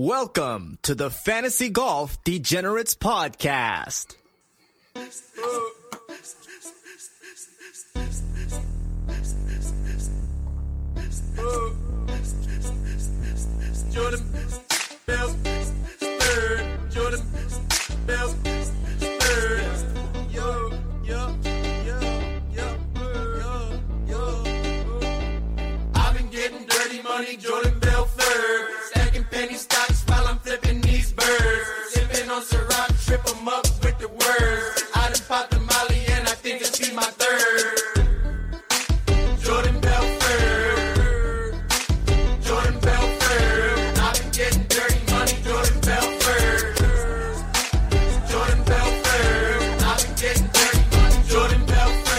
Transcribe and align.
Welcome 0.00 0.78
to 0.82 0.94
the 0.94 1.10
Fantasy 1.10 1.70
Golf 1.70 2.22
Degenerates 2.22 2.94
Podcast. 2.94 4.14
Jordan 13.90 14.22
Bell. 15.04 15.36
Jordan 16.90 17.22
Bell, 18.06 18.47
I. 34.38 35.04
Jordan. 39.42 39.80
Jordan. 42.42 42.78
I've 44.00 44.14
been 44.18 44.30
getting 44.32 44.64
dirty 44.68 45.00
money, 45.12 45.32
Jordan. 45.42 45.80
Jordan. 48.28 48.60
I've 49.84 50.02
been 50.02 50.14
getting 50.16 50.46
dirty 50.48 50.82
money, 50.96 51.18
Jordan. 51.28 51.60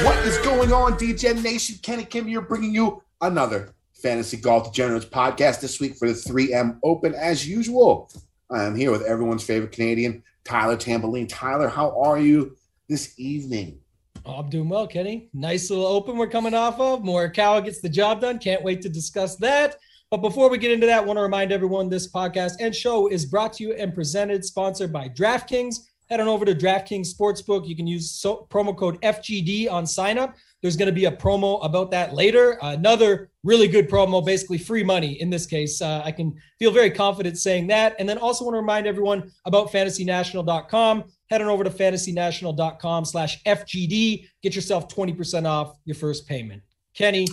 What 0.05 0.17
is 0.25 0.37
going 0.39 0.71
on, 0.71 0.93
DJ 0.97 1.41
Nation? 1.41 1.77
Kenny 1.81 2.05
Kim 2.05 2.27
here 2.27 2.41
bringing 2.41 2.73
you 2.73 3.01
another 3.21 3.73
Fantasy 3.93 4.37
Golf 4.37 4.71
Degenerates 4.71 5.05
podcast 5.05 5.61
this 5.61 5.79
week 5.79 5.95
for 5.95 6.07
the 6.07 6.13
3M 6.13 6.79
Open. 6.83 7.13
As 7.15 7.47
usual, 7.47 8.09
I 8.49 8.63
am 8.63 8.75
here 8.75 8.91
with 8.91 9.03
everyone's 9.03 9.43
favorite 9.43 9.71
Canadian, 9.71 10.23
Tyler 10.43 10.77
Tamboline. 10.77 11.27
Tyler, 11.29 11.67
how 11.67 11.99
are 12.01 12.19
you 12.19 12.55
this 12.87 13.19
evening? 13.19 13.79
Oh, 14.25 14.33
I'm 14.33 14.49
doing 14.49 14.69
well, 14.69 14.87
Kenny. 14.87 15.29
Nice 15.33 15.69
little 15.69 15.85
open 15.85 16.17
we're 16.17 16.27
coming 16.27 16.53
off 16.53 16.79
of. 16.79 17.01
Morikawa 17.01 17.63
gets 17.63 17.81
the 17.81 17.89
job 17.89 18.21
done. 18.21 18.39
Can't 18.39 18.63
wait 18.63 18.81
to 18.81 18.89
discuss 18.89 19.35
that. 19.37 19.77
But 20.11 20.17
before 20.17 20.49
we 20.49 20.57
get 20.57 20.71
into 20.71 20.87
that, 20.87 21.03
I 21.03 21.05
want 21.05 21.17
to 21.17 21.21
remind 21.21 21.51
everyone 21.51 21.87
this 21.87 22.11
podcast 22.11 22.53
and 22.59 22.75
show 22.75 23.07
is 23.07 23.25
brought 23.25 23.53
to 23.53 23.63
you 23.63 23.73
and 23.73 23.93
presented, 23.93 24.43
sponsored 24.43 24.91
by 24.91 25.09
DraftKings. 25.09 25.75
Head 26.09 26.19
on 26.19 26.27
over 26.27 26.45
to 26.45 26.55
DraftKings 26.55 27.13
Sportsbook. 27.13 27.67
You 27.67 27.75
can 27.75 27.85
use 27.85 28.09
so, 28.09 28.47
promo 28.49 28.75
code 28.75 28.99
FGD 29.01 29.71
on 29.71 29.85
sign 29.85 30.17
up. 30.17 30.35
There's 30.61 30.75
going 30.75 30.87
to 30.87 30.93
be 30.93 31.05
a 31.05 31.11
promo 31.11 31.63
about 31.63 31.91
that 31.91 32.13
later. 32.13 32.57
another 32.61 33.29
really 33.43 33.67
good 33.67 33.89
promo, 33.89 34.25
basically 34.25 34.57
free 34.57 34.83
money 34.83 35.21
in 35.21 35.29
this 35.29 35.45
case. 35.45 35.81
Uh, 35.81 36.01
I 36.03 36.11
can 36.11 36.35
feel 36.57 36.71
very 36.71 36.91
confident 36.91 37.37
saying 37.37 37.67
that. 37.67 37.95
And 37.97 38.07
then 38.07 38.17
also 38.17 38.43
want 38.43 38.55
to 38.55 38.59
remind 38.59 38.85
everyone 38.85 39.31
about 39.45 39.71
fantasynational.com. 39.71 41.03
Head 41.29 41.41
on 41.41 41.47
over 41.47 41.63
to 41.63 41.69
fantasynational.com 41.69 43.05
slash 43.05 43.41
FGD. 43.43 44.25
Get 44.43 44.55
yourself 44.55 44.87
20% 44.89 45.45
off 45.45 45.77
your 45.85 45.95
first 45.95 46.27
payment. 46.27 46.61
Kenny, 46.93 47.27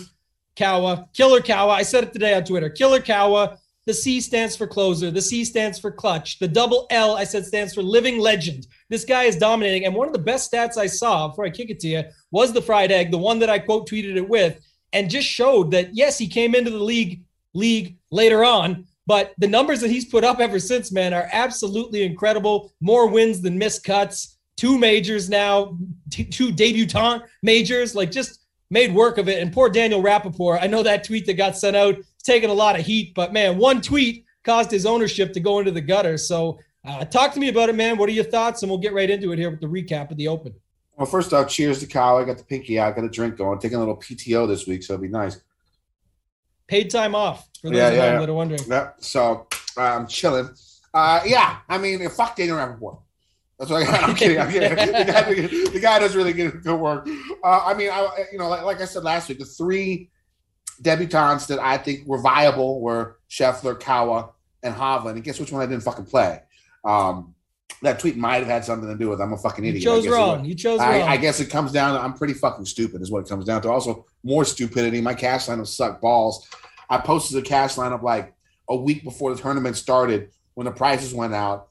Kawa, 0.55 1.07
Killer 1.13 1.41
Kawa. 1.41 1.73
I 1.73 1.83
said 1.83 2.05
it 2.05 2.13
today 2.13 2.33
on 2.33 2.43
Twitter. 2.43 2.69
Killer 2.69 3.01
Kawa. 3.01 3.57
The 3.87 3.93
C 3.93 4.21
stands 4.21 4.55
for 4.55 4.67
closer. 4.67 5.09
The 5.09 5.21
C 5.21 5.45
stands 5.45 5.79
for 5.79 5.91
clutch. 5.91 6.39
The 6.39 6.47
double 6.47 6.87
L, 6.89 7.15
I 7.15 7.23
said, 7.23 7.45
stands 7.45 7.73
for 7.73 7.81
living 7.81 8.19
legend. 8.19 8.67
This 8.89 9.05
guy 9.05 9.23
is 9.23 9.37
dominating. 9.37 9.85
And 9.85 9.95
one 9.95 10.07
of 10.07 10.13
the 10.13 10.19
best 10.19 10.51
stats 10.51 10.77
I 10.77 10.87
saw 10.87 11.29
before 11.29 11.45
I 11.45 11.49
kick 11.49 11.69
it 11.69 11.79
to 11.79 11.87
you 11.87 12.03
was 12.29 12.51
the 12.51 12.61
fried 12.61 12.91
egg, 12.91 13.11
the 13.11 13.17
one 13.17 13.39
that 13.39 13.49
I 13.49 13.59
quote 13.59 13.89
tweeted 13.89 14.17
it 14.17 14.27
with, 14.27 14.59
and 14.91 15.09
just 15.09 15.27
showed 15.27 15.71
that 15.71 15.95
yes, 15.95 16.17
he 16.17 16.27
came 16.27 16.53
into 16.53 16.69
the 16.69 16.83
league 16.83 17.23
league 17.53 17.97
later 18.11 18.43
on, 18.43 18.85
but 19.07 19.33
the 19.37 19.47
numbers 19.47 19.79
that 19.79 19.89
he's 19.89 20.05
put 20.05 20.25
up 20.25 20.39
ever 20.39 20.59
since, 20.59 20.91
man, 20.91 21.13
are 21.13 21.29
absolutely 21.31 22.03
incredible. 22.03 22.73
More 22.81 23.07
wins 23.07 23.41
than 23.41 23.57
missed 23.57 23.85
cuts. 23.85 24.37
Two 24.57 24.77
majors 24.77 25.29
now, 25.29 25.77
t- 26.09 26.25
two 26.25 26.51
debutant 26.51 27.23
majors, 27.41 27.95
like 27.95 28.11
just 28.11 28.41
made 28.69 28.93
work 28.93 29.17
of 29.17 29.29
it. 29.29 29.41
And 29.41 29.53
poor 29.53 29.69
Daniel 29.69 30.03
Rappaport, 30.03 30.59
I 30.61 30.67
know 30.67 30.83
that 30.83 31.05
tweet 31.05 31.25
that 31.27 31.35
got 31.35 31.57
sent 31.57 31.75
out 31.75 31.95
taking 32.27 32.49
a 32.49 32.53
lot 32.53 32.77
of 32.77 32.85
heat, 32.85 33.13
but 33.15 33.33
man, 33.33 33.57
one 33.57 33.81
tweet 33.81 34.25
caused 34.43 34.69
his 34.69 34.85
ownership 34.85 35.33
to 35.33 35.39
go 35.39 35.59
into 35.59 35.71
the 35.71 35.81
gutter. 35.81 36.17
So 36.17 36.59
uh, 36.85 37.05
talk 37.05 37.33
to 37.33 37.39
me 37.39 37.49
about 37.49 37.69
it, 37.69 37.75
man. 37.75 37.97
What 37.97 38.09
are 38.09 38.11
your 38.11 38.25
thoughts? 38.25 38.61
And 38.61 38.69
we'll 38.69 38.79
get 38.79 38.93
right 38.93 39.09
into 39.09 39.31
it 39.31 39.39
here 39.39 39.49
with 39.49 39.61
the 39.61 39.67
recap 39.67 40.11
of 40.11 40.17
the 40.17 40.27
Open. 40.27 40.53
Well, 40.97 41.05
first 41.05 41.31
off, 41.33 41.47
cheers 41.47 41.79
to 41.79 41.87
Kyle. 41.87 42.17
I 42.17 42.23
got 42.25 42.37
the 42.37 42.43
pinky 42.43 42.79
out, 42.79 42.95
got 42.95 43.05
a 43.05 43.09
drink 43.09 43.37
going, 43.37 43.59
taking 43.59 43.77
a 43.77 43.79
little 43.79 43.97
PTO 43.97 44.47
this 44.47 44.67
week, 44.67 44.83
so 44.83 44.93
it'll 44.93 45.03
be 45.03 45.07
nice. 45.09 45.39
Paid 46.67 46.89
time 46.89 47.15
off 47.15 47.47
for 47.61 47.69
those 47.69 47.77
Yeah, 47.77 47.87
of 47.87 47.93
yeah, 47.95 48.13
yeah. 48.13 48.19
that 48.19 48.29
are 48.29 48.33
wondering. 48.33 48.61
Yeah, 48.67 48.89
so 48.99 49.47
uh, 49.77 49.81
I'm 49.81 50.07
chilling. 50.07 50.49
Uh, 50.93 51.21
yeah, 51.25 51.59
I 51.69 51.77
mean, 51.77 52.07
fuck 52.09 52.35
Daniel 52.35 52.57
Rappaport. 52.57 52.99
That's 53.59 53.71
what 53.71 53.83
I 53.83 53.85
got. 53.85 54.09
I'm 54.09 54.15
kidding. 54.21 54.39
I'm 54.39 54.51
kidding. 54.51 54.69
The 54.77 55.05
guy, 55.05 55.33
the 55.71 55.79
guy 55.81 55.99
does 55.99 56.15
really 56.15 56.33
good, 56.33 56.63
good 56.63 56.79
work. 56.79 57.07
Uh, 57.43 57.63
I 57.65 57.73
mean, 57.73 57.89
I, 57.89 58.25
you 58.31 58.37
know, 58.37 58.49
like, 58.49 58.63
like 58.63 58.81
I 58.81 58.85
said 58.85 59.03
last 59.03 59.29
week, 59.29 59.39
the 59.39 59.45
three 59.45 60.09
debutantes 60.81 61.47
that 61.47 61.59
I 61.59 61.77
think 61.77 62.05
were 62.05 62.21
viable 62.21 62.81
were 62.81 63.17
Scheffler, 63.29 63.79
Kawa, 63.79 64.29
and 64.63 64.75
Hovland. 64.75 65.11
And 65.11 65.23
guess 65.23 65.39
which 65.39 65.51
one 65.51 65.61
I 65.61 65.65
didn't 65.65 65.83
fucking 65.83 66.05
play? 66.05 66.41
Um, 66.83 67.33
that 67.81 67.99
tweet 67.99 68.17
might 68.17 68.37
have 68.37 68.47
had 68.47 68.65
something 68.65 68.89
to 68.89 68.97
do 68.97 69.09
with 69.09 69.21
I'm 69.21 69.33
a 69.33 69.37
fucking 69.37 69.63
idiot. 69.63 69.83
You 69.83 69.89
chose 69.89 70.07
wrong. 70.07 70.45
You 70.45 70.55
chose 70.55 70.79
I, 70.79 70.99
wrong. 70.99 71.09
I 71.09 71.17
guess 71.17 71.39
it 71.39 71.49
comes 71.49 71.71
down 71.71 71.95
to 71.95 72.01
I'm 72.01 72.13
pretty 72.13 72.33
fucking 72.33 72.65
stupid, 72.65 73.01
is 73.01 73.11
what 73.11 73.19
it 73.19 73.29
comes 73.29 73.45
down 73.45 73.61
to. 73.63 73.69
Also, 73.69 74.05
more 74.23 74.45
stupidity. 74.45 74.99
My 75.01 75.13
cash 75.13 75.47
lineup 75.47 75.67
sucked 75.67 76.01
balls. 76.01 76.47
I 76.89 76.97
posted 76.97 77.37
a 77.37 77.47
cash 77.47 77.75
lineup 77.75 78.01
like 78.01 78.33
a 78.69 78.75
week 78.75 79.03
before 79.03 79.33
the 79.33 79.41
tournament 79.41 79.75
started 79.75 80.31
when 80.55 80.65
the 80.65 80.71
prices 80.71 81.13
went 81.13 81.33
out. 81.33 81.69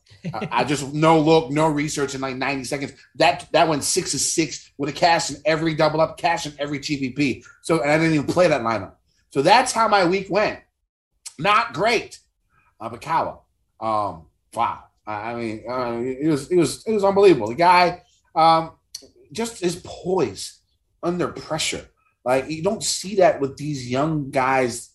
I, 0.50 0.64
just 0.64 0.92
no 0.92 1.18
look, 1.18 1.50
no 1.50 1.68
research 1.68 2.14
in 2.14 2.20
like 2.20 2.36
90 2.36 2.64
seconds. 2.64 2.92
That 3.16 3.46
that 3.52 3.68
went 3.68 3.84
six 3.84 4.12
to 4.12 4.18
six 4.18 4.70
with 4.78 4.90
a 4.90 4.92
cash 4.92 5.30
in 5.30 5.36
every 5.44 5.74
double 5.74 6.00
up, 6.00 6.18
cash 6.18 6.46
in 6.46 6.52
every 6.58 6.78
GPP. 6.78 7.44
So 7.62 7.80
and 7.80 7.90
I 7.90 7.98
didn't 7.98 8.14
even 8.14 8.26
play 8.26 8.48
that 8.48 8.62
lineup. 8.62 8.94
So 9.30 9.42
that's 9.42 9.72
how 9.72 9.88
my 9.88 10.04
week 10.04 10.28
went. 10.30 10.60
Not 11.38 11.74
great. 11.74 12.18
Uh, 12.80 12.88
but 12.88 13.00
Kawa, 13.00 13.38
um, 13.80 14.26
wow. 14.54 14.84
I 15.06 15.12
I 15.12 15.34
mean, 15.34 15.64
uh, 15.68 16.00
it 16.00 16.28
was 16.28 16.50
it 16.50 16.56
was 16.56 16.86
it 16.86 16.92
was 16.92 17.04
unbelievable. 17.04 17.48
The 17.48 17.54
guy, 17.54 18.02
um, 18.34 18.72
just 19.32 19.60
his 19.60 19.80
poise 19.84 20.60
under 21.02 21.28
pressure. 21.28 21.86
Like 22.24 22.50
you 22.50 22.62
don't 22.62 22.82
see 22.82 23.16
that 23.16 23.40
with 23.40 23.56
these 23.56 23.90
young 23.90 24.30
guys. 24.30 24.90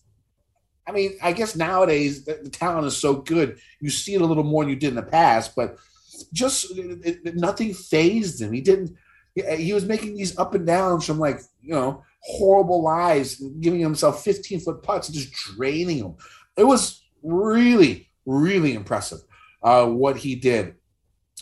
I 0.86 0.92
mean, 0.92 1.12
I 1.22 1.32
guess 1.32 1.54
nowadays 1.54 2.24
the, 2.24 2.40
the 2.42 2.50
talent 2.50 2.86
is 2.86 2.96
so 2.96 3.14
good, 3.14 3.58
you 3.80 3.90
see 3.90 4.14
it 4.14 4.20
a 4.22 4.26
little 4.26 4.44
more 4.44 4.64
than 4.64 4.70
you 4.70 4.76
did 4.76 4.90
in 4.90 4.96
the 4.96 5.02
past. 5.02 5.54
But 5.54 5.76
just 6.32 6.76
it, 6.76 7.20
it- 7.24 7.36
nothing 7.36 7.72
phased 7.74 8.40
him. 8.40 8.52
He 8.52 8.60
didn't. 8.60 8.96
He, 9.34 9.72
was 9.72 9.86
making 9.86 10.14
these 10.14 10.36
up 10.38 10.54
and 10.54 10.66
downs 10.66 11.06
from 11.06 11.18
like 11.18 11.40
you 11.62 11.70
know 11.70 12.04
horrible 12.20 12.82
lies, 12.82 13.36
giving 13.60 13.80
himself 13.80 14.22
15 14.22 14.60
foot 14.60 14.82
putts 14.82 15.08
and 15.08 15.16
just 15.16 15.32
draining 15.32 16.00
them. 16.00 16.16
It 16.56 16.64
was 16.64 17.02
really, 17.22 18.10
really 18.26 18.74
impressive 18.74 19.20
uh, 19.62 19.86
what 19.86 20.18
he 20.18 20.34
did. 20.34 20.74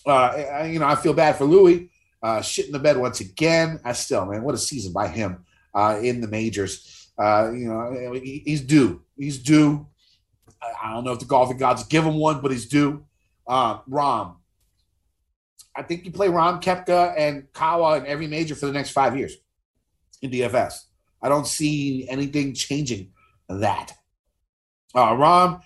Uh, 0.07 0.67
you 0.71 0.79
know, 0.79 0.87
I 0.87 0.95
feel 0.95 1.13
bad 1.13 1.37
for 1.37 1.45
Louis. 1.45 1.91
Uh, 2.23 2.41
shit 2.43 2.67
in 2.67 2.73
the 2.73 2.79
bed 2.79 2.97
once 2.97 3.21
again. 3.21 3.81
I 3.85 3.93
still, 3.93 4.25
man, 4.27 4.43
what 4.43 4.55
a 4.55 4.59
season 4.59 4.93
by 4.93 5.09
him 5.09 5.45
uh, 5.75 5.99
in 6.03 6.21
the 6.21 6.29
majors. 6.29 7.00
Uh, 7.21 7.51
you 7.53 7.69
know, 7.69 8.13
he- 8.15 8.43
he's 8.47 8.61
due. 8.63 9.03
He's 9.17 9.39
due. 9.39 9.87
I- 10.63 10.93
don't 10.95 11.05
know 11.05 11.13
if 11.13 11.19
the 11.19 11.25
golfing 11.27 11.59
gods 11.59 11.85
give 11.85 12.05
him 12.05 12.15
one, 12.15 12.41
but 12.41 12.51
he's 12.51 12.67
due. 12.67 13.05
Uh, 13.47 13.81
Rahm. 13.83 14.37
I 15.77 15.83
think 15.83 16.05
you 16.05 16.13
play 16.13 16.29
Rahm 16.29 16.63
Koepka 16.63 17.15
and 17.17 17.53
Kawa 17.53 17.99
in 17.99 18.07
every 18.07 18.27
major 18.27 18.55
for 18.55 18.67
the 18.67 18.73
next 18.73 18.91
five 18.91 19.17
years 19.17 19.37
in 20.23 20.31
DFS. 20.31 20.87
I 21.23 21.29
don't 21.29 21.47
see 21.47 22.09
anything 22.09 22.55
changing 22.55 23.13
that. 23.49 23.93
Uh, 24.95 25.13
Rahm, 25.13 25.63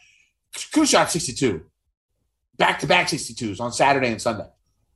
shot 0.85 1.11
62 1.11 1.65
back 2.57 2.79
to 2.81 2.87
back 2.87 3.09
62s 3.09 3.61
on 3.61 3.73
Saturday 3.73 4.11
and 4.11 4.21
Sunday. 4.21 4.49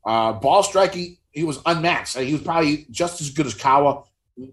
Uh, 0.05 0.33
ball 0.33 0.63
striking, 0.63 1.17
he 1.31 1.45
was 1.45 1.61
unmatched. 1.67 2.17
He 2.17 2.33
was 2.33 2.43
probably 2.43 2.87
just 2.91 3.21
as 3.21 3.31
good 3.31 3.47
as 3.47 3.55
Kawa, 3.55 4.05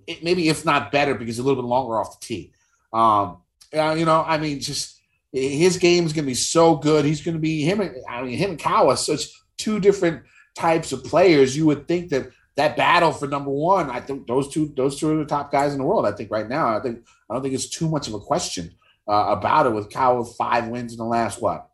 it- 0.08 0.24
maybe 0.24 0.50
if 0.50 0.66
not 0.66 0.92
better 0.92 1.16
because 1.16 1.40
a 1.40 1.44
little 1.44 1.62
bit 1.62 1.68
longer 1.68 2.00
off 2.00 2.20
the 2.20 2.26
tee. 2.26 2.52
Um, 2.94 3.38
uh, 3.76 3.96
you 3.98 4.06
know, 4.06 4.24
I 4.26 4.38
mean, 4.38 4.60
just 4.60 5.00
his 5.32 5.78
game 5.78 6.06
is 6.06 6.14
going 6.14 6.26
to 6.26 6.32
be 6.32 6.34
so 6.36 6.76
good. 6.76 7.04
He's 7.04 7.22
going 7.22 7.36
to 7.36 7.42
be 7.42 7.62
him. 7.62 7.82
And, 7.82 7.96
I 8.10 8.22
mean, 8.24 8.38
him 8.38 8.52
and 8.52 8.60
Kawa, 8.60 8.96
such 8.98 9.28
two 9.58 9.80
different 9.80 10.24
types 10.56 10.94
of 10.94 11.04
players. 11.04 11.58
You 11.58 11.66
would 11.66 11.88
think 11.88 12.10
that 12.10 12.30
that 12.56 12.78
battle 12.78 13.12
for 13.12 13.28
number 13.28 13.52
one. 13.52 13.90
I 13.90 14.00
think 14.00 14.28
those 14.28 14.48
two, 14.54 14.74
those 14.78 14.98
two 14.98 15.12
are 15.12 15.18
the 15.18 15.26
top 15.26 15.52
guys 15.52 15.74
in 15.74 15.80
the 15.80 15.84
world. 15.86 16.06
I 16.06 16.14
think 16.14 16.32
right 16.32 16.48
now. 16.48 16.78
I 16.78 16.82
think 16.82 17.06
I 17.30 17.34
don't 17.34 17.44
think 17.44 17.54
it's 17.54 17.70
too 17.70 17.90
much 17.90 18.08
of 18.08 18.14
a 18.14 18.20
question 18.20 18.74
uh, 19.10 19.36
about 19.38 19.66
it 19.66 19.74
with 19.74 19.92
Kawa 19.92 20.24
five 20.24 20.68
wins 20.70 20.94
in 20.94 20.98
the 20.98 21.06
last 21.06 21.42
what 21.42 21.70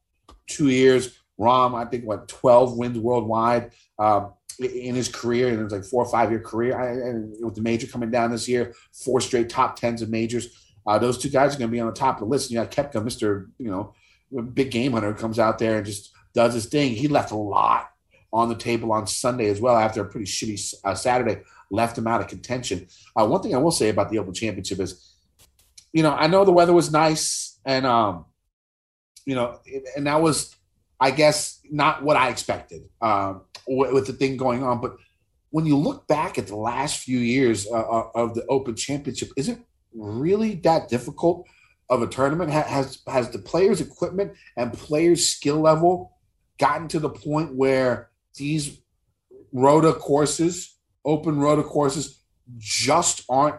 two 0.48 0.70
years. 0.70 1.18
Rahm, 1.40 1.76
I 1.76 1.90
think 1.90 2.06
what 2.06 2.28
twelve 2.28 2.78
wins 2.78 2.98
worldwide 3.00 3.72
um, 3.98 4.34
in 4.60 4.96
his 4.96 5.10
career, 5.10 5.50
and 5.50 5.60
it 5.60 5.64
was 5.64 5.74
like 5.74 5.84
four 5.84 6.04
or 6.04 6.10
five 6.10 6.32
year 6.32 6.40
career. 6.40 6.80
I, 6.80 7.10
and 7.10 7.36
with 7.44 7.56
the 7.56 7.62
major 7.62 7.88
coming 7.88 8.12
down 8.12 8.32
this 8.32 8.48
year, 8.48 8.74
four 8.92 9.22
straight 9.22 9.50
top 9.50 9.76
tens 9.76 10.02
of 10.02 10.10
majors. 10.10 10.48
Uh, 10.86 10.98
those 10.98 11.18
two 11.18 11.30
guys 11.30 11.56
are 11.56 11.60
going 11.60 11.70
to 11.70 11.72
be 11.72 11.80
on 11.80 11.88
the 11.88 11.94
top 11.94 12.16
of 12.16 12.22
the 12.22 12.26
list. 12.26 12.50
And 12.50 12.56
you 12.56 12.64
got 12.64 12.72
Koepka, 12.72 13.04
Mister, 13.04 13.50
you 13.60 13.70
know, 13.70 13.94
big 14.54 14.72
game 14.72 14.94
hunter, 14.94 15.14
comes 15.14 15.38
out 15.38 15.60
there 15.60 15.78
and 15.78 15.86
just 15.86 16.12
does 16.34 16.54
his 16.54 16.66
thing. 16.66 16.96
He 16.96 17.08
left 17.08 17.32
a 17.32 17.36
lot 17.36 17.90
on 18.34 18.50
the 18.50 18.56
table 18.56 18.92
on 18.92 19.06
Sunday 19.06 19.50
as 19.50 19.60
well 19.60 19.76
after 19.76 20.02
a 20.02 20.06
pretty 20.06 20.26
shitty 20.26 20.74
uh, 20.84 20.96
Saturday, 20.96 21.42
left 21.70 21.98
him 21.98 22.08
out 22.08 22.22
of 22.22 22.28
contention. 22.28 22.88
Uh, 23.16 23.26
one 23.28 23.42
thing 23.42 23.54
I 23.54 23.58
will 23.58 23.72
say 23.72 23.90
about 23.90 24.10
the 24.10 24.20
Open 24.20 24.34
Championship 24.34 24.80
is, 24.80 25.16
you 25.92 26.02
know, 26.02 26.14
I 26.14 26.28
know 26.28 26.46
the 26.46 26.52
weather 26.52 26.74
was 26.74 26.92
nice 26.92 27.60
and, 27.66 27.86
um, 27.86 28.26
you 29.26 29.36
know, 29.36 29.60
and 29.96 30.08
that 30.08 30.22
was, 30.22 30.56
I 31.00 31.12
guess, 31.12 31.60
not 31.70 32.04
what 32.04 32.16
I 32.16 32.30
expected 32.30 32.84
um, 33.02 33.42
with, 33.68 34.08
the 34.08 34.14
thing 34.14 34.38
going 34.38 34.64
on. 34.64 34.82
But 34.82 34.98
when 35.50 35.66
you 35.66 35.78
look 35.78 36.08
back 36.08 36.38
at 36.38 36.48
the 36.48 36.56
last 36.56 37.00
few 37.00 37.20
years 37.20 37.68
uh, 37.68 37.80
uh 37.80 38.10
of 38.16 38.34
the 38.36 38.46
Open 38.48 38.76
Championship, 38.76 39.30
is 39.38 39.50
it 39.50 39.60
really 39.94 40.56
that 40.56 40.90
difficult 40.90 41.48
of 41.90 42.02
a 42.02 42.08
tournament? 42.08 42.52
Has 42.52 43.02
has 43.08 43.30
the 43.30 43.40
players' 43.40 43.82
equipment 43.82 44.34
and 44.58 44.74
players' 44.74 45.28
skill 45.28 45.60
level 45.60 46.18
gotten 46.60 46.88
to 46.90 47.00
the 47.00 47.10
point 47.10 47.56
where 47.56 48.10
these 48.36 48.80
rota 49.52 49.94
courses, 49.94 50.78
open 51.04 51.40
rota 51.40 51.64
courses, 51.64 52.22
just 52.58 53.24
aren't 53.30 53.58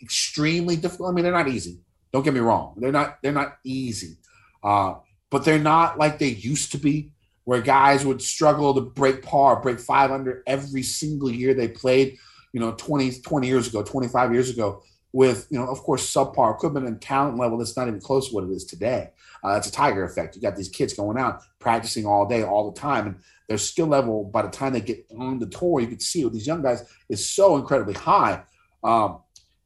extremely 0.00 0.76
difficult. 0.76 1.10
I 1.10 1.12
mean, 1.12 1.24
they're 1.24 1.32
not 1.32 1.48
easy. 1.48 1.80
Don't 2.12 2.24
get 2.24 2.34
me 2.34 2.40
wrong; 2.40 2.74
they're 2.78 2.92
not 2.92 3.18
they're 3.22 3.32
not 3.32 3.58
easy, 3.64 4.16
uh, 4.62 4.94
but 5.30 5.44
they're 5.44 5.58
not 5.58 5.98
like 5.98 6.18
they 6.18 6.28
used 6.28 6.72
to 6.72 6.78
be, 6.78 7.12
where 7.48 7.62
guys 7.62 8.04
would 8.04 8.20
struggle 8.20 8.74
to 8.74 8.82
break 8.82 9.22
par, 9.22 9.58
break 9.62 9.80
five 9.80 10.10
under 10.10 10.42
every 10.46 10.82
single 10.82 11.30
year 11.30 11.54
they 11.54 11.66
played. 11.66 12.18
You 12.52 12.60
know, 12.60 12.72
20, 12.72 13.22
20 13.22 13.46
years 13.46 13.66
ago, 13.66 13.82
25 13.82 14.34
years 14.34 14.50
ago, 14.50 14.82
with 15.14 15.46
you 15.48 15.58
know, 15.58 15.66
of 15.66 15.78
course, 15.78 16.12
subpar 16.12 16.54
equipment 16.54 16.86
and 16.86 17.00
talent 17.00 17.38
level 17.38 17.56
that's 17.56 17.74
not 17.74 17.88
even 17.88 18.02
close 18.02 18.28
to 18.28 18.34
what 18.34 18.44
it 18.44 18.50
is 18.50 18.66
today. 18.66 19.08
Uh, 19.42 19.54
it's 19.56 19.66
a 19.66 19.72
tiger 19.72 20.04
effect. 20.04 20.36
You 20.36 20.42
got 20.42 20.56
these 20.56 20.68
kids 20.68 20.92
going 20.92 21.16
out 21.16 21.40
practicing 21.58 22.04
all 22.04 22.28
day, 22.28 22.42
all 22.42 22.70
the 22.70 22.78
time, 22.78 23.06
and 23.06 23.16
their 23.48 23.56
skill 23.56 23.86
level 23.86 24.24
by 24.24 24.42
the 24.42 24.50
time 24.50 24.74
they 24.74 24.82
get 24.82 25.06
on 25.18 25.38
the 25.38 25.46
tour, 25.46 25.80
you 25.80 25.86
can 25.86 26.00
see 26.00 26.24
with 26.24 26.34
these 26.34 26.46
young 26.46 26.60
guys 26.60 26.84
is 27.08 27.26
so 27.26 27.56
incredibly 27.56 27.94
high. 27.94 28.42
Um, 28.84 29.20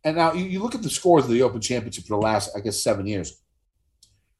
and 0.04 0.16
now 0.16 0.34
you, 0.34 0.44
you, 0.44 0.62
look 0.62 0.76
at 0.76 0.84
the 0.84 0.90
scores 0.90 1.24
of 1.24 1.32
the 1.32 1.42
Open 1.42 1.60
Championship 1.60 2.04
for 2.04 2.16
the 2.16 2.22
last, 2.22 2.56
I 2.56 2.60
guess, 2.60 2.80
seven 2.80 3.08
years. 3.08 3.42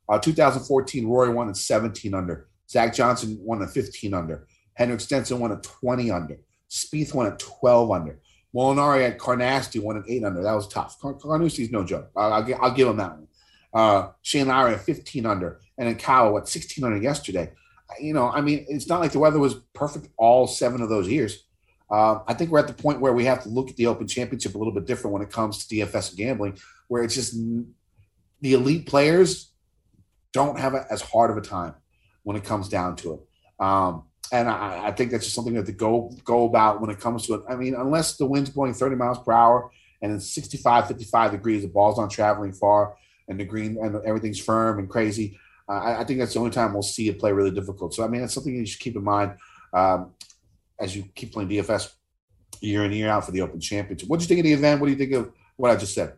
Uh, 0.08 0.20
2014, 0.20 1.08
Rory 1.08 1.30
won 1.30 1.48
at 1.48 1.56
17 1.56 2.14
under. 2.14 2.46
Zach 2.72 2.94
Johnson 2.94 3.38
won 3.40 3.62
at 3.62 3.70
15 3.70 4.14
under. 4.14 4.46
Henrik 4.74 5.00
Stenson 5.00 5.38
won 5.38 5.52
at 5.52 5.62
20 5.62 6.10
under. 6.10 6.38
Spieth 6.68 7.14
won 7.14 7.26
at 7.26 7.38
12 7.38 7.90
under. 7.90 8.18
Molinari 8.54 9.06
at 9.06 9.18
Carnoustie 9.18 9.78
won 9.78 9.98
at 9.98 10.08
8 10.08 10.24
under. 10.24 10.42
That 10.42 10.54
was 10.54 10.66
tough. 10.66 10.98
Car- 10.98 11.14
Carnoustie's 11.14 11.70
no 11.70 11.84
joke. 11.84 12.10
I'll, 12.16 12.32
I'll, 12.32 12.54
I'll, 12.62 12.74
give 12.74 12.88
him 12.88 12.96
that 12.96 13.12
one. 13.12 13.28
Uh, 13.72 14.08
Shane 14.22 14.48
Lowry 14.48 14.74
at 14.74 14.80
15 14.80 15.26
under. 15.26 15.60
And 15.78 15.88
then 15.88 15.96
Kyle 15.96 16.36
at 16.38 16.48
16 16.48 16.82
under 16.82 16.98
yesterday 16.98 17.52
you 18.00 18.14
know, 18.14 18.28
I 18.28 18.40
mean, 18.40 18.64
it's 18.68 18.88
not 18.88 19.00
like 19.00 19.12
the 19.12 19.18
weather 19.18 19.38
was 19.38 19.54
perfect 19.72 20.08
all 20.16 20.46
seven 20.46 20.82
of 20.82 20.88
those 20.88 21.08
years. 21.08 21.44
Uh, 21.90 22.20
I 22.26 22.34
think 22.34 22.50
we're 22.50 22.58
at 22.58 22.68
the 22.68 22.74
point 22.74 23.00
where 23.00 23.12
we 23.12 23.24
have 23.26 23.42
to 23.42 23.48
look 23.48 23.68
at 23.68 23.76
the 23.76 23.86
Open 23.86 24.06
Championship 24.06 24.54
a 24.54 24.58
little 24.58 24.72
bit 24.72 24.86
different 24.86 25.12
when 25.12 25.22
it 25.22 25.30
comes 25.30 25.66
to 25.66 25.74
DFS 25.74 26.10
and 26.10 26.18
gambling, 26.18 26.58
where 26.88 27.02
it's 27.02 27.14
just 27.14 27.34
the 28.40 28.52
elite 28.54 28.86
players 28.86 29.52
don't 30.32 30.58
have 30.58 30.74
a, 30.74 30.86
as 30.90 31.02
hard 31.02 31.30
of 31.30 31.36
a 31.36 31.42
time 31.42 31.74
when 32.22 32.36
it 32.36 32.44
comes 32.44 32.68
down 32.68 32.96
to 32.96 33.14
it. 33.14 33.20
Um, 33.64 34.04
and 34.32 34.48
I, 34.48 34.86
I, 34.86 34.92
think 34.92 35.10
that's 35.10 35.24
just 35.24 35.36
something 35.36 35.54
that 35.54 35.66
to 35.66 35.72
go 35.72 36.10
go 36.24 36.46
about 36.46 36.80
when 36.80 36.90
it 36.90 36.98
comes 36.98 37.26
to 37.26 37.34
it. 37.34 37.42
I 37.48 37.54
mean, 37.54 37.74
unless 37.74 38.16
the 38.16 38.26
wind's 38.26 38.50
blowing 38.50 38.72
30 38.72 38.96
miles 38.96 39.18
per 39.18 39.32
hour 39.32 39.70
and 40.00 40.12
it's 40.12 40.34
65, 40.34 40.88
55 40.88 41.32
degrees, 41.32 41.62
the 41.62 41.68
ball's 41.68 41.98
not 41.98 42.10
traveling 42.10 42.52
far, 42.52 42.96
and 43.28 43.38
the 43.38 43.44
green 43.44 43.78
and 43.80 43.96
everything's 44.04 44.40
firm 44.40 44.78
and 44.78 44.88
crazy. 44.88 45.38
I, 45.68 46.00
I, 46.00 46.04
think 46.04 46.18
that's 46.18 46.34
the 46.34 46.40
only 46.40 46.50
time 46.50 46.72
we'll 46.72 46.82
see 46.82 47.08
it 47.08 47.18
play 47.18 47.32
really 47.32 47.50
difficult. 47.50 47.94
So 47.94 48.04
I 48.04 48.08
mean, 48.08 48.20
that's 48.20 48.34
something 48.34 48.54
you 48.54 48.66
should 48.66 48.80
keep 48.80 48.96
in 48.96 49.04
mind 49.04 49.36
um, 49.72 50.12
as 50.80 50.96
you 50.96 51.04
keep 51.14 51.32
playing 51.32 51.50
DFS 51.50 51.92
year 52.60 52.84
in 52.84 52.92
year 52.92 53.08
out 53.08 53.24
for 53.24 53.32
the 53.32 53.42
Open 53.42 53.60
Championship. 53.60 54.08
What 54.08 54.18
do 54.18 54.24
you 54.24 54.28
think 54.28 54.40
of 54.40 54.44
the 54.44 54.52
event? 54.52 54.80
What 54.80 54.86
do 54.86 54.92
you 54.92 54.98
think 54.98 55.12
of 55.12 55.32
what 55.56 55.70
I 55.70 55.76
just 55.76 55.94
said? 55.94 56.14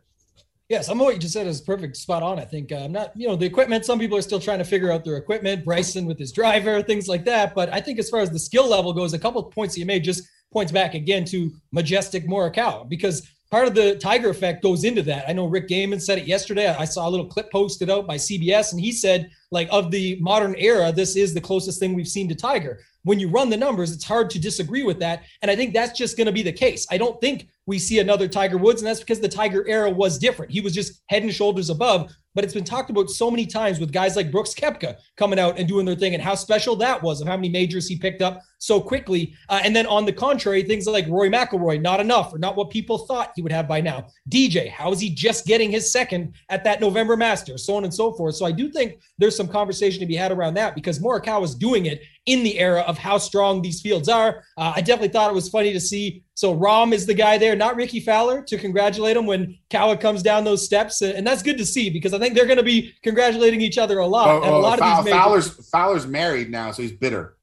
Yeah, 0.71 0.81
some 0.81 0.99
of 0.99 1.05
what 1.05 1.15
you 1.15 1.21
just 1.21 1.35
said 1.35 1.47
is 1.47 1.61
perfect, 1.61 1.95
spot 1.97 2.23
on. 2.23 2.39
I 2.39 2.45
think 2.45 2.73
uh, 2.73 2.77
I'm 2.77 2.93
not, 2.93 3.13
you 3.15 3.29
know, 3.29 3.37
the 3.37 3.45
equipment. 3.45 3.85
Some 3.85 3.99
people 3.99 4.17
are 4.17 4.23
still 4.23 4.41
trying 4.41 4.59
to 4.59 4.65
figure 4.65 4.91
out 4.91 5.05
their 5.05 5.19
equipment. 5.19 5.63
Bryson 5.63 6.07
with 6.07 6.19
his 6.19 6.33
driver, 6.33 6.83
things 6.83 7.07
like 7.07 7.25
that. 7.27 7.55
But 7.55 7.71
I 7.71 7.81
think 7.81 7.99
as 7.99 8.09
far 8.09 8.21
as 8.21 8.31
the 8.31 8.39
skill 8.39 8.69
level 8.69 8.95
goes, 8.95 9.13
a 9.13 9.19
couple 9.19 9.47
of 9.47 9.53
points 9.53 9.77
you 9.77 9.85
made 9.85 10.05
just 10.05 10.27
points 10.53 10.73
back 10.73 10.95
again 10.95 11.27
to 11.27 11.53
majestic 11.73 12.27
Morikawa 12.27 12.89
because 12.89 13.29
part 13.51 13.69
of 13.69 13.75
the 13.75 13.97
Tiger 13.97 14.31
effect 14.31 14.63
goes 14.63 14.85
into 14.85 15.03
that. 15.03 15.29
I 15.29 15.35
know 15.35 15.47
Rick 15.47 15.69
Gehman 15.69 16.01
said 16.01 16.17
it 16.19 16.27
yesterday. 16.27 16.69
I 16.69 16.87
saw 16.87 17.07
a 17.07 17.11
little 17.11 17.27
clip 17.27 17.53
posted 17.53 17.91
out 17.91 18.07
by 18.07 18.17
CBS, 18.17 18.73
and 18.73 18.81
he 18.81 18.91
said, 18.91 19.31
like, 19.55 19.69
of 19.71 19.91
the 19.91 20.19
modern 20.21 20.55
era, 20.59 20.93
this 20.93 21.17
is 21.17 21.33
the 21.33 21.41
closest 21.41 21.81
thing 21.81 21.95
we've 21.95 22.07
seen 22.07 22.29
to 22.29 22.35
Tiger. 22.35 22.81
When 23.05 23.19
you 23.19 23.29
run 23.29 23.49
the 23.49 23.57
numbers, 23.57 23.93
it's 23.93 24.05
hard 24.05 24.29
to 24.31 24.39
disagree 24.39 24.83
with 24.83 24.99
that. 25.01 25.23
And 25.41 25.51
I 25.51 25.57
think 25.57 25.73
that's 25.73 25.97
just 25.97 26.17
going 26.17 26.27
to 26.27 26.33
be 26.33 26.43
the 26.43 26.53
case. 26.53 26.87
I 26.91 26.99
don't 26.99 27.21
think 27.21 27.49
we 27.67 27.79
see 27.79 28.01
another 28.01 28.29
Tiger 28.29 28.59
Woods, 28.59 28.83
and 28.83 28.89
that's 28.89 29.01
because 29.01 29.21
the 29.21 29.29
Tiger 29.29 29.67
era 29.67 29.91
was 29.91 30.19
different. 30.19 30.53
He 30.53 30.61
was 30.61 30.75
just 30.75 31.03
head 31.07 31.23
and 31.23 31.33
shoulders 31.33 31.71
above 31.71 32.15
but 32.35 32.45
it's 32.45 32.55
been 32.55 32.65
talked 32.65 32.91
about 32.91 33.11
so 33.11 33.31
many 33.31 33.47
times 33.47 33.79
with 33.79 33.93
guys 33.93 34.17
like 34.17 34.31
Brooks 34.31 34.55
Koepka 34.55 34.97
coming 35.17 35.39
out 35.39 35.59
and 35.59 35.69
doing 35.69 35.87
their 35.87 35.95
thing 35.95 36.15
and 36.15 36.23
how 36.23 36.35
special 36.35 36.75
that 36.77 37.01
was 37.03 37.21
of 37.21 37.29
how 37.29 37.37
many 37.37 37.49
majors 37.49 37.87
he 37.87 37.97
picked 37.97 38.23
up 38.23 38.43
so 38.59 38.81
quickly. 38.81 39.35
Uh, 39.49 39.61
and 39.63 39.75
then 39.75 39.87
on 39.87 40.05
the 40.05 40.13
contrary, 40.13 40.63
things 40.63 40.87
like 40.87 41.07
Rory 41.09 41.31
McIlroy, 41.31 41.81
not 41.81 42.01
enough 42.01 42.35
or 42.35 42.39
not 42.39 42.57
what 42.57 42.71
people 42.71 42.99
thought 42.99 43.33
he 43.37 43.43
would 43.43 43.53
have 43.53 43.69
by 43.69 43.81
now. 43.81 44.07
DJ, 44.29 44.69
how 44.69 44.93
is 44.93 45.01
he 45.01 45.11
just 45.11 45.47
getting 45.47 45.71
his 45.71 45.91
second 45.91 46.35
at 46.49 46.65
that 46.65 46.81
November 46.81 47.17
Masters, 47.17 47.65
so 47.65 47.77
on 47.77 47.85
and 47.85 47.95
so 47.95 48.13
forth. 48.13 48.35
So 48.35 48.45
I 48.45 48.53
do 48.53 48.71
think 48.71 48.99
there's 49.19 49.37
some 49.37 49.44
conversation 49.49 50.01
to 50.01 50.07
be 50.07 50.17
had 50.17 50.33
around 50.33 50.55
that 50.55 50.75
because 50.75 50.99
Morikawa 50.99 51.45
is 51.45 51.55
doing 51.55 51.87
it 51.87 52.03
in 52.27 52.43
the 52.43 52.59
era 52.59 52.81
of 52.83 52.97
how 52.99 53.19
strong 53.19 53.61
these 53.63 53.81
fields 53.81 54.09
are. 54.09 54.43
Uh, 54.57 54.73
I 54.77 54.81
definitely 54.81 55.09
thought 55.09 55.31
it 55.31 55.35
was 55.35 55.49
funny 55.49 55.73
to 55.73 55.81
see. 55.81 56.25
So 56.35 56.57
Rahm 56.57 56.93
is 56.93 57.07
the 57.07 57.15
guy 57.15 57.39
there, 57.39 57.55
not 57.55 57.77
Rickie 57.77 58.01
Fowler, 58.01 58.43
to 58.43 58.59
congratulate 58.59 59.17
him 59.17 59.27
when 59.27 59.59
Kawa 59.71 59.97
comes 59.97 60.23
down 60.23 60.45
those 60.45 60.65
steps, 60.65 61.03
and 61.03 61.27
that's 61.27 61.43
good 61.43 61.59
to 61.59 61.67
see 61.67 61.91
because 61.91 62.15
I 62.15 62.19
think 62.19 62.35
they're 62.35 62.47
going 62.47 62.59
to 62.59 62.65
be 62.65 62.95
congratulating 63.03 63.61
each 63.61 63.79
other 63.79 63.99
a 63.99 64.07
lot. 64.07 64.29
Oh, 64.29 64.43
and 64.43 64.51
a 64.51 64.55
oh, 64.55 64.61
lot 64.61 64.79
Fow- 64.79 64.99
of 64.99 65.05
these 65.05 65.15
Fowler's 65.15 65.71
Fowler's 65.71 66.07
married 66.07 66.51
now, 66.51 66.71
so 66.73 66.83
he's 66.83 66.93
bitter. 66.93 67.37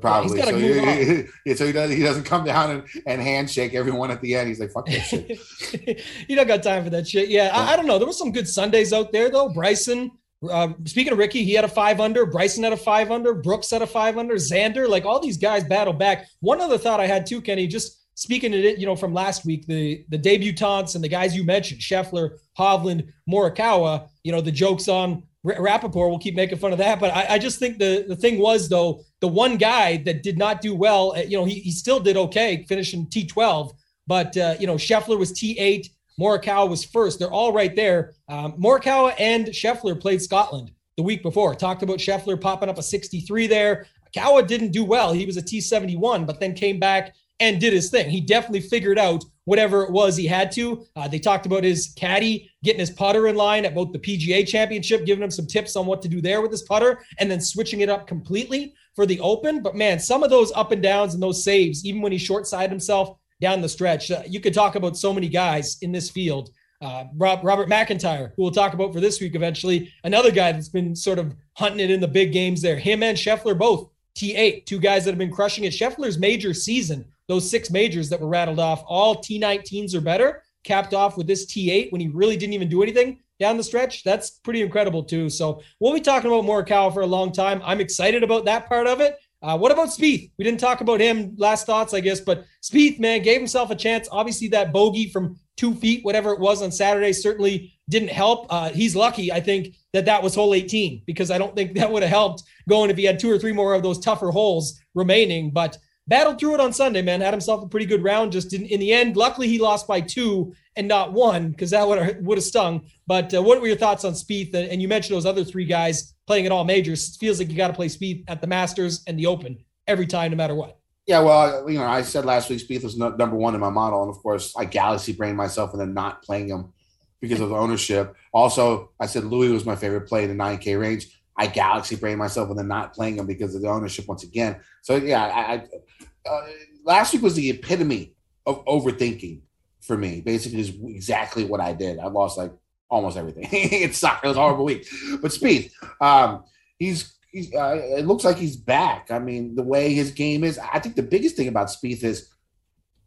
Probably. 0.00 0.38
gotta 0.38 0.52
so, 0.52 0.58
he, 0.58 1.24
he- 1.44 1.54
so 1.54 1.66
he 1.66 1.72
doesn't 1.72 1.94
he 1.94 2.02
doesn't 2.02 2.24
come 2.24 2.44
down 2.44 2.70
and, 2.70 2.84
and 3.06 3.20
handshake 3.20 3.74
everyone 3.74 4.10
at 4.10 4.22
the 4.22 4.34
end. 4.34 4.48
He's 4.48 4.58
like, 4.58 4.70
fuck 4.70 4.86
that 4.86 5.00
shit. 5.00 6.00
you 6.28 6.34
don't 6.34 6.48
got 6.48 6.62
time 6.62 6.82
for 6.84 6.90
that 6.90 7.06
shit. 7.06 7.28
Yeah, 7.28 7.50
I, 7.52 7.74
I 7.74 7.76
don't 7.76 7.86
know. 7.86 7.98
There 7.98 8.06
was 8.06 8.18
some 8.18 8.32
good 8.32 8.48
Sundays 8.48 8.92
out 8.92 9.12
there 9.12 9.30
though. 9.30 9.50
Bryson. 9.50 10.10
Uh, 10.50 10.72
speaking 10.84 11.12
of 11.12 11.18
Rickie, 11.18 11.44
he 11.44 11.52
had 11.54 11.64
a 11.64 11.68
five 11.68 12.00
under. 12.00 12.26
Bryson 12.26 12.64
had 12.64 12.72
a 12.72 12.76
five 12.76 13.10
under. 13.10 13.34
Brooks 13.34 13.70
had 13.70 13.82
a 13.82 13.86
five 13.86 14.18
under. 14.18 14.34
Xander, 14.34 14.88
like 14.88 15.04
all 15.04 15.20
these 15.20 15.36
guys 15.36 15.64
battle 15.64 15.92
back. 15.92 16.26
One 16.40 16.60
other 16.60 16.78
thought 16.78 17.00
I 17.00 17.06
had 17.06 17.26
too, 17.26 17.40
Kenny, 17.40 17.66
just 17.66 17.98
speaking 18.14 18.52
to 18.52 18.58
it, 18.58 18.78
you 18.78 18.86
know, 18.86 18.96
from 18.96 19.14
last 19.14 19.44
week, 19.44 19.66
the 19.66 20.04
the 20.08 20.18
debutantes 20.18 20.94
and 20.94 21.04
the 21.04 21.08
guys 21.08 21.34
you 21.36 21.44
mentioned, 21.44 21.80
Scheffler, 21.80 22.38
Hovland, 22.58 23.08
Morikawa. 23.30 24.08
You 24.24 24.32
know, 24.32 24.40
the 24.40 24.52
jokes 24.52 24.88
on 24.88 25.22
R- 25.46 25.54
Rappaport. 25.54 26.08
We'll 26.08 26.18
keep 26.18 26.34
making 26.36 26.58
fun 26.58 26.72
of 26.72 26.78
that, 26.78 27.00
but 27.00 27.14
I, 27.14 27.34
I 27.34 27.38
just 27.38 27.58
think 27.58 27.78
the 27.78 28.04
the 28.08 28.16
thing 28.16 28.38
was 28.38 28.68
though 28.68 29.02
the 29.20 29.28
one 29.28 29.56
guy 29.56 29.98
that 29.98 30.22
did 30.22 30.38
not 30.38 30.60
do 30.60 30.74
well. 30.74 31.12
uh, 31.16 31.20
You 31.20 31.38
know, 31.38 31.44
he 31.44 31.54
he 31.60 31.70
still 31.70 32.00
did 32.00 32.16
okay, 32.16 32.64
finishing 32.68 33.06
T 33.08 33.26
twelve, 33.26 33.72
but 34.06 34.36
uh, 34.36 34.56
you 34.60 34.66
know, 34.66 34.74
Scheffler 34.74 35.18
was 35.18 35.32
T 35.32 35.58
eight. 35.58 35.90
Morikawa 36.20 36.68
was 36.68 36.84
first. 36.84 37.18
They're 37.18 37.30
all 37.30 37.52
right 37.52 37.74
there. 37.74 38.14
Um, 38.28 38.52
Morikawa 38.52 39.14
and 39.18 39.46
Scheffler 39.48 40.00
played 40.00 40.22
Scotland 40.22 40.72
the 40.96 41.02
week 41.02 41.22
before. 41.22 41.54
Talked 41.54 41.82
about 41.82 41.98
Scheffler 41.98 42.40
popping 42.40 42.68
up 42.68 42.78
a 42.78 42.82
63 42.82 43.46
there. 43.46 43.86
Kawa 44.14 44.42
didn't 44.42 44.72
do 44.72 44.84
well. 44.84 45.12
He 45.12 45.26
was 45.26 45.36
a 45.36 45.42
T71, 45.42 46.26
but 46.26 46.38
then 46.38 46.54
came 46.54 46.78
back 46.78 47.14
and 47.40 47.60
did 47.60 47.72
his 47.72 47.90
thing. 47.90 48.10
He 48.10 48.20
definitely 48.20 48.60
figured 48.60 48.98
out 48.98 49.24
whatever 49.44 49.82
it 49.82 49.90
was 49.90 50.16
he 50.16 50.26
had 50.26 50.52
to. 50.52 50.86
Uh, 50.94 51.08
they 51.08 51.18
talked 51.18 51.46
about 51.46 51.64
his 51.64 51.92
caddy 51.96 52.48
getting 52.62 52.78
his 52.78 52.90
putter 52.90 53.26
in 53.26 53.34
line 53.34 53.64
at 53.64 53.74
both 53.74 53.92
the 53.92 53.98
PGA 53.98 54.46
Championship, 54.46 55.04
giving 55.04 55.24
him 55.24 55.30
some 55.30 55.46
tips 55.46 55.74
on 55.74 55.86
what 55.86 56.02
to 56.02 56.08
do 56.08 56.20
there 56.20 56.40
with 56.40 56.52
his 56.52 56.62
putter, 56.62 57.02
and 57.18 57.30
then 57.30 57.40
switching 57.40 57.80
it 57.80 57.88
up 57.88 58.06
completely 58.06 58.74
for 58.94 59.06
the 59.06 59.18
Open. 59.20 59.62
But 59.62 59.74
man, 59.74 59.98
some 59.98 60.22
of 60.22 60.30
those 60.30 60.52
up 60.52 60.70
and 60.70 60.82
downs 60.82 61.14
and 61.14 61.22
those 61.22 61.42
saves, 61.42 61.84
even 61.84 62.02
when 62.02 62.12
he 62.12 62.18
short 62.18 62.46
sided 62.46 62.70
himself 62.70 63.18
down 63.42 63.60
the 63.60 63.68
stretch, 63.68 64.10
uh, 64.10 64.22
you 64.26 64.40
could 64.40 64.54
talk 64.54 64.76
about 64.76 64.96
so 64.96 65.12
many 65.12 65.28
guys 65.28 65.76
in 65.82 65.92
this 65.92 66.08
field. 66.08 66.50
Uh, 66.80 67.04
Rob, 67.16 67.44
Robert 67.44 67.68
McIntyre, 67.68 68.32
who 68.36 68.42
we'll 68.42 68.52
talk 68.52 68.72
about 68.72 68.92
for 68.92 69.00
this 69.00 69.20
week 69.20 69.34
eventually, 69.34 69.92
another 70.04 70.30
guy 70.30 70.52
that's 70.52 70.68
been 70.68 70.96
sort 70.96 71.18
of 71.18 71.34
hunting 71.54 71.80
it 71.80 71.90
in 71.90 72.00
the 72.00 72.08
big 72.08 72.32
games 72.32 72.62
there. 72.62 72.78
Him 72.78 73.02
and 73.02 73.18
Scheffler 73.18 73.58
both 73.58 73.90
T8, 74.16 74.64
two 74.64 74.78
guys 74.78 75.04
that 75.04 75.10
have 75.10 75.18
been 75.18 75.32
crushing 75.32 75.64
it. 75.64 75.72
Scheffler's 75.72 76.18
major 76.18 76.54
season, 76.54 77.04
those 77.28 77.50
six 77.50 77.70
majors 77.70 78.08
that 78.08 78.20
were 78.20 78.28
rattled 78.28 78.60
off, 78.60 78.84
all 78.86 79.16
T19s 79.16 79.94
or 79.94 80.00
better, 80.00 80.42
capped 80.64 80.94
off 80.94 81.16
with 81.16 81.26
this 81.26 81.46
T8 81.46 81.90
when 81.90 82.00
he 82.00 82.08
really 82.08 82.36
didn't 82.36 82.54
even 82.54 82.68
do 82.68 82.82
anything 82.82 83.18
down 83.40 83.56
the 83.56 83.64
stretch. 83.64 84.04
That's 84.04 84.30
pretty 84.30 84.62
incredible, 84.62 85.02
too. 85.02 85.28
So 85.28 85.62
we'll 85.80 85.94
be 85.94 86.00
talking 86.00 86.30
about 86.30 86.44
Morikawa 86.44 86.94
for 86.94 87.02
a 87.02 87.06
long 87.06 87.32
time. 87.32 87.60
I'm 87.64 87.80
excited 87.80 88.22
about 88.22 88.44
that 88.44 88.68
part 88.68 88.86
of 88.86 89.00
it. 89.00 89.16
Uh, 89.42 89.58
what 89.58 89.72
about 89.72 89.88
Spieth? 89.88 90.30
We 90.38 90.44
didn't 90.44 90.60
talk 90.60 90.80
about 90.80 91.00
him. 91.00 91.34
Last 91.36 91.66
thoughts, 91.66 91.92
I 91.92 92.00
guess, 92.00 92.20
but 92.20 92.44
Spieth, 92.62 93.00
man, 93.00 93.22
gave 93.22 93.38
himself 93.38 93.70
a 93.70 93.74
chance. 93.74 94.08
Obviously, 94.12 94.48
that 94.48 94.72
bogey 94.72 95.10
from 95.10 95.36
two 95.56 95.74
feet, 95.74 96.04
whatever 96.04 96.32
it 96.32 96.40
was 96.40 96.62
on 96.62 96.70
Saturday, 96.70 97.12
certainly 97.12 97.72
didn't 97.88 98.10
help. 98.10 98.46
Uh, 98.50 98.70
he's 98.70 98.94
lucky, 98.94 99.32
I 99.32 99.40
think, 99.40 99.74
that 99.92 100.04
that 100.04 100.22
was 100.22 100.34
hole 100.34 100.54
18 100.54 101.02
because 101.06 101.30
I 101.30 101.38
don't 101.38 101.56
think 101.56 101.74
that 101.76 101.90
would 101.90 102.02
have 102.02 102.10
helped 102.10 102.44
going 102.68 102.90
if 102.90 102.96
he 102.96 103.04
had 103.04 103.18
two 103.18 103.30
or 103.30 103.38
three 103.38 103.52
more 103.52 103.74
of 103.74 103.82
those 103.82 103.98
tougher 103.98 104.30
holes 104.30 104.80
remaining. 104.94 105.50
But 105.50 105.76
battled 106.06 106.38
through 106.38 106.54
it 106.54 106.60
on 106.60 106.72
Sunday, 106.72 107.02
man. 107.02 107.20
Had 107.20 107.34
himself 107.34 107.64
a 107.64 107.68
pretty 107.68 107.86
good 107.86 108.04
round. 108.04 108.32
Just 108.32 108.52
in, 108.52 108.64
in 108.66 108.80
the 108.80 108.92
end, 108.92 109.16
luckily 109.16 109.48
he 109.48 109.58
lost 109.58 109.86
by 109.86 110.00
two 110.00 110.54
and 110.76 110.88
not 110.88 111.12
one 111.12 111.50
because 111.50 111.70
that 111.70 111.86
would 111.86 111.98
have 111.98 112.16
would 112.18 112.38
have 112.38 112.44
stung. 112.44 112.86
But 113.06 113.34
uh, 113.34 113.42
what 113.42 113.60
were 113.60 113.66
your 113.66 113.76
thoughts 113.76 114.04
on 114.04 114.12
Spieth? 114.12 114.54
And 114.54 114.80
you 114.80 114.88
mentioned 114.88 115.14
those 115.16 115.26
other 115.26 115.44
three 115.44 115.64
guys 115.64 116.14
playing 116.26 116.46
at 116.46 116.52
all 116.52 116.64
majors. 116.64 117.14
It 117.14 117.18
feels 117.18 117.38
like 117.38 117.50
you 117.50 117.56
got 117.56 117.68
to 117.68 117.74
play 117.74 117.88
Spieth 117.88 118.24
at 118.28 118.40
the 118.40 118.46
Masters 118.46 119.02
and 119.06 119.18
the 119.18 119.26
Open 119.26 119.58
every 119.86 120.06
time, 120.06 120.30
no 120.30 120.36
matter 120.36 120.54
what. 120.54 120.78
Yeah, 121.06 121.20
well, 121.20 121.68
you 121.68 121.78
know, 121.78 121.84
I 121.84 122.02
said 122.02 122.24
last 122.24 122.48
week 122.48 122.66
Spieth 122.66 122.84
was 122.84 122.96
no, 122.96 123.10
number 123.10 123.36
one 123.36 123.54
in 123.54 123.60
my 123.60 123.70
model, 123.70 124.02
and 124.02 124.10
of 124.10 124.22
course, 124.22 124.54
I 124.56 124.64
galaxy 124.64 125.12
brained 125.12 125.36
myself 125.36 125.74
into 125.74 125.86
not 125.86 126.22
playing 126.22 126.48
him 126.48 126.72
because 127.20 127.40
of 127.40 127.52
ownership. 127.52 128.14
Also, 128.32 128.92
I 129.00 129.06
said 129.06 129.24
Louis 129.24 129.48
was 129.48 129.66
my 129.66 129.76
favorite 129.76 130.02
play 130.02 130.24
in 130.24 130.36
the 130.36 130.42
9K 130.42 130.78
range. 130.78 131.18
I 131.36 131.46
galaxy 131.46 131.96
brained 131.96 132.18
myself 132.18 132.50
into 132.50 132.62
not 132.62 132.94
playing 132.94 133.16
him 133.16 133.26
because 133.26 133.54
of 133.54 133.62
the 133.62 133.68
ownership 133.68 134.06
once 134.06 134.22
again. 134.22 134.60
So 134.82 134.96
yeah, 134.96 135.24
I, 135.24 135.54
I 135.54 136.28
uh, 136.28 136.46
last 136.84 137.12
week 137.12 137.22
was 137.22 137.34
the 137.34 137.50
epitome 137.50 138.14
of 138.46 138.64
overthinking 138.66 139.40
for 139.82 139.96
me. 139.96 140.20
Basically, 140.20 140.60
is 140.60 140.72
exactly 140.84 141.44
what 141.44 141.60
I 141.60 141.72
did. 141.72 141.98
I 141.98 142.06
lost 142.06 142.38
like 142.38 142.52
almost 142.88 143.16
everything. 143.16 143.48
it 143.52 143.94
sucked. 143.94 144.24
It 144.24 144.28
was 144.28 144.36
a 144.36 144.40
horrible 144.40 144.64
week. 144.64 144.86
But 145.20 145.30
Spieth, 145.30 145.72
um, 146.00 146.44
he's 146.78 147.14
he's, 147.30 147.52
uh, 147.54 147.80
it 147.80 148.06
looks 148.06 148.24
like 148.24 148.36
he's 148.36 148.56
back. 148.56 149.10
I 149.10 149.18
mean, 149.18 149.54
the 149.54 149.62
way 149.62 149.92
his 149.92 150.12
game 150.12 150.44
is, 150.44 150.58
I 150.58 150.78
think 150.78 150.96
the 150.96 151.02
biggest 151.02 151.36
thing 151.36 151.48
about 151.48 151.68
Spieth 151.68 152.04
is 152.04 152.28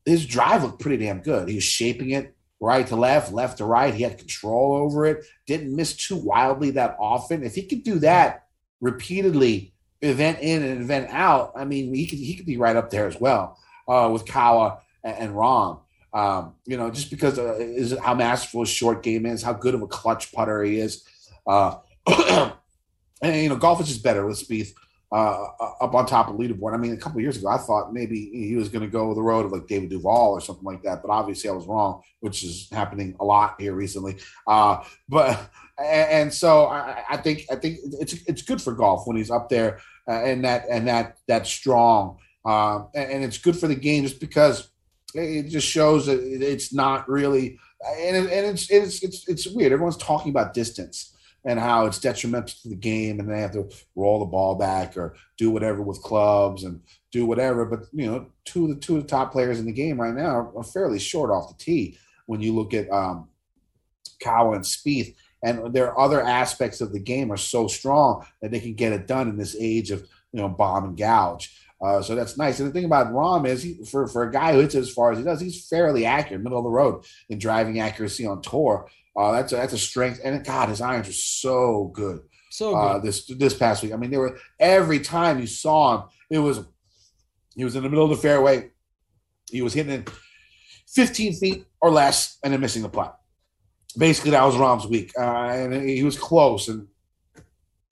his 0.06 0.26
drive 0.26 0.64
looked 0.64 0.80
pretty 0.80 1.04
damn 1.04 1.22
good. 1.22 1.48
He 1.48 1.56
was 1.56 1.64
shaping 1.64 2.12
it 2.12 2.36
right 2.60 2.86
to 2.88 2.96
left, 2.96 3.32
left 3.32 3.58
to 3.60 3.66
right. 3.66 3.94
He 3.94 4.04
had 4.04 4.18
control 4.18 4.76
over 4.76 5.06
it. 5.06 5.26
Didn't 5.48 5.76
miss 5.76 5.96
too 5.96 6.16
wildly 6.16 6.72
that 6.72 6.96
often. 7.00 7.44
If 7.44 7.56
he 7.56 7.66
could 7.66 7.84
do 7.84 8.00
that 8.00 8.46
repeatedly, 8.82 9.74
event 10.02 10.40
in 10.42 10.62
and 10.64 10.82
event 10.82 11.10
out, 11.10 11.54
I 11.56 11.66
mean, 11.66 11.94
he 11.94 12.06
could 12.08 12.20
he 12.20 12.36
could 12.36 12.46
be 12.46 12.58
right 12.58 12.76
up 12.76 12.90
there 12.90 13.08
as 13.08 13.20
well 13.20 13.58
uh, 13.88 14.10
with 14.12 14.26
Kawa 14.26 14.80
and, 15.04 15.36
and. 15.36 15.36
Um, 16.16 16.54
you 16.66 16.78
know, 16.78 16.90
just 16.90 17.10
because 17.10 17.38
uh, 17.38 17.58
is 17.60 17.96
how 18.00 18.14
masterful 18.14 18.62
his 18.62 18.70
short 18.70 19.04
game 19.04 19.26
is, 19.26 19.44
how 19.44 19.52
good 19.52 19.76
of 19.76 19.82
a 19.82 19.88
clutch 19.88 20.32
putter 20.32 20.64
he 20.64 20.80
is. 20.80 21.04
Uh, 21.46 21.76
and 23.22 23.36
you 23.36 23.50
know, 23.50 23.58
golf 23.58 23.82
is 23.82 23.90
just 23.90 24.02
better 24.02 24.26
with 24.26 24.38
Spieth 24.38 24.72
uh, 25.12 25.48
up 25.82 25.94
on 25.94 26.06
top 26.06 26.30
of 26.30 26.38
leaderboard. 26.38 26.74
I 26.74 26.78
mean, 26.78 26.94
a 26.94 26.98
couple 26.98 27.20
years 27.20 27.38
ago, 27.38 27.50
I 27.50 27.58
thought 27.58 27.94
maybe 27.94 28.30
he 28.32 28.56
was 28.56 28.70
going 28.70 28.84
to 28.84 28.88
go 28.90 29.14
the 29.14 29.22
road 29.22 29.46
of 29.46 29.52
like 29.52 29.68
David 29.68 29.90
Duval 29.90 30.32
or 30.32 30.40
something 30.40 30.64
like 30.64 30.84
that, 30.84 31.02
but 31.02 31.12
obviously 31.12 31.50
I 31.50 31.54
was 31.54 31.68
wrong, 31.68 32.02
which 32.22 32.46
is 32.46 32.70
happening 32.72 33.18
a 33.20 33.26
lot 33.26 33.60
here 33.60 33.74
recently. 33.74 34.16
Uh, 34.48 34.84
but 35.10 35.50
and 35.78 36.34
so 36.34 36.68
I, 36.68 37.04
I, 37.10 37.18
think 37.18 37.44
I 37.52 37.56
think 37.56 37.80
it's 38.00 38.14
it's 38.26 38.42
good 38.42 38.62
for 38.62 38.74
golf 38.74 39.06
when 39.06 39.18
he's 39.18 39.32
up 39.32 39.50
there 39.50 39.80
uh, 40.08 40.24
and 40.24 40.46
that 40.46 40.66
and 40.70 40.88
that 40.88 41.18
that 41.28 41.46
strong, 41.46 42.20
and, 42.46 42.88
and, 42.96 43.24
it's 43.24 43.38
good 43.38 43.58
for 43.58 43.68
the 43.68 43.76
game 43.76 44.04
just 44.04 44.22
because 44.22 44.70
it 45.16 45.50
just 45.50 45.68
shows 45.68 46.06
that 46.08 46.20
it's 46.22 46.74
not 46.74 47.08
really 47.10 47.58
and, 48.00 48.16
it, 48.16 48.32
and 48.32 48.46
it's, 48.48 48.70
it's 48.70 49.04
it's 49.04 49.28
it's 49.28 49.48
weird. 49.48 49.72
Everyone's 49.72 49.98
talking 49.98 50.30
about 50.30 50.54
distance 50.54 51.16
and 51.46 51.60
how 51.60 51.86
it's 51.86 52.00
detrimental 52.00 52.56
to 52.64 52.70
the 52.70 52.76
game 52.76 53.20
and 53.20 53.30
they 53.30 53.40
have 53.40 53.52
to 53.52 53.70
roll 53.96 54.20
the 54.20 54.26
ball 54.26 54.56
back 54.56 54.98
or 54.98 55.16
do 55.38 55.52
whatever 55.52 55.82
with 55.82 56.02
clubs 56.02 56.64
and 56.64 56.82
do 57.12 57.26
whatever. 57.26 57.66
But 57.66 57.82
you 57.94 58.08
know, 58.08 58.28
two 58.46 58.66
of 58.66 58.70
the 58.70 58.76
two 58.76 58.98
of 58.98 59.04
the 59.04 59.08
top 59.08 59.32
players 59.32 59.60
in 59.60 59.66
the 59.66 59.72
game 59.72 60.02
right 60.02 60.14
now 60.14 60.52
are 60.56 60.64
fairly 60.64 61.00
short 61.00 61.32
off 61.32 61.50
the 61.50 61.64
tee 61.64 61.98
when 62.26 62.42
you 62.42 62.54
look 62.56 62.74
at 62.74 62.92
um 62.92 63.30
Kawa 64.22 64.56
and 64.56 64.66
Spieth. 64.66 65.16
And 65.44 65.74
their 65.74 66.00
other 66.00 66.24
aspects 66.24 66.82
of 66.82 66.92
the 66.92 67.00
game 67.00 67.32
are 67.32 67.38
so 67.38 67.68
strong 67.68 68.26
that 68.42 68.50
they 68.50 68.60
can 68.60 68.74
get 68.74 68.94
it 68.94 69.06
done 69.06 69.30
in 69.30 69.38
this 69.38 69.56
age 69.60 69.92
of 69.92 70.02
you 70.32 70.42
know 70.42 70.50
bomb 70.50 70.86
and 70.86 70.98
gouge. 70.98 71.56
Uh, 71.82 72.02
so 72.02 72.16
that's 72.16 72.38
nice. 72.38 72.60
And 72.60 72.70
the 72.70 72.74
thing 72.74 72.86
about 72.86 73.12
Rahm 73.12 73.48
is, 73.48 73.64
he, 73.64 73.84
for 73.86 74.08
for 74.08 74.24
a 74.24 74.32
guy 74.32 74.54
who 74.54 74.60
hits 74.60 74.76
as 74.76 74.92
far 74.92 75.12
as 75.12 75.18
he 75.18 75.24
does, 75.24 75.42
he's 75.42 75.68
fairly 75.68 76.06
accurate, 76.06 76.42
middle 76.42 76.58
of 76.58 76.64
the 76.64 76.70
road 76.70 77.06
in 77.30 77.38
driving 77.38 77.80
accuracy 77.80 78.26
on 78.26 78.42
tour. 78.42 78.88
Uh, 79.16 79.32
that's 79.32 79.54
a, 79.54 79.56
that's 79.56 79.74
a 79.74 79.78
strength. 79.78 80.20
And 80.24 80.44
God, 80.46 80.70
his 80.70 80.82
irons 80.82 81.10
are 81.10 81.14
so 81.14 81.92
good. 81.94 82.22
So 82.50 82.76
uh, 82.76 82.94
good. 82.94 82.96
Uh, 82.96 83.00
this 83.00 83.26
this 83.38 83.54
past 83.54 83.84
week. 83.84 83.94
I 83.94 83.98
mean, 83.98 84.10
they 84.10 84.18
were 84.18 84.38
every 84.60 85.00
time 85.00 85.40
you 85.40 85.48
saw 85.48 85.98
him, 85.98 86.10
it 86.30 86.40
was 86.40 86.66
he 87.56 87.64
was 87.64 87.76
in 87.76 87.84
the 87.84 87.90
middle 87.90 88.06
of 88.06 88.12
the 88.12 88.18
fairway. 88.18 88.72
He 89.50 89.62
was 89.62 89.74
hitting 89.74 89.94
it 89.94 90.10
15 90.88 91.34
feet 91.34 91.66
or 91.82 91.92
less 91.92 92.38
and 92.44 92.54
then 92.54 92.62
missing 92.62 92.82
the 92.82 92.90
putt. 92.90 93.18
Basically, 93.98 94.32
that 94.32 94.44
was 94.44 94.56
Rahm's 94.56 94.88
week, 94.88 95.14
uh, 95.18 95.22
and 95.22 95.88
he 95.88 96.04
was 96.04 96.18
close. 96.18 96.68
And 96.68 96.88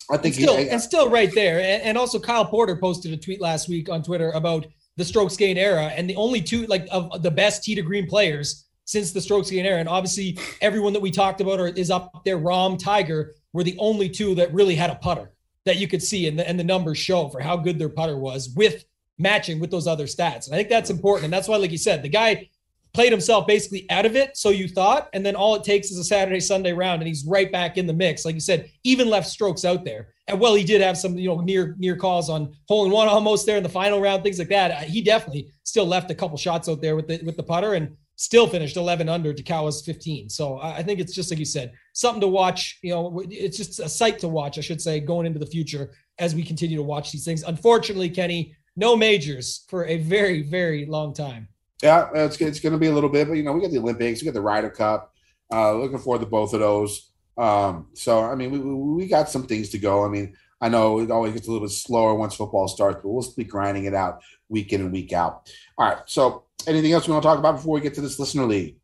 I 0.09 0.17
think 0.17 0.35
and 0.35 0.43
still, 0.43 0.57
he, 0.57 0.69
and 0.69 0.81
still 0.81 1.09
right 1.09 1.33
there. 1.33 1.59
And, 1.59 1.81
and 1.83 1.97
also, 1.97 2.19
Kyle 2.19 2.45
Porter 2.45 2.75
posted 2.75 3.13
a 3.13 3.17
tweet 3.17 3.41
last 3.41 3.69
week 3.69 3.89
on 3.89 4.03
Twitter 4.03 4.31
about 4.31 4.65
the 4.97 5.05
strokes 5.05 5.35
gain 5.35 5.57
era, 5.57 5.85
and 5.95 6.09
the 6.09 6.15
only 6.15 6.41
two 6.41 6.65
like 6.67 6.87
of 6.91 7.23
the 7.23 7.31
best 7.31 7.63
tee 7.63 7.75
to 7.75 7.81
green 7.81 8.07
players 8.07 8.67
since 8.85 9.11
the 9.11 9.21
strokes 9.21 9.49
gain 9.49 9.65
era. 9.65 9.79
And 9.79 9.89
obviously, 9.89 10.37
everyone 10.61 10.93
that 10.93 11.01
we 11.01 11.11
talked 11.11 11.41
about 11.41 11.59
are, 11.59 11.67
is 11.67 11.89
up 11.89 12.23
there. 12.25 12.37
Rahm 12.37 12.77
Tiger 12.77 13.33
were 13.53 13.63
the 13.63 13.77
only 13.79 14.09
two 14.09 14.35
that 14.35 14.53
really 14.53 14.75
had 14.75 14.89
a 14.89 14.95
putter 14.95 15.31
that 15.65 15.77
you 15.77 15.87
could 15.87 16.03
see, 16.03 16.27
and 16.27 16.37
the, 16.37 16.47
and 16.47 16.59
the 16.59 16.63
numbers 16.63 16.97
show 16.97 17.29
for 17.29 17.39
how 17.39 17.55
good 17.55 17.79
their 17.79 17.89
putter 17.89 18.17
was 18.17 18.53
with 18.55 18.85
matching 19.17 19.59
with 19.59 19.71
those 19.71 19.87
other 19.87 20.05
stats. 20.05 20.47
And 20.47 20.55
I 20.55 20.57
think 20.57 20.69
that's 20.69 20.89
important. 20.89 21.25
And 21.25 21.33
that's 21.33 21.47
why, 21.47 21.57
like 21.57 21.71
you 21.71 21.77
said, 21.77 22.01
the 22.01 22.09
guy 22.09 22.49
played 22.93 23.11
himself 23.11 23.47
basically 23.47 23.89
out 23.89 24.05
of 24.05 24.15
it. 24.15 24.37
So 24.37 24.49
you 24.49 24.67
thought, 24.67 25.09
and 25.13 25.25
then 25.25 25.35
all 25.35 25.55
it 25.55 25.63
takes 25.63 25.89
is 25.91 25.97
a 25.97 26.03
Saturday, 26.03 26.39
Sunday 26.39 26.73
round, 26.73 27.01
and 27.01 27.07
he's 27.07 27.25
right 27.25 27.51
back 27.51 27.77
in 27.77 27.87
the 27.87 27.93
mix. 27.93 28.25
Like 28.25 28.35
you 28.35 28.41
said, 28.41 28.69
even 28.83 29.09
left 29.09 29.27
strokes 29.27 29.65
out 29.65 29.83
there. 29.83 30.09
And 30.27 30.39
well, 30.39 30.55
he 30.55 30.63
did 30.63 30.81
have 30.81 30.97
some, 30.97 31.17
you 31.17 31.29
know, 31.29 31.41
near 31.41 31.75
near 31.77 31.95
calls 31.95 32.29
on 32.29 32.55
hole 32.67 32.85
in 32.85 32.91
one 32.91 33.07
almost 33.07 33.45
there 33.45 33.57
in 33.57 33.63
the 33.63 33.69
final 33.69 33.99
round, 33.99 34.23
things 34.23 34.39
like 34.39 34.49
that. 34.49 34.83
He 34.83 35.01
definitely 35.01 35.51
still 35.63 35.85
left 35.85 36.11
a 36.11 36.15
couple 36.15 36.37
shots 36.37 36.69
out 36.69 36.81
there 36.81 36.95
with 36.95 37.07
the 37.07 37.21
with 37.23 37.35
the 37.35 37.43
putter. 37.43 37.73
And 37.73 37.97
still 38.15 38.47
finished 38.47 38.77
11 38.77 39.09
under 39.09 39.33
to 39.33 39.43
Kawa's 39.43 39.81
15. 39.81 40.29
So 40.29 40.59
I 40.61 40.83
think 40.83 40.99
it's 40.99 41.15
just 41.15 41.31
like 41.31 41.39
you 41.39 41.45
said, 41.45 41.73
something 41.93 42.21
to 42.21 42.27
watch. 42.27 42.79
You 42.81 42.93
know, 42.93 43.23
it's 43.29 43.57
just 43.57 43.79
a 43.79 43.89
sight 43.89 44.19
to 44.19 44.27
watch, 44.27 44.57
I 44.57 44.61
should 44.61 44.81
say, 44.81 44.99
going 44.99 45.25
into 45.25 45.39
the 45.39 45.45
future 45.45 45.91
as 46.19 46.35
we 46.35 46.43
continue 46.43 46.77
to 46.77 46.83
watch 46.83 47.11
these 47.11 47.25
things. 47.25 47.43
Unfortunately, 47.43 48.09
Kenny, 48.09 48.55
no 48.75 48.95
majors 48.95 49.65
for 49.67 49.85
a 49.85 49.97
very, 49.97 50.43
very 50.43 50.85
long 50.85 51.13
time. 51.13 51.47
Yeah, 51.83 52.09
it's, 52.15 52.39
it's 52.39 52.61
going 52.61 52.71
to 52.71 52.79
be 52.79 52.87
a 52.87 52.93
little 52.93 53.09
bit, 53.09 53.27
but 53.27 53.33
you 53.33 53.43
know, 53.43 53.51
we 53.51 53.59
got 53.59 53.71
the 53.71 53.77
Olympics, 53.77 54.21
we 54.21 54.25
got 54.25 54.33
the 54.33 54.41
Ryder 54.41 54.69
Cup. 54.69 55.13
Uh, 55.51 55.73
looking 55.75 55.99
forward 55.99 56.21
to 56.21 56.25
both 56.25 56.53
of 56.53 56.61
those. 56.61 57.11
Um, 57.37 57.87
so 57.93 58.23
I 58.23 58.35
mean, 58.35 58.51
we, 58.51 58.59
we 58.59 59.07
got 59.07 59.29
some 59.29 59.45
things 59.45 59.69
to 59.69 59.77
go. 59.77 60.05
I 60.05 60.07
mean, 60.07 60.35
I 60.61 60.69
know 60.69 60.99
it 60.99 61.11
always 61.11 61.33
gets 61.33 61.47
a 61.47 61.51
little 61.51 61.67
bit 61.67 61.73
slower 61.73 62.15
once 62.15 62.35
football 62.35 62.69
starts, 62.69 63.01
but 63.03 63.09
we'll 63.09 63.29
be 63.35 63.43
grinding 63.43 63.83
it 63.83 63.93
out 63.93 64.21
week 64.47 64.71
in 64.71 64.79
and 64.79 64.93
week 64.93 65.11
out. 65.11 65.51
All 65.77 65.89
right. 65.89 65.97
So 66.05 66.45
anything 66.65 66.93
else 66.93 67.05
we 67.05 67.11
want 67.11 67.23
to 67.23 67.27
talk 67.27 67.37
about 67.37 67.57
before 67.57 67.75
we 67.75 67.81
get 67.81 67.93
to 67.95 68.01
this 68.01 68.17
listener 68.17 68.45
league? 68.45 68.77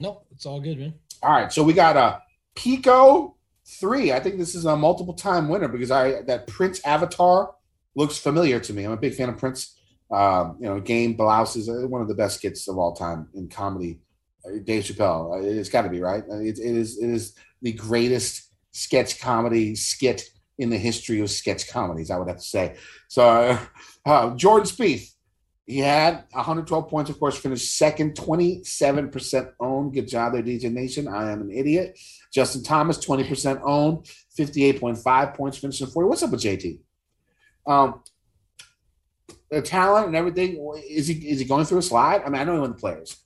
No, 0.00 0.22
it's 0.30 0.46
all 0.46 0.60
good, 0.60 0.78
man. 0.78 0.94
All 1.22 1.32
right. 1.32 1.52
So 1.52 1.62
we 1.62 1.74
got 1.74 1.96
a 1.98 2.22
Pico 2.54 3.36
three. 3.66 4.12
I 4.12 4.20
think 4.20 4.38
this 4.38 4.54
is 4.54 4.64
a 4.64 4.76
multiple 4.76 5.14
time 5.14 5.48
winner 5.48 5.68
because 5.68 5.90
I 5.90 6.22
that 6.22 6.46
Prince 6.46 6.80
avatar 6.86 7.54
looks 7.94 8.16
familiar 8.16 8.58
to 8.60 8.72
me. 8.72 8.84
I'm 8.84 8.92
a 8.92 8.96
big 8.96 9.14
fan 9.14 9.28
of 9.28 9.36
Prince. 9.36 9.75
Um, 10.10 10.56
you 10.60 10.66
know, 10.66 10.80
Game 10.80 11.14
Blouse 11.14 11.56
is 11.56 11.68
one 11.68 12.00
of 12.00 12.08
the 12.08 12.14
best 12.14 12.36
skits 12.36 12.68
of 12.68 12.78
all 12.78 12.94
time 12.94 13.28
in 13.34 13.48
comedy. 13.48 14.00
Uh, 14.44 14.58
Dave 14.62 14.84
Chappelle, 14.84 15.34
uh, 15.34 15.42
it's 15.42 15.68
got 15.68 15.82
to 15.82 15.88
be 15.88 16.00
right. 16.00 16.22
Uh, 16.30 16.38
it, 16.38 16.58
it 16.58 16.76
is 16.76 16.98
it 16.98 17.10
is 17.10 17.34
the 17.62 17.72
greatest 17.72 18.52
sketch 18.72 19.20
comedy 19.20 19.74
skit 19.74 20.22
in 20.58 20.70
the 20.70 20.78
history 20.78 21.20
of 21.20 21.30
sketch 21.30 21.68
comedies. 21.68 22.10
I 22.10 22.18
would 22.18 22.28
have 22.28 22.38
to 22.38 22.42
say. 22.42 22.76
So, 23.08 23.28
uh, 23.28 23.58
uh, 24.04 24.34
Jordan 24.36 24.68
Spieth, 24.68 25.10
he 25.66 25.78
had 25.78 26.24
112 26.30 26.88
points, 26.88 27.10
of 27.10 27.18
course, 27.18 27.36
finished 27.36 27.76
second, 27.76 28.14
27% 28.14 29.52
owned. 29.58 29.92
Good 29.92 30.06
job 30.06 30.32
there, 30.32 30.42
DJ 30.42 30.72
Nation. 30.72 31.08
I 31.08 31.32
am 31.32 31.40
an 31.40 31.50
idiot. 31.50 31.98
Justin 32.32 32.62
Thomas, 32.62 33.04
20% 33.04 33.60
owned, 33.64 34.04
58.5 34.38 35.34
points, 35.34 35.58
finishing 35.58 35.88
40. 35.88 36.08
What's 36.08 36.22
up 36.22 36.30
with 36.30 36.40
JT? 36.40 36.78
Um, 37.66 38.02
the 39.50 39.62
talent 39.62 40.06
and 40.06 40.16
everything, 40.16 40.58
is 40.88 41.06
he 41.06 41.14
is 41.28 41.40
he 41.40 41.44
going 41.44 41.64
through 41.64 41.78
a 41.78 41.82
slide? 41.82 42.22
I 42.24 42.28
mean, 42.28 42.40
I 42.40 42.44
know 42.44 42.54
he 42.54 42.60
won 42.60 42.70
the 42.70 42.76
players, 42.76 43.16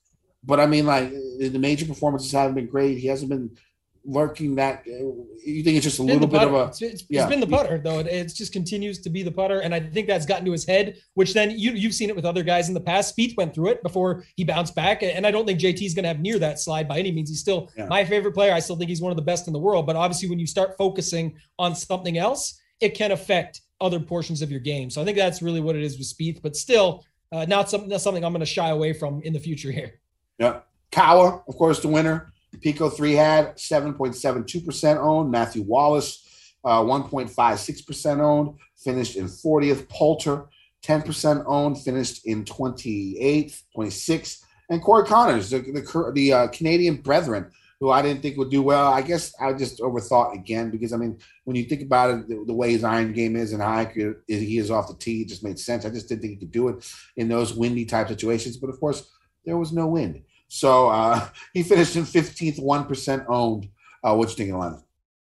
but 0.45 0.61
I 0.61 0.67
mean, 0.67 0.87
like 0.87 1.11
the 1.11 1.59
major 1.59 1.87
performances 1.87 2.33
haven't 2.33 2.55
been 2.55 2.67
great. 2.67 2.99
He 2.99 3.07
hasn't 3.07 3.31
been 3.31 3.57
lurking 4.05 4.55
that 4.55 4.87
you 4.87 5.63
think 5.63 5.77
it's 5.77 5.85
just 5.85 5.99
a 5.99 6.03
little 6.03 6.27
bit 6.27 6.43
of 6.43 6.55
a 6.55 6.65
it's, 6.65 6.81
it's, 6.81 7.05
yeah. 7.11 7.21
it's 7.21 7.29
been 7.29 7.41
the 7.41 7.47
putter 7.47 7.79
though 7.79 7.99
it, 7.99 8.07
it, 8.07 8.35
just 8.35 8.51
continues 8.51 8.99
to 8.99 9.11
be 9.11 9.23
the 9.23 9.31
putter 9.31 9.61
and 9.61 9.75
i 9.75 9.81
think 9.81 10.07
that's 10.07 10.25
gotten 10.25 10.45
to 10.45 10.53
his 10.53 10.65
head 10.65 10.97
which 11.15 11.35
then 11.35 11.51
you, 11.51 11.73
you've 11.73 11.93
seen 11.93 12.09
it 12.09 12.17
with 12.17 12.25
other 12.25 12.43
guys 12.43 12.69
in 12.69 12.75
the 12.75 12.81
past 12.81 13.15
Spieth 13.15 13.37
went 13.37 13.55
through 13.55 13.69
it 13.69 13.83
before 13.83 14.25
he 14.37 14.45
bounced 14.45 14.75
back 14.75 15.03
and 15.03 15.27
i 15.27 15.31
don't 15.31 15.45
think 15.45 15.61
jt 15.61 15.85
is 15.85 15.93
going 15.93 16.05
to 16.05 16.09
have 16.09 16.21
near 16.21 16.39
that 16.39 16.59
slide 16.59 16.89
by 16.89 16.99
any 16.99 17.13
means 17.13 17.29
he's 17.29 17.41
still 17.41 17.71
yeah. 17.77 17.87
my 17.87 18.03
favorite 18.03 18.33
player 18.33 18.55
i 18.55 18.59
still 18.59 18.77
think 18.77 18.89
he's 18.89 19.03
one 19.03 19.13
of 19.13 19.17
the 19.17 19.23
best 19.23 19.47
in 19.47 19.53
the 19.53 19.59
world 19.59 19.87
but 19.87 19.97
obviously 19.97 20.31
when 20.31 20.39
you 20.39 20.47
start 20.47 20.77
focusing 20.79 21.37
on 21.59 21.75
something 21.75 22.17
else 22.17 22.60
it 22.81 22.95
can 22.95 23.13
affect 23.13 23.61
other 23.81 24.01
portions 24.01 24.43
of 24.43 24.51
your 24.51 24.61
game 24.61 24.91
so 24.91 25.01
i 25.01 25.05
think 25.05 25.17
that's 25.17 25.43
really 25.43 25.61
what 25.61 25.77
it 25.77 25.83
is 25.83 25.99
with 25.99 26.07
Spieth 26.07 26.43
but 26.43 26.57
still 26.57 27.05
uh, 27.33 27.45
not 27.47 27.71
something 27.71 27.97
something 27.99 28.25
i'm 28.25 28.33
going 28.33 28.41
to 28.41 28.47
shy 28.47 28.69
away 28.71 28.93
from 28.93 29.23
in 29.23 29.33
the 29.33 29.39
future 29.39 29.71
here 29.71 30.01
yeah 30.39 30.61
Kawa, 30.93 31.43
of 31.47 31.57
course, 31.57 31.81
the 31.81 31.89
winner. 31.89 32.33
Pico 32.61 32.91
3 32.91 33.13
had 33.13 33.57
7.72% 33.57 34.97
owned. 34.97 35.31
Matthew 35.31 35.63
Wallace 35.63 36.53
uh, 36.65 36.81
1.56% 36.81 38.21
owned, 38.21 38.59
finished 38.77 39.17
in 39.17 39.27
40th. 39.27 39.89
Poulter, 39.89 40.47
10% 40.83 41.45
owned, 41.47 41.81
finished 41.81 42.27
in 42.27 42.45
28th, 42.45 43.63
26th. 43.77 44.43
And 44.69 44.83
Corey 44.83 45.05
Conners, 45.07 45.51
the, 45.51 45.61
the, 45.61 46.13
the 46.15 46.33
uh, 46.33 46.49
Canadian 46.49 46.97
Brethren, 46.97 47.51
who 47.81 47.91
I 47.91 48.03
didn't 48.03 48.21
think 48.21 48.37
would 48.37 48.51
do 48.51 48.63
well. 48.63 48.93
I 48.93 49.01
guess 49.01 49.35
I 49.41 49.55
just 49.55 49.81
overthought 49.81 50.35
again 50.35 50.71
because 50.71 50.93
I 50.93 50.99
mean, 50.99 51.19
when 51.45 51.57
you 51.57 51.65
think 51.65 51.81
about 51.81 52.11
it, 52.11 52.29
the, 52.29 52.45
the 52.47 52.53
way 52.53 52.73
his 52.73 52.85
iron 52.85 53.13
game 53.15 53.37
is 53.37 53.53
and 53.53 53.63
how 53.63 53.73
accurate 53.73 54.19
he 54.27 54.59
is 54.59 54.71
off 54.71 54.89
the 54.89 54.95
tee, 54.95 55.23
it 55.23 55.29
just 55.29 55.43
made 55.43 55.59
sense. 55.59 55.87
I 55.87 55.91
just 55.91 56.09
didn't 56.09 56.21
think 56.21 56.35
he 56.35 56.39
could 56.39 56.53
do 56.53 56.69
it 56.69 56.93
in 57.17 57.29
those 57.29 57.55
windy 57.55 57.87
type 57.87 58.09
situations. 58.09 58.59
But 58.59 58.71
of 58.71 58.79
course, 58.79 59.11
there 59.47 59.57
was 59.57 59.73
no 59.73 59.87
wind, 59.87 60.23
so 60.49 60.91
uh, 60.91 61.27
he 61.55 61.63
finished 61.63 61.97
in 61.97 62.05
15th, 62.05 62.63
one 62.63 62.85
percent 62.85 63.25
owned. 63.29 63.69
Uh, 64.05 64.15
what 64.15 64.29
you 64.31 64.37
think, 64.37 64.51
Atlanta? 64.51 64.83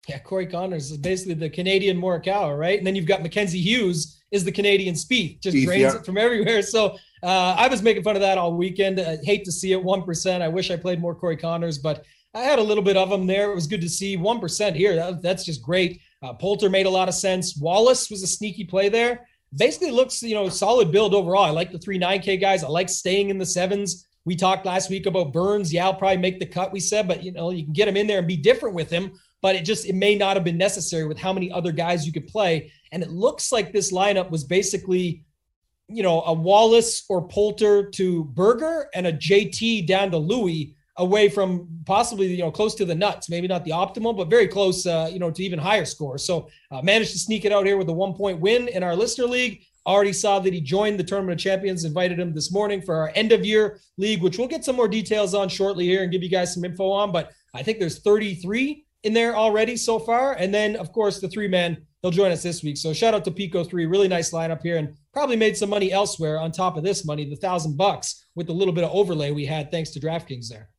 Yeah, 0.08 0.20
Corey 0.20 0.48
Conners 0.48 0.90
is 0.90 0.98
basically 0.98 1.34
the 1.34 1.50
Canadian 1.50 2.00
Morikawa, 2.00 2.58
right? 2.58 2.78
And 2.78 2.88
then 2.88 2.96
you've 2.96 3.06
got 3.06 3.22
Mackenzie 3.22 3.60
Hughes 3.60 4.22
is 4.32 4.44
the 4.44 4.52
Canadian 4.52 4.96
Spieth, 4.96 5.42
just 5.42 5.56
drains 5.56 5.82
yeah. 5.82 5.96
it 5.96 6.06
from 6.06 6.18
everywhere. 6.18 6.62
So 6.62 6.98
uh, 7.24 7.56
I 7.58 7.68
was 7.68 7.82
making 7.82 8.04
fun 8.04 8.16
of 8.16 8.22
that 8.22 8.38
all 8.38 8.54
weekend. 8.54 9.00
I 9.00 9.18
hate 9.24 9.44
to 9.46 9.52
see 9.52 9.72
it, 9.72 9.84
one 9.84 10.04
percent. 10.04 10.44
I 10.44 10.48
wish 10.48 10.72
I 10.72 10.78
played 10.78 11.00
more 11.00 11.16
Corey 11.16 11.38
Conners, 11.38 11.78
but 11.78 12.06
I 12.38 12.44
had 12.44 12.60
a 12.60 12.64
little 12.64 12.84
bit 12.84 12.98
of 12.98 13.10
them 13.10 13.26
there. 13.26 13.52
It 13.52 13.56
was 13.56 13.66
good 13.66 13.82
to 13.82 13.90
see 13.90 14.16
one 14.16 14.40
percent 14.40 14.76
here. 14.76 14.96
That, 14.96 15.24
that's 15.24 15.44
just 15.44 15.64
great. 15.64 16.02
Uh, 16.22 16.34
Poulter 16.34 16.70
made 16.70 16.86
a 16.86 16.90
lot 16.90 17.08
of 17.08 17.16
sense. 17.16 17.58
Wallace 17.58 18.12
was 18.12 18.22
a 18.22 18.28
sneaky 18.28 18.64
play 18.64 18.90
there. 18.90 19.28
Basically, 19.56 19.90
looks 19.90 20.22
you 20.22 20.36
know 20.36 20.48
solid 20.48 20.92
build 20.92 21.16
overall. 21.16 21.46
I 21.46 21.50
like 21.50 21.72
the 21.72 21.80
three 21.80 21.98
nine 21.98 22.22
K 22.22 22.38
guys. 22.38 22.64
I 22.64 22.68
like 22.68 22.90
staying 22.90 23.32
in 23.32 23.40
the 23.40 23.46
sevens. 23.46 24.06
We 24.24 24.36
talked 24.36 24.68
last 24.68 24.92
week 24.92 25.08
about 25.08 25.34
Burns. 25.34 25.74
Yeah, 25.74 25.86
I'll 25.86 25.96
probably 25.96 26.18
make 26.18 26.40
the 26.40 26.46
cut. 26.46 26.72
We 26.72 26.80
said, 26.80 27.08
but 27.08 27.24
you 27.24 27.32
know 27.32 27.50
you 27.50 27.64
can 27.64 27.74
get 27.74 27.88
him 27.88 27.98
in 27.98 28.06
there 28.06 28.20
and 28.20 28.28
be 28.28 28.38
different 28.38 28.76
with 28.76 28.92
him. 28.92 29.14
But 29.42 29.56
it 29.56 29.66
just 29.66 29.88
it 29.88 29.96
may 29.96 30.16
not 30.16 30.38
have 30.38 30.44
been 30.44 30.60
necessary 30.60 31.08
with 31.08 31.18
how 31.18 31.34
many 31.34 31.52
other 31.52 31.72
guys 31.72 32.06
you 32.06 32.14
could 32.14 32.28
play. 32.28 32.72
And 32.92 33.02
it 33.02 33.10
looks 33.10 33.52
like 33.52 33.74
this 33.74 33.92
lineup 33.92 34.30
was 34.30 34.44
basically 34.44 35.24
you 35.90 36.04
know, 36.04 36.22
a 36.24 36.34
Wallace 36.34 37.06
or 37.08 37.26
Poulter 37.30 37.90
to 37.92 38.26
Berger 38.26 38.90
and 38.94 39.08
a 39.08 39.14
JT 39.14 39.88
down 39.88 40.12
to 40.12 40.18
Louis 40.18 40.76
away 40.98 41.30
from 41.30 41.68
possibly 41.86 42.28
you 42.28 42.40
know 42.40 42.52
close 42.52 42.74
to 42.74 42.84
the 42.84 42.96
nuts 42.96 43.30
maybe 43.30 43.48
not 43.48 43.64
the 43.64 43.72
optimal 43.72 44.18
but 44.18 44.30
very 44.30 44.48
close 44.48 44.86
uh, 44.86 45.10
you 45.12 45.20
know 45.20 45.32
to 45.32 45.44
even 45.44 45.60
higher 45.60 45.86
scores. 45.86 46.26
So 46.26 46.50
uh, 46.72 46.82
managed 46.82 47.12
to 47.12 47.20
sneak 47.20 47.46
it 47.46 47.52
out 47.52 47.66
here 47.66 47.78
with 47.78 47.90
a 47.90 47.94
one 47.94 48.14
point 48.14 48.40
win 48.40 48.68
in 48.68 48.84
our 48.84 48.96
listener 48.96 49.26
league. 49.26 49.64
Already 49.86 50.12
saw 50.12 50.40
that 50.40 50.52
he 50.52 50.60
joined 50.60 51.00
the 51.00 51.04
tournament 51.04 51.40
of 51.40 51.44
champions 51.44 51.86
invited 51.86 52.20
him 52.20 52.34
this 52.34 52.52
morning 52.52 52.82
for 52.82 52.96
our 52.96 53.12
end 53.16 53.32
of 53.32 53.46
year 53.46 53.80
league 53.98 54.22
which 54.22 54.38
we'll 54.38 54.48
get 54.48 54.66
some 54.66 54.76
more 54.76 54.88
details 54.88 55.34
on 55.34 55.48
shortly 55.48 55.86
here 55.86 56.04
and 56.04 56.12
give 56.12 56.24
you 56.24 56.30
guys 56.30 56.54
some 56.54 56.66
info 56.66 56.90
on 56.92 57.12
but 57.12 57.32
i 57.54 57.64
think 57.64 57.80
there's 57.80 58.00
33 58.00 58.86
in 59.04 59.14
there 59.14 59.36
already 59.36 59.78
so 59.78 60.00
far. 60.00 60.34
And 60.34 60.54
then 60.54 60.76
of 60.76 60.92
course 60.92 61.20
the 61.20 61.30
three 61.30 61.48
man 61.48 61.78
he'll 62.02 62.12
join 62.12 62.32
us 62.32 62.44
this 62.44 62.64
week. 62.64 62.78
So 62.78 62.94
shout 62.94 63.14
out 63.14 63.24
to 63.26 63.32
pico 63.32 63.64
3 63.64 63.86
really 63.86 64.08
nice 64.08 64.32
lineup 64.32 64.62
here 64.62 64.78
and 64.78 64.96
probably 65.14 65.36
made 65.36 65.58
some 65.58 65.70
money 65.70 65.92
elsewhere 65.92 66.40
on 66.40 66.52
top 66.52 66.78
of 66.78 66.84
this 66.84 67.06
money 67.06 67.30
the 67.30 67.36
thousand 67.36 67.78
bucks 67.78 68.26
with 68.36 68.48
the 68.48 68.54
little 68.54 68.74
bit 68.74 68.84
of 68.84 68.92
overlay 68.92 69.32
we 69.32 69.46
had 69.46 69.72
thanks 69.72 69.92
to 69.92 70.00
draftkings 70.00 70.48
there 70.50 70.70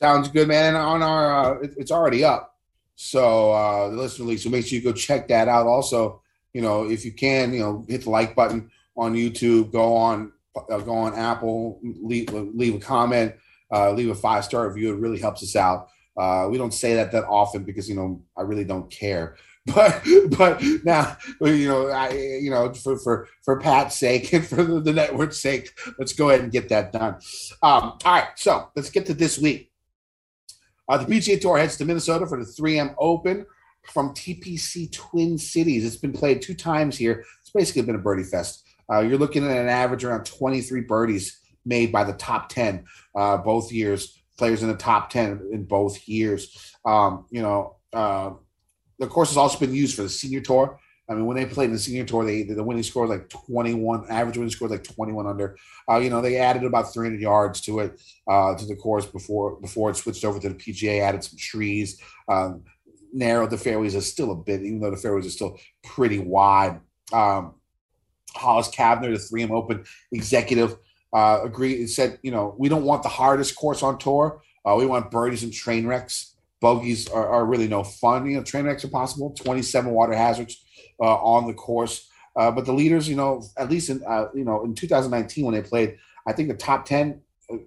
Sounds 0.00 0.28
good, 0.28 0.48
man. 0.48 0.74
And 0.74 0.76
on 0.76 1.02
our, 1.02 1.56
uh, 1.56 1.60
it, 1.60 1.74
it's 1.78 1.90
already 1.90 2.24
up. 2.24 2.54
So 2.96 3.52
uh, 3.52 3.90
the 3.90 3.96
listener. 3.96 4.36
So 4.36 4.50
make 4.50 4.66
sure 4.66 4.78
you 4.78 4.84
go 4.84 4.92
check 4.92 5.28
that 5.28 5.48
out. 5.48 5.66
Also, 5.66 6.22
you 6.52 6.62
know, 6.62 6.88
if 6.88 7.04
you 7.04 7.12
can, 7.12 7.52
you 7.52 7.60
know, 7.60 7.84
hit 7.88 8.04
the 8.04 8.10
like 8.10 8.34
button 8.34 8.70
on 8.96 9.14
YouTube. 9.14 9.70
Go 9.72 9.94
on, 9.94 10.32
uh, 10.70 10.78
go 10.78 10.94
on 10.94 11.14
Apple. 11.14 11.78
Leave 11.82 12.32
leave 12.32 12.74
a 12.74 12.78
comment. 12.78 13.34
Uh, 13.72 13.92
leave 13.92 14.08
a 14.08 14.14
five 14.14 14.44
star 14.44 14.68
review. 14.68 14.94
It 14.94 15.00
really 15.00 15.18
helps 15.18 15.42
us 15.42 15.56
out. 15.56 15.88
Uh, 16.16 16.48
we 16.50 16.56
don't 16.56 16.72
say 16.72 16.94
that 16.94 17.12
that 17.12 17.24
often 17.24 17.64
because 17.64 17.88
you 17.88 17.94
know 17.94 18.22
I 18.36 18.42
really 18.42 18.64
don't 18.64 18.90
care. 18.90 19.36
But 19.74 20.00
but 20.38 20.62
now 20.84 21.16
you 21.40 21.66
know 21.66 21.88
I 21.88 22.10
you 22.12 22.50
know 22.50 22.72
for 22.72 22.96
for 22.98 23.26
for 23.44 23.58
Pat's 23.58 23.96
sake 23.96 24.32
and 24.32 24.46
for 24.46 24.62
the, 24.62 24.80
the 24.80 24.92
network's 24.92 25.38
sake, 25.38 25.76
let's 25.98 26.12
go 26.12 26.28
ahead 26.28 26.42
and 26.42 26.52
get 26.52 26.68
that 26.68 26.92
done. 26.92 27.14
Um, 27.64 27.98
all 28.04 28.12
right, 28.12 28.28
so 28.36 28.70
let's 28.76 28.90
get 28.90 29.06
to 29.06 29.14
this 29.14 29.40
week. 29.40 29.72
Uh, 30.88 30.98
the 30.98 31.04
PGA 31.04 31.40
Tour 31.40 31.58
heads 31.58 31.76
to 31.76 31.84
Minnesota 31.84 32.26
for 32.26 32.38
the 32.38 32.44
3M 32.44 32.94
Open 32.98 33.46
from 33.92 34.14
TPC 34.14 34.92
Twin 34.92 35.38
Cities. 35.38 35.84
It's 35.84 35.96
been 35.96 36.12
played 36.12 36.42
two 36.42 36.54
times 36.54 36.96
here. 36.96 37.24
It's 37.40 37.50
basically 37.50 37.82
been 37.82 37.96
a 37.96 37.98
birdie 37.98 38.22
fest. 38.22 38.64
Uh, 38.92 39.00
you're 39.00 39.18
looking 39.18 39.44
at 39.44 39.56
an 39.56 39.68
average 39.68 40.04
around 40.04 40.24
23 40.24 40.82
birdies 40.82 41.40
made 41.64 41.90
by 41.90 42.04
the 42.04 42.12
top 42.12 42.48
10 42.48 42.84
uh, 43.16 43.36
both 43.38 43.72
years. 43.72 44.22
Players 44.38 44.62
in 44.62 44.68
the 44.68 44.76
top 44.76 45.10
10 45.10 45.48
in 45.52 45.64
both 45.64 46.06
years. 46.06 46.74
Um, 46.84 47.26
you 47.30 47.42
know, 47.42 47.76
uh, 47.92 48.32
the 48.98 49.06
course 49.06 49.30
has 49.30 49.36
also 49.36 49.58
been 49.58 49.74
used 49.74 49.96
for 49.96 50.02
the 50.02 50.08
senior 50.08 50.40
tour. 50.40 50.78
I 51.08 51.14
mean, 51.14 51.26
when 51.26 51.36
they 51.36 51.46
played 51.46 51.66
in 51.66 51.72
the 51.72 51.78
senior 51.78 52.04
tour, 52.04 52.24
they 52.24 52.42
the 52.42 52.64
winning 52.64 52.82
score 52.82 53.06
was 53.06 53.10
like 53.10 53.28
21, 53.28 54.06
average 54.10 54.36
winning 54.36 54.50
score 54.50 54.68
was 54.68 54.78
like 54.78 54.94
21 54.94 55.26
under. 55.26 55.56
Uh, 55.88 55.98
you 55.98 56.10
know, 56.10 56.20
they 56.20 56.36
added 56.36 56.64
about 56.64 56.92
300 56.92 57.20
yards 57.20 57.60
to 57.62 57.80
it 57.80 58.00
uh, 58.28 58.56
to 58.56 58.66
the 58.66 58.74
course 58.74 59.06
before 59.06 59.60
before 59.60 59.90
it 59.90 59.96
switched 59.96 60.24
over 60.24 60.40
to 60.40 60.48
the 60.48 60.54
PGA. 60.54 61.00
Added 61.00 61.22
some 61.22 61.38
trees, 61.38 62.00
um, 62.28 62.64
narrowed 63.12 63.50
the 63.50 63.58
fairways 63.58 63.94
a 63.94 64.02
still 64.02 64.32
a 64.32 64.36
bit, 64.36 64.62
even 64.62 64.80
though 64.80 64.90
the 64.90 64.96
fairways 64.96 65.26
are 65.26 65.30
still 65.30 65.58
pretty 65.84 66.18
wide. 66.18 66.80
Um, 67.12 67.54
Hollis 68.34 68.68
Cavner, 68.68 69.02
the 69.02 69.36
3M 69.36 69.50
Open 69.50 69.84
executive, 70.10 70.76
uh, 71.12 71.40
agreed. 71.44 71.86
Said, 71.86 72.18
you 72.22 72.32
know, 72.32 72.56
we 72.58 72.68
don't 72.68 72.84
want 72.84 73.04
the 73.04 73.08
hardest 73.08 73.54
course 73.54 73.84
on 73.84 73.98
tour. 73.98 74.42
Uh, 74.64 74.74
we 74.76 74.86
want 74.86 75.12
birdies 75.12 75.44
and 75.44 75.52
train 75.52 75.86
wrecks. 75.86 76.34
Bogeys 76.60 77.08
are, 77.08 77.28
are 77.28 77.46
really 77.46 77.68
no 77.68 77.84
fun. 77.84 78.26
You 78.26 78.38
know, 78.38 78.42
train 78.42 78.64
wrecks 78.64 78.84
are 78.84 78.88
possible. 78.88 79.30
27 79.38 79.92
water 79.92 80.14
hazards 80.14 80.65
uh, 81.00 81.16
on 81.16 81.46
the 81.46 81.54
course. 81.54 82.08
Uh, 82.36 82.50
but 82.50 82.66
the 82.66 82.72
leaders, 82.72 83.08
you 83.08 83.16
know, 83.16 83.42
at 83.56 83.70
least 83.70 83.88
in 83.88 84.02
uh, 84.06 84.26
you 84.34 84.44
know 84.44 84.64
in 84.64 84.74
2019 84.74 85.44
when 85.44 85.54
they 85.54 85.62
played, 85.62 85.96
I 86.26 86.32
think 86.32 86.48
the 86.48 86.54
top 86.54 86.84
10, 86.84 87.20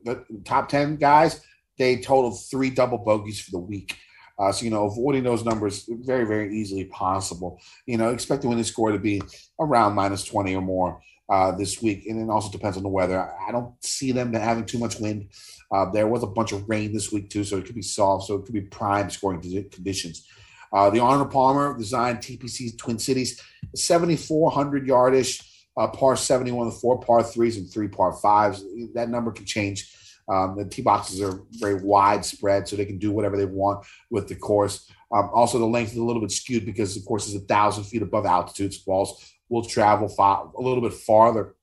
the 0.03 0.23
top 0.45 0.69
10 0.69 0.97
guys, 0.97 1.41
they 1.77 1.97
totaled 1.97 2.39
three 2.49 2.69
double 2.69 2.99
bogeys 2.99 3.41
for 3.41 3.51
the 3.51 3.59
week. 3.59 3.97
Uh, 4.37 4.51
so 4.51 4.63
you 4.63 4.71
know, 4.71 4.85
avoiding 4.85 5.23
those 5.23 5.43
numbers 5.43 5.89
very, 5.89 6.25
very 6.25 6.55
easily 6.55 6.85
possible. 6.85 7.59
You 7.85 7.97
know, 7.97 8.09
expect 8.09 8.43
the 8.43 8.47
winning 8.47 8.63
score 8.63 8.91
to 8.91 8.99
be 8.99 9.21
around 9.59 9.95
minus 9.95 10.23
20 10.23 10.55
or 10.55 10.61
more 10.61 11.01
uh, 11.29 11.51
this 11.51 11.81
week, 11.81 12.05
and 12.07 12.21
it 12.21 12.31
also 12.31 12.49
depends 12.51 12.77
on 12.77 12.83
the 12.83 12.89
weather. 12.89 13.31
I 13.47 13.51
don't 13.51 13.73
see 13.83 14.11
them 14.11 14.33
having 14.33 14.65
too 14.65 14.79
much 14.79 14.99
wind. 14.99 15.29
Uh, 15.71 15.91
there 15.91 16.07
was 16.07 16.23
a 16.23 16.27
bunch 16.27 16.53
of 16.53 16.67
rain 16.69 16.93
this 16.93 17.11
week 17.11 17.29
too, 17.29 17.43
so 17.43 17.57
it 17.57 17.65
could 17.65 17.75
be 17.75 17.81
soft, 17.81 18.27
so 18.27 18.35
it 18.35 18.45
could 18.45 18.53
be 18.53 18.61
prime 18.61 19.09
scoring 19.09 19.41
conditions. 19.71 20.25
Uh, 20.71 20.89
the 20.89 20.99
Arnold 20.99 21.31
Palmer 21.31 21.77
designed 21.77 22.19
TPC 22.19 22.77
Twin 22.77 22.99
Cities, 22.99 23.41
7,400 23.75 24.87
yardish, 24.87 25.43
uh, 25.77 25.87
par 25.87 26.15
71 26.15 26.67
the 26.67 26.75
four 26.75 26.99
par 26.99 27.23
threes 27.23 27.57
and 27.57 27.71
three 27.71 27.87
par 27.87 28.13
fives. 28.13 28.63
That 28.93 29.09
number 29.09 29.31
can 29.31 29.45
change. 29.45 29.95
Um, 30.27 30.57
the 30.57 30.65
tee 30.65 30.81
boxes 30.81 31.21
are 31.21 31.41
very 31.51 31.75
widespread, 31.75 32.67
so 32.67 32.75
they 32.75 32.85
can 32.85 32.99
do 32.99 33.11
whatever 33.11 33.35
they 33.35 33.45
want 33.45 33.85
with 34.11 34.27
the 34.27 34.35
course. 34.35 34.91
Um, 35.11 35.29
also, 35.33 35.57
the 35.57 35.65
length 35.65 35.93
is 35.93 35.97
a 35.97 36.03
little 36.03 36.21
bit 36.21 36.31
skewed 36.31 36.65
because 36.65 36.93
the 36.93 37.01
course 37.01 37.27
is 37.27 37.35
a 37.35 37.39
thousand 37.39 37.85
feet 37.85 38.03
above 38.03 38.25
altitude. 38.27 38.73
So 38.73 38.81
balls 38.85 39.33
will 39.49 39.63
travel 39.63 40.13
a 40.19 40.61
little 40.61 40.81
bit 40.81 40.93
farther. 40.93 41.55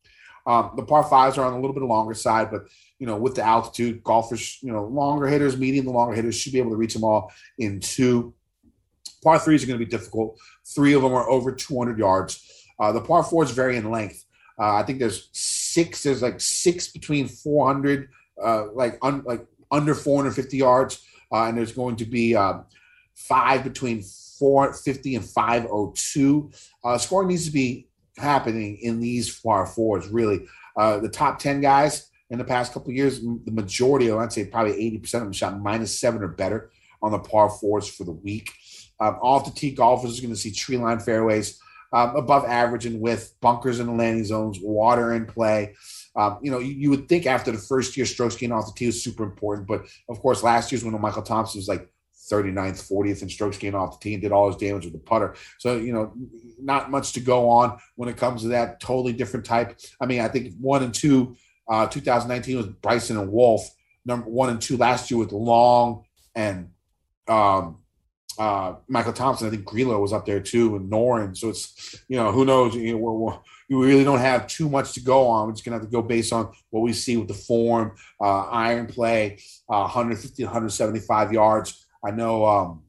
Um, 0.47 0.73
the 0.77 0.85
par 0.85 1.05
fives 1.05 1.38
are 1.38 1.47
on 1.47 1.53
a 1.53 1.61
little 1.61 1.75
bit 1.75 1.83
longer 1.83 2.14
side, 2.14 2.51
but 2.51 2.62
you 2.99 3.07
know, 3.07 3.16
with 3.16 3.35
the 3.35 3.42
altitude, 3.42 4.03
golfers, 4.03 4.59
you 4.62 4.73
know, 4.73 4.85
longer 4.85 5.27
hitters, 5.27 5.57
medium 5.57 5.85
the 5.85 5.92
longer 5.92 6.14
hitters 6.14 6.38
should 6.38 6.53
be 6.53 6.59
able 6.59 6.71
to 6.71 6.77
reach 6.77 6.95
them 6.95 7.05
all 7.05 7.33
in 7.59 7.81
two. 7.81 8.35
Par 9.22 9.38
threes 9.38 9.62
are 9.62 9.66
going 9.66 9.79
to 9.79 9.85
be 9.85 9.90
difficult. 9.90 10.38
Three 10.64 10.94
of 10.94 11.02
them 11.02 11.14
are 11.14 11.29
over 11.29 11.52
200 11.52 11.98
yards. 11.98 12.42
Uh, 12.79 12.92
the 12.92 13.00
par 13.00 13.22
fours 13.22 13.50
vary 13.50 13.76
in 13.76 13.90
length. 13.90 14.24
Uh, 14.59 14.74
I 14.74 14.83
think 14.83 14.98
there's 14.98 15.29
six. 15.33 16.02
There's 16.02 16.22
like 16.22 16.40
six 16.40 16.88
between 16.88 17.29
400, 17.29 18.09
uh, 18.42 18.72
like 18.72 18.98
un, 19.02 19.22
like 19.26 19.46
under 19.70 19.94
450 19.94 20.57
yards, 20.57 21.05
uh, 21.33 21.44
and 21.44 21.59
there's 21.59 21.72
going 21.72 21.96
to 21.96 22.05
be 22.05 22.35
um, 22.35 22.64
five 23.14 23.64
between 23.64 24.02
450 24.38 25.16
and 25.16 25.24
502. 25.24 26.50
Uh, 26.85 26.98
scoring 26.98 27.29
needs 27.29 27.46
to 27.46 27.52
be 27.52 27.88
happening 28.16 28.79
in 28.81 29.00
these 29.00 29.38
par 29.40 29.66
fours. 29.66 30.09
Really, 30.09 30.46
uh, 30.76 30.98
the 30.98 31.09
top 31.09 31.38
10 31.38 31.61
guys 31.61 32.11
in 32.31 32.38
the 32.38 32.44
past 32.44 32.72
couple 32.72 32.92
years, 32.92 33.20
the 33.20 33.52
majority, 33.52 34.11
I'd 34.11 34.33
say 34.33 34.46
probably 34.46 34.72
80% 34.98 35.05
of 35.14 35.20
them 35.20 35.33
shot 35.33 35.61
minus 35.61 35.98
seven 35.98 36.22
or 36.22 36.29
better 36.29 36.70
on 37.02 37.12
the 37.12 37.18
par 37.18 37.50
fours 37.50 37.88
for 37.88 38.05
the 38.05 38.12
week. 38.12 38.50
Um, 38.98 39.18
off 39.20 39.44
the 39.44 39.50
tee 39.50 39.72
golfers 39.72 40.18
are 40.18 40.22
going 40.22 40.35
to 40.35 40.40
see 40.40 40.52
tree 40.52 40.76
line 40.76 41.00
fairways 41.00 41.61
um, 41.92 42.16
above 42.16 42.44
average 42.44 42.87
in 42.87 43.00
width, 43.00 43.35
bunkers 43.40 43.80
in 43.80 43.87
the 43.87 43.92
landing 43.92 44.24
zones, 44.24 44.59
water 44.61 45.14
in 45.14 45.26
play. 45.26 45.74
Um, 46.14 46.38
you 46.42 46.50
know, 46.50 46.59
you, 46.59 46.72
you, 46.72 46.90
would 46.90 47.09
think 47.09 47.26
after 47.26 47.50
the 47.50 47.59
first 47.59 47.96
year, 47.96 48.06
strokes 48.06 48.37
gained 48.37 48.52
off 48.52 48.66
the 48.66 48.72
tee 48.76 48.87
was 48.87 49.02
super 49.02 49.22
important. 49.22 49.68
But 49.68 49.87
of 50.09 50.20
course, 50.20 50.42
last 50.42 50.72
year's 50.72 50.85
when 50.85 50.98
Michael 51.00 51.22
Thompson 51.22 51.59
was 51.59 51.68
like 51.68 51.88
39th, 52.30 52.90
40th 52.90 53.22
in 53.22 53.28
strokes 53.28 53.59
gained 53.59 53.76
off 53.76 53.98
the 53.98 54.04
tee 54.04 54.14
and 54.14 54.22
did 54.22 54.32
all 54.32 54.48
his 54.48 54.56
damage 54.56 54.85
with 54.85 54.94
the 54.94 54.98
putter. 54.98 55.35
So, 55.59 55.76
you 55.76 55.92
know, 55.92 56.12
not 56.61 56.90
much 56.90 57.12
to 57.12 57.20
go 57.20 57.48
on 57.48 57.78
when 57.94 58.09
it 58.09 58.16
comes 58.16 58.42
to 58.42 58.48
that. 58.48 58.80
Totally 58.80 59.12
different 59.12 59.46
type. 59.46 59.78
I 60.00 60.06
mean, 60.06 60.20
I 60.20 60.28
think 60.28 60.54
one 60.61 60.82
and 60.82 60.94
two, 60.94 61.37
uh, 61.68 61.87
2019 61.87 62.56
was 62.56 62.66
Bryson 62.66 63.18
and 63.18 63.30
Wolff. 63.30 63.68
Number 64.04 64.28
one 64.28 64.50
and 64.50 64.61
two 64.61 64.76
last 64.76 65.11
year 65.11 65.18
with 65.18 65.32
Long 65.32 66.04
and 66.35 66.70
um, 67.28 67.78
uh, 68.38 68.75
Michael 68.88 69.12
Thompson. 69.12 69.46
I 69.46 69.51
think 69.51 69.64
Grillo 69.64 70.01
was 70.01 70.12
up 70.12 70.27
there 70.27 70.40
too, 70.40 70.77
and 70.77 70.90
Noren. 70.90 71.37
So 71.37 71.49
it's 71.49 72.01
you 72.09 72.16
know 72.16 72.33
who 72.33 72.44
knows. 72.44 72.75
You 72.75 72.92
know, 72.92 72.99
we're, 72.99 73.12
we're, 73.12 73.38
we 73.68 73.87
really 73.87 74.05
don't 74.05 74.20
have 74.20 74.46
too 74.46 74.68
much 74.68 74.92
to 74.92 75.01
go 75.01 75.27
on. 75.27 75.46
We're 75.46 75.53
just 75.53 75.64
gonna 75.64 75.77
have 75.77 75.87
to 75.87 75.90
go 75.90 76.03
based 76.03 76.33
on 76.33 76.53
what 76.70 76.81
we 76.81 76.92
see 76.92 77.16
with 77.16 77.29
the 77.29 77.35
form, 77.35 77.96
uh, 78.20 78.44
iron 78.44 78.87
play, 78.87 79.38
uh, 79.68 79.81
150, 79.81 80.44
175 80.44 81.33
yards. 81.33 81.87
I 82.05 82.11
know 82.11 82.46
um, 82.46 82.83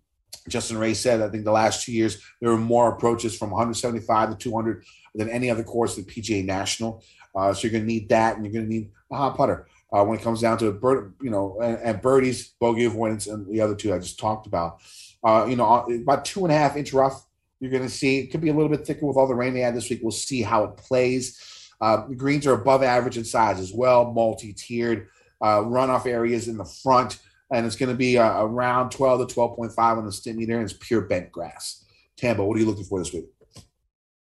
Justin 0.48 0.78
Ray 0.78 0.94
said. 0.94 1.22
I 1.22 1.30
think 1.30 1.46
the 1.46 1.52
last 1.52 1.86
two 1.86 1.92
years 1.92 2.22
there 2.42 2.52
were 2.52 2.58
more 2.58 2.90
approaches 2.90 3.38
from 3.38 3.52
175 3.52 4.32
to 4.32 4.36
200 4.36 4.84
than 5.16 5.30
any 5.30 5.50
other 5.50 5.64
course 5.64 5.98
at 5.98 6.06
PGA 6.06 6.46
National. 6.46 7.04
Uh, 7.36 7.54
so 7.54 7.68
you're 7.68 7.72
gonna 7.72 7.86
need 7.86 8.10
that, 8.10 8.36
and 8.36 8.46
you're 8.46 8.54
gonna 8.54 8.66
need 8.66 8.92
a 9.12 9.16
hot 9.16 9.38
putter. 9.38 9.68
Uh, 9.92 10.04
when 10.04 10.20
it 10.20 10.22
comes 10.22 10.42
down 10.42 10.58
to 10.58 10.70
bird, 10.74 11.14
you 11.22 11.30
know, 11.30 11.60
and, 11.62 11.78
and 11.78 12.02
birdies, 12.02 12.54
bogey 12.60 12.84
avoidance, 12.84 13.28
and 13.28 13.48
the 13.48 13.62
other 13.62 13.76
two 13.76 13.94
I 13.94 14.00
just 14.00 14.20
talked 14.20 14.46
about. 14.46 14.82
Uh, 15.24 15.46
you 15.50 15.56
know, 15.56 15.66
uh, 15.66 15.86
about 16.02 16.26
two 16.26 16.44
and 16.46 16.54
a 16.54 16.58
half 16.58 16.76
inch 16.76 16.94
rough. 16.94 17.26
You're 17.60 17.72
going 17.72 17.84
to 17.84 17.90
see 17.90 18.20
it 18.20 18.28
could 18.28 18.42
be 18.42 18.50
a 18.50 18.54
little 18.54 18.70
bit 18.70 18.86
thicker 18.86 19.06
with 19.06 19.18
all 19.18 19.28
the 19.28 19.34
rain 19.34 19.54
they 19.54 19.62
had 19.62 19.76
this 19.76 19.90
week. 19.90 20.00
We'll 20.04 20.12
see 20.12 20.42
how 20.42 20.64
it 20.66 20.78
plays. 20.78 21.72
Uh, 21.82 22.08
the 22.08 22.16
greens 22.16 22.46
are 22.48 22.54
above 22.54 22.84
average 22.84 23.18
in 23.18 23.26
size 23.26 23.60
as 23.60 23.74
well, 23.74 24.12
multi-tiered 24.12 25.08
uh, 25.42 25.60
runoff 25.60 26.06
areas 26.06 26.48
in 26.48 26.58
the 26.58 26.66
front, 26.66 27.20
and 27.52 27.66
it's 27.66 27.76
going 27.76 27.92
to 27.92 27.96
be 27.96 28.18
uh, 28.18 28.44
around 28.44 28.92
12 28.92 29.28
to 29.28 29.36
12.5 29.36 29.78
on 29.78 30.06
the 30.06 30.12
Stimpmeter, 30.12 30.56
and 30.56 30.64
it's 30.64 30.74
pure 30.74 31.02
bent 31.02 31.32
grass. 31.32 31.86
Tambo, 32.16 32.46
what 32.46 32.58
are 32.58 32.60
you 32.60 32.66
looking 32.66 32.84
for 32.84 33.00
this 33.00 33.14
week? 33.14 33.26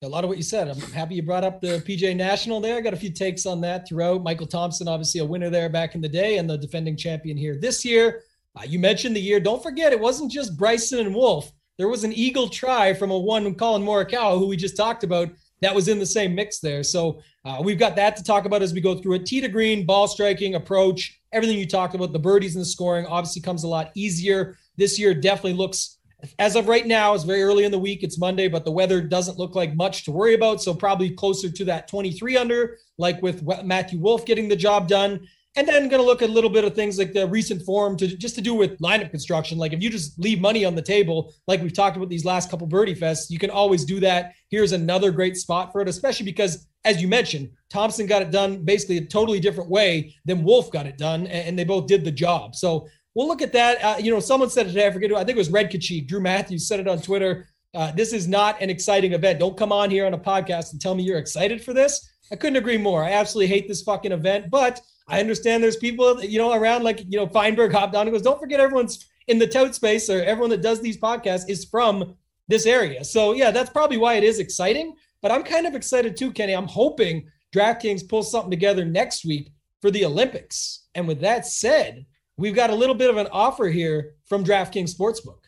A 0.05 0.09
lot 0.09 0.25
of 0.25 0.29
what 0.29 0.37
you 0.37 0.42
said. 0.42 0.68
I'm 0.68 0.81
happy 0.81 1.14
you 1.14 1.23
brought 1.23 1.45
up 1.45 1.61
the 1.61 1.83
PGA 1.87 2.16
National 2.16 2.61
there. 2.61 2.77
I 2.77 2.81
got 2.81 2.92
a 2.92 2.97
few 2.97 3.11
takes 3.11 3.47
on 3.47 3.61
that 3.61 3.87
throughout. 3.87 4.25
Michael 4.25 4.49
Thompson, 4.49 4.88
obviously 4.88 5.21
a 5.21 5.25
winner 5.25 5.49
there 5.49 5.68
back 5.68 5.95
in 5.95 6.01
the 6.01 6.09
day, 6.09 6.38
and 6.38 6.51
the 6.51 6.59
defending 6.59 6.97
champion 6.97 7.37
here 7.37 7.57
this 7.57 7.85
year. 7.85 8.23
Uh, 8.56 8.64
you 8.66 8.78
mentioned 8.78 9.16
the 9.16 9.20
year. 9.20 9.40
Don't 9.40 9.62
forget, 9.62 9.92
it 9.92 10.00
wasn't 10.00 10.30
just 10.30 10.56
Bryson 10.56 10.98
and 10.98 11.14
Wolff. 11.14 11.50
There 11.78 11.88
was 11.88 12.04
an 12.04 12.12
eagle 12.12 12.48
try 12.48 12.92
from 12.92 13.10
a 13.10 13.18
one 13.18 13.54
Collin 13.54 13.82
Morikawa, 13.82 14.38
who 14.38 14.46
we 14.46 14.56
just 14.56 14.76
talked 14.76 15.04
about, 15.04 15.30
that 15.62 15.74
was 15.74 15.88
in 15.88 15.98
the 15.98 16.06
same 16.06 16.34
mix 16.34 16.58
there. 16.58 16.82
So 16.82 17.22
uh, 17.44 17.62
we've 17.64 17.78
got 17.78 17.96
that 17.96 18.16
to 18.16 18.24
talk 18.24 18.44
about 18.44 18.62
as 18.62 18.74
we 18.74 18.80
go 18.80 18.96
through 18.96 19.14
it. 19.14 19.26
Tee 19.26 19.40
to 19.40 19.48
green, 19.48 19.86
ball 19.86 20.08
striking, 20.08 20.56
approach, 20.56 21.20
everything 21.32 21.56
you 21.56 21.66
talked 21.66 21.94
about. 21.94 22.12
The 22.12 22.18
birdies 22.18 22.56
and 22.56 22.62
the 22.62 22.68
scoring 22.68 23.06
obviously 23.06 23.42
comes 23.42 23.62
a 23.62 23.68
lot 23.68 23.92
easier. 23.94 24.58
This 24.76 24.98
year 24.98 25.14
definitely 25.14 25.54
looks, 25.54 25.98
as 26.38 26.56
of 26.56 26.68
right 26.68 26.86
now, 26.86 27.14
it's 27.14 27.24
very 27.24 27.42
early 27.44 27.64
in 27.64 27.70
the 27.70 27.78
week. 27.78 28.02
It's 28.02 28.18
Monday, 28.18 28.48
but 28.48 28.64
the 28.64 28.72
weather 28.72 29.00
doesn't 29.00 29.38
look 29.38 29.54
like 29.54 29.76
much 29.76 30.04
to 30.04 30.10
worry 30.10 30.34
about. 30.34 30.60
So 30.60 30.74
probably 30.74 31.10
closer 31.10 31.50
to 31.50 31.64
that 31.66 31.86
23 31.86 32.36
under, 32.36 32.78
like 32.98 33.22
with 33.22 33.42
Matthew 33.64 34.00
Wolff 34.00 34.26
getting 34.26 34.48
the 34.48 34.56
job 34.56 34.88
done. 34.88 35.28
And 35.54 35.68
then 35.68 35.88
going 35.88 36.00
to 36.00 36.06
look 36.06 36.22
at 36.22 36.30
a 36.30 36.32
little 36.32 36.48
bit 36.48 36.64
of 36.64 36.74
things 36.74 36.96
like 36.96 37.12
the 37.12 37.26
recent 37.26 37.60
form 37.62 37.96
to 37.98 38.06
just 38.06 38.34
to 38.36 38.40
do 38.40 38.54
with 38.54 38.78
lineup 38.78 39.10
construction. 39.10 39.58
Like 39.58 39.74
if 39.74 39.82
you 39.82 39.90
just 39.90 40.18
leave 40.18 40.40
money 40.40 40.64
on 40.64 40.74
the 40.74 40.80
table, 40.80 41.34
like 41.46 41.60
we've 41.60 41.74
talked 41.74 41.96
about 41.96 42.08
these 42.08 42.24
last 42.24 42.50
couple 42.50 42.66
birdie 42.66 42.94
fests, 42.94 43.28
you 43.28 43.38
can 43.38 43.50
always 43.50 43.84
do 43.84 44.00
that. 44.00 44.32
Here's 44.48 44.72
another 44.72 45.10
great 45.10 45.36
spot 45.36 45.70
for 45.70 45.82
it, 45.82 45.88
especially 45.88 46.24
because, 46.24 46.66
as 46.84 47.02
you 47.02 47.08
mentioned, 47.08 47.50
Thompson 47.68 48.06
got 48.06 48.22
it 48.22 48.30
done 48.30 48.64
basically 48.64 48.96
a 48.96 49.04
totally 49.04 49.40
different 49.40 49.68
way 49.68 50.14
than 50.24 50.42
Wolff 50.42 50.70
got 50.70 50.86
it 50.86 50.96
done, 50.96 51.26
and 51.26 51.58
they 51.58 51.64
both 51.64 51.86
did 51.86 52.02
the 52.02 52.10
job. 52.10 52.54
So 52.54 52.88
we'll 53.14 53.28
look 53.28 53.42
at 53.42 53.52
that. 53.52 53.84
Uh, 53.84 53.98
you 53.98 54.10
know, 54.10 54.20
someone 54.20 54.48
said 54.48 54.66
it 54.66 54.70
today. 54.70 54.86
I 54.86 54.90
forget 54.90 55.10
who. 55.10 55.16
I 55.16 55.24
think 55.24 55.36
it 55.36 55.38
was 55.38 55.50
Red 55.50 55.70
Kachik. 55.70 56.08
Drew 56.08 56.20
Matthews 56.20 56.66
said 56.66 56.80
it 56.80 56.88
on 56.88 57.00
Twitter. 57.00 57.48
Uh, 57.74 57.92
this 57.92 58.12
is 58.12 58.28
not 58.28 58.60
an 58.60 58.70
exciting 58.70 59.12
event. 59.12 59.38
Don't 59.38 59.56
come 59.56 59.72
on 59.72 59.90
here 59.90 60.06
on 60.06 60.14
a 60.14 60.18
podcast 60.18 60.72
and 60.72 60.80
tell 60.80 60.94
me 60.94 61.02
you're 61.02 61.18
excited 61.18 61.62
for 61.62 61.72
this. 61.72 62.10
I 62.30 62.36
couldn't 62.36 62.56
agree 62.56 62.78
more. 62.78 63.04
I 63.04 63.12
absolutely 63.12 63.54
hate 63.54 63.68
this 63.68 63.82
fucking 63.82 64.12
event, 64.12 64.50
but 64.50 64.80
I 65.08 65.20
understand 65.20 65.62
there's 65.62 65.76
people, 65.76 66.22
you 66.22 66.38
know, 66.38 66.52
around 66.52 66.84
like, 66.84 67.00
you 67.00 67.18
know, 67.18 67.26
Feinberg 67.26 67.72
hopped 67.72 67.94
on 67.94 68.06
and 68.06 68.12
goes, 68.14 68.22
don't 68.22 68.40
forget 68.40 68.60
everyone's 68.60 69.06
in 69.28 69.38
the 69.38 69.46
tout 69.46 69.74
space 69.74 70.08
or 70.08 70.22
everyone 70.22 70.50
that 70.50 70.62
does 70.62 70.80
these 70.80 70.98
podcasts 70.98 71.48
is 71.48 71.64
from 71.64 72.14
this 72.48 72.66
area. 72.66 73.04
So 73.04 73.32
yeah, 73.32 73.50
that's 73.50 73.70
probably 73.70 73.96
why 73.96 74.14
it 74.14 74.24
is 74.24 74.38
exciting. 74.38 74.94
But 75.20 75.30
I'm 75.30 75.44
kind 75.44 75.66
of 75.66 75.74
excited 75.74 76.16
too, 76.16 76.32
Kenny. 76.32 76.54
I'm 76.54 76.66
hoping 76.66 77.28
DraftKings 77.54 78.08
pulls 78.08 78.30
something 78.30 78.50
together 78.50 78.84
next 78.84 79.24
week 79.24 79.52
for 79.80 79.90
the 79.90 80.04
Olympics. 80.04 80.86
And 80.94 81.06
with 81.06 81.20
that 81.20 81.46
said, 81.46 82.06
we've 82.36 82.54
got 82.54 82.70
a 82.70 82.74
little 82.74 82.94
bit 82.94 83.10
of 83.10 83.16
an 83.16 83.28
offer 83.30 83.68
here 83.68 84.14
from 84.26 84.44
DraftKings 84.44 84.94
Sportsbook. 84.96 85.38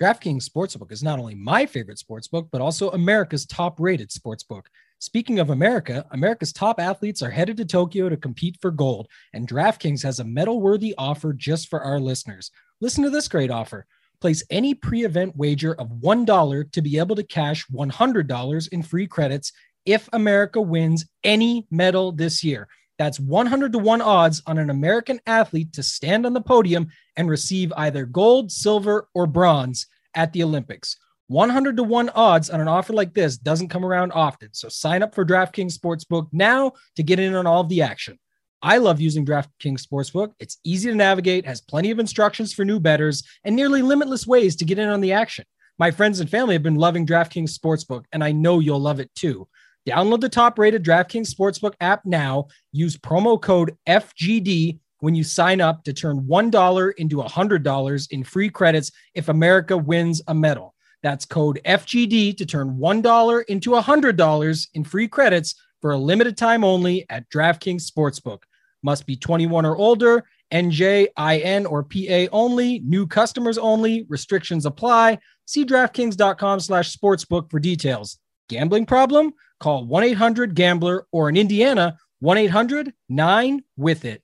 DraftKings 0.00 0.48
Sportsbook 0.48 0.92
is 0.92 1.02
not 1.02 1.18
only 1.18 1.34
my 1.34 1.66
favorite 1.66 2.02
sportsbook, 2.02 2.48
but 2.50 2.62
also 2.62 2.90
America's 2.90 3.44
top 3.44 3.78
rated 3.78 4.08
sportsbook. 4.08 4.62
Speaking 5.02 5.38
of 5.38 5.48
America, 5.48 6.04
America's 6.10 6.52
top 6.52 6.78
athletes 6.78 7.22
are 7.22 7.30
headed 7.30 7.56
to 7.56 7.64
Tokyo 7.64 8.10
to 8.10 8.18
compete 8.18 8.58
for 8.60 8.70
gold, 8.70 9.08
and 9.32 9.48
DraftKings 9.48 10.02
has 10.02 10.18
a 10.20 10.24
medal 10.24 10.60
worthy 10.60 10.94
offer 10.98 11.32
just 11.32 11.68
for 11.68 11.80
our 11.80 11.98
listeners. 11.98 12.50
Listen 12.82 13.02
to 13.04 13.10
this 13.10 13.26
great 13.26 13.50
offer. 13.50 13.86
Place 14.20 14.42
any 14.50 14.74
pre 14.74 15.06
event 15.06 15.34
wager 15.34 15.74
of 15.76 15.88
$1 15.88 16.72
to 16.72 16.82
be 16.82 16.98
able 16.98 17.16
to 17.16 17.22
cash 17.22 17.66
$100 17.68 18.68
in 18.68 18.82
free 18.82 19.06
credits 19.06 19.54
if 19.86 20.06
America 20.12 20.60
wins 20.60 21.06
any 21.24 21.66
medal 21.70 22.12
this 22.12 22.44
year. 22.44 22.68
That's 22.98 23.18
100 23.18 23.72
to 23.72 23.78
1 23.78 24.02
odds 24.02 24.42
on 24.46 24.58
an 24.58 24.68
American 24.68 25.18
athlete 25.24 25.72
to 25.72 25.82
stand 25.82 26.26
on 26.26 26.34
the 26.34 26.42
podium 26.42 26.90
and 27.16 27.30
receive 27.30 27.72
either 27.74 28.04
gold, 28.04 28.52
silver, 28.52 29.08
or 29.14 29.26
bronze 29.26 29.86
at 30.14 30.34
the 30.34 30.42
Olympics. 30.42 30.98
100 31.30 31.76
to 31.76 31.84
1 31.84 32.08
odds 32.08 32.50
on 32.50 32.60
an 32.60 32.66
offer 32.66 32.92
like 32.92 33.14
this 33.14 33.38
doesn't 33.38 33.68
come 33.68 33.84
around 33.84 34.10
often. 34.10 34.48
So 34.52 34.68
sign 34.68 35.00
up 35.00 35.14
for 35.14 35.24
DraftKings 35.24 35.78
Sportsbook 35.78 36.26
now 36.32 36.72
to 36.96 37.04
get 37.04 37.20
in 37.20 37.36
on 37.36 37.46
all 37.46 37.60
of 37.60 37.68
the 37.68 37.82
action. 37.82 38.18
I 38.62 38.78
love 38.78 39.00
using 39.00 39.24
DraftKings 39.24 39.86
Sportsbook. 39.86 40.32
It's 40.40 40.58
easy 40.64 40.90
to 40.90 40.96
navigate, 40.96 41.46
has 41.46 41.60
plenty 41.60 41.92
of 41.92 42.00
instructions 42.00 42.52
for 42.52 42.64
new 42.64 42.80
bettors, 42.80 43.22
and 43.44 43.54
nearly 43.54 43.80
limitless 43.80 44.26
ways 44.26 44.56
to 44.56 44.64
get 44.64 44.80
in 44.80 44.88
on 44.88 45.00
the 45.00 45.12
action. 45.12 45.44
My 45.78 45.92
friends 45.92 46.18
and 46.18 46.28
family 46.28 46.56
have 46.56 46.64
been 46.64 46.74
loving 46.74 47.06
DraftKings 47.06 47.56
Sportsbook, 47.56 48.06
and 48.10 48.24
I 48.24 48.32
know 48.32 48.58
you'll 48.58 48.80
love 48.80 48.98
it 48.98 49.14
too. 49.14 49.46
Download 49.88 50.20
the 50.20 50.28
top 50.28 50.58
rated 50.58 50.84
DraftKings 50.84 51.32
Sportsbook 51.32 51.74
app 51.80 52.04
now. 52.04 52.48
Use 52.72 52.96
promo 52.96 53.40
code 53.40 53.76
FGD 53.88 54.80
when 54.98 55.14
you 55.14 55.22
sign 55.22 55.60
up 55.60 55.84
to 55.84 55.92
turn 55.92 56.22
$1 56.22 56.92
into 56.96 57.18
$100 57.18 58.10
in 58.10 58.24
free 58.24 58.50
credits 58.50 58.90
if 59.14 59.28
America 59.28 59.78
wins 59.78 60.20
a 60.26 60.34
medal. 60.34 60.74
That's 61.02 61.24
code 61.24 61.60
FGD 61.64 62.36
to 62.36 62.46
turn 62.46 62.76
$1 62.76 63.44
into 63.48 63.70
$100 63.70 64.68
in 64.74 64.84
free 64.84 65.08
credits 65.08 65.54
for 65.80 65.92
a 65.92 65.98
limited 65.98 66.36
time 66.36 66.62
only 66.62 67.06
at 67.08 67.28
DraftKings 67.30 67.90
Sportsbook. 67.90 68.42
Must 68.82 69.06
be 69.06 69.16
21 69.16 69.66
or 69.66 69.76
older, 69.76 70.24
NJIN 70.52 71.70
or 71.70 71.82
PA 71.82 72.28
only, 72.32 72.80
new 72.80 73.06
customers 73.06 73.58
only, 73.58 74.06
restrictions 74.08 74.66
apply. 74.66 75.18
See 75.46 75.64
DraftKings.com 75.64 76.60
slash 76.60 76.96
sportsbook 76.96 77.50
for 77.50 77.58
details. 77.58 78.18
Gambling 78.48 78.86
problem? 78.86 79.32
Call 79.60 79.86
1-800-GAMBLER 79.86 81.06
or 81.12 81.28
in 81.28 81.36
Indiana, 81.36 81.98
1-800-9-WITH-IT. 82.22 84.22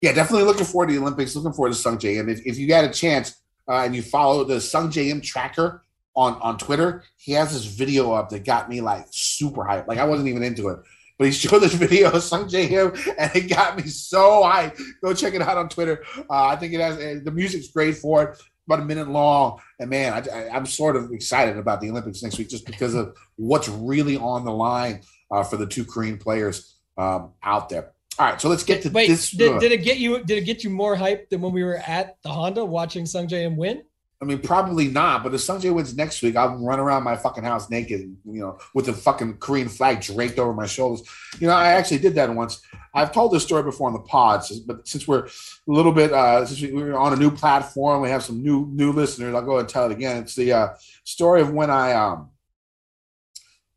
Yeah, 0.00 0.12
definitely 0.12 0.44
looking 0.44 0.66
forward 0.66 0.88
to 0.88 0.94
the 0.94 1.00
Olympics, 1.00 1.34
looking 1.34 1.52
forward 1.52 1.72
to 1.72 1.78
Sungjae. 1.78 2.20
And 2.20 2.30
if, 2.30 2.44
if 2.44 2.58
you 2.58 2.68
got 2.68 2.84
a 2.84 2.90
chance, 2.90 3.42
uh, 3.68 3.82
and 3.84 3.94
you 3.94 4.02
follow 4.02 4.44
the 4.44 4.56
Sungjae 4.56 5.08
Im 5.08 5.20
tracker 5.20 5.84
on 6.16 6.34
on 6.34 6.58
Twitter, 6.58 7.02
he 7.16 7.32
has 7.32 7.52
this 7.52 7.64
video 7.64 8.12
up 8.12 8.28
that 8.30 8.44
got 8.44 8.68
me 8.68 8.80
like 8.80 9.06
super 9.10 9.62
hyped. 9.62 9.88
Like 9.88 9.98
I 9.98 10.04
wasn't 10.04 10.28
even 10.28 10.42
into 10.42 10.68
it, 10.68 10.78
but 11.18 11.26
he 11.26 11.32
showed 11.32 11.60
this 11.60 11.74
video 11.74 12.08
of 12.08 12.14
Sungjae 12.14 12.70
Im, 12.70 13.14
and 13.18 13.34
it 13.34 13.48
got 13.48 13.76
me 13.76 13.84
so 13.84 14.42
hyped. 14.42 14.80
Go 15.02 15.14
check 15.14 15.34
it 15.34 15.42
out 15.42 15.58
on 15.58 15.68
Twitter. 15.68 16.04
Uh, 16.30 16.46
I 16.46 16.56
think 16.56 16.72
it 16.72 16.80
has 16.80 16.96
the 17.24 17.30
music's 17.30 17.68
great 17.68 17.96
for 17.96 18.22
it. 18.22 18.42
About 18.66 18.80
a 18.80 18.86
minute 18.86 19.08
long, 19.08 19.60
and 19.78 19.90
man, 19.90 20.14
I, 20.14 20.48
I'm 20.48 20.64
sort 20.64 20.96
of 20.96 21.12
excited 21.12 21.58
about 21.58 21.82
the 21.82 21.90
Olympics 21.90 22.22
next 22.22 22.38
week 22.38 22.48
just 22.48 22.64
because 22.64 22.94
of 22.94 23.14
what's 23.36 23.68
really 23.68 24.16
on 24.16 24.46
the 24.46 24.52
line 24.52 25.02
uh, 25.30 25.42
for 25.42 25.58
the 25.58 25.66
two 25.66 25.84
Korean 25.84 26.16
players 26.16 26.76
um, 26.96 27.32
out 27.42 27.68
there. 27.68 27.93
All 28.18 28.26
right, 28.26 28.40
so 28.40 28.48
let's 28.48 28.62
get 28.62 28.82
to 28.82 28.90
Wait, 28.90 29.08
this. 29.08 29.30
Did, 29.30 29.58
did, 29.60 29.72
it 29.72 29.78
get 29.78 29.98
you? 29.98 30.22
Did 30.22 30.38
it 30.38 30.42
get 30.42 30.62
you 30.62 30.70
more 30.70 30.94
hype 30.94 31.30
than 31.30 31.40
when 31.40 31.52
we 31.52 31.64
were 31.64 31.78
at 31.78 32.16
the 32.22 32.28
Honda 32.28 32.64
watching 32.64 33.04
Sungjae 33.04 33.42
Im 33.44 33.56
win? 33.56 33.82
I 34.22 34.24
mean, 34.24 34.38
probably 34.38 34.88
not. 34.88 35.24
But 35.24 35.34
if 35.34 35.40
Sungjae 35.40 35.74
wins 35.74 35.96
next 35.96 36.22
week, 36.22 36.36
I'll 36.36 36.56
run 36.56 36.78
around 36.78 37.02
my 37.02 37.16
fucking 37.16 37.42
house 37.42 37.68
naked, 37.68 38.00
you 38.00 38.40
know, 38.40 38.58
with 38.72 38.86
the 38.86 38.92
fucking 38.92 39.38
Korean 39.38 39.68
flag 39.68 40.00
draped 40.00 40.38
over 40.38 40.54
my 40.54 40.66
shoulders. 40.66 41.06
You 41.40 41.48
know, 41.48 41.54
I 41.54 41.72
actually 41.72 41.98
did 41.98 42.14
that 42.14 42.32
once. 42.32 42.62
I've 42.94 43.10
told 43.10 43.32
this 43.32 43.42
story 43.42 43.64
before 43.64 43.88
on 43.88 43.92
the 43.92 44.00
pods, 44.00 44.60
but 44.60 44.86
since 44.86 45.08
we're 45.08 45.26
a 45.26 45.30
little 45.66 45.90
bit, 45.90 46.12
uh, 46.12 46.46
since 46.46 46.72
we're 46.72 46.96
on 46.96 47.12
a 47.12 47.16
new 47.16 47.32
platform, 47.32 48.00
we 48.00 48.08
have 48.10 48.22
some 48.22 48.42
new 48.42 48.68
new 48.72 48.92
listeners. 48.92 49.34
I'll 49.34 49.42
go 49.42 49.52
ahead 49.52 49.60
and 49.60 49.68
tell 49.68 49.86
it 49.86 49.92
again. 49.92 50.22
It's 50.22 50.36
the 50.36 50.52
uh, 50.52 50.68
story 51.02 51.40
of 51.40 51.52
when 51.52 51.70
I 51.70 51.92
um 51.92 52.30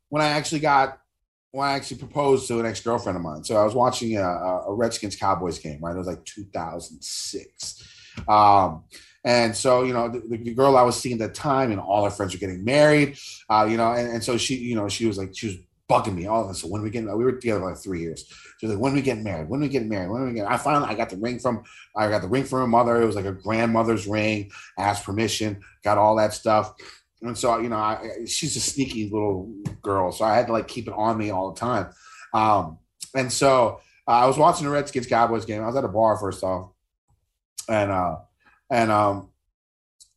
when 0.08 0.22
I 0.22 0.28
actually 0.28 0.60
got 0.60 1.00
when 1.58 1.68
I 1.68 1.72
actually 1.72 1.98
proposed 1.98 2.46
to 2.48 2.60
an 2.60 2.66
ex 2.66 2.80
girlfriend 2.80 3.16
of 3.16 3.22
mine. 3.22 3.42
So 3.42 3.56
I 3.56 3.64
was 3.64 3.74
watching 3.74 4.16
a, 4.16 4.22
a, 4.22 4.72
Redskins 4.72 5.16
Cowboys 5.16 5.58
game, 5.58 5.80
right? 5.82 5.94
It 5.94 5.98
was 5.98 6.06
like 6.06 6.24
2006. 6.24 7.88
Um, 8.28 8.84
and 9.24 9.54
so, 9.54 9.82
you 9.82 9.92
know, 9.92 10.08
the, 10.08 10.20
the, 10.20 10.54
girl 10.54 10.76
I 10.76 10.82
was 10.82 10.98
seeing 10.98 11.20
at 11.20 11.28
the 11.28 11.34
time 11.34 11.72
and 11.72 11.80
all 11.80 12.04
her 12.04 12.10
friends 12.10 12.32
were 12.32 12.38
getting 12.38 12.64
married, 12.64 13.18
uh, 13.50 13.66
you 13.68 13.76
know, 13.76 13.92
and, 13.92 14.08
and 14.08 14.22
so 14.22 14.38
she, 14.38 14.54
you 14.54 14.76
know, 14.76 14.88
she 14.88 15.06
was 15.06 15.18
like, 15.18 15.36
she 15.36 15.48
was 15.48 15.56
bugging 15.90 16.14
me. 16.14 16.26
All 16.26 16.44
of 16.44 16.50
us. 16.50 16.62
So 16.62 16.68
when 16.68 16.82
we 16.82 16.90
get, 16.90 17.04
we 17.04 17.24
were 17.24 17.32
together 17.32 17.60
for 17.60 17.70
like 17.70 17.82
three 17.82 18.00
years. 18.02 18.24
She's 18.60 18.70
like, 18.70 18.78
when 18.78 18.94
we 18.94 19.02
get 19.02 19.18
married? 19.18 19.48
When 19.48 19.60
we 19.60 19.68
get 19.68 19.84
married? 19.84 20.10
When 20.10 20.28
we 20.28 20.34
get? 20.34 20.48
I 20.48 20.56
finally, 20.58 20.86
I 20.86 20.94
got 20.94 21.10
the 21.10 21.16
ring 21.16 21.40
from, 21.40 21.64
I 21.96 22.08
got 22.08 22.22
the 22.22 22.28
ring 22.28 22.44
from 22.44 22.60
her 22.60 22.66
mother. 22.68 23.02
It 23.02 23.06
was 23.06 23.16
like 23.16 23.24
a 23.24 23.32
grandmother's 23.32 24.06
ring. 24.06 24.50
Asked 24.78 25.04
permission, 25.04 25.60
got 25.82 25.98
all 25.98 26.14
that 26.16 26.34
stuff. 26.34 26.74
And 27.22 27.36
so, 27.36 27.58
you 27.58 27.68
know, 27.68 27.76
I, 27.76 28.24
she's 28.26 28.56
a 28.56 28.60
sneaky 28.60 29.10
little 29.10 29.52
girl, 29.82 30.12
so 30.12 30.24
I 30.24 30.36
had 30.36 30.46
to 30.46 30.52
like 30.52 30.68
keep 30.68 30.86
it 30.86 30.94
on 30.94 31.18
me 31.18 31.30
all 31.30 31.52
the 31.52 31.58
time. 31.58 31.90
Um, 32.32 32.78
and 33.14 33.32
so 33.32 33.80
uh, 34.06 34.12
I 34.12 34.26
was 34.26 34.38
watching 34.38 34.66
the 34.66 34.72
Redskins 34.72 35.06
Cowboys 35.06 35.44
game. 35.44 35.62
I 35.62 35.66
was 35.66 35.76
at 35.76 35.84
a 35.84 35.88
bar 35.88 36.16
first 36.16 36.44
off, 36.44 36.70
and 37.68 37.90
uh, 37.90 38.16
and 38.70 38.90
um, 38.90 39.30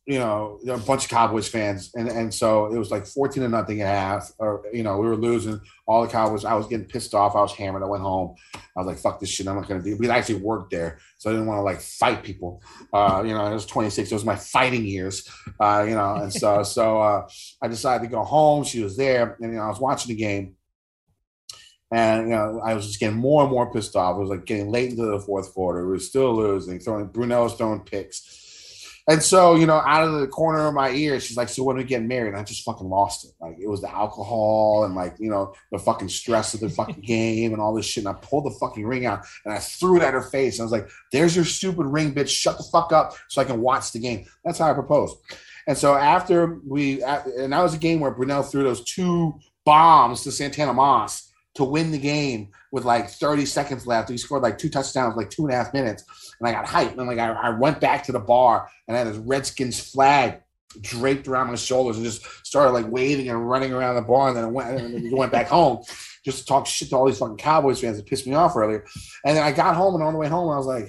you 0.04 0.18
know, 0.18 0.58
a 0.68 0.78
bunch 0.78 1.04
of 1.04 1.10
Cowboys 1.10 1.46
fans, 1.48 1.92
and 1.94 2.08
and 2.08 2.34
so 2.34 2.66
it 2.66 2.76
was 2.76 2.90
like 2.90 3.06
fourteen 3.06 3.44
to 3.44 3.48
nothing 3.48 3.82
at 3.82 3.86
half, 3.86 4.32
or 4.38 4.64
you 4.72 4.82
know, 4.82 4.98
we 4.98 5.06
were 5.06 5.16
losing. 5.16 5.60
All 5.86 6.02
the 6.02 6.10
Cowboys, 6.10 6.44
I 6.44 6.54
was 6.54 6.66
getting 6.66 6.86
pissed 6.86 7.14
off. 7.14 7.36
I 7.36 7.40
was 7.40 7.54
hammered. 7.54 7.84
I 7.84 7.86
went 7.86 8.02
home. 8.02 8.34
I 8.54 8.60
was 8.76 8.86
like, 8.86 8.98
"Fuck 8.98 9.20
this 9.20 9.28
shit! 9.28 9.46
I'm 9.46 9.54
not 9.54 9.68
gonna 9.68 9.82
do." 9.82 9.96
I 10.10 10.18
actually 10.18 10.40
worked 10.40 10.72
there, 10.72 10.98
so 11.18 11.30
I 11.30 11.34
didn't 11.34 11.46
want 11.46 11.58
to 11.58 11.62
like 11.62 11.80
fight 11.80 12.24
people. 12.24 12.62
Uh, 12.92 13.22
you 13.24 13.32
know, 13.32 13.42
I 13.42 13.52
was 13.52 13.64
26. 13.64 14.10
It 14.10 14.14
was 14.14 14.24
my 14.24 14.34
fighting 14.34 14.84
years. 14.84 15.28
Uh, 15.60 15.84
you 15.88 15.94
know, 15.94 16.16
and 16.16 16.32
so 16.32 16.62
so 16.64 17.00
uh, 17.00 17.28
I 17.62 17.68
decided 17.68 18.04
to 18.04 18.10
go 18.10 18.24
home. 18.24 18.64
She 18.64 18.82
was 18.82 18.96
there, 18.96 19.36
and 19.40 19.52
you 19.52 19.58
know, 19.58 19.64
I 19.64 19.68
was 19.68 19.80
watching 19.80 20.08
the 20.08 20.20
game. 20.20 20.56
And 21.92 22.28
you 22.28 22.34
know, 22.34 22.60
I 22.64 22.74
was 22.74 22.86
just 22.86 22.98
getting 22.98 23.18
more 23.18 23.42
and 23.42 23.52
more 23.52 23.70
pissed 23.70 23.94
off. 23.94 24.16
It 24.16 24.20
was 24.20 24.30
like 24.30 24.46
getting 24.46 24.70
late 24.70 24.90
into 24.90 25.04
the 25.04 25.20
fourth 25.20 25.52
quarter. 25.54 25.86
We 25.86 25.92
were 25.92 25.98
still 26.00 26.34
losing, 26.34 26.80
throwing 26.80 27.08
Brunell 27.08 27.44
was 27.44 27.54
throwing 27.54 27.80
picks. 27.80 28.42
And 29.08 29.20
so, 29.20 29.56
you 29.56 29.66
know, 29.66 29.82
out 29.84 30.06
of 30.06 30.20
the 30.20 30.28
corner 30.28 30.66
of 30.68 30.74
my 30.74 30.90
ear, 30.90 31.18
she's 31.18 31.36
like, 31.36 31.48
So 31.48 31.64
when 31.64 31.76
we 31.76 31.84
get 31.84 32.02
married? 32.02 32.34
I 32.34 32.42
just 32.44 32.64
fucking 32.64 32.88
lost 32.88 33.24
it. 33.24 33.32
Like 33.40 33.56
it 33.58 33.68
was 33.68 33.80
the 33.80 33.92
alcohol 33.92 34.84
and 34.84 34.94
like, 34.94 35.16
you 35.18 35.28
know, 35.28 35.54
the 35.72 35.78
fucking 35.78 36.08
stress 36.08 36.54
of 36.54 36.60
the 36.60 36.68
fucking 36.68 37.02
game 37.02 37.52
and 37.52 37.60
all 37.60 37.74
this 37.74 37.86
shit. 37.86 38.04
And 38.04 38.14
I 38.14 38.18
pulled 38.20 38.44
the 38.44 38.56
fucking 38.58 38.86
ring 38.86 39.06
out 39.06 39.24
and 39.44 39.52
I 39.52 39.58
threw 39.58 39.96
it 39.96 40.02
at 40.02 40.14
her 40.14 40.22
face. 40.22 40.58
And 40.58 40.62
I 40.62 40.64
was 40.64 40.72
like, 40.72 40.88
There's 41.10 41.34
your 41.34 41.44
stupid 41.44 41.86
ring, 41.86 42.14
bitch. 42.14 42.28
Shut 42.28 42.58
the 42.58 42.64
fuck 42.64 42.92
up 42.92 43.14
so 43.28 43.40
I 43.40 43.44
can 43.44 43.60
watch 43.60 43.92
the 43.92 43.98
game. 43.98 44.26
That's 44.44 44.58
how 44.58 44.70
I 44.70 44.74
proposed. 44.74 45.16
And 45.66 45.76
so 45.76 45.94
after 45.94 46.58
we, 46.66 47.02
and 47.02 47.52
that 47.52 47.62
was 47.62 47.74
a 47.74 47.78
game 47.78 48.00
where 48.00 48.14
Brunell 48.14 48.48
threw 48.48 48.62
those 48.62 48.84
two 48.84 49.34
bombs 49.64 50.22
to 50.24 50.32
Santana 50.32 50.72
Moss 50.72 51.31
to 51.54 51.64
win 51.64 51.90
the 51.90 51.98
game 51.98 52.48
with 52.70 52.84
like 52.84 53.08
30 53.08 53.44
seconds 53.46 53.86
left. 53.86 54.08
He 54.08 54.16
scored 54.16 54.42
like 54.42 54.58
two 54.58 54.70
touchdowns, 54.70 55.16
like 55.16 55.30
two 55.30 55.44
and 55.44 55.52
a 55.52 55.56
half 55.56 55.74
minutes. 55.74 56.04
And 56.40 56.48
I 56.48 56.52
got 56.52 56.64
hyped. 56.64 56.96
And 56.96 57.06
like 57.06 57.18
I, 57.18 57.32
I 57.32 57.50
went 57.50 57.80
back 57.80 58.04
to 58.04 58.12
the 58.12 58.20
bar 58.20 58.68
and 58.88 58.96
I 58.96 59.00
had 59.00 59.08
this 59.08 59.18
Redskins 59.18 59.78
flag 59.78 60.40
draped 60.80 61.28
around 61.28 61.48
my 61.48 61.54
shoulders 61.54 61.96
and 61.96 62.06
just 62.06 62.24
started 62.46 62.72
like 62.72 62.90
waving 62.90 63.28
and 63.28 63.48
running 63.48 63.72
around 63.72 63.96
the 63.96 64.02
bar. 64.02 64.28
And 64.28 64.36
then 64.36 64.44
I 64.44 64.48
went, 64.48 64.80
and 64.80 64.94
then 64.94 65.16
went 65.16 65.32
back 65.32 65.48
home 65.48 65.84
just 66.24 66.38
to 66.38 66.44
talk 66.46 66.66
shit 66.66 66.88
to 66.90 66.96
all 66.96 67.06
these 67.06 67.18
fucking 67.18 67.36
Cowboys 67.36 67.80
fans 67.80 67.98
that 67.98 68.06
pissed 68.06 68.26
me 68.26 68.34
off 68.34 68.56
earlier. 68.56 68.86
And 69.24 69.36
then 69.36 69.44
I 69.44 69.52
got 69.52 69.76
home 69.76 69.94
and 69.94 70.02
on 70.02 70.14
the 70.14 70.18
way 70.18 70.28
home, 70.28 70.50
I 70.50 70.56
was 70.56 70.66
like, 70.66 70.86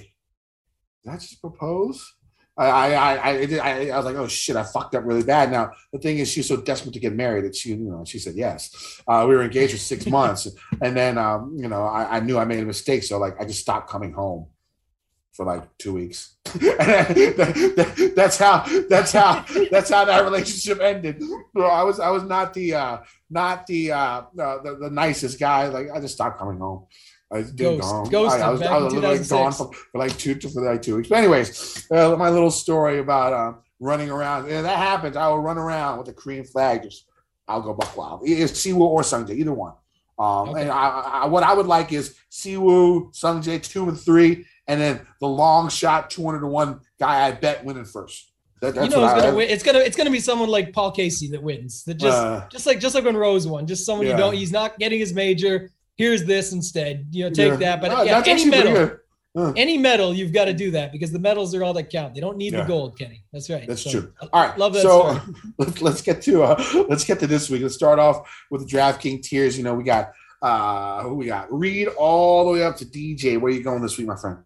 did 1.04 1.10
I 1.12 1.16
just 1.16 1.40
propose? 1.40 2.14
I, 2.56 2.66
I, 2.66 3.14
I, 3.14 3.58
I, 3.62 3.88
I 3.90 3.96
was 3.96 4.04
like, 4.04 4.16
oh 4.16 4.28
shit, 4.28 4.54
I 4.54 4.62
fucked 4.62 4.94
up 4.94 5.04
really 5.04 5.24
bad. 5.24 5.50
Now 5.50 5.72
the 5.92 5.98
thing 5.98 6.18
is, 6.18 6.30
she's 6.30 6.46
so 6.46 6.56
desperate 6.56 6.94
to 6.94 7.00
get 7.00 7.12
married 7.12 7.44
that 7.44 7.56
she, 7.56 7.70
you 7.70 7.76
know, 7.76 8.04
she 8.04 8.18
said 8.18 8.34
yes. 8.36 9.00
Uh, 9.08 9.26
we 9.28 9.34
were 9.34 9.42
engaged 9.42 9.72
for 9.72 9.78
six 9.78 10.06
months, 10.06 10.46
and 10.80 10.96
then, 10.96 11.18
um, 11.18 11.56
you 11.58 11.68
know, 11.68 11.84
I, 11.84 12.18
I 12.18 12.20
knew 12.20 12.38
I 12.38 12.44
made 12.44 12.60
a 12.60 12.66
mistake, 12.66 13.02
so 13.02 13.18
like 13.18 13.34
I 13.40 13.44
just 13.44 13.60
stopped 13.60 13.90
coming 13.90 14.12
home 14.12 14.46
for 15.32 15.44
like 15.44 15.64
two 15.78 15.92
weeks. 15.94 16.36
that's 16.44 18.38
how, 18.38 18.64
that's 18.88 19.10
how, 19.10 19.44
that's 19.70 19.90
how 19.90 20.04
that 20.04 20.22
relationship 20.22 20.80
ended. 20.80 21.20
Bro, 21.52 21.66
I 21.66 21.82
was, 21.82 21.98
I 21.98 22.10
was 22.10 22.22
not 22.22 22.54
the, 22.54 22.74
uh, 22.74 22.98
not 23.30 23.66
the, 23.66 23.90
uh 23.90 24.22
the, 24.32 24.76
the 24.80 24.90
nicest 24.90 25.40
guy. 25.40 25.66
Like 25.66 25.88
I 25.92 25.98
just 25.98 26.14
stopped 26.14 26.38
coming 26.38 26.58
home. 26.58 26.86
I 27.34 27.42
did 27.42 27.56
Ghost. 27.56 27.82
gone. 27.82 28.08
Ghost 28.08 28.36
I, 28.36 28.40
I 28.40 28.50
was, 28.50 28.62
I 28.62 28.78
was 28.78 28.94
literally 28.94 29.18
gone 29.24 29.52
for, 29.52 29.72
for 29.72 29.98
like 29.98 30.16
two 30.16 30.38
for 30.40 30.62
like 30.62 30.82
two 30.82 30.96
weeks. 30.96 31.08
But 31.08 31.18
anyways, 31.18 31.86
uh, 31.90 32.16
my 32.16 32.30
little 32.30 32.50
story 32.50 33.00
about 33.00 33.32
uh, 33.32 33.52
running 33.80 34.10
around. 34.10 34.48
And 34.50 34.64
that 34.64 34.78
happens. 34.78 35.16
I 35.16 35.28
will 35.28 35.40
run 35.40 35.58
around 35.58 35.98
with 35.98 36.08
a 36.08 36.12
Korean 36.12 36.44
flag. 36.44 36.84
Just 36.84 37.06
I'll 37.48 37.60
go 37.60 37.74
buck 37.74 37.96
wild. 37.96 38.20
It's 38.24 38.52
Siwoo 38.52 38.80
or 38.80 39.02
Sungjae, 39.02 39.36
either 39.36 39.52
one. 39.52 39.74
Um, 40.18 40.50
Okay. 40.50 40.62
And 40.62 40.70
I, 40.70 41.22
I, 41.22 41.26
what 41.26 41.42
I 41.42 41.54
would 41.54 41.66
like 41.66 41.92
is 41.92 42.16
Siwoo, 42.30 43.12
Sungjae, 43.12 43.62
two 43.68 43.88
and 43.88 43.98
three, 44.00 44.46
and 44.68 44.80
then 44.80 45.00
the 45.20 45.26
long 45.28 45.68
shot, 45.68 46.10
two 46.10 46.24
hundred 46.24 46.40
to 46.40 46.46
one 46.46 46.80
guy. 47.00 47.26
I 47.26 47.32
bet 47.32 47.64
winning 47.64 47.84
first. 47.84 48.30
That, 48.60 48.76
that's 48.76 48.88
you 48.94 48.96
know, 48.96 49.04
it's 49.04 49.20
gonna 49.20 49.36
win. 49.36 49.48
It's 49.50 49.62
gonna 49.62 49.80
it's 49.80 49.96
gonna 49.96 50.10
be 50.10 50.20
someone 50.20 50.48
like 50.48 50.72
Paul 50.72 50.92
Casey 50.92 51.28
that 51.30 51.42
wins. 51.42 51.84
That 51.84 51.94
just 51.94 52.16
Uh, 52.16 52.46
just 52.50 52.64
like 52.66 52.78
just 52.80 52.94
like 52.94 53.04
when 53.04 53.16
Rose 53.16 53.46
won, 53.46 53.66
just 53.66 53.84
someone 53.84 54.06
Yeah. 54.06 54.12
you 54.12 54.18
don't. 54.18 54.34
He's 54.34 54.52
not 54.52 54.78
getting 54.78 55.00
his 55.00 55.12
major. 55.12 55.70
Here's 55.96 56.24
this 56.24 56.52
instead. 56.52 57.06
You 57.12 57.24
know, 57.24 57.30
take 57.30 57.52
yeah. 57.52 57.56
that. 57.56 57.80
But 57.80 57.88
No, 57.88 58.02
yeah, 58.02 58.22
any 58.26 58.44
medal, 58.46 58.98
any 59.56 59.78
medal, 59.78 60.14
you've 60.14 60.32
got 60.32 60.46
to 60.46 60.52
do 60.52 60.70
that 60.72 60.92
because 60.92 61.12
the 61.12 61.18
medals 61.18 61.54
are 61.54 61.62
all 61.64 61.72
that 61.74 61.90
count. 61.90 62.14
They 62.14 62.20
don't 62.20 62.36
need 62.36 62.52
Yeah. 62.52 62.62
the 62.62 62.68
gold, 62.68 62.98
Kenny. 62.98 63.22
That's 63.32 63.48
right. 63.50 63.66
That's 63.66 63.82
So, 63.82 63.90
true. 63.90 64.12
All 64.32 64.46
right, 64.46 64.58
love 64.58 64.72
that 64.74 64.82
So 64.82 65.20
let's 65.58 65.82
let's 65.82 66.02
get 66.02 66.22
to 66.22 66.42
uh 66.42 66.84
let's 66.88 67.04
get 67.04 67.20
to 67.20 67.26
this 67.26 67.48
week. 67.50 67.62
Let's 67.62 67.74
start 67.74 67.98
off 67.98 68.28
with 68.50 68.68
the 68.68 68.76
DraftKings 68.76 69.22
tiers. 69.22 69.56
You 69.56 69.64
know, 69.64 69.74
we 69.74 69.84
got 69.84 70.12
uh 70.42 71.02
who 71.02 71.14
we 71.14 71.26
got? 71.26 71.52
Read 71.52 71.88
all 71.88 72.44
the 72.44 72.52
way 72.52 72.64
up 72.64 72.76
to 72.78 72.84
DJ. 72.84 73.40
Where 73.40 73.52
you 73.52 73.62
going 73.62 73.82
this 73.82 73.96
week, 73.98 74.06
my 74.06 74.16
friend? 74.16 74.38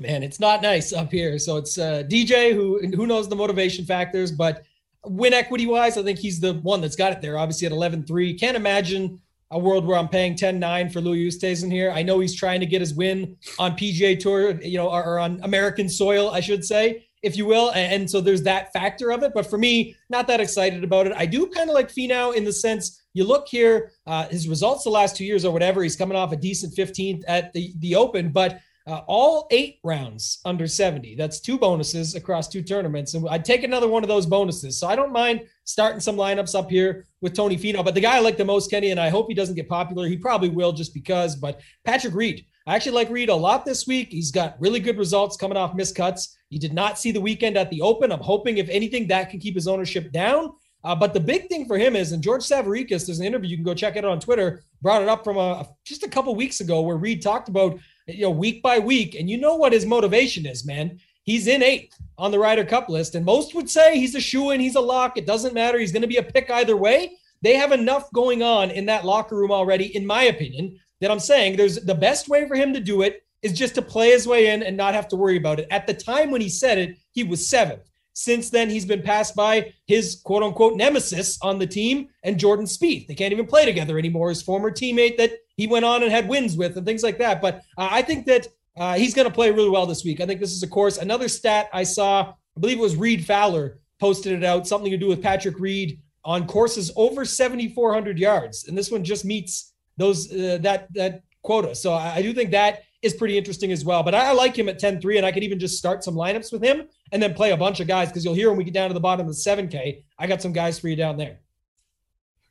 man, 0.00 0.22
it's 0.22 0.40
not 0.40 0.62
nice 0.62 0.94
up 0.94 1.12
here. 1.12 1.38
So 1.38 1.58
it's 1.58 1.76
uh, 1.76 2.02
DJ 2.08 2.54
who 2.54 2.78
who 2.96 3.06
knows 3.06 3.28
the 3.28 3.36
motivation 3.36 3.84
factors, 3.84 4.32
but 4.32 4.62
win 5.04 5.34
equity 5.34 5.66
wise, 5.66 5.98
I 5.98 6.02
think 6.02 6.18
he's 6.18 6.40
the 6.40 6.54
one 6.54 6.80
that's 6.80 6.96
got 6.96 7.12
it 7.12 7.20
there. 7.20 7.36
Obviously 7.38 7.66
at 7.66 7.72
11-3. 7.72 8.38
Can't 8.40 8.56
imagine 8.56 9.20
a 9.50 9.58
world 9.58 9.84
where 9.84 9.98
I'm 9.98 10.08
paying 10.08 10.36
10-9 10.36 10.92
for 10.92 11.00
Louis 11.00 11.26
Oosthuizen 11.26 11.72
here. 11.72 11.90
I 11.90 12.02
know 12.02 12.20
he's 12.20 12.34
trying 12.34 12.60
to 12.60 12.66
get 12.66 12.80
his 12.80 12.94
win 12.94 13.36
on 13.58 13.72
PGA 13.72 14.18
Tour, 14.18 14.60
you 14.62 14.78
know, 14.78 14.88
or, 14.88 15.04
or 15.04 15.18
on 15.18 15.40
American 15.42 15.88
soil, 15.88 16.30
I 16.30 16.40
should 16.40 16.64
say, 16.64 17.08
if 17.22 17.36
you 17.36 17.46
will. 17.46 17.70
And, 17.70 17.92
and 17.92 18.10
so 18.10 18.20
there's 18.20 18.42
that 18.44 18.72
factor 18.72 19.10
of 19.10 19.22
it. 19.24 19.32
But 19.34 19.50
for 19.50 19.58
me, 19.58 19.96
not 20.08 20.28
that 20.28 20.40
excited 20.40 20.84
about 20.84 21.06
it. 21.06 21.12
I 21.16 21.26
do 21.26 21.46
kind 21.48 21.68
of 21.68 21.74
like 21.74 21.88
Finau 21.88 22.34
in 22.34 22.44
the 22.44 22.52
sense 22.52 23.02
you 23.12 23.24
look 23.24 23.48
here, 23.48 23.92
uh, 24.06 24.28
his 24.28 24.48
results 24.48 24.84
the 24.84 24.90
last 24.90 25.16
two 25.16 25.24
years 25.24 25.44
or 25.44 25.52
whatever, 25.52 25.82
he's 25.82 25.96
coming 25.96 26.16
off 26.16 26.32
a 26.32 26.36
decent 26.36 26.74
15th 26.76 27.24
at 27.26 27.52
the, 27.52 27.72
the 27.78 27.96
Open, 27.96 28.30
but 28.30 28.60
uh, 28.90 29.04
all 29.06 29.46
eight 29.52 29.78
rounds 29.84 30.40
under 30.44 30.66
70. 30.66 31.14
That's 31.14 31.38
two 31.38 31.56
bonuses 31.56 32.16
across 32.16 32.48
two 32.48 32.60
tournaments. 32.60 33.14
And 33.14 33.28
I'd 33.28 33.44
take 33.44 33.62
another 33.62 33.86
one 33.86 34.02
of 34.02 34.08
those 34.08 34.26
bonuses. 34.26 34.80
So 34.80 34.88
I 34.88 34.96
don't 34.96 35.12
mind 35.12 35.42
starting 35.62 36.00
some 36.00 36.16
lineups 36.16 36.58
up 36.58 36.68
here 36.68 37.06
with 37.20 37.34
Tony 37.34 37.56
Finau. 37.56 37.84
But 37.84 37.94
the 37.94 38.00
guy 38.00 38.16
I 38.16 38.20
like 38.20 38.36
the 38.36 38.44
most, 38.44 38.68
Kenny, 38.68 38.90
and 38.90 38.98
I 38.98 39.08
hope 39.08 39.28
he 39.28 39.34
doesn't 39.34 39.54
get 39.54 39.68
popular. 39.68 40.08
He 40.08 40.16
probably 40.16 40.48
will 40.48 40.72
just 40.72 40.92
because. 40.92 41.36
But 41.36 41.60
Patrick 41.84 42.14
Reed, 42.14 42.44
I 42.66 42.74
actually 42.74 42.92
like 42.92 43.10
Reed 43.10 43.28
a 43.28 43.34
lot 43.34 43.64
this 43.64 43.86
week. 43.86 44.08
He's 44.10 44.32
got 44.32 44.60
really 44.60 44.80
good 44.80 44.98
results 44.98 45.36
coming 45.36 45.56
off 45.56 45.76
miscuts. 45.76 46.34
He 46.48 46.58
did 46.58 46.72
not 46.72 46.98
see 46.98 47.12
the 47.12 47.20
weekend 47.20 47.56
at 47.56 47.70
the 47.70 47.82
Open. 47.82 48.10
I'm 48.10 48.18
hoping, 48.18 48.58
if 48.58 48.68
anything, 48.68 49.06
that 49.06 49.30
can 49.30 49.38
keep 49.38 49.54
his 49.54 49.68
ownership 49.68 50.10
down. 50.10 50.52
Uh, 50.82 50.94
but 50.94 51.12
the 51.12 51.20
big 51.20 51.46
thing 51.48 51.66
for 51.66 51.76
him 51.76 51.94
is, 51.94 52.12
and 52.12 52.22
George 52.22 52.42
Savaricas, 52.42 53.06
there's 53.06 53.20
an 53.20 53.26
interview 53.26 53.50
you 53.50 53.56
can 53.56 53.64
go 53.64 53.74
check 53.74 53.96
it 53.96 54.04
out 54.04 54.10
on 54.10 54.20
Twitter, 54.20 54.64
brought 54.80 55.02
it 55.02 55.08
up 55.08 55.24
from 55.24 55.36
a, 55.36 55.68
just 55.84 56.02
a 56.04 56.08
couple 56.08 56.34
weeks 56.34 56.60
ago 56.60 56.80
where 56.80 56.96
Reed 56.96 57.20
talked 57.20 57.48
about 57.48 57.78
you 58.06 58.22
know 58.22 58.30
week 58.30 58.62
by 58.62 58.78
week, 58.78 59.14
and 59.14 59.28
you 59.28 59.38
know 59.38 59.56
what 59.56 59.72
his 59.72 59.86
motivation 59.86 60.46
is, 60.46 60.64
man. 60.64 60.98
He's 61.22 61.46
in 61.46 61.62
eighth 61.62 61.96
on 62.18 62.30
the 62.30 62.38
Ryder 62.38 62.64
Cup 62.64 62.88
list, 62.88 63.14
and 63.14 63.24
most 63.24 63.54
would 63.54 63.70
say 63.70 63.98
he's 63.98 64.14
a 64.14 64.20
shoe 64.20 64.50
in, 64.50 64.60
he's 64.60 64.76
a 64.76 64.80
lock. 64.80 65.16
It 65.16 65.26
doesn't 65.26 65.54
matter. 65.54 65.78
He's 65.78 65.92
going 65.92 66.02
to 66.02 66.08
be 66.08 66.16
a 66.16 66.22
pick 66.22 66.50
either 66.50 66.76
way. 66.76 67.12
They 67.42 67.56
have 67.56 67.72
enough 67.72 68.10
going 68.12 68.42
on 68.42 68.70
in 68.70 68.86
that 68.86 69.04
locker 69.04 69.36
room 69.36 69.50
already, 69.50 69.94
in 69.96 70.06
my 70.06 70.24
opinion, 70.24 70.78
that 71.00 71.10
I'm 71.10 71.20
saying 71.20 71.56
there's 71.56 71.76
the 71.76 71.94
best 71.94 72.28
way 72.28 72.46
for 72.46 72.54
him 72.54 72.72
to 72.74 72.80
do 72.80 73.02
it 73.02 73.22
is 73.42 73.52
just 73.52 73.74
to 73.76 73.82
play 73.82 74.10
his 74.10 74.26
way 74.26 74.48
in 74.48 74.62
and 74.62 74.76
not 74.76 74.94
have 74.94 75.08
to 75.08 75.16
worry 75.16 75.36
about 75.36 75.58
it. 75.58 75.66
At 75.70 75.86
the 75.86 75.94
time 75.94 76.30
when 76.30 76.40
he 76.40 76.48
said 76.48 76.78
it, 76.78 76.98
he 77.12 77.24
was 77.24 77.46
seventh. 77.46 77.88
Since 78.12 78.50
then, 78.50 78.68
he's 78.68 78.84
been 78.84 79.02
passed 79.02 79.34
by 79.34 79.72
his 79.86 80.20
quote 80.24 80.42
unquote 80.42 80.76
nemesis 80.76 81.38
on 81.40 81.58
the 81.58 81.66
team 81.66 82.08
and 82.22 82.38
Jordan 82.38 82.66
Spieth. 82.66 83.06
They 83.06 83.14
can't 83.14 83.32
even 83.32 83.46
play 83.46 83.64
together 83.64 83.98
anymore. 83.98 84.28
His 84.28 84.42
former 84.42 84.70
teammate 84.70 85.16
that 85.16 85.32
he 85.60 85.66
went 85.66 85.84
on 85.84 86.02
and 86.02 86.10
had 86.10 86.28
wins 86.28 86.56
with 86.56 86.76
and 86.76 86.86
things 86.86 87.02
like 87.02 87.18
that. 87.18 87.40
But 87.40 87.56
uh, 87.76 87.88
I 87.90 88.02
think 88.02 88.26
that 88.26 88.48
uh, 88.76 88.94
he's 88.94 89.14
going 89.14 89.28
to 89.28 89.34
play 89.34 89.50
really 89.50 89.68
well 89.68 89.86
this 89.86 90.04
week. 90.04 90.20
I 90.20 90.26
think 90.26 90.40
this 90.40 90.52
is 90.52 90.62
a 90.62 90.68
course. 90.68 90.98
Another 90.98 91.28
stat 91.28 91.68
I 91.72 91.82
saw, 91.82 92.32
I 92.56 92.60
believe 92.60 92.78
it 92.78 92.82
was 92.82 92.96
Reed 92.96 93.24
Fowler 93.24 93.78
posted 93.98 94.32
it 94.32 94.44
out, 94.44 94.66
something 94.66 94.90
to 94.90 94.96
do 94.96 95.08
with 95.08 95.22
Patrick 95.22 95.58
Reed 95.58 96.00
on 96.24 96.46
courses 96.46 96.90
over 96.96 97.24
7,400 97.24 98.18
yards. 98.18 98.68
And 98.68 98.76
this 98.76 98.90
one 98.90 99.04
just 99.04 99.24
meets 99.24 99.74
those 99.96 100.32
uh, 100.32 100.58
that 100.62 100.92
that 100.94 101.22
quota. 101.42 101.74
So 101.74 101.92
I, 101.92 102.16
I 102.16 102.22
do 102.22 102.32
think 102.32 102.50
that 102.52 102.84
is 103.02 103.14
pretty 103.14 103.36
interesting 103.36 103.72
as 103.72 103.84
well. 103.84 104.02
But 104.02 104.14
I, 104.14 104.28
I 104.28 104.32
like 104.32 104.56
him 104.56 104.68
at 104.68 104.78
10-3, 104.78 105.16
and 105.16 105.26
I 105.26 105.32
could 105.32 105.42
even 105.42 105.58
just 105.58 105.78
start 105.78 106.04
some 106.04 106.14
lineups 106.14 106.52
with 106.52 106.62
him 106.62 106.86
and 107.12 107.22
then 107.22 107.34
play 107.34 107.52
a 107.52 107.56
bunch 107.56 107.80
of 107.80 107.86
guys 107.86 108.08
because 108.08 108.24
you'll 108.24 108.34
hear 108.34 108.48
when 108.48 108.58
we 108.58 108.64
get 108.64 108.74
down 108.74 108.88
to 108.88 108.94
the 108.94 109.00
bottom 109.00 109.26
of 109.26 109.34
the 109.34 109.40
7K. 109.40 110.02
I 110.18 110.26
got 110.26 110.42
some 110.42 110.52
guys 110.52 110.78
for 110.78 110.88
you 110.88 110.96
down 110.96 111.16
there. 111.16 111.38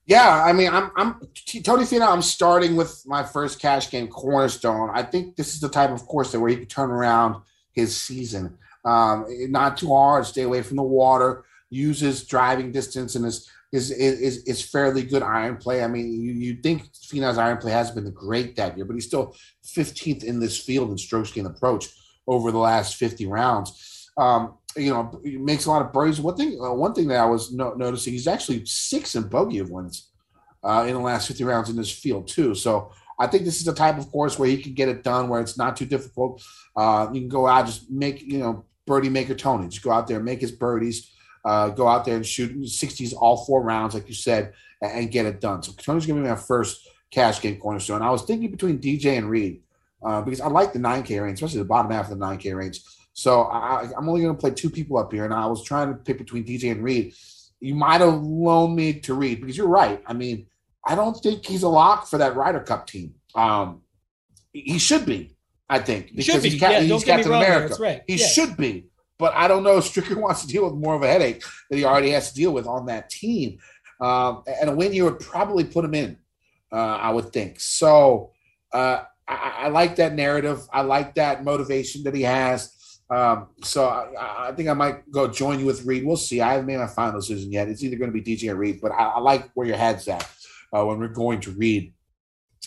Yeah, 0.09 0.43
I 0.43 0.53
mean, 0.53 0.69
I'm 0.73 0.89
I'm 0.95 1.21
Tony 1.63 1.83
Finau. 1.83 2.11
I'm 2.11 2.23
starting 2.23 2.75
with 2.75 3.03
my 3.05 3.21
first 3.21 3.61
cash 3.61 3.91
game 3.91 4.07
cornerstone. 4.07 4.89
I 4.91 5.03
think 5.03 5.35
this 5.35 5.53
is 5.53 5.59
the 5.59 5.69
type 5.69 5.91
of 5.91 6.07
course 6.07 6.31
that 6.31 6.39
where 6.39 6.49
he 6.49 6.55
can 6.55 6.65
turn 6.65 6.89
around 6.89 7.43
his 7.73 7.95
season. 7.95 8.57
Um, 8.83 9.27
not 9.51 9.77
too 9.77 9.89
hard, 9.89 10.25
stay 10.25 10.41
away 10.41 10.63
from 10.63 10.77
the 10.77 10.83
water, 10.83 11.45
Uses 11.69 12.25
driving 12.25 12.71
distance 12.71 13.13
and 13.13 13.23
his 13.23 13.47
is 13.71 13.91
is 13.91 14.43
is 14.45 14.67
fairly 14.67 15.03
good 15.03 15.21
iron 15.21 15.57
play. 15.57 15.83
I 15.83 15.87
mean, 15.87 16.11
you 16.11 16.33
you 16.33 16.55
think 16.55 16.91
Finau's 16.93 17.37
iron 17.37 17.59
play 17.59 17.71
has 17.71 17.91
been 17.91 18.11
great 18.11 18.55
that 18.55 18.75
year, 18.75 18.85
but 18.85 18.95
he's 18.95 19.05
still 19.05 19.35
15th 19.63 20.23
in 20.23 20.39
this 20.39 20.57
field 20.57 20.89
in 20.89 20.97
strokes 20.97 21.31
gained 21.31 21.45
approach 21.45 21.85
over 22.25 22.51
the 22.51 22.57
last 22.57 22.95
50 22.95 23.27
rounds. 23.27 24.09
Um, 24.17 24.55
you 24.75 24.91
know, 24.91 25.19
makes 25.23 25.65
a 25.65 25.71
lot 25.71 25.81
of 25.81 25.93
birdies. 25.93 26.19
One 26.19 26.35
thing, 26.35 26.59
uh, 26.61 26.73
one 26.73 26.93
thing 26.93 27.07
that 27.07 27.19
I 27.19 27.25
was 27.25 27.51
no- 27.51 27.73
noticing, 27.73 28.13
he's 28.13 28.27
actually 28.27 28.65
six 28.65 29.15
in 29.15 29.23
bogey 29.23 29.59
of 29.59 29.71
wins 29.71 30.09
uh, 30.63 30.85
in 30.87 30.93
the 30.93 30.99
last 30.99 31.27
50 31.27 31.43
rounds 31.43 31.69
in 31.69 31.75
this 31.75 31.91
field 31.91 32.27
too. 32.27 32.53
So 32.55 32.91
I 33.19 33.27
think 33.27 33.43
this 33.43 33.57
is 33.57 33.65
the 33.65 33.73
type 33.73 33.97
of 33.97 34.11
course 34.11 34.39
where 34.39 34.49
he 34.49 34.61
can 34.61 34.73
get 34.73 34.89
it 34.89 35.03
done, 35.03 35.27
where 35.27 35.41
it's 35.41 35.57
not 35.57 35.75
too 35.75 35.85
difficult. 35.85 36.41
Uh, 36.75 37.07
you 37.11 37.21
can 37.21 37.29
go 37.29 37.47
out, 37.47 37.65
just 37.65 37.89
make 37.89 38.21
you 38.21 38.39
know 38.39 38.65
birdie 38.85 39.09
maker 39.09 39.35
Tony, 39.35 39.67
just 39.67 39.83
go 39.83 39.91
out 39.91 40.07
there, 40.07 40.19
make 40.19 40.41
his 40.41 40.51
birdies, 40.51 41.11
uh, 41.45 41.69
go 41.69 41.87
out 41.87 42.05
there 42.05 42.15
and 42.15 42.25
shoot 42.25 42.55
60s 42.57 43.13
all 43.17 43.45
four 43.45 43.61
rounds, 43.61 43.93
like 43.93 44.07
you 44.07 44.13
said, 44.13 44.53
and, 44.81 44.91
and 44.91 45.11
get 45.11 45.25
it 45.25 45.41
done. 45.41 45.61
So 45.63 45.73
Tony's 45.73 46.05
gonna 46.05 46.21
be 46.21 46.27
my 46.27 46.35
first 46.35 46.87
cash 47.11 47.41
game 47.41 47.57
cornerstone. 47.57 48.01
I 48.01 48.11
was 48.11 48.23
thinking 48.23 48.51
between 48.51 48.79
DJ 48.79 49.17
and 49.17 49.29
Reed 49.29 49.61
uh, 50.03 50.21
because 50.21 50.41
I 50.41 50.47
like 50.47 50.73
the 50.73 50.79
9K 50.79 51.21
range, 51.21 51.35
especially 51.35 51.59
the 51.59 51.65
bottom 51.65 51.91
half 51.91 52.09
of 52.09 52.17
the 52.17 52.25
9K 52.25 52.55
range. 52.55 52.81
So 53.19 53.41
I, 53.43 53.85
I'm 53.97 54.07
only 54.07 54.21
going 54.21 54.33
to 54.33 54.39
play 54.39 54.51
two 54.51 54.69
people 54.69 54.97
up 54.97 55.11
here, 55.11 55.25
and 55.25 55.33
I 55.33 55.45
was 55.45 55.61
trying 55.65 55.89
to 55.89 55.95
pick 55.95 56.17
between 56.19 56.45
DJ 56.45 56.71
and 56.71 56.81
Reed. 56.81 57.13
You 57.59 57.75
might 57.75 57.99
have 57.99 58.21
loaned 58.23 58.77
me 58.77 58.93
to 59.01 59.13
Reed 59.13 59.41
because 59.41 59.57
you're 59.57 59.67
right. 59.67 60.01
I 60.07 60.13
mean, 60.13 60.47
I 60.87 60.95
don't 60.95 61.15
think 61.15 61.45
he's 61.45 61.63
a 61.63 61.67
lock 61.67 62.07
for 62.07 62.17
that 62.17 62.37
Ryder 62.37 62.61
Cup 62.61 62.87
team. 62.87 63.15
Um, 63.35 63.81
he 64.53 64.79
should 64.79 65.05
be, 65.05 65.35
I 65.69 65.79
think, 65.79 66.11
He 66.11 66.21
should 66.21 66.41
be. 66.41 66.51
he's, 66.51 66.61
Yeah, 66.61 66.79
he's 66.79 66.89
don't 66.89 67.03
get 67.03 67.17
me 67.17 67.23
Captain 67.23 67.31
wrong. 67.33 67.43
America. 67.43 67.67
That's 67.67 67.79
right. 67.81 68.01
He 68.07 68.15
Yeah. 68.15 68.25
should 68.27 68.55
be, 68.55 68.85
but 69.17 69.33
I 69.35 69.49
don't 69.49 69.63
know 69.63 69.77
if 69.79 69.83
Stricker 69.83 70.15
wants 70.21 70.43
to 70.43 70.47
deal 70.47 70.63
with 70.63 70.75
more 70.75 70.95
of 70.95 71.03
a 71.03 71.07
headache 71.07 71.43
that 71.69 71.75
he 71.75 71.83
already 71.83 72.11
has 72.11 72.29
to 72.29 72.35
deal 72.35 72.53
with 72.53 72.67
on 72.67 72.85
that 72.85 73.09
team. 73.09 73.57
Um, 73.99 74.43
and 74.47 74.69
a 74.69 74.73
win 74.73 74.93
here 74.93 75.03
would 75.03 75.19
probably 75.19 75.65
put 75.65 75.83
him 75.83 75.93
in, 75.93 76.17
uh, 76.71 76.75
I 76.77 77.11
would 77.11 77.33
think. 77.33 77.59
So 77.59 78.31
uh, 78.71 79.03
I, 79.27 79.63
I 79.63 79.67
like 79.67 79.97
that 79.97 80.13
narrative. 80.13 80.61
I 80.71 80.83
like 80.83 81.15
that 81.15 81.43
motivation 81.43 82.03
that 82.03 82.15
he 82.15 82.21
has. 82.21 82.77
Um, 83.09 83.47
so 83.63 83.85
I, 83.87 84.49
I 84.49 84.51
think 84.51 84.69
I 84.69 84.73
might 84.73 85.09
go 85.11 85.27
join 85.27 85.59
you 85.59 85.65
with 85.65 85.83
Reed. 85.85 86.05
We'll 86.05 86.15
see. 86.15 86.41
I 86.41 86.51
haven't 86.53 86.67
made 86.67 86.77
my 86.77 86.87
final 86.87 87.19
decision 87.19 87.51
yet. 87.51 87.67
It's 87.67 87.83
either 87.83 87.95
going 87.95 88.11
to 88.13 88.21
be 88.21 88.23
DJ 88.23 88.51
or 88.51 88.55
Reed, 88.55 88.79
but 88.81 88.91
I, 88.91 89.05
I 89.05 89.19
like 89.19 89.49
where 89.55 89.65
your 89.65 89.77
head's 89.77 90.07
at 90.07 90.29
uh, 90.73 90.85
when 90.85 90.99
we're 90.99 91.07
going 91.07 91.39
to 91.41 91.51
Reed. 91.51 91.93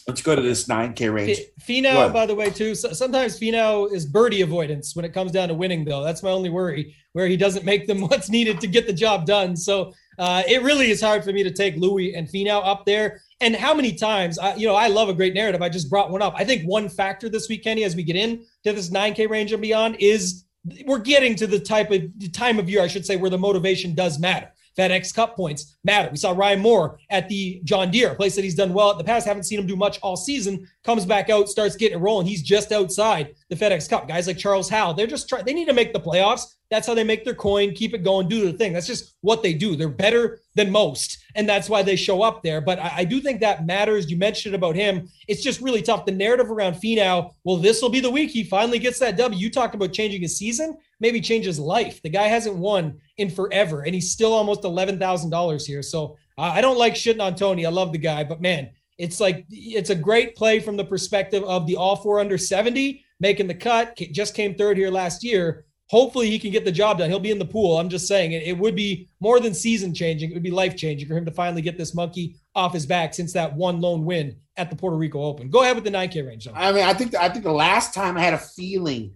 Let's 0.09 0.21
go 0.23 0.35
to 0.35 0.43
this 0.43 0.67
9K 0.67 1.15
range. 1.15 1.39
Fi- 1.61 1.83
Go 1.83 1.89
Finau, 1.89 1.93
ahead. 1.93 2.13
by 2.13 2.27
the 2.27 2.35
way, 2.35 2.51
too. 2.51 2.75
So, 2.75 2.93
sometimes 2.93 3.39
Finau 3.39 3.93
is 3.93 4.05
birdie 4.05 4.41
avoidance 4.41 4.97
when 4.97 5.05
it 5.05 5.13
comes 5.13 5.31
down 5.31 5.47
to 5.49 5.55
winning, 5.55 5.85
though. 5.85 6.03
That's 6.03 6.25
my 6.25 6.31
only 6.31 6.51
worry, 6.51 6.97
where 7.13 7.29
he 7.29 7.37
doesn't 7.37 7.65
make 7.65 7.87
them 7.87 8.01
what's 8.09 8.29
needed 8.29 8.61
to 8.63 8.67
get 8.67 8.89
the 8.89 8.93
job 8.93 9.27
done. 9.27 9.55
So 9.55 9.93
uh, 10.19 10.43
it 10.47 10.63
really 10.63 10.91
is 10.91 11.01
hard 11.01 11.25
for 11.25 11.33
me 11.33 11.43
to 11.43 11.51
take 11.51 11.77
Louis 11.77 12.15
and 12.15 12.29
Finau 12.29 12.65
up 12.65 12.85
there. 12.85 13.21
And 13.41 13.57
how 13.57 13.75
many 13.75 13.95
times, 13.95 14.39
I, 14.39 14.55
you 14.55 14.67
know, 14.67 14.75
I 14.75 14.89
love 14.89 15.09
a 15.09 15.15
great 15.15 15.35
narrative. 15.35 15.63
I 15.63 15.69
just 15.69 15.91
brought 15.91 16.11
one 16.11 16.23
up. 16.23 16.35
I 16.37 16.45
think 16.45 16.63
one 16.65 16.89
factor 16.89 17.29
this 17.29 17.49
week, 17.49 17.65
Kenny, 17.65 17.85
as 17.85 17.97
we 17.97 18.03
get 18.03 18.17
in 18.17 18.45
to 18.65 18.73
this 18.73 18.91
9K 18.91 19.29
range 19.29 19.53
and 19.53 19.63
beyond, 19.63 19.97
is 19.99 20.45
we're 20.87 20.99
getting 20.99 21.35
to 21.37 21.47
the 21.47 21.59
type 21.59 21.91
of 21.91 22.03
the 22.19 22.29
time 22.29 22.59
of 22.59 22.71
year, 22.71 22.83
I 22.83 22.87
should 22.87 23.05
say, 23.05 23.17
where 23.17 23.31
the 23.31 23.39
motivation 23.39 23.95
does 23.95 24.19
matter. 24.19 24.51
FedEx 24.79 25.15
Cup 25.15 25.37
points 25.37 25.77
matter. 25.85 26.09
We 26.11 26.17
saw 26.17 26.33
Ryan 26.33 26.61
Moore 26.61 26.99
at 27.11 27.29
the 27.29 27.61
John 27.65 27.91
Deere, 27.91 28.15
place 28.15 28.35
that 28.37 28.45
he's 28.45 28.55
done 28.55 28.73
well 28.73 28.91
in 28.91 28.99
the 28.99 29.05
past. 29.05 29.27
Haven't 29.27 29.43
seen 29.45 29.59
him 29.59 29.67
do 29.67 29.77
much 29.77 29.99
all 30.03 30.17
season. 30.17 30.67
Comes 30.83 31.05
back 31.05 31.29
out, 31.29 31.49
starts 31.49 31.77
getting 31.77 32.01
rolling. 32.01 32.27
He's 32.27 32.43
just 32.43 32.73
outside 32.73 33.35
the 33.53 33.65
FedEx 33.65 33.89
Cup. 33.89 34.09
Guys 34.09 34.27
like 34.27 34.39
Charles 34.39 34.71
Howell, 34.71 34.95
they're 34.95 35.07
just 35.07 35.29
trying. 35.29 35.45
They 35.45 35.53
need 35.53 35.67
to 35.67 35.75
make 35.75 35.93
the 35.93 36.01
playoffs. 36.01 36.55
That's 36.71 36.87
how 36.87 36.95
they 36.95 37.05
make 37.05 37.23
their 37.23 37.35
coin, 37.35 37.75
keep 37.75 37.93
it 37.93 38.03
going, 38.03 38.29
do 38.29 38.51
the 38.51 38.57
thing. 38.57 38.73
That's 38.73 38.87
just 38.87 39.17
what 39.21 39.43
they 39.43 39.53
do. 39.53 39.77
They're 39.77 39.91
better 39.91 40.41
than 40.55 40.71
most, 40.71 41.19
and 41.35 41.47
that's 41.47 41.69
why 41.69 41.83
they 41.83 41.97
show 41.97 42.23
up 42.23 42.43
there. 42.43 42.63
But 42.63 42.79
I, 42.79 42.93
I 42.99 43.05
do 43.05 43.21
think 43.21 43.41
that 43.41 43.67
matters. 43.67 44.11
You 44.11 44.17
mentioned 44.17 44.55
about 44.55 44.75
him. 44.75 45.07
It's 45.29 45.43
just 45.43 45.61
really 45.61 45.83
tough. 45.83 46.07
The 46.07 46.13
narrative 46.13 46.51
around 46.51 46.77
Finau. 46.77 47.35
Well, 47.45 47.59
this 47.59 47.83
will 47.83 47.91
be 47.91 48.01
the 48.01 48.11
week 48.11 48.31
he 48.31 48.43
finally 48.43 48.79
gets 48.79 48.99
that 49.01 49.19
W. 49.19 49.39
You 49.39 49.51
talked 49.51 49.75
about 49.75 49.93
changing 49.93 50.23
his 50.23 50.39
season, 50.39 50.79
maybe 50.99 51.21
change 51.21 51.45
his 51.45 51.59
life. 51.59 52.01
The 52.03 52.09
guy 52.09 52.29
hasn't 52.29 52.57
won 52.57 52.99
in 53.19 53.29
forever, 53.29 53.83
and 53.83 53.95
he's 53.95 54.11
still 54.11 54.33
almost 54.33 54.65
eleven 54.65 54.99
thousand 54.99 55.29
dollars 55.29 55.67
here. 55.67 55.83
So 55.83 56.17
I 56.39 56.63
don't 56.63 56.79
like 56.79 56.95
shitting 56.95 57.23
on 57.23 57.35
Tony. 57.35 57.67
I 57.67 57.71
love 57.71 57.93
the 57.93 57.99
guy, 57.99 58.25
but 58.25 58.41
man, 58.41 58.71
it's 58.97 59.21
like 59.21 59.45
it's 59.51 59.91
a 59.91 59.95
great 59.95 60.37
play 60.37 60.59
from 60.59 60.77
the 60.79 60.85
perspective 60.85 61.45
of 61.45 61.67
the 61.67 61.77
all 61.77 61.97
four 61.97 62.21
under 62.21 62.39
seventy 62.39 63.05
making 63.23 63.47
the 63.47 63.55
cut. 63.55 63.97
Just 64.11 64.35
came 64.35 64.55
third 64.55 64.77
here 64.77 64.91
last 64.91 65.23
year. 65.25 65.65
Hopefully 65.91 66.29
he 66.29 66.39
can 66.39 66.51
get 66.51 66.65
the 66.65 66.73
job 66.73 66.99
done. 66.99 67.09
He'll 67.09 67.21
be 67.21 67.31
in 67.31 67.39
the 67.39 67.45
pool. 67.45 67.79
I'm 67.79 67.89
just 67.89 68.09
saying 68.09 68.33
it, 68.33 68.43
it 68.43 68.59
would 68.59 68.75
be 68.75 69.09
more 69.21 69.39
than 69.41 69.55
season 69.55 69.95
changing. 69.95 70.31
It 70.31 70.35
would 70.35 70.43
be 70.43 70.51
life 70.51 70.75
changing 70.77 71.07
for 71.07 71.17
him 71.17 71.25
to 71.27 71.31
finally 71.31 71.63
get 71.63 71.79
this 71.79 71.95
monkey 71.95 72.37
off 72.55 72.73
his 72.73 72.85
back 72.85 73.15
since 73.15 73.33
that 73.35 73.55
one 73.55 73.81
lone 73.81 74.05
win 74.05 74.37
at 74.57 74.71
the 74.71 74.77
Puerto 74.77 74.97
Rico 74.97 75.23
Open. 75.23 75.51
Go 75.51 75.63
ahead 75.63 75.77
with 75.77 75.85
the 75.85 75.91
9K 75.91 76.27
range. 76.27 76.47
Though. 76.47 76.53
I 76.55 76.73
mean, 76.73 76.83
I 76.85 76.95
think 76.95 77.15
I 77.15 77.29
think 77.29 77.45
the 77.45 77.53
last 77.53 77.95
time 77.95 78.17
I 78.17 78.23
had 78.23 78.35
a 78.35 78.39
feeling 78.39 79.15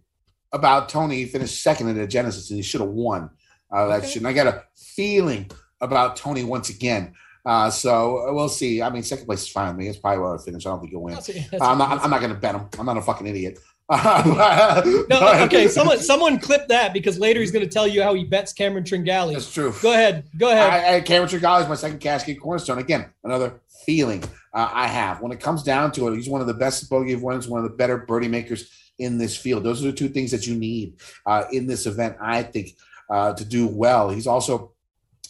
about 0.52 0.88
Tony, 0.88 1.16
he 1.16 1.24
finished 1.26 1.62
second 1.62 1.88
in 1.88 1.96
the 1.96 2.06
Genesis, 2.06 2.50
and 2.50 2.56
he 2.58 2.62
should 2.62 2.80
have 2.82 2.90
won 2.90 3.30
uh, 3.72 3.86
that 3.88 3.98
Okay. 4.00 4.08
shit. 4.08 4.16
And 4.18 4.28
I 4.28 4.32
got 4.32 4.46
a 4.46 4.62
feeling 4.76 5.50
about 5.80 6.14
Tony 6.16 6.44
once 6.44 6.68
again. 6.68 7.14
Uh, 7.44 7.70
so 7.70 8.28
uh, 8.28 8.32
we'll 8.34 8.48
see. 8.50 8.82
I 8.82 8.90
mean, 8.90 9.02
second 9.02 9.24
place 9.26 9.42
is 9.42 9.48
fine 9.48 9.68
with 9.68 9.76
me. 9.78 9.88
It's 9.88 9.98
probably 9.98 10.18
where 10.20 10.34
I 10.34 10.38
finish. 10.38 10.66
I 10.66 10.70
don't 10.70 10.80
think 10.80 10.90
he'll 10.90 11.00
win. 11.02 11.14
That's- 11.14 11.50
that's- 11.50 11.60
I'm 11.62 11.78
not. 11.78 12.02
I'm 12.04 12.10
not 12.10 12.20
going 12.20 12.34
to 12.34 12.38
bet 12.38 12.54
him. 12.54 12.68
I'm 12.78 12.84
not 12.86 12.98
a 12.98 13.02
fucking 13.02 13.26
idiot. 13.26 13.58
no, 13.90 15.44
okay. 15.44 15.68
Someone, 15.68 15.98
someone 16.00 16.40
clip 16.40 16.66
that 16.68 16.92
because 16.92 17.20
later 17.20 17.38
he's 17.38 17.52
going 17.52 17.64
to 17.64 17.70
tell 17.70 17.86
you 17.86 18.02
how 18.02 18.14
he 18.14 18.24
bets 18.24 18.52
Cameron 18.52 18.82
Tringale. 18.82 19.32
That's 19.32 19.52
true. 19.52 19.72
Go 19.80 19.92
ahead. 19.92 20.28
Go 20.36 20.50
ahead. 20.50 20.70
I, 20.70 20.96
I, 20.96 21.00
Cameron 21.02 21.30
Tringale 21.30 21.62
is 21.62 21.68
my 21.68 21.76
second 21.76 22.00
casket 22.00 22.40
cornerstone. 22.40 22.78
Again, 22.78 23.06
another 23.22 23.60
feeling 23.84 24.24
uh, 24.52 24.68
I 24.72 24.88
have. 24.88 25.20
When 25.20 25.30
it 25.30 25.38
comes 25.38 25.62
down 25.62 25.92
to 25.92 26.08
it, 26.08 26.16
he's 26.16 26.28
one 26.28 26.40
of 26.40 26.48
the 26.48 26.54
best 26.54 26.90
bogey 26.90 27.12
of 27.12 27.22
winners, 27.22 27.46
one 27.46 27.64
of 27.64 27.70
the 27.70 27.76
better 27.76 27.98
birdie 27.98 28.26
makers 28.26 28.70
in 28.98 29.18
this 29.18 29.36
field. 29.36 29.62
Those 29.62 29.84
are 29.84 29.90
the 29.90 29.96
two 29.96 30.08
things 30.08 30.32
that 30.32 30.46
you 30.46 30.56
need 30.56 30.96
uh, 31.24 31.44
in 31.52 31.68
this 31.68 31.86
event, 31.86 32.16
I 32.20 32.42
think, 32.42 32.76
uh, 33.08 33.34
to 33.34 33.44
do 33.44 33.68
well. 33.68 34.10
He's 34.10 34.26
also 34.26 34.72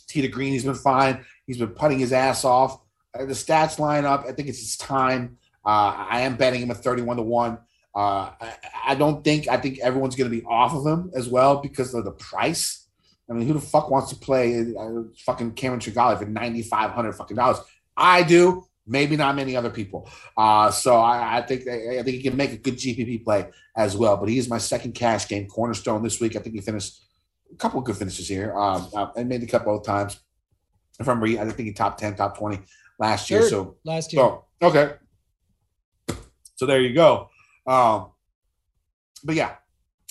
tee 0.09 0.23
to 0.23 0.29
green. 0.29 0.53
He's 0.53 0.65
been 0.65 0.75
fine. 0.75 1.25
He's 1.47 1.59
been 1.59 1.69
putting 1.69 1.99
his 1.99 2.13
ass 2.13 2.45
off. 2.45 2.81
Uh, 3.15 3.27
the 3.27 3.35
stats 3.35 3.79
line 3.79 4.07
up. 4.07 4.25
I 4.27 4.33
think 4.33 4.49
it's 4.49 4.61
his 4.61 4.77
time. 4.77 5.37
Uh, 5.65 6.07
I 6.09 6.21
am 6.21 6.37
betting 6.37 6.63
him 6.63 6.71
at 6.71 6.79
31 6.79 7.17
to 7.19 7.23
1. 7.23 7.59
Uh, 7.97 8.31
I, 8.41 8.55
I 8.89 8.95
don't 8.95 9.25
think, 9.25 9.49
I 9.49 9.57
think 9.57 9.79
everyone's 9.79 10.17
going 10.17 10.31
to 10.31 10.37
be 10.37 10.45
off 10.45 10.75
of 10.75 10.87
him 10.87 11.11
as 11.15 11.29
well 11.29 11.63
because 11.63 11.95
of 11.95 12.05
the 12.05 12.11
price. 12.13 12.87
I 13.29 13.33
mean, 13.33 13.47
who 13.49 13.55
the 13.55 13.61
fuck 13.61 13.91
wants 13.91 14.11
to 14.11 14.17
play 14.17 14.61
uh, 14.79 15.03
fucking 15.25 15.53
Cameron 15.53 15.81
Tringale 15.81 16.19
for 16.19 16.27
ninety 16.27 16.63
five 16.63 16.91
hundred 16.91 17.15
fucking 17.15 17.37
dollars? 17.37 17.59
I 17.97 18.23
do. 18.23 18.67
Maybe 18.87 19.17
not 19.17 19.35
many 19.35 19.57
other 19.57 19.71
people. 19.71 20.09
Uh, 20.37 20.71
so 20.71 20.97
I, 20.97 21.39
I 21.39 21.43
think 21.43 21.63
I 21.67 22.03
think 22.05 22.19
he 22.19 22.23
can 22.23 22.37
make 22.37 22.53
a 22.53 22.57
good 22.57 22.75
GPP 22.77 23.25
play 23.25 23.49
as 23.77 23.97
well. 23.97 24.17
But 24.17 24.29
he's 24.29 24.49
my 24.49 24.59
second 24.59 24.93
cash 24.93 25.27
game 25.27 25.49
cornerstone 25.49 26.05
this 26.05 26.21
week. 26.21 26.37
I 26.37 26.39
think 26.39 26.55
he 26.55 26.61
finished 26.61 27.03
a 27.53 27.57
couple 27.57 27.81
of 27.81 27.85
good 27.85 27.97
finishes 27.97 28.29
here 28.29 28.57
um, 28.57 28.89
uh, 28.95 29.09
and 29.17 29.29
made 29.29 29.41
the 29.41 29.47
cut 29.47 29.65
both 29.65 29.85
times. 29.85 30.21
If 31.01 31.09
I'm 31.09 31.21
reading, 31.21 31.41
I 31.41 31.47
think 31.47 31.67
he 31.67 31.73
top 31.73 31.99
ten, 31.99 32.15
top 32.15 32.39
twenty 32.39 32.61
last 33.01 33.29
year. 33.29 33.41
Third 33.41 33.51
So 33.51 33.77
last 33.85 34.13
year. 34.13 34.23
Oh, 34.23 34.45
okay. 34.63 34.93
So 36.55 36.67
there 36.67 36.81
you 36.81 36.95
go. 36.95 37.31
Um, 37.67 38.11
but 39.25 39.35
yeah, 39.35 39.55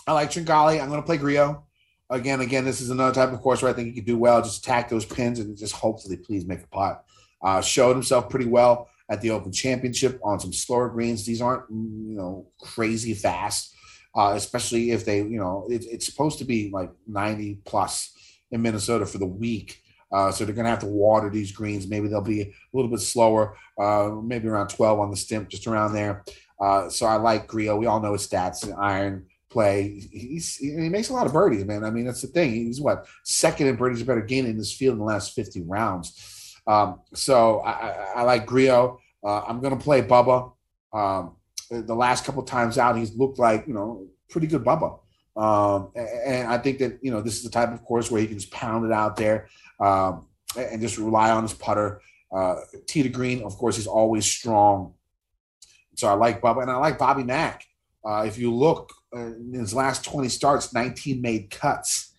I 0.07 0.13
like 0.13 0.31
Tringale. 0.31 0.81
I'm 0.81 0.89
going 0.89 1.01
to 1.01 1.05
play 1.05 1.17
Grillo. 1.17 1.65
Again, 2.09 2.41
again, 2.41 2.65
this 2.65 2.81
is 2.81 2.91
another 2.91 3.13
type 3.13 3.33
of 3.33 3.41
course 3.41 3.61
where 3.61 3.71
I 3.71 3.73
think 3.73 3.87
he 3.87 3.93
could 3.95 4.05
do 4.05 4.17
well. 4.17 4.41
Just 4.41 4.63
attack 4.63 4.89
those 4.89 5.05
pins 5.05 5.39
and 5.39 5.57
just 5.57 5.73
hopefully 5.73 6.17
please 6.17 6.45
make 6.45 6.63
a 6.63 6.67
putt. 6.67 7.03
Uh, 7.41 7.61
showed 7.61 7.93
himself 7.93 8.29
pretty 8.29 8.45
well 8.45 8.89
at 9.09 9.21
the 9.21 9.31
Open 9.31 9.51
Championship 9.51 10.19
on 10.23 10.39
some 10.39 10.53
slower 10.53 10.89
greens. 10.89 11.25
These 11.25 11.41
aren't, 11.41 11.63
mm, 11.71 12.09
you 12.09 12.15
know, 12.15 12.47
crazy 12.59 13.13
fast, 13.13 13.75
uh, 14.15 14.33
especially 14.35 14.91
if 14.91 15.05
they, 15.05 15.17
you 15.17 15.39
know, 15.39 15.67
it, 15.69 15.85
it's 15.85 16.05
supposed 16.05 16.39
to 16.39 16.45
be 16.45 16.69
like 16.71 16.91
90 17.07 17.59
plus 17.65 18.13
in 18.51 18.61
Minnesota 18.61 19.05
for 19.05 19.17
the 19.17 19.25
week. 19.25 19.81
Uh, 20.11 20.31
so 20.31 20.45
they're 20.45 20.55
going 20.55 20.65
to 20.65 20.69
have 20.69 20.79
to 20.79 20.85
water 20.85 21.29
these 21.29 21.51
greens. 21.51 21.87
Maybe 21.87 22.07
they'll 22.07 22.21
be 22.21 22.41
a 22.41 22.53
little 22.73 22.89
bit 22.89 23.01
slower, 23.01 23.57
uh, 23.79 24.11
maybe 24.23 24.47
around 24.47 24.69
12 24.69 24.99
on 24.99 25.11
the 25.11 25.17
stimp, 25.17 25.49
just 25.49 25.67
around 25.67 25.93
there. 25.93 26.23
Uh, 26.59 26.89
so 26.89 27.05
I 27.05 27.15
like 27.15 27.47
Grillo. 27.47 27.77
We 27.77 27.85
all 27.85 27.99
know 27.99 28.13
his 28.13 28.27
stats 28.27 28.63
and 28.63 28.73
iron 28.75 29.25
play. 29.49 30.07
He's, 30.11 30.55
he 30.57 30.71
makes 30.89 31.09
a 31.09 31.13
lot 31.13 31.25
of 31.25 31.33
birdies, 31.33 31.65
man. 31.65 31.83
I 31.83 31.89
mean, 31.89 32.05
that's 32.05 32.21
the 32.21 32.27
thing. 32.27 32.51
He's 32.51 32.81
what 32.81 33.07
second 33.23 33.67
in 33.67 33.75
birdies 33.75 34.03
better 34.03 34.21
gain 34.21 34.45
in 34.45 34.57
this 34.57 34.73
field 34.73 34.93
in 34.93 34.99
the 34.99 35.05
last 35.05 35.33
50 35.33 35.61
rounds. 35.63 36.55
Um, 36.67 37.01
so 37.13 37.59
I, 37.59 37.71
I, 37.71 38.13
I 38.17 38.21
like 38.23 38.45
Grillo. 38.45 38.99
Uh, 39.23 39.41
I'm 39.41 39.59
going 39.59 39.77
to 39.77 39.83
play 39.83 40.01
Bubba. 40.01 40.51
Um, 40.93 41.35
the 41.69 41.95
last 41.95 42.25
couple 42.25 42.43
times 42.43 42.77
out, 42.77 42.97
he's 42.97 43.15
looked 43.15 43.39
like 43.39 43.67
you 43.67 43.73
know 43.73 44.07
pretty 44.29 44.47
good 44.47 44.63
Bubba. 44.63 44.99
Um, 45.35 45.91
and 45.95 46.47
I 46.47 46.57
think 46.57 46.79
that 46.79 46.99
you 47.01 47.11
know 47.11 47.21
this 47.21 47.35
is 47.35 47.43
the 47.43 47.49
type 47.49 47.71
of 47.71 47.83
course 47.83 48.09
where 48.09 48.21
he 48.21 48.27
can 48.27 48.37
just 48.37 48.51
pound 48.51 48.85
it 48.85 48.91
out 48.91 49.15
there 49.15 49.47
um, 49.79 50.27
and 50.57 50.81
just 50.81 50.97
rely 50.97 51.31
on 51.31 51.43
his 51.43 51.53
putter. 51.53 52.01
Uh, 52.31 52.55
tee 52.85 53.03
to 53.03 53.09
green, 53.09 53.43
of 53.43 53.55
course, 53.57 53.75
he's 53.77 53.87
always 53.87 54.25
strong. 54.25 54.93
So 55.95 56.07
I 56.07 56.13
like 56.13 56.41
Bubba, 56.41 56.61
and 56.61 56.71
I 56.71 56.77
like 56.77 56.97
Bobby 56.97 57.23
Mack. 57.23 57.65
Uh, 58.07 58.23
if 58.27 58.37
you 58.37 58.53
look 58.53 58.93
uh, 59.15 59.19
in 59.19 59.53
his 59.53 59.73
last 59.73 60.03
20 60.05 60.29
starts, 60.29 60.73
19 60.73 61.21
made 61.21 61.49
cuts. 61.49 62.13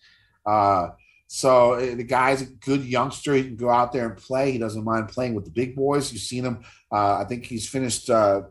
Uh, 0.45 0.89
So 1.29 1.73
uh, 1.73 1.95
the 1.95 2.03
guy's 2.05 2.41
a 2.41 2.45
good 2.45 2.83
youngster. 2.85 3.33
He 3.33 3.43
can 3.43 3.57
go 3.57 3.69
out 3.69 3.91
there 3.91 4.07
and 4.07 4.15
play. 4.17 4.51
He 4.51 4.57
doesn't 4.57 4.83
mind 4.83 5.09
playing 5.09 5.35
with 5.35 5.43
the 5.45 5.51
big 5.51 5.75
boys. 5.75 6.11
You've 6.11 6.21
seen 6.21 6.45
him. 6.45 6.63
Uh, 6.91 7.17
I 7.17 7.25
think 7.25 7.45
he's 7.45 7.67
finished, 7.67 8.09
uh, 8.09 8.43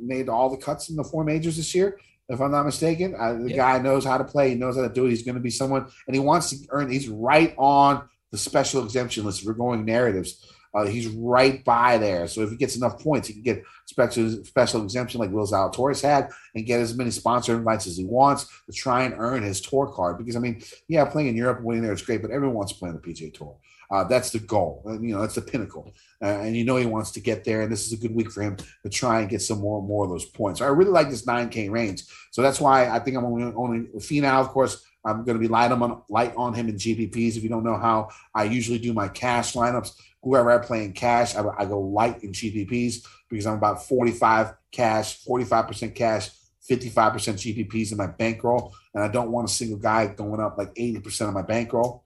made 0.00 0.28
all 0.30 0.48
the 0.48 0.56
cuts 0.56 0.88
in 0.88 0.96
the 0.96 1.04
four 1.04 1.22
majors 1.24 1.56
this 1.58 1.74
year, 1.74 1.98
if 2.30 2.40
I'm 2.40 2.50
not 2.50 2.64
mistaken. 2.64 3.14
Uh, 3.18 3.34
the 3.34 3.50
Yep. 3.50 3.56
guy 3.56 3.78
knows 3.78 4.04
how 4.06 4.16
to 4.18 4.24
play. 4.24 4.48
He 4.50 4.54
knows 4.54 4.76
how 4.76 4.82
to 4.88 4.92
do 4.92 5.04
it. 5.06 5.10
He's 5.10 5.22
going 5.22 5.34
to 5.34 5.40
be 5.40 5.50
someone, 5.50 5.84
and 6.06 6.14
he 6.16 6.20
wants 6.20 6.48
to 6.50 6.56
earn. 6.70 6.90
He's 6.90 7.08
right 7.08 7.54
on 7.58 8.08
the 8.30 8.38
special 8.38 8.82
exemption 8.84 9.24
list. 9.26 9.40
If 9.42 9.46
we're 9.46 9.52
going 9.52 9.84
narratives, 9.84 10.30
uh, 10.78 10.86
he's 10.86 11.08
right 11.08 11.64
by 11.64 11.98
there. 11.98 12.26
So 12.28 12.42
if 12.42 12.50
he 12.50 12.56
gets 12.56 12.76
enough 12.76 13.02
points, 13.02 13.28
he 13.28 13.34
can 13.34 13.42
get 13.42 13.64
special 13.86 14.44
special 14.44 14.82
exemption 14.82 15.20
like 15.20 15.30
Will 15.30 15.46
Zalatoris 15.46 16.02
had, 16.02 16.30
and 16.54 16.66
get 16.66 16.80
as 16.80 16.96
many 16.96 17.10
sponsor 17.10 17.56
invites 17.56 17.86
as 17.86 17.96
he 17.96 18.04
wants 18.04 18.46
to 18.66 18.72
try 18.72 19.02
and 19.02 19.14
earn 19.18 19.42
his 19.42 19.60
tour 19.60 19.86
card. 19.86 20.18
Because 20.18 20.36
I 20.36 20.40
mean, 20.40 20.62
yeah, 20.88 21.04
playing 21.04 21.28
in 21.28 21.36
Europe 21.36 21.62
winning 21.62 21.82
there 21.82 21.92
is 21.92 22.02
great, 22.02 22.22
but 22.22 22.30
everyone 22.30 22.56
wants 22.56 22.72
to 22.72 22.78
play 22.78 22.90
on 22.90 22.94
the 22.94 23.00
PGA 23.00 23.32
Tour. 23.32 23.56
Uh, 23.90 24.04
that's 24.04 24.30
the 24.30 24.38
goal. 24.38 24.82
And, 24.84 25.02
you 25.08 25.14
know, 25.14 25.22
that's 25.22 25.36
the 25.36 25.40
pinnacle. 25.40 25.94
Uh, 26.22 26.26
and 26.26 26.56
you 26.56 26.64
know 26.64 26.76
he 26.76 26.84
wants 26.84 27.10
to 27.12 27.20
get 27.20 27.44
there. 27.44 27.62
And 27.62 27.72
this 27.72 27.86
is 27.86 27.92
a 27.92 27.96
good 27.96 28.14
week 28.14 28.30
for 28.30 28.42
him 28.42 28.56
to 28.82 28.90
try 28.90 29.20
and 29.20 29.30
get 29.30 29.40
some 29.40 29.60
more 29.60 29.78
and 29.78 29.88
more 29.88 30.04
of 30.04 30.10
those 30.10 30.26
points. 30.26 30.58
So 30.58 30.66
I 30.66 30.68
really 30.68 30.90
like 30.90 31.08
this 31.08 31.24
9K 31.24 31.70
range. 31.70 32.02
So 32.30 32.42
that's 32.42 32.60
why 32.60 32.88
I 32.88 32.98
think 32.98 33.16
I'm 33.16 33.24
only 33.24 33.52
only 33.56 33.86
Finau, 33.98 34.40
of 34.40 34.48
course. 34.48 34.84
I'm 35.04 35.24
going 35.24 35.36
to 35.36 35.40
be 35.40 35.48
light 35.48 35.72
on 35.72 36.02
light 36.10 36.34
on 36.36 36.52
him 36.52 36.68
in 36.68 36.74
GPPs. 36.74 37.36
If 37.36 37.42
you 37.42 37.48
don't 37.48 37.64
know 37.64 37.78
how 37.78 38.08
I 38.34 38.44
usually 38.44 38.78
do 38.78 38.92
my 38.92 39.08
cash 39.08 39.54
lineups, 39.54 39.92
whoever 40.22 40.50
I 40.50 40.64
play 40.64 40.84
in 40.84 40.92
cash, 40.92 41.36
I, 41.36 41.44
I 41.58 41.64
go 41.64 41.80
light 41.80 42.22
in 42.22 42.32
GPPs 42.32 43.06
because 43.28 43.46
I'm 43.46 43.56
about 43.56 43.86
45 43.86 44.54
cash, 44.72 45.24
45% 45.24 45.94
cash, 45.94 46.30
55% 46.70 47.68
GPPs 47.68 47.92
in 47.92 47.98
my 47.98 48.06
bankroll, 48.06 48.74
and 48.94 49.02
I 49.02 49.08
don't 49.08 49.30
want 49.30 49.48
a 49.48 49.52
single 49.52 49.78
guy 49.78 50.06
going 50.06 50.40
up 50.40 50.58
like 50.58 50.74
80% 50.74 51.28
of 51.28 51.34
my 51.34 51.42
bankroll. 51.42 52.04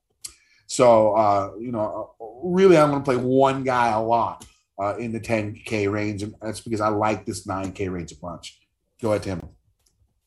So, 0.66 1.14
uh, 1.14 1.50
you 1.58 1.72
know, 1.72 2.14
really, 2.42 2.78
I'm 2.78 2.90
going 2.90 3.02
to 3.02 3.04
play 3.04 3.16
one 3.16 3.62
guy 3.64 3.90
a 3.90 4.00
lot 4.00 4.44
uh, 4.80 4.96
in 4.96 5.12
the 5.12 5.20
10K 5.20 5.90
range, 5.90 6.22
and 6.22 6.34
that's 6.40 6.60
because 6.60 6.80
I 6.80 6.88
like 6.88 7.26
this 7.26 7.46
9K 7.46 7.90
range 7.90 8.12
a 8.12 8.16
bunch. 8.16 8.60
Go 9.00 9.10
ahead, 9.10 9.24
Tim. 9.24 9.48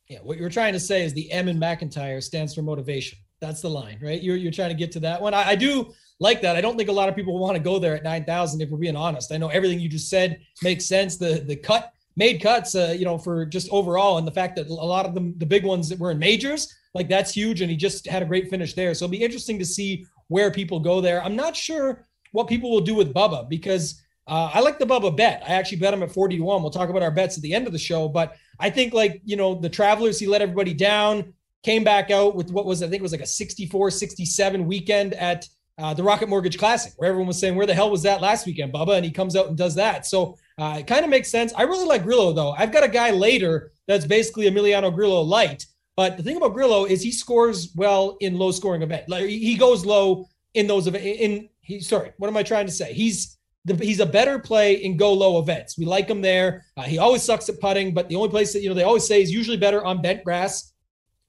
Yeah, 0.07 0.19
what 0.19 0.37
you're 0.37 0.49
trying 0.49 0.73
to 0.73 0.79
say 0.79 1.03
is 1.03 1.13
the 1.13 1.31
M 1.31 1.47
in 1.47 1.57
MacIntyre 1.57 2.21
stands 2.21 2.53
for 2.53 2.61
motivation. 2.61 3.17
That's 3.45 3.61
the 3.61 3.69
line, 3.69 3.99
right? 4.01 4.21
You're 4.21 4.35
you're 4.35 4.51
trying 4.51 4.69
to 4.69 4.75
get 4.75 4.91
to 4.93 4.99
that 5.01 5.21
one. 5.21 5.33
I, 5.33 5.49
I 5.49 5.55
do 5.55 5.93
like 6.19 6.41
that. 6.41 6.55
I 6.55 6.61
don't 6.61 6.77
think 6.77 6.89
a 6.89 6.93
lot 6.93 7.09
of 7.09 7.15
people 7.15 7.37
want 7.37 7.55
to 7.55 7.63
go 7.63 7.79
there 7.79 7.95
at 7.95 8.03
nine 8.03 8.25
thousand. 8.25 8.61
If 8.61 8.69
we're 8.69 8.77
being 8.77 8.95
honest, 8.95 9.31
I 9.31 9.37
know 9.37 9.49
everything 9.49 9.79
you 9.79 9.89
just 9.89 10.09
said 10.09 10.39
makes 10.63 10.85
sense. 10.85 11.17
The 11.17 11.43
the 11.45 11.55
cut 11.55 11.91
made 12.15 12.41
cuts, 12.41 12.75
uh, 12.75 12.95
you 12.97 13.05
know, 13.05 13.17
for 13.17 13.45
just 13.45 13.69
overall, 13.71 14.17
and 14.17 14.27
the 14.27 14.31
fact 14.31 14.55
that 14.55 14.67
a 14.67 14.73
lot 14.73 15.05
of 15.05 15.13
them, 15.13 15.35
the 15.37 15.45
big 15.45 15.65
ones 15.65 15.89
that 15.89 15.99
were 15.99 16.11
in 16.11 16.19
majors, 16.19 16.73
like 16.93 17.09
that's 17.09 17.31
huge. 17.31 17.61
And 17.61 17.69
he 17.69 17.77
just 17.77 18.07
had 18.07 18.21
a 18.21 18.25
great 18.25 18.49
finish 18.49 18.73
there. 18.73 18.93
So 18.93 19.05
it'll 19.05 19.11
be 19.11 19.23
interesting 19.23 19.59
to 19.59 19.65
see 19.65 20.05
where 20.27 20.49
people 20.51 20.79
go 20.79 21.01
there. 21.01 21.23
I'm 21.23 21.35
not 21.35 21.55
sure 21.55 22.05
what 22.31 22.47
people 22.47 22.71
will 22.71 22.81
do 22.81 22.95
with 22.95 23.13
Bubba 23.13 23.47
because 23.47 24.01
uh, 24.27 24.49
I 24.53 24.59
like 24.59 24.79
the 24.79 24.85
Bubba 24.85 25.15
bet. 25.15 25.43
I 25.47 25.53
actually 25.53 25.77
bet 25.77 25.93
him 25.93 26.03
at 26.03 26.11
41. 26.11 26.61
We'll 26.61 26.71
talk 26.71 26.89
about 26.89 27.03
our 27.03 27.11
bets 27.11 27.37
at 27.37 27.43
the 27.43 27.53
end 27.53 27.67
of 27.67 27.73
the 27.73 27.79
show. 27.79 28.07
But 28.07 28.35
I 28.59 28.69
think, 28.69 28.93
like, 28.93 29.21
you 29.23 29.35
know, 29.35 29.55
the 29.55 29.69
Travelers, 29.69 30.19
he 30.19 30.25
let 30.25 30.41
everybody 30.41 30.73
down, 30.73 31.33
came 31.65 31.83
back 31.83 32.11
out 32.11 32.35
with 32.35 32.51
what 32.51 32.65
was, 32.65 32.83
I 32.83 32.87
think 32.87 32.99
it 32.99 33.01
was 33.01 33.11
like 33.11 33.21
a 33.21 33.25
64 33.25 33.89
67 33.89 34.65
weekend 34.67 35.15
at 35.15 35.47
uh, 35.77 35.93
the 35.93 36.03
Rocket 36.03 36.29
Mortgage 36.29 36.57
Classic, 36.57 36.93
where 36.95 37.09
everyone 37.09 37.27
was 37.27 37.39
saying, 37.39 37.55
where 37.55 37.65
the 37.65 37.73
hell 37.73 37.89
was 37.89 38.03
that 38.03 38.21
last 38.21 38.45
weekend, 38.45 38.71
Bubba? 38.71 38.95
And 38.95 39.03
he 39.03 39.11
comes 39.11 39.35
out 39.35 39.47
and 39.47 39.57
does 39.57 39.75
that. 39.75 40.05
So 40.05 40.37
uh, 40.57 40.77
it 40.79 40.87
kind 40.87 41.03
of 41.03 41.09
makes 41.09 41.29
sense. 41.29 41.53
I 41.57 41.63
really 41.63 41.85
like 41.85 42.03
Grillo, 42.03 42.31
though. 42.31 42.51
I've 42.51 42.71
got 42.71 42.83
a 42.83 42.87
guy 42.87 43.11
later 43.11 43.71
that's 43.87 44.05
basically 44.05 44.45
Emiliano 44.45 44.93
Grillo 44.93 45.21
light. 45.21 45.65
But 45.97 46.17
the 46.17 46.23
thing 46.23 46.37
about 46.37 46.53
Grillo 46.53 46.85
is 46.85 47.01
he 47.01 47.11
scores 47.11 47.73
well 47.75 48.15
in 48.21 48.37
low 48.37 48.51
scoring 48.51 48.83
events. 48.83 49.09
Like 49.09 49.25
he 49.25 49.55
goes 49.55 49.85
low 49.85 50.27
in 50.53 50.67
those 50.67 50.87
events. 50.87 51.05
In 51.05 51.49
he, 51.61 51.79
sorry, 51.79 52.11
what 52.17 52.27
am 52.27 52.37
I 52.37 52.43
trying 52.43 52.67
to 52.67 52.71
say? 52.71 52.93
He's 52.93 53.37
the, 53.63 53.75
he's 53.75 54.01
a 54.01 54.05
better 54.05 54.37
play 54.37 54.75
in 54.75 54.97
go 54.97 55.13
low 55.13 55.39
events. 55.39 55.77
We 55.77 55.85
like 55.85 56.07
him 56.07 56.21
there. 56.21 56.65
Uh, 56.77 56.83
he 56.83 56.97
always 56.99 57.23
sucks 57.23 57.49
at 57.49 57.59
putting, 57.59 57.93
but 57.93 58.09
the 58.09 58.15
only 58.15 58.29
place 58.29 58.53
that 58.53 58.61
you 58.61 58.69
know 58.69 58.75
they 58.75 58.83
always 58.83 59.07
say 59.07 59.21
is 59.21 59.31
usually 59.31 59.57
better 59.57 59.83
on 59.83 60.01
bent 60.01 60.23
grass. 60.23 60.73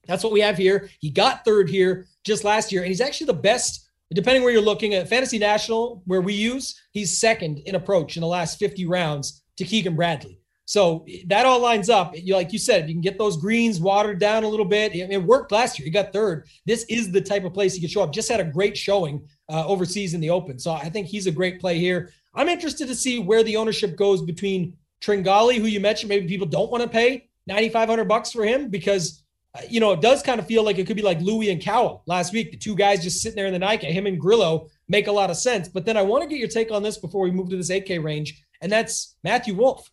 That's 0.07 0.23
what 0.23 0.33
we 0.33 0.41
have 0.41 0.57
here. 0.57 0.89
He 0.99 1.09
got 1.09 1.45
third 1.45 1.69
here 1.69 2.07
just 2.23 2.43
last 2.43 2.71
year, 2.71 2.81
and 2.81 2.89
he's 2.89 3.01
actually 3.01 3.27
the 3.27 3.33
best. 3.33 3.89
Depending 4.13 4.43
where 4.43 4.53
you're 4.53 4.61
looking 4.61 4.93
at 4.93 5.09
Fantasy 5.09 5.37
National, 5.37 6.01
where 6.05 6.21
we 6.21 6.33
use, 6.33 6.81
he's 6.91 7.17
second 7.17 7.59
in 7.65 7.75
approach 7.75 8.15
in 8.15 8.21
the 8.21 8.27
last 8.27 8.57
50 8.57 8.85
rounds 8.85 9.43
to 9.57 9.65
Keegan 9.65 9.97
Bradley. 9.97 10.39
So 10.63 11.05
that 11.27 11.45
all 11.45 11.59
lines 11.59 11.89
up. 11.89 12.13
Like 12.25 12.53
you 12.53 12.59
said, 12.59 12.87
you 12.87 12.95
can 12.95 13.01
get 13.01 13.17
those 13.17 13.37
greens 13.37 13.79
watered 13.79 14.19
down 14.19 14.43
a 14.43 14.49
little 14.49 14.65
bit. 14.65 14.95
It, 14.95 15.11
it 15.11 15.23
worked 15.23 15.51
last 15.51 15.79
year. 15.79 15.85
He 15.85 15.91
got 15.91 16.13
third. 16.13 16.45
This 16.65 16.85
is 16.89 17.11
the 17.11 17.21
type 17.21 17.45
of 17.45 17.53
place 17.53 17.73
he 17.73 17.81
could 17.81 17.91
show 17.91 18.01
up. 18.01 18.13
Just 18.13 18.29
had 18.29 18.41
a 18.41 18.45
great 18.45 18.77
showing 18.77 19.25
uh, 19.49 19.65
overseas 19.65 20.13
in 20.13 20.21
the 20.21 20.29
Open. 20.29 20.59
So 20.59 20.71
I 20.71 20.89
think 20.89 21.07
he's 21.07 21.27
a 21.27 21.31
great 21.31 21.59
play 21.59 21.79
here. 21.79 22.11
I'm 22.33 22.49
interested 22.49 22.87
to 22.87 22.95
see 22.95 23.19
where 23.19 23.43
the 23.43 23.55
ownership 23.55 23.95
goes 23.95 24.21
between 24.21 24.77
Tringale, 25.01 25.57
who 25.57 25.67
you 25.67 25.79
mentioned, 25.79 26.09
maybe 26.09 26.27
people 26.27 26.47
don't 26.47 26.71
want 26.71 26.83
to 26.83 26.89
pay 26.89 27.29
9,500 27.47 28.05
bucks 28.05 28.31
for 28.31 28.43
him 28.43 28.69
because, 28.69 29.23
you 29.69 29.79
know, 29.79 29.91
it 29.91 30.01
does 30.01 30.21
kind 30.21 30.39
of 30.39 30.47
feel 30.47 30.63
like 30.63 30.77
it 30.77 30.87
could 30.87 30.95
be 30.95 31.03
like 31.03 31.19
Louis 31.21 31.51
and 31.51 31.61
Cowell 31.61 32.03
last 32.05 32.33
week. 32.33 32.51
The 32.51 32.57
two 32.57 32.75
guys 32.75 33.03
just 33.03 33.21
sitting 33.21 33.35
there 33.35 33.47
in 33.47 33.53
the 33.53 33.59
Nike, 33.59 33.87
him 33.87 34.07
and 34.07 34.19
Grillo 34.19 34.69
make 34.87 35.07
a 35.07 35.11
lot 35.11 35.29
of 35.29 35.37
sense. 35.37 35.67
But 35.67 35.85
then 35.85 35.97
I 35.97 36.01
want 36.01 36.23
to 36.23 36.29
get 36.29 36.39
your 36.39 36.47
take 36.47 36.71
on 36.71 36.83
this 36.83 36.97
before 36.97 37.21
we 37.21 37.31
move 37.31 37.49
to 37.49 37.57
this 37.57 37.69
8K 37.69 38.03
range, 38.03 38.43
and 38.61 38.71
that's 38.71 39.15
Matthew 39.23 39.55
Wolff. 39.55 39.89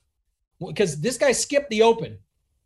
Because 0.65 1.01
this 1.01 1.19
guy 1.19 1.33
skipped 1.33 1.69
the 1.71 1.83
Open, 1.83 2.19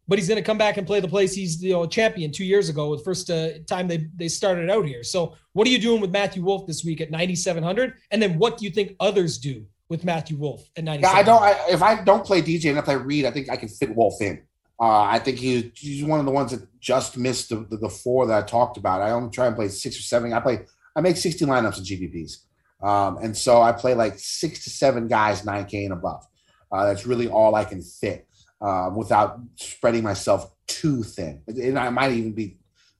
but 0.06 0.18
he's 0.18 0.28
going 0.28 0.36
to 0.36 0.44
come 0.44 0.58
back 0.58 0.76
and 0.76 0.86
play 0.86 1.00
the 1.00 1.08
place 1.08 1.34
he's 1.34 1.62
you 1.62 1.72
know 1.72 1.86
champion 1.86 2.32
two 2.32 2.44
years 2.44 2.68
ago, 2.68 2.96
the 2.96 3.02
first 3.02 3.30
uh, 3.30 3.50
time 3.66 3.88
they 3.88 4.08
they 4.16 4.28
started 4.28 4.70
out 4.70 4.86
here. 4.86 5.02
So 5.02 5.36
what 5.52 5.66
are 5.66 5.70
you 5.70 5.78
doing 5.78 6.00
with 6.00 6.10
Matthew 6.10 6.42
Wolff 6.42 6.66
this 6.66 6.84
week 6.84 7.00
at 7.00 7.10
9,700? 7.10 7.94
And 8.10 8.22
then 8.22 8.38
what 8.38 8.58
do 8.58 8.64
you 8.64 8.70
think 8.70 8.94
others 9.00 9.38
do 9.38 9.66
with 9.88 10.04
Matthew 10.04 10.36
Wolff 10.36 10.68
at 10.76 10.84
9,700? 10.84 11.02
Yeah, 11.02 11.18
I 11.18 11.22
don't. 11.22 11.42
I, 11.42 11.72
if 11.72 11.82
I 11.82 12.02
don't 12.02 12.24
play 12.24 12.42
DJ 12.42 12.70
and 12.70 12.78
if 12.78 12.88
I 12.88 12.94
read, 12.94 13.24
I 13.24 13.30
think 13.30 13.50
I 13.50 13.56
can 13.56 13.68
fit 13.68 13.94
Wolff 13.94 14.20
in. 14.20 14.42
Uh, 14.80 15.02
I 15.02 15.18
think 15.18 15.38
he, 15.38 15.72
he's 15.74 16.04
one 16.04 16.20
of 16.20 16.26
the 16.26 16.32
ones 16.32 16.52
that 16.52 16.66
just 16.80 17.16
missed 17.16 17.48
the, 17.48 17.66
the, 17.68 17.76
the 17.78 17.88
four 17.88 18.26
that 18.26 18.44
I 18.44 18.46
talked 18.46 18.76
about. 18.76 19.02
I 19.02 19.10
only 19.10 19.30
try 19.30 19.46
and 19.46 19.56
play 19.56 19.68
six 19.68 19.98
or 19.98 20.02
seven. 20.02 20.32
I 20.32 20.40
play. 20.40 20.60
I 20.94 21.00
make 21.00 21.16
60 21.16 21.44
lineups 21.44 21.78
in 21.78 21.84
GPPs, 21.84 22.86
um, 22.86 23.18
and 23.18 23.36
so 23.36 23.60
I 23.60 23.72
play 23.72 23.94
like 23.94 24.14
six 24.18 24.64
to 24.64 24.70
seven 24.70 25.08
guys 25.08 25.42
9K 25.42 25.84
and 25.84 25.92
above. 25.92 26.26
Uh, 26.70 26.86
that's 26.86 27.06
really 27.06 27.28
all 27.28 27.54
I 27.54 27.64
can 27.64 27.82
fit 27.82 28.26
uh, 28.60 28.90
without 28.94 29.40
spreading 29.56 30.02
myself 30.02 30.52
too 30.66 31.02
thin. 31.02 31.42
And 31.46 31.78
I 31.78 31.90
might 31.90 32.12
even 32.12 32.32
be 32.32 32.58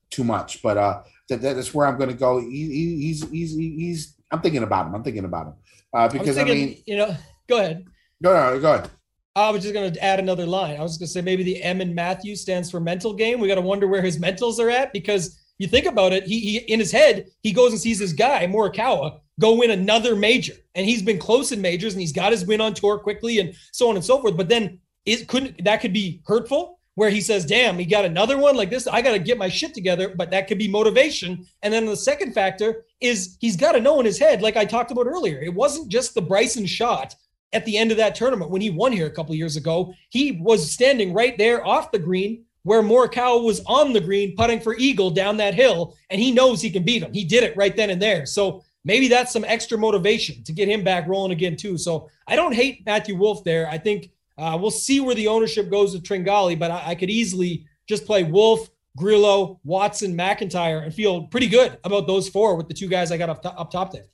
too 0.09 0.23
much, 0.23 0.61
but 0.61 0.77
uh, 0.77 1.03
that, 1.29 1.41
that's 1.41 1.73
where 1.73 1.87
I'm 1.87 1.97
going 1.97 2.09
to 2.09 2.15
go. 2.15 2.39
He, 2.39 2.47
he, 2.49 3.01
he's, 3.01 3.29
he's, 3.29 3.55
he's, 3.55 4.15
I'm 4.31 4.41
thinking 4.41 4.63
about 4.63 4.87
him. 4.87 4.95
I'm 4.95 5.03
thinking 5.03 5.25
about 5.25 5.47
him 5.47 5.53
uh, 5.93 6.07
because 6.07 6.37
I, 6.37 6.43
mean, 6.43 6.81
you 6.85 6.97
know, 6.97 7.15
go 7.47 7.59
ahead. 7.59 7.85
no, 8.21 8.33
no, 8.33 8.59
go 8.59 8.73
ahead. 8.73 8.89
I 9.35 9.51
was 9.51 9.61
just 9.61 9.73
going 9.73 9.91
to 9.91 10.03
add 10.03 10.19
another 10.19 10.45
line. 10.45 10.79
I 10.79 10.83
was 10.83 10.97
going 10.97 11.07
to 11.07 11.11
say 11.11 11.21
maybe 11.21 11.43
the 11.43 11.61
M 11.61 11.81
in 11.81 11.93
Matthew 11.95 12.35
stands 12.35 12.69
for 12.69 12.79
mental 12.79 13.13
game. 13.13 13.39
We 13.39 13.47
got 13.47 13.55
to 13.55 13.61
wonder 13.61 13.87
where 13.87 14.01
his 14.01 14.19
mentals 14.19 14.59
are 14.59 14.69
at 14.69 14.91
because 14.91 15.39
you 15.59 15.67
think 15.67 15.85
about 15.85 16.13
it, 16.13 16.23
he, 16.23 16.39
he 16.39 16.57
in 16.57 16.79
his 16.79 16.91
head, 16.91 17.27
he 17.41 17.51
goes 17.51 17.71
and 17.71 17.79
sees 17.79 17.99
this 17.99 18.13
guy, 18.13 18.47
Morikawa, 18.47 19.19
go 19.39 19.55
win 19.55 19.71
another 19.71 20.15
major. 20.15 20.53
And 20.73 20.85
he's 20.85 21.01
been 21.01 21.19
close 21.19 21.51
in 21.51 21.61
majors 21.61 21.93
and 21.93 22.01
he's 22.01 22.13
got 22.13 22.31
his 22.31 22.45
win 22.45 22.61
on 22.61 22.73
tour 22.73 22.97
quickly 22.97 23.39
and 23.39 23.53
so 23.71 23.89
on 23.89 23.95
and 23.95 24.03
so 24.05 24.19
forth. 24.19 24.37
But 24.37 24.49
then 24.49 24.79
it 25.05 25.27
couldn't 25.27 25.63
that 25.63 25.81
could 25.81 25.93
be 25.93 26.21
hurtful 26.25 26.79
where 26.95 27.09
he 27.09 27.21
says, 27.21 27.45
damn, 27.45 27.77
he 27.77 27.85
got 27.85 28.03
another 28.03 28.37
one 28.37 28.57
like 28.57 28.69
this. 28.69 28.87
I 28.87 29.01
got 29.01 29.11
to 29.11 29.19
get 29.19 29.37
my 29.37 29.47
shit 29.47 29.73
together. 29.73 30.13
But 30.15 30.31
that 30.31 30.47
could 30.47 30.57
be 30.57 30.67
motivation. 30.67 31.45
And 31.61 31.73
then 31.73 31.85
the 31.85 31.95
second 31.95 32.33
factor 32.33 32.85
is 32.99 33.37
he's 33.39 33.55
got 33.55 33.73
to 33.73 33.79
know 33.79 33.99
in 33.99 34.05
his 34.05 34.19
head, 34.19 34.41
like 34.41 34.57
I 34.57 34.65
talked 34.65 34.91
about 34.91 35.07
earlier, 35.07 35.41
it 35.41 35.53
wasn't 35.53 35.89
just 35.89 36.13
the 36.13 36.21
Bryson 36.21 36.65
shot 36.65 37.15
at 37.53 37.65
the 37.65 37.77
end 37.77 37.91
of 37.91 37.97
that 37.97 38.15
tournament 38.15 38.51
when 38.51 38.61
he 38.61 38.69
won 38.69 38.91
here 38.91 39.07
a 39.07 39.11
couple 39.11 39.33
years 39.35 39.55
ago. 39.55 39.93
He 40.09 40.33
was 40.33 40.71
standing 40.71 41.13
right 41.13 41.37
there 41.37 41.65
off 41.65 41.91
the 41.91 41.99
green 41.99 42.45
where 42.63 42.83
Morikawa 42.83 43.43
was 43.43 43.61
on 43.65 43.93
the 43.93 44.01
green 44.01 44.35
putting 44.35 44.59
for 44.59 44.75
eagle 44.77 45.09
down 45.09 45.37
that 45.37 45.55
hill, 45.55 45.95
and 46.09 46.19
he 46.21 46.31
knows 46.31 46.61
he 46.61 46.69
can 46.69 46.83
beat 46.83 47.01
him. 47.01 47.13
He 47.13 47.23
did 47.23 47.43
it 47.43 47.55
right 47.55 47.75
then 47.75 47.89
and 47.89 48.01
there. 48.01 48.25
So 48.25 48.63
maybe 48.83 49.07
that's 49.07 49.31
some 49.31 49.45
extra 49.45 49.77
motivation 49.77 50.43
to 50.43 50.51
get 50.51 50.67
him 50.67 50.83
back 50.83 51.07
rolling 51.07 51.31
again 51.31 51.55
too. 51.55 51.77
So 51.77 52.09
I 52.27 52.35
don't 52.35 52.53
hate 52.53 52.85
Matthew 52.85 53.15
Wolff 53.15 53.43
there. 53.43 53.67
I 53.69 53.77
think 53.77 54.11
uh, 54.37 54.57
we'll 54.59 54.71
see 54.71 54.99
where 54.99 55.15
the 55.15 55.27
ownership 55.27 55.69
goes 55.69 55.93
with 55.93 56.03
Tringale, 56.03 56.59
but 56.59 56.71
I, 56.71 56.89
I 56.89 56.95
could 56.95 57.09
easily 57.09 57.65
just 57.87 58.05
play 58.05 58.23
Wolff, 58.23 58.69
Grillo, 58.97 59.59
Watson, 59.63 60.15
MacIntyre, 60.15 60.79
and 60.79 60.93
feel 60.93 61.23
pretty 61.23 61.47
good 61.47 61.77
about 61.83 62.07
those 62.07 62.29
four 62.29 62.55
with 62.55 62.67
the 62.67 62.73
two 62.73 62.87
guys 62.87 63.11
I 63.11 63.17
got 63.17 63.29
up, 63.29 63.45
up 63.45 63.71
top 63.71 63.91
there. 63.91 64.05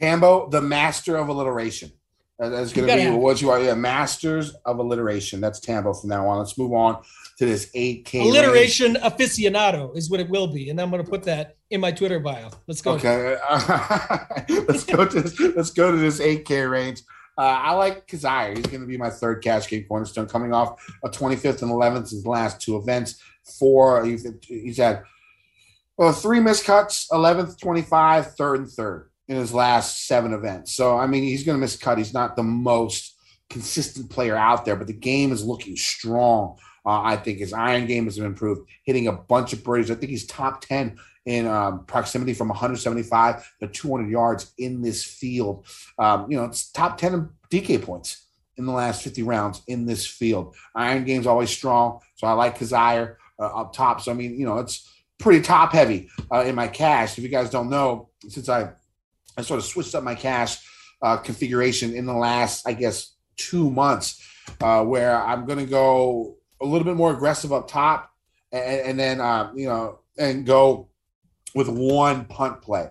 Tambo, 0.00 0.48
the 0.48 0.60
master 0.60 1.16
of 1.16 1.28
alliteration. 1.28 1.92
That- 2.38 2.48
That's 2.50 2.72
going 2.72 2.88
to 2.88 2.96
be 2.96 3.10
what 3.10 3.40
you 3.40 3.50
are. 3.50 3.60
Yeah, 3.60 3.74
masters 3.74 4.54
of 4.64 4.78
alliteration. 4.78 5.40
That's 5.40 5.60
Tambo 5.60 5.92
from 5.94 6.10
now 6.10 6.26
on. 6.28 6.38
Let's 6.38 6.58
move 6.58 6.72
on 6.72 7.02
to 7.38 7.46
this 7.46 7.70
8K. 7.74 8.14
range. 8.14 8.26
Alliteration 8.28 8.94
aficionado 8.96 9.96
is 9.96 10.10
what 10.10 10.20
it 10.20 10.28
will 10.28 10.48
be, 10.48 10.70
and 10.70 10.80
I'm 10.80 10.90
going 10.90 11.04
to 11.04 11.08
put 11.08 11.22
that 11.24 11.56
in 11.70 11.80
my 11.80 11.92
Twitter 11.92 12.20
bio. 12.20 12.50
Let's 12.66 12.82
go. 12.82 12.92
Okay. 12.92 13.36
let's 14.66 14.84
go 14.84 15.04
to 15.06 15.20
this, 15.20 15.38
let's 15.56 15.70
go 15.70 15.90
to 15.92 15.96
this 15.96 16.20
8K 16.20 16.70
range. 16.70 17.02
Uh, 17.38 17.42
I 17.42 17.72
like 17.72 18.06
Kizzire. 18.06 18.56
He's 18.56 18.66
going 18.66 18.82
to 18.82 18.86
be 18.86 18.98
my 18.98 19.08
third 19.08 19.42
cash 19.42 19.68
game 19.68 19.84
cornerstone 19.88 20.26
coming 20.26 20.52
off 20.52 20.84
a 21.02 21.08
25th 21.08 21.62
and 21.62 21.70
11th 21.70 21.96
in 21.96 22.02
his 22.02 22.26
last 22.26 22.60
two 22.60 22.76
events. 22.76 23.22
Four, 23.58 24.04
he's, 24.04 24.26
he's 24.42 24.76
had 24.76 25.02
Well, 25.96 26.12
three 26.12 26.40
miscuts, 26.40 27.06
11th, 27.10 27.58
25, 27.58 28.34
third, 28.34 28.60
and 28.60 28.70
third 28.70 29.10
in 29.32 29.38
his 29.40 29.54
last 29.54 30.06
seven 30.06 30.34
events. 30.34 30.74
So, 30.74 30.96
I 30.96 31.06
mean, 31.06 31.22
he's 31.22 31.44
going 31.44 31.56
to 31.56 31.60
miss 31.60 31.74
a 31.74 31.78
cut. 31.78 31.98
He's 31.98 32.14
not 32.14 32.36
the 32.36 32.42
most 32.42 33.16
consistent 33.48 34.10
player 34.10 34.36
out 34.36 34.64
there, 34.64 34.76
but 34.76 34.86
the 34.86 34.92
game 34.92 35.32
is 35.32 35.44
looking 35.44 35.76
strong. 35.76 36.58
Uh, 36.84 37.00
I 37.02 37.16
think 37.16 37.38
his 37.38 37.52
iron 37.52 37.86
game 37.86 38.04
has 38.04 38.18
improved, 38.18 38.68
hitting 38.84 39.06
a 39.06 39.12
bunch 39.12 39.52
of 39.52 39.64
birdies. 39.64 39.90
I 39.90 39.94
think 39.94 40.10
he's 40.10 40.26
top 40.26 40.60
10 40.62 40.98
in 41.24 41.46
um, 41.46 41.84
proximity 41.86 42.34
from 42.34 42.48
175 42.48 43.48
to 43.60 43.68
200 43.68 44.10
yards 44.10 44.52
in 44.58 44.82
this 44.82 45.04
field. 45.04 45.66
Um, 45.98 46.30
you 46.30 46.36
know, 46.36 46.44
it's 46.44 46.70
top 46.70 46.98
10 46.98 47.30
DK 47.50 47.80
points 47.82 48.26
in 48.56 48.66
the 48.66 48.72
last 48.72 49.02
50 49.02 49.22
rounds 49.22 49.62
in 49.68 49.86
this 49.86 50.06
field. 50.06 50.56
Iron 50.74 51.04
game's 51.04 51.26
always 51.26 51.50
strong, 51.50 52.00
so 52.16 52.26
I 52.26 52.32
like 52.32 52.58
Kizzire 52.58 53.16
uh, 53.38 53.60
up 53.60 53.72
top. 53.72 54.00
So, 54.00 54.10
I 54.10 54.14
mean, 54.14 54.38
you 54.38 54.44
know, 54.44 54.58
it's 54.58 54.88
pretty 55.18 55.40
top 55.40 55.72
heavy 55.72 56.10
uh, 56.30 56.40
in 56.40 56.54
my 56.54 56.68
cash. 56.68 57.16
If 57.16 57.24
you 57.24 57.30
guys 57.30 57.48
don't 57.48 57.70
know, 57.70 58.10
since 58.28 58.48
I, 58.48 58.72
I 59.36 59.42
sort 59.42 59.58
of 59.58 59.64
switched 59.64 59.94
up 59.94 60.04
my 60.04 60.14
cash 60.14 60.58
uh, 61.02 61.16
configuration 61.16 61.94
in 61.94 62.06
the 62.06 62.12
last, 62.12 62.66
I 62.66 62.74
guess, 62.74 63.14
two 63.36 63.70
months, 63.70 64.22
uh, 64.60 64.84
where 64.84 65.16
I'm 65.16 65.46
going 65.46 65.58
to 65.58 65.66
go 65.66 66.36
a 66.60 66.66
little 66.66 66.84
bit 66.84 66.96
more 66.96 67.12
aggressive 67.12 67.52
up 67.52 67.68
top 67.68 68.10
and, 68.52 68.80
and 68.80 69.00
then, 69.00 69.20
uh, 69.20 69.50
you 69.54 69.66
know, 69.68 70.00
and 70.18 70.46
go 70.46 70.88
with 71.54 71.68
one 71.68 72.24
punt 72.26 72.62
play. 72.62 72.88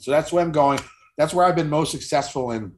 So 0.00 0.10
that's 0.10 0.32
where 0.32 0.44
I'm 0.44 0.52
going. 0.52 0.80
That's 1.16 1.34
where 1.34 1.44
I've 1.46 1.56
been 1.56 1.70
most 1.70 1.90
successful 1.90 2.52
in 2.52 2.72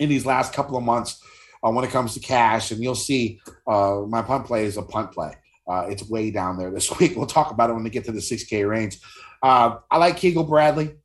in 0.00 0.08
these 0.08 0.26
last 0.26 0.52
couple 0.52 0.76
of 0.76 0.82
months 0.82 1.22
uh, 1.62 1.70
when 1.70 1.84
it 1.84 1.90
comes 1.90 2.14
to 2.14 2.20
cash. 2.20 2.70
And 2.70 2.82
you'll 2.82 2.94
see 2.94 3.40
uh, 3.66 4.00
my 4.08 4.22
punt 4.22 4.46
play 4.46 4.64
is 4.64 4.76
a 4.76 4.82
punt 4.82 5.12
play. 5.12 5.34
Uh, 5.66 5.86
it's 5.88 6.08
way 6.08 6.30
down 6.30 6.58
there 6.58 6.70
this 6.70 6.90
week. 6.98 7.16
We'll 7.16 7.26
talk 7.26 7.50
about 7.50 7.70
it 7.70 7.74
when 7.74 7.84
we 7.84 7.90
get 7.90 8.04
to 8.06 8.12
the 8.12 8.20
6K 8.20 8.68
range. 8.68 8.98
Uh, 9.42 9.76
I 9.90 9.98
like 9.98 10.16
Kegel 10.16 10.44
Bradley. 10.44 10.96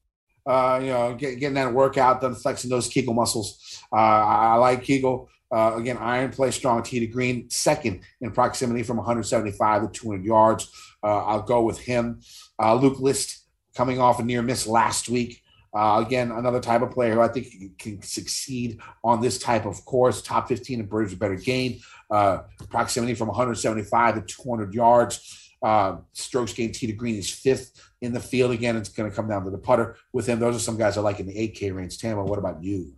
Uh, 0.49 0.79
you 0.81 0.87
know, 0.87 1.13
get, 1.13 1.39
getting 1.39 1.53
that 1.53 1.71
workout 1.71 2.21
done, 2.21 2.33
flexing 2.33 2.71
those 2.71 2.87
Kegel 2.87 3.13
muscles. 3.13 3.79
Uh, 3.93 3.97
I, 3.97 4.53
I 4.53 4.55
like 4.55 4.83
Kegel. 4.83 5.29
Uh, 5.51 5.73
again, 5.75 5.95
iron 5.97 6.31
play 6.31 6.49
strong 6.49 6.81
tee 6.81 6.99
to 6.99 7.05
green, 7.05 7.47
second 7.51 8.01
in 8.21 8.31
proximity 8.31 8.81
from 8.81 8.97
175 8.97 9.83
to 9.83 9.99
200 9.99 10.25
yards. 10.25 10.71
Uh, 11.03 11.23
I'll 11.23 11.43
go 11.43 11.61
with 11.61 11.77
him. 11.77 12.21
Uh, 12.59 12.73
Luke 12.73 12.99
List 12.99 13.45
coming 13.75 14.01
off 14.01 14.19
a 14.19 14.23
near 14.23 14.41
miss 14.41 14.65
last 14.65 15.07
week. 15.07 15.43
Uh, 15.71 16.03
again, 16.03 16.31
another 16.31 16.59
type 16.59 16.81
of 16.81 16.89
player 16.89 17.13
who 17.13 17.21
I 17.21 17.27
think 17.27 17.77
can 17.77 18.01
succeed 18.01 18.79
on 19.03 19.21
this 19.21 19.37
type 19.37 19.67
of 19.67 19.85
course. 19.85 20.23
Top 20.23 20.47
15 20.47 20.79
in 20.79 20.85
birds 20.87 21.13
better 21.13 21.35
gain, 21.35 21.79
proximity 22.09 23.13
from 23.13 23.27
175 23.27 24.15
to 24.15 24.21
200 24.21 24.73
yards. 24.73 25.49
Uh, 25.61 25.97
strokes 26.13 26.53
gained 26.53 26.73
tee 26.73 26.87
to 26.87 26.93
green 26.93 27.15
is 27.15 27.29
fifth 27.29 27.88
in 28.01 28.13
the 28.13 28.19
field. 28.19 28.51
Again, 28.51 28.75
it's 28.75 28.89
going 28.89 29.09
to 29.09 29.15
come 29.15 29.27
down 29.27 29.43
to 29.45 29.49
the 29.49 29.57
putter 29.57 29.97
with 30.13 30.27
him. 30.27 30.39
Those 30.39 30.55
are 30.55 30.59
some 30.59 30.77
guys 30.77 30.97
I 30.97 31.01
like 31.01 31.19
in 31.19 31.27
the 31.27 31.33
8K 31.33 31.75
range. 31.75 31.97
Tambo, 31.97 32.23
what 32.23 32.39
about 32.39 32.63
you? 32.63 32.93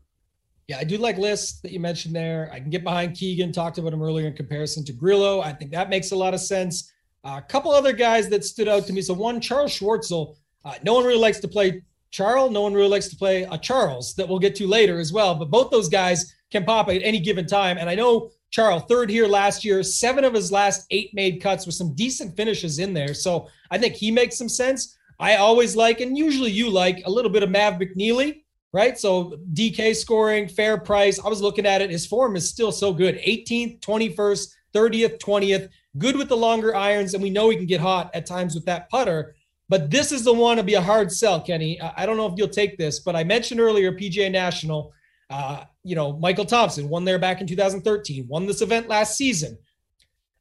Yeah, 0.68 0.78
I 0.78 0.84
do 0.84 0.98
like 0.98 1.18
lists 1.18 1.60
that 1.62 1.72
you 1.72 1.80
mentioned 1.80 2.16
there. 2.16 2.50
I 2.54 2.60
can 2.60 2.70
get 2.70 2.84
behind 2.84 3.16
Keegan, 3.16 3.52
talked 3.52 3.78
about 3.78 3.94
him 3.94 4.02
earlier 4.02 4.28
in 4.28 4.34
comparison 4.34 4.86
to 4.86 4.94
Grillo. 4.94 5.42
I 5.42 5.52
think 5.52 5.72
that 5.72 5.90
makes 5.90 6.12
a 6.12 6.16
lot 6.16 6.34
of 6.34 6.40
sense. 6.40 6.94
Uh, 7.24 7.42
a 7.44 7.48
couple 7.48 7.72
other 7.72 7.94
guys 7.94 8.30
that 8.30 8.44
stood 8.44 8.68
out 8.68 8.86
to 8.88 8.94
me. 8.94 9.02
So 9.02 9.14
one, 9.14 9.42
Charles 9.42 9.78
Schwartzel. 9.78 10.36
Uh, 10.64 10.76
no 10.84 10.94
one 10.94 11.04
really 11.04 11.20
likes 11.20 11.40
to 11.40 11.48
play 11.48 11.84
Charles. 12.12 12.52
No 12.52 12.62
one 12.62 12.74
really 12.74 12.90
likes 12.90 13.10
to 13.10 13.16
play 13.16 13.44
a 13.44 13.58
Charles 13.58 14.14
that 14.16 14.28
we'll 14.28 14.40
get 14.40 14.56
to 14.56 14.68
later 14.68 15.00
as 15.00 15.12
well. 15.12 15.36
But 15.36 15.50
both 15.50 15.72
those 15.72 15.90
guys 15.90 16.36
can 16.52 16.64
pop 16.64 16.90
at 16.90 17.02
any 17.04 17.20
given 17.20 17.48
time. 17.48 17.78
And 17.78 17.90
I 17.90 17.96
know 17.96 18.32
Charles, 18.52 18.84
third 18.90 19.10
here 19.10 19.28
last 19.28 19.64
year, 19.64 19.82
seven 19.82 20.26
of 20.26 20.34
his 20.34 20.52
last 20.52 20.86
eight 20.92 21.14
made 21.14 21.42
cuts 21.42 21.66
with 21.66 21.74
some 21.74 21.96
decent 21.96 22.36
finishes 22.36 22.80
in 22.80 22.94
there. 22.94 23.14
So 23.14 23.48
I 23.72 23.78
think 23.78 23.96
he 23.96 24.12
makes 24.12 24.38
some 24.38 24.50
sense. 24.50 24.98
I 25.20 25.38
always 25.38 25.76
like, 25.76 26.02
and 26.02 26.18
usually 26.18 26.52
you 26.52 26.70
like, 26.70 27.02
a 27.06 27.10
little 27.10 27.32
bit 27.32 27.44
of 27.44 27.50
Mav 27.50 27.76
McNealy, 27.76 28.44
right? 28.74 28.98
So 29.00 29.38
DK 29.54 29.96
scoring, 29.96 30.50
fair 30.50 30.78
price. 30.78 31.18
I 31.24 31.30
was 31.30 31.42
looking 31.42 31.66
at 31.66 31.82
it. 31.82 31.90
His 31.90 32.06
form 32.06 32.36
is 32.36 32.50
still 32.50 32.74
so 32.74 32.94
good 32.94 33.16
18th, 33.20 33.80
21st, 33.80 34.54
30th, 34.74 35.20
20th. 35.20 35.70
Good 35.98 36.18
with 36.18 36.28
the 36.28 36.38
longer 36.38 36.76
irons. 36.76 37.14
And 37.14 37.24
we 37.24 37.30
know 37.30 37.50
he 37.50 37.58
can 37.58 37.66
get 37.66 37.80
hot 37.80 38.12
at 38.14 38.26
times 38.26 38.54
with 38.54 38.66
that 38.66 38.90
putter. 38.90 39.36
But 39.70 39.90
this 39.90 40.12
is 40.12 40.26
the 40.26 40.34
one 40.34 40.58
to 40.58 40.64
be 40.64 40.74
a 40.74 40.82
hard 40.82 41.10
sell, 41.10 41.40
Kenny. 41.40 41.80
I 41.80 42.06
don't 42.06 42.18
know 42.18 42.26
if 42.26 42.34
you'll 42.36 42.50
take 42.50 42.78
this, 42.78 43.00
but 43.00 43.16
I 43.16 43.24
mentioned 43.24 43.62
earlier 43.62 43.94
PGA 43.94 44.30
National. 44.30 44.92
Uh, 45.32 45.64
you 45.84 45.96
know, 45.96 46.18
Michael 46.18 46.46
Thompson 46.46 46.90
won 46.90 47.06
there 47.06 47.18
back 47.18 47.40
in 47.40 47.48
2013, 47.48 48.28
won 48.28 48.46
this 48.46 48.62
event 48.62 48.90
last 48.90 49.16
season. 49.16 49.58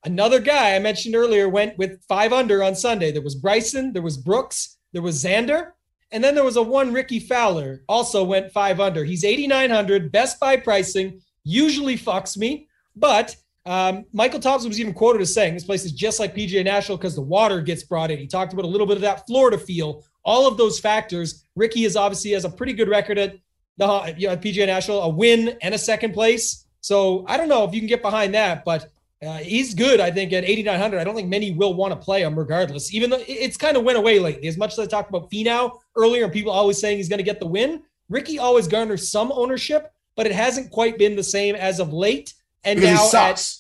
Another 0.05 0.41
guy 0.41 0.75
I 0.75 0.79
mentioned 0.81 1.15
earlier 1.15 1.49
went 1.49 1.79
with 1.79 2.03
five 2.09 2.33
under 2.33 2.63
on 2.63 2.75
Sunday. 2.75 3.13
There 3.13 3.23
was 3.23 3.37
Bryson, 3.37 3.93
there 3.93 4.03
was 4.03 4.17
Brooks, 4.17 4.79
there 4.93 5.03
was 5.03 5.23
Xander, 5.23 5.73
and 6.11 6.25
then 6.25 6.35
there 6.35 6.45
was 6.45 6.57
a 6.57 6.63
one 6.63 6.93
Rickie 6.93 7.21
Fowler 7.21 7.85
also 7.89 8.25
went 8.25 8.53
five 8.53 8.81
under. 8.81 9.05
He's 9.05 9.25
8,900, 9.25 10.11
best 10.11 10.41
buy 10.41 10.57
pricing, 10.57 11.21
usually 11.45 11.97
fucks 11.97 12.37
me, 12.37 12.67
but 12.97 13.37
um, 13.67 14.07
Michael 14.13 14.41
Thompson 14.41 14.71
was 14.71 14.81
even 14.81 14.95
quoted 14.95 15.23
as 15.23 15.33
saying 15.33 15.55
this 15.55 15.65
place 15.65 15.85
is 15.85 15.93
just 15.93 16.19
like 16.19 16.35
PGA 16.35 16.65
National 16.65 16.99
because 16.99 17.15
the 17.15 17.21
water 17.21 17.61
gets 17.61 17.85
brought 17.85 18.11
in. 18.11 18.19
He 18.19 18.27
talked 18.27 18.53
about 18.53 18.65
a 18.65 18.69
little 18.69 18.87
bit 18.87 18.97
of 18.97 19.03
that 19.03 19.27
Florida 19.27 19.59
feel, 19.59 20.03
all 20.25 20.49
of 20.49 20.57
those 20.57 20.81
factors. 20.81 21.45
Rickie 21.55 21.85
is 21.85 21.95
obviously 21.95 22.33
has 22.33 22.45
a 22.45 22.51
pretty 22.51 22.73
good 22.73 22.89
record 22.89 23.19
at 23.19 23.37
the 23.81 24.15
you 24.17 24.29
know, 24.29 24.37
PGA 24.37 24.67
National, 24.67 25.01
a 25.01 25.09
win 25.09 25.57
and 25.63 25.75
a 25.75 25.79
second 25.79 26.13
place. 26.13 26.67
So 26.83 27.25
I 27.27 27.37
don't 27.37 27.49
know 27.49 27.65
if 27.65 27.75
you 27.75 27.81
can 27.81 27.89
get 27.89 28.03
behind 28.03 28.35
that, 28.35 28.65
but 28.65 28.91
uh, 29.23 29.39
he's 29.39 29.75
good. 29.75 30.01
I 30.01 30.11
think 30.11 30.33
at 30.33 30.45
8,900. 30.45 30.99
I 30.99 31.05
don't 31.05 31.15
think 31.15 31.29
many 31.29 31.53
will 31.53 31.75
want 31.75 31.93
to 31.93 31.97
play 31.97 32.23
him 32.23 32.39
regardless. 32.39 32.95
Even 32.95 33.11
though 33.11 33.23
it's 33.27 33.57
kind 33.57 33.77
of 33.77 33.83
went 33.83 33.99
away 33.99 34.19
lately. 34.19 34.47
As 34.47 34.59
much 34.59 34.73
as 34.75 34.79
I 34.79 34.87
talked 34.87 35.09
about 35.09 35.31
Finau 35.31 35.79
earlier, 35.97 36.25
and 36.25 36.33
people 36.33 36.53
always 36.53 36.79
saying 36.79 36.99
he's 36.99 37.09
going 37.09 37.19
to 37.19 37.25
get 37.25 37.41
the 37.41 37.47
win. 37.47 37.83
Rickie 38.09 38.39
always 38.39 38.69
garners 38.69 39.11
some 39.11 39.33
ownership, 39.33 39.93
but 40.15 40.27
it 40.27 40.33
hasn't 40.33 40.71
quite 40.71 40.99
been 40.99 41.17
the 41.17 41.25
same 41.25 41.55
as 41.55 41.81
of 41.81 41.93
late. 41.93 42.35
And 42.65 42.81
now 42.83 43.11
at. 43.15 43.53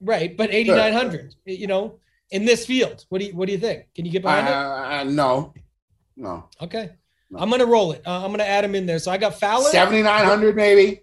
Right, 0.00 0.36
but 0.36 0.50
8900, 0.52 1.34
you 1.46 1.66
know, 1.66 1.98
in 2.30 2.44
this 2.44 2.66
field. 2.66 3.06
What 3.08 3.20
do 3.20 3.26
you 3.26 3.34
what 3.34 3.46
do 3.46 3.52
you 3.52 3.58
think? 3.58 3.86
Can 3.94 4.04
you 4.04 4.12
get 4.12 4.22
behind 4.22 4.46
it? 4.46 4.52
Uh, 4.52 5.04
no, 5.04 5.54
no. 6.16 6.48
Okay. 6.60 6.90
I'm 7.38 7.48
going 7.48 7.60
to 7.60 7.66
roll 7.66 7.92
it. 7.92 8.02
Uh, 8.06 8.16
I'm 8.16 8.28
going 8.28 8.38
to 8.38 8.46
add 8.48 8.64
him 8.64 8.74
in 8.74 8.86
there. 8.86 8.98
So 8.98 9.10
I 9.10 9.16
got 9.18 9.38
Fowler. 9.38 9.70
7,900 9.70 10.56
maybe. 10.56 11.02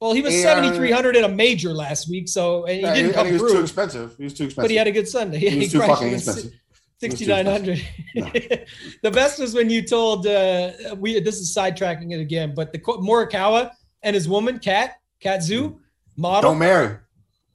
Well, 0.00 0.12
he 0.12 0.20
was 0.20 0.34
7300 0.42 1.14
in 1.14 1.22
a 1.24 1.28
major 1.28 1.72
last 1.72 2.08
week, 2.10 2.28
so 2.28 2.64
and 2.64 2.76
he 2.76 2.82
Yeah, 2.82 2.94
didn't 2.94 3.10
I 3.12 3.14
come 3.14 3.26
he 3.28 3.32
was 3.34 3.42
too 3.42 3.48
through, 3.50 3.60
expensive. 3.62 4.16
He 4.16 4.24
was 4.24 4.34
too 4.34 4.44
expensive. 4.44 4.64
but 4.64 4.70
he 4.70 4.76
had 4.76 4.88
a 4.88 4.92
good 4.92 5.06
Sunday. 5.08 5.38
He 5.38 5.58
was 5.58 5.70
too 5.72 5.78
crushed 5.78 5.92
fucking 6.00 6.14
expensive. 6.14 6.52
6900 7.00 7.84
the 9.02 9.10
best 9.10 9.40
was 9.40 9.54
when 9.54 9.68
you 9.68 9.82
told 9.82 10.24
uh 10.24 10.70
we 10.98 11.18
this 11.18 11.40
is 11.40 11.52
sidetracking 11.52 12.12
it 12.12 12.20
again 12.20 12.54
but 12.54 12.72
the 12.72 12.78
morikawa 12.78 13.72
and 14.04 14.14
his 14.14 14.28
woman 14.28 14.56
kat 14.60 15.00
kat 15.18 15.42
zoo 15.42 15.80
model 16.16 16.50
Don't 16.50 16.60
marry. 16.60 16.98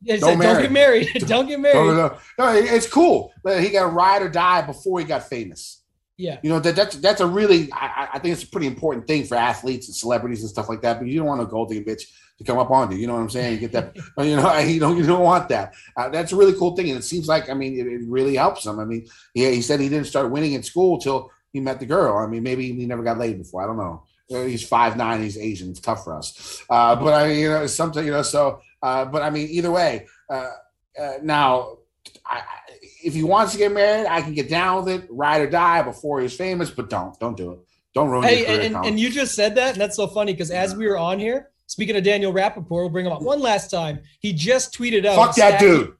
He 0.04 0.18
don't 0.18 0.38
said, 0.38 0.42
don't 0.42 0.62
get 0.62 0.72
married 0.74 1.08
don't 1.28 1.48
get 1.48 1.62
married 1.62 1.76
No, 1.76 1.86
no, 1.86 1.96
no. 1.96 2.18
No, 2.38 2.54
it's 2.56 2.90
cool. 2.90 3.32
But 3.42 3.64
He 3.64 3.70
got 3.70 3.94
ride 3.94 4.22
or 4.22 4.28
die 4.30 4.62
before 4.64 5.00
he 5.00 5.06
got 5.06 5.24
famous. 5.28 5.82
Yeah 6.18 6.40
You 6.44 6.50
know 6.50 6.60
that 6.60 6.76
that's 6.76 6.96
that's 6.98 7.22
a 7.22 7.28
really 7.28 7.70
I, 7.72 8.10
I- 8.14 8.20
think 8.20 8.34
it's 8.34 8.44
a 8.44 8.48
pretty 8.48 8.68
important 8.68 9.08
thing 9.08 9.24
for 9.26 9.36
athletes 9.36 9.88
and 9.88 9.96
celebrities 9.96 10.42
and 10.42 10.50
stuff 10.50 10.68
like 10.70 10.82
that. 10.82 11.00
But 11.00 11.08
you 11.08 11.18
don't 11.20 11.28
want 11.28 11.42
a 11.42 11.46
gold 11.46 11.70
digger 11.70 11.86
bitch 11.90 12.04
to 12.40 12.44
come 12.44 12.58
up 12.60 12.72
on 12.72 12.92
you. 12.92 12.98
You 12.98 13.08
know 13.08 13.14
what 13.14 13.22
I'm 13.22 13.30
saying? 13.30 13.54
You 13.54 13.60
get 13.68 13.72
that. 13.74 13.96
you 14.26 14.36
know 14.36 14.58
you 14.60 14.80
don't 14.80 14.98
you 14.98 15.06
don't 15.06 15.24
want 15.24 15.50
that. 15.50 15.74
Uh, 15.96 16.10
that's 16.10 16.32
a 16.32 16.36
really 16.36 16.54
cool 16.58 16.76
thing, 16.76 16.90
and 16.90 17.00
it 17.00 17.04
seems 17.04 17.28
like 17.28 17.50
I 17.50 17.54
mean 17.54 17.80
it, 17.80 17.88
it 17.88 18.02
really 18.08 18.36
helps 18.36 18.66
him. 18.66 18.80
I 18.80 18.86
mean, 18.86 19.06
yeah, 19.34 19.50
he 19.50 19.62
said 19.62 19.80
he 19.80 19.90
didn't 19.90 20.08
start 20.08 20.32
winning 20.32 20.54
in 20.54 20.64
school 20.64 20.98
till 21.00 21.32
he 21.54 21.60
met 21.60 21.80
the 21.80 21.86
girl. 21.86 22.18
I 22.18 22.28
mean, 22.28 22.44
maybe 22.44 22.72
he 22.74 22.86
never 22.86 23.04
got 23.04 23.18
laid 23.18 23.38
before. 23.38 23.62
I 23.64 23.68
don't 23.68 23.78
know. 23.78 24.04
Uh, 24.34 24.44
He's 24.44 24.68
five 24.68 24.98
nine. 24.98 25.22
He's 25.24 25.38
Asian. 25.38 25.70
It's 25.70 25.80
tough 25.80 26.04
for 26.04 26.14
us. 26.18 26.62
Uh, 26.70 26.96
but 26.96 27.14
I 27.14 27.28
mean, 27.28 27.40
you 27.40 27.50
know, 27.50 27.66
something 27.68 28.04
you 28.06 28.12
know. 28.12 28.24
So, 28.24 28.60
uh, 28.84 29.06
but 29.06 29.22
I 29.24 29.30
mean, 29.30 29.48
either 29.50 29.72
way. 29.72 30.08
Uh, 30.30 30.50
uh, 31.02 31.14
now, 31.22 31.78
I- 32.26 32.44
if 33.08 33.14
he 33.14 33.24
wants 33.24 33.54
to 33.54 33.58
get 33.58 33.72
married, 33.72 34.06
I 34.06 34.22
can 34.22 34.34
get 34.34 34.50
down 34.50 34.84
with 34.84 34.94
it, 34.94 35.08
ride 35.10 35.42
or 35.42 35.50
die 35.50 35.82
before 35.82 36.20
he's 36.20 36.36
famous. 36.36 36.70
But 36.70 36.90
don't, 36.90 37.18
don't 37.20 37.38
do 37.38 37.54
it. 37.54 37.60
Don't 37.94 38.10
ruin 38.10 38.24
Hey, 38.28 38.66
and, 38.66 38.76
and 38.76 39.00
you 39.00 39.10
just 39.10 39.34
said 39.34 39.56
that, 39.56 39.72
and 39.72 39.82
that's 39.82 39.96
so 39.96 40.08
funny 40.08 40.34
because 40.34 40.52
as 40.52 40.76
we 40.76 40.86
were 40.86 40.98
on 40.98 41.18
here, 41.18 41.50
speaking 41.68 41.96
of 41.96 42.04
Daniel 42.04 42.34
Rapaport, 42.34 42.70
we'll 42.70 42.90
bring 42.90 43.06
him 43.06 43.14
up 43.14 43.22
one 43.22 43.40
last 43.40 43.72
time. 43.72 44.02
He 44.20 44.34
just 44.34 44.78
tweeted 44.78 45.06
out. 45.06 45.16
fuck 45.16 45.36
that 45.38 45.60
dude. 45.60 45.94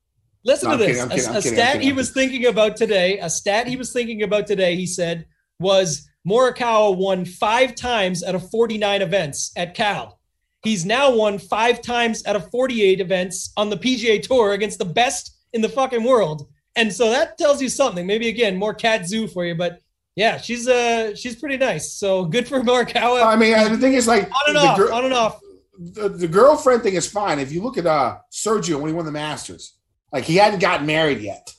Listen 0.44 0.70
No, 0.70 0.78
to 0.78 0.84
this. 0.84 0.98
kidding, 0.98 1.12
A- 1.12 1.16
kidding, 1.16 1.30
a, 1.30 1.42
kidding, 1.42 1.54
stat 1.54 1.82
he 1.82 1.94
was 1.94 2.12
thinking 2.12 2.46
about 2.46 2.76
today. 2.76 3.20
A 3.20 3.30
stat 3.30 3.68
he 3.68 3.78
was 3.78 3.94
thinking 3.94 4.22
about 4.22 4.46
today. 4.48 4.76
He 4.76 4.86
said 4.86 5.26
was 5.60 6.08
Morikawa 6.28 6.96
won 6.96 7.24
five 7.26 7.74
times 7.74 8.24
out 8.24 8.36
of 8.36 8.50
49 8.52 9.02
events 9.02 9.54
at 9.56 9.74
Cal. 9.74 10.20
He's 10.64 10.86
now 10.86 11.16
won 11.16 11.40
five 11.40 11.82
times 11.82 12.26
out 12.26 12.36
of 12.36 12.52
48 12.52 13.00
events 13.00 13.54
on 13.56 13.70
the 13.70 13.78
PGA 13.78 14.22
Tour 14.22 14.52
against 14.52 14.78
the 14.78 14.86
best 14.86 15.38
in 15.54 15.62
the 15.62 15.70
fucking 15.70 16.04
world. 16.04 16.48
And 16.78 16.94
so 16.94 17.10
that 17.10 17.38
tells 17.38 17.62
you 17.62 17.68
something. 17.70 18.06
Maybe 18.08 18.30
again, 18.30 18.56
more 18.56 18.74
cat 18.74 19.06
zoo 19.08 19.28
for 19.28 19.44
you, 19.46 19.56
but 19.56 19.82
yeah, 20.16 20.38
she's 20.38 20.68
uh 20.68 21.14
she's 21.16 21.36
pretty 21.36 21.58
nice. 21.58 21.92
So 21.94 22.24
good 22.26 22.48
for 22.48 22.62
Morikawa. 22.62 23.24
I 23.26 23.36
mean, 23.36 23.54
uh, 23.54 23.68
the 23.70 23.78
thing 23.78 23.94
is, 23.94 24.08
like, 24.08 24.24
on 24.24 24.50
and 24.50 24.58
off, 24.58 24.78
gir- 24.78 24.92
on 24.92 25.06
and 25.06 25.14
off. 25.14 25.40
the, 25.78 26.08
the 26.10 26.28
girlfriend 26.28 26.84
thing 26.84 26.94
is 26.96 27.06
fine. 27.08 27.40
If 27.40 27.52
you 27.52 27.62
look 27.62 27.78
at 27.78 27.86
uh 27.86 28.18
Sergio 28.32 28.80
when 28.80 28.90
he 28.90 28.96
won 28.96 29.06
the 29.06 29.12
Masters, 29.12 29.78
like 30.14 30.24
he 30.24 30.38
hadn't 30.38 30.60
gotten 30.60 30.86
married 30.88 31.20
yet. 31.20 31.54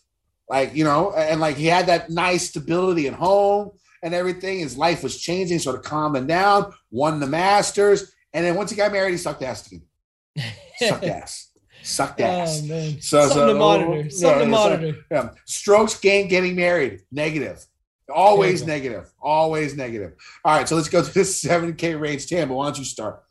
like 0.49 0.75
you 0.75 0.85
know, 0.85 1.12
and 1.12 1.41
like 1.41 1.57
he 1.57 1.66
had 1.66 1.87
that 1.87 2.11
nice 2.11 2.49
stability 2.49 3.07
at 3.07 3.14
home 3.14 3.73
and 4.03 4.14
everything. 4.14 4.61
His 4.61 4.77
life 4.77 5.03
was 5.03 5.21
changing, 5.21 5.59
sort 5.59 5.77
of 5.77 5.83
calming 5.83 6.27
down. 6.27 6.73
Won 6.91 7.21
the 7.21 7.27
Masters, 7.27 8.12
and 8.33 8.45
then 8.45 8.55
once 8.55 8.71
he 8.71 8.77
got 8.77 8.93
married, 8.93 9.12
he 9.12 9.19
sucked 9.19 9.43
ass 9.43 9.66
again. 9.66 9.83
Sucked 10.79 11.05
ass. 11.05 11.47
Sucked 11.89 12.20
oh, 12.20 12.24
ass. 12.24 12.61
Oh 12.62 12.66
man, 12.66 13.01
So- 13.01 13.20
something 13.20 13.34
so- 13.34 13.47
to 13.47 13.53
oh, 13.53 13.59
monitor. 13.59 13.97
yeah, 14.03 14.09
Something 14.11 14.39
to 14.39 14.45
yeah, 14.45 14.51
monitor. 14.51 14.99
Yeah. 15.11 15.30
Strokes 15.47 15.99
gained 15.99 16.28
getting 16.28 16.55
married. 16.55 17.01
Negative. 17.11 17.64
Always 18.14 18.64
negative. 18.66 19.11
Always 19.20 19.74
negative. 19.76 20.12
All 20.45 20.57
right, 20.57 20.68
so 20.68 20.76
let's 20.76 20.89
go 20.89 21.03
to 21.03 21.12
this 21.12 21.43
7K 21.45 21.99
range. 21.99 22.26
Tambo, 22.26 22.55
why 22.55 22.66
don't 22.66 22.78
you 22.78 22.84
start? 22.84 23.22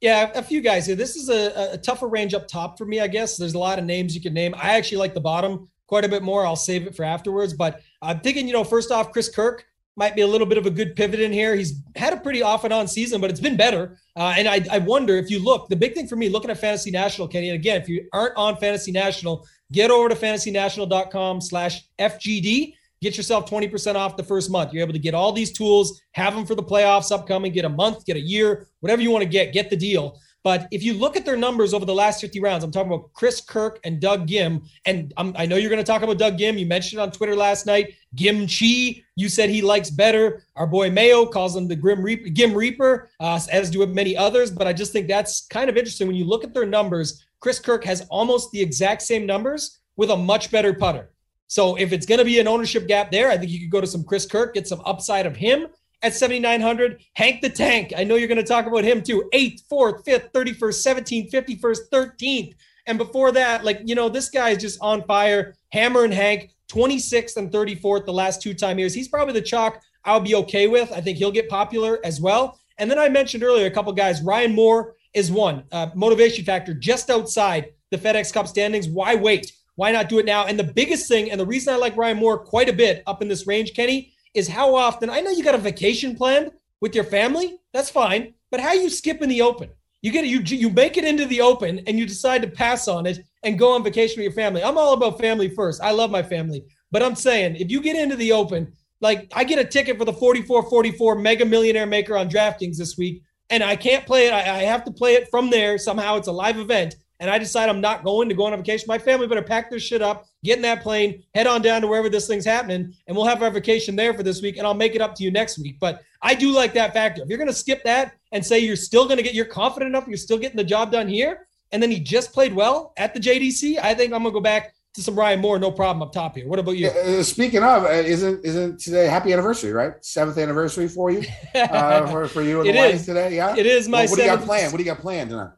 Yeah, 0.00 0.30
a 0.34 0.42
few 0.42 0.60
guys 0.62 0.86
here. 0.86 0.96
This 0.96 1.16
is 1.16 1.28
a, 1.28 1.72
a 1.74 1.78
tougher 1.78 2.08
range 2.08 2.32
up 2.32 2.48
top 2.48 2.78
for 2.78 2.86
me, 2.86 3.00
I 3.00 3.06
guess. 3.06 3.36
There's 3.36 3.54
a 3.54 3.58
lot 3.58 3.78
of 3.78 3.84
names 3.84 4.14
you 4.14 4.20
can 4.20 4.32
name. 4.32 4.54
I 4.56 4.76
actually 4.76 4.98
like 4.98 5.12
the 5.12 5.20
bottom 5.20 5.68
quite 5.86 6.04
a 6.04 6.08
bit 6.08 6.22
more. 6.22 6.46
I'll 6.46 6.56
save 6.56 6.86
it 6.86 6.94
for 6.94 7.04
afterwards. 7.04 7.52
But 7.52 7.80
I'm 8.00 8.20
thinking, 8.20 8.46
you 8.46 8.54
know, 8.54 8.64
first 8.64 8.90
off, 8.90 9.12
Chris 9.12 9.28
Kirk 9.28 9.66
might 10.00 10.16
be 10.16 10.22
a 10.22 10.26
little 10.26 10.46
bit 10.46 10.56
of 10.56 10.64
a 10.64 10.70
good 10.70 10.96
pivot 10.96 11.20
in 11.20 11.30
here. 11.30 11.54
He's 11.54 11.82
had 11.94 12.14
a 12.14 12.16
pretty 12.16 12.40
off 12.40 12.64
and 12.64 12.72
on 12.72 12.88
season, 12.88 13.20
but 13.20 13.28
it's 13.28 13.38
been 13.38 13.56
better. 13.56 13.98
Uh, 14.16 14.32
and 14.34 14.48
I, 14.48 14.64
I 14.72 14.78
wonder 14.78 15.18
if 15.18 15.30
you 15.30 15.44
look, 15.44 15.68
the 15.68 15.76
big 15.76 15.94
thing 15.94 16.08
for 16.08 16.16
me 16.16 16.30
looking 16.30 16.50
at 16.50 16.56
Fantasy 16.56 16.90
National, 16.90 17.28
Kenny, 17.28 17.50
and 17.50 17.54
again, 17.54 17.82
if 17.82 17.86
you 17.86 18.08
aren't 18.14 18.34
on 18.34 18.56
Fantasy 18.56 18.92
National, 18.92 19.46
get 19.72 19.90
over 19.90 20.08
to 20.08 20.14
fantasynational.com 20.14 21.42
slash 21.42 21.86
FGD. 21.98 22.74
Get 23.02 23.18
yourself 23.18 23.48
20% 23.48 23.94
off 23.94 24.16
the 24.16 24.24
first 24.24 24.50
month. 24.50 24.72
You're 24.72 24.82
able 24.82 24.94
to 24.94 24.98
get 24.98 25.12
all 25.12 25.32
these 25.32 25.52
tools, 25.52 26.00
have 26.12 26.34
them 26.34 26.46
for 26.46 26.54
the 26.54 26.62
playoffs 26.62 27.12
upcoming, 27.12 27.52
get 27.52 27.66
a 27.66 27.68
month, 27.68 28.06
get 28.06 28.16
a 28.16 28.20
year, 28.20 28.68
whatever 28.80 29.02
you 29.02 29.10
want 29.10 29.22
to 29.22 29.28
get, 29.28 29.52
get 29.52 29.68
the 29.68 29.76
deal. 29.76 30.18
But 30.42 30.68
if 30.70 30.82
you 30.82 30.94
look 30.94 31.16
at 31.16 31.26
their 31.26 31.36
numbers 31.36 31.74
over 31.74 31.84
the 31.84 31.94
last 31.94 32.20
50 32.20 32.40
rounds, 32.40 32.64
I'm 32.64 32.70
talking 32.70 32.90
about 32.90 33.12
Chris 33.12 33.40
Kirk 33.40 33.78
and 33.84 34.00
Doug 34.00 34.26
Ghim. 34.26 34.66
And 34.86 35.12
I'm, 35.16 35.34
i 35.36 35.44
know 35.44 35.56
you're 35.56 35.70
going 35.70 35.84
to 35.84 35.92
talk 35.92 36.02
about 36.02 36.18
Doug 36.18 36.38
Ghim. 36.38 36.58
You 36.58 36.66
mentioned 36.66 37.00
it 37.00 37.02
on 37.02 37.10
Twitter 37.12 37.36
last 37.36 37.66
night. 37.66 37.94
Gim 38.14 38.46
Chi, 38.46 39.02
you 39.16 39.28
said 39.28 39.50
he 39.50 39.60
likes 39.60 39.90
better. 39.90 40.44
Our 40.56 40.66
boy 40.66 40.90
Mayo 40.90 41.26
calls 41.26 41.54
him 41.54 41.68
the 41.68 41.76
Grim 41.76 42.02
Reaper, 42.02 42.30
Gim 42.30 42.54
Reaper, 42.54 43.10
uh, 43.20 43.38
as 43.52 43.70
do 43.70 43.84
many 43.86 44.16
others. 44.16 44.50
But 44.50 44.66
I 44.66 44.72
just 44.72 44.92
think 44.92 45.08
that's 45.08 45.46
kind 45.48 45.68
of 45.68 45.76
interesting 45.76 46.06
when 46.06 46.16
you 46.16 46.24
look 46.24 46.42
at 46.42 46.54
their 46.54 46.66
numbers. 46.66 47.24
Chris 47.40 47.58
Kirk 47.58 47.84
has 47.84 48.06
almost 48.08 48.50
the 48.50 48.60
exact 48.60 49.02
same 49.02 49.26
numbers 49.26 49.80
with 49.96 50.10
a 50.10 50.16
much 50.16 50.50
better 50.50 50.72
putter. 50.72 51.10
So 51.48 51.76
if 51.76 51.92
it's 51.92 52.06
going 52.06 52.18
to 52.18 52.24
be 52.24 52.38
an 52.38 52.48
ownership 52.48 52.86
gap 52.86 53.10
there, 53.10 53.28
I 53.28 53.36
think 53.36 53.50
you 53.50 53.60
could 53.60 53.70
go 53.70 53.80
to 53.80 53.86
some 53.86 54.04
Chris 54.04 54.24
Kirk, 54.24 54.54
get 54.54 54.68
some 54.68 54.80
upside 54.86 55.26
of 55.26 55.36
him 55.36 55.66
at 56.02 56.14
7,900. 56.14 57.02
Hank 57.14 57.40
the 57.40 57.50
Tank, 57.50 57.92
I 57.96 58.04
know 58.04 58.16
you're 58.16 58.28
going 58.28 58.38
to 58.38 58.44
talk 58.44 58.66
about 58.66 58.84
him 58.84 59.02
too. 59.02 59.28
Eighth, 59.32 59.64
fourth, 59.68 60.04
fifth, 60.04 60.32
31st, 60.32 61.30
17th, 61.30 61.30
51st, 61.30 61.78
13th. 61.92 62.54
And 62.86 62.98
before 62.98 63.32
that, 63.32 63.64
like, 63.64 63.80
you 63.84 63.94
know, 63.94 64.08
this 64.08 64.30
guy 64.30 64.50
is 64.50 64.58
just 64.58 64.78
on 64.80 65.02
fire. 65.04 65.54
Hammer 65.72 66.04
and 66.04 66.14
Hank, 66.14 66.50
26th 66.68 67.36
and 67.36 67.50
34th 67.50 68.06
the 68.06 68.12
last 68.12 68.40
two 68.42 68.54
time 68.54 68.78
years. 68.78 68.94
He's 68.94 69.08
probably 69.08 69.34
the 69.34 69.42
chalk 69.42 69.82
I'll 70.04 70.20
be 70.20 70.34
okay 70.36 70.66
with. 70.66 70.90
I 70.92 71.00
think 71.00 71.18
he'll 71.18 71.30
get 71.30 71.48
popular 71.48 72.00
as 72.04 72.20
well. 72.20 72.58
And 72.78 72.90
then 72.90 72.98
I 72.98 73.08
mentioned 73.08 73.42
earlier 73.42 73.66
a 73.66 73.70
couple 73.70 73.92
guys. 73.92 74.22
Ryan 74.22 74.54
Moore 74.54 74.94
is 75.12 75.30
one. 75.30 75.64
Uh, 75.70 75.88
motivation 75.94 76.44
factor 76.44 76.72
just 76.72 77.10
outside 77.10 77.72
the 77.90 77.98
FedEx 77.98 78.32
Cup 78.32 78.48
standings. 78.48 78.88
Why 78.88 79.14
wait? 79.14 79.52
Why 79.76 79.92
not 79.92 80.08
do 80.08 80.18
it 80.18 80.26
now? 80.26 80.46
And 80.46 80.58
the 80.58 80.64
biggest 80.64 81.08
thing, 81.08 81.30
and 81.30 81.40
the 81.40 81.46
reason 81.46 81.72
I 81.72 81.76
like 81.76 81.96
Ryan 81.96 82.18
Moore 82.18 82.38
quite 82.38 82.68
a 82.68 82.72
bit 82.72 83.02
up 83.06 83.22
in 83.22 83.28
this 83.28 83.46
range, 83.46 83.74
Kenny, 83.74 84.12
is 84.34 84.48
how 84.48 84.74
often 84.74 85.10
I 85.10 85.20
know 85.20 85.30
you 85.30 85.44
got 85.44 85.54
a 85.54 85.58
vacation 85.58 86.16
planned 86.16 86.50
with 86.80 86.94
your 86.94 87.04
family. 87.04 87.58
That's 87.72 87.90
fine, 87.90 88.34
but 88.50 88.60
how 88.60 88.72
you 88.72 88.90
skip 88.90 89.22
in 89.22 89.28
the 89.28 89.42
open? 89.42 89.70
You 90.02 90.12
get 90.12 90.24
you 90.24 90.40
you 90.40 90.70
make 90.70 90.96
it 90.96 91.04
into 91.04 91.26
the 91.26 91.42
open 91.42 91.80
and 91.86 91.98
you 91.98 92.06
decide 92.06 92.42
to 92.42 92.48
pass 92.48 92.88
on 92.88 93.06
it 93.06 93.20
and 93.42 93.58
go 93.58 93.74
on 93.74 93.84
vacation 93.84 94.16
with 94.18 94.24
your 94.24 94.32
family. 94.32 94.62
I'm 94.62 94.78
all 94.78 94.94
about 94.94 95.20
family 95.20 95.50
first. 95.50 95.82
I 95.82 95.90
love 95.90 96.10
my 96.10 96.22
family, 96.22 96.64
but 96.90 97.02
I'm 97.02 97.14
saying 97.14 97.56
if 97.56 97.70
you 97.70 97.82
get 97.82 97.96
into 97.96 98.16
the 98.16 98.32
open, 98.32 98.72
like 99.00 99.30
I 99.34 99.44
get 99.44 99.58
a 99.58 99.64
ticket 99.64 99.98
for 99.98 100.04
the 100.04 100.12
44-44 100.12 101.20
Mega 101.20 101.44
Millionaire 101.44 101.86
Maker 101.86 102.16
on 102.16 102.30
DraftKings 102.30 102.78
this 102.78 102.96
week, 102.96 103.22
and 103.50 103.62
I 103.62 103.76
can't 103.76 104.06
play 104.06 104.28
it. 104.28 104.32
I, 104.32 104.40
I 104.40 104.62
have 104.62 104.84
to 104.84 104.90
play 104.90 105.14
it 105.14 105.28
from 105.30 105.50
there 105.50 105.76
somehow. 105.76 106.16
It's 106.16 106.28
a 106.28 106.32
live 106.32 106.58
event 106.58 106.96
and 107.20 107.30
I 107.30 107.38
decide 107.38 107.68
I'm 107.68 107.80
not 107.80 108.02
going 108.02 108.28
to 108.30 108.34
go 108.34 108.46
on 108.46 108.54
a 108.54 108.56
vacation, 108.56 108.86
my 108.88 108.98
family 108.98 109.26
better 109.26 109.42
pack 109.42 109.70
their 109.70 109.78
shit 109.78 110.02
up, 110.02 110.26
get 110.42 110.56
in 110.56 110.62
that 110.62 110.82
plane, 110.82 111.22
head 111.34 111.46
on 111.46 111.60
down 111.60 111.82
to 111.82 111.86
wherever 111.86 112.08
this 112.08 112.26
thing's 112.26 112.46
happening, 112.46 112.92
and 113.06 113.16
we'll 113.16 113.26
have 113.26 113.42
our 113.42 113.50
vacation 113.50 113.94
there 113.94 114.14
for 114.14 114.22
this 114.22 114.40
week, 114.42 114.56
and 114.56 114.66
I'll 114.66 114.74
make 114.74 114.94
it 114.94 115.02
up 115.02 115.14
to 115.16 115.22
you 115.22 115.30
next 115.30 115.58
week. 115.58 115.76
But 115.78 116.02
I 116.22 116.34
do 116.34 116.50
like 116.50 116.72
that 116.74 116.94
factor. 116.94 117.22
If 117.22 117.28
you're 117.28 117.38
going 117.38 117.48
to 117.48 117.54
skip 117.54 117.84
that 117.84 118.14
and 118.32 118.44
say 118.44 118.58
you're 118.58 118.74
still 118.74 119.04
going 119.04 119.18
to 119.18 119.22
get, 119.22 119.34
you're 119.34 119.44
confident 119.44 119.90
enough, 119.90 120.08
you're 120.08 120.16
still 120.16 120.38
getting 120.38 120.56
the 120.56 120.64
job 120.64 120.90
done 120.90 121.06
here, 121.06 121.46
and 121.72 121.82
then 121.82 121.90
he 121.90 122.00
just 122.00 122.32
played 122.32 122.54
well 122.54 122.92
at 122.96 123.14
the 123.14 123.20
JDC, 123.20 123.78
I 123.78 123.94
think 123.94 124.12
I'm 124.12 124.22
going 124.22 124.32
to 124.32 124.38
go 124.38 124.40
back 124.40 124.74
to 124.94 125.02
some 125.02 125.14
Ryan 125.14 125.40
Moore, 125.40 125.58
no 125.58 125.70
problem 125.70 126.02
up 126.02 126.12
top 126.12 126.36
here. 126.36 126.48
What 126.48 126.58
about 126.58 126.76
you? 126.76 126.88
Uh, 126.88 127.22
speaking 127.22 127.62
of, 127.62 127.84
uh, 127.84 127.90
isn't 127.90 128.44
isn't 128.44 128.80
today 128.80 129.06
happy 129.06 129.32
anniversary, 129.32 129.72
right? 129.72 129.92
Seventh 130.00 130.36
anniversary 130.36 130.88
for 130.88 131.10
you, 131.10 131.22
uh, 131.54 132.06
for, 132.10 132.26
for 132.26 132.42
you 132.42 132.60
and 132.60 132.70
the 132.70 132.74
wife 132.74 133.04
today. 133.04 133.36
Yeah, 133.36 133.54
it 133.56 133.66
is 133.66 133.88
my 133.88 134.00
Well, 134.00 134.10
what 134.10 134.16
do 134.16 134.22
you 134.22 134.28
got 134.28 134.44
planned? 134.44 134.72
What 134.72 134.78
do 134.78 134.84
you 134.84 134.90
got 134.90 135.00
planned 135.00 135.30
tonight? 135.30 135.50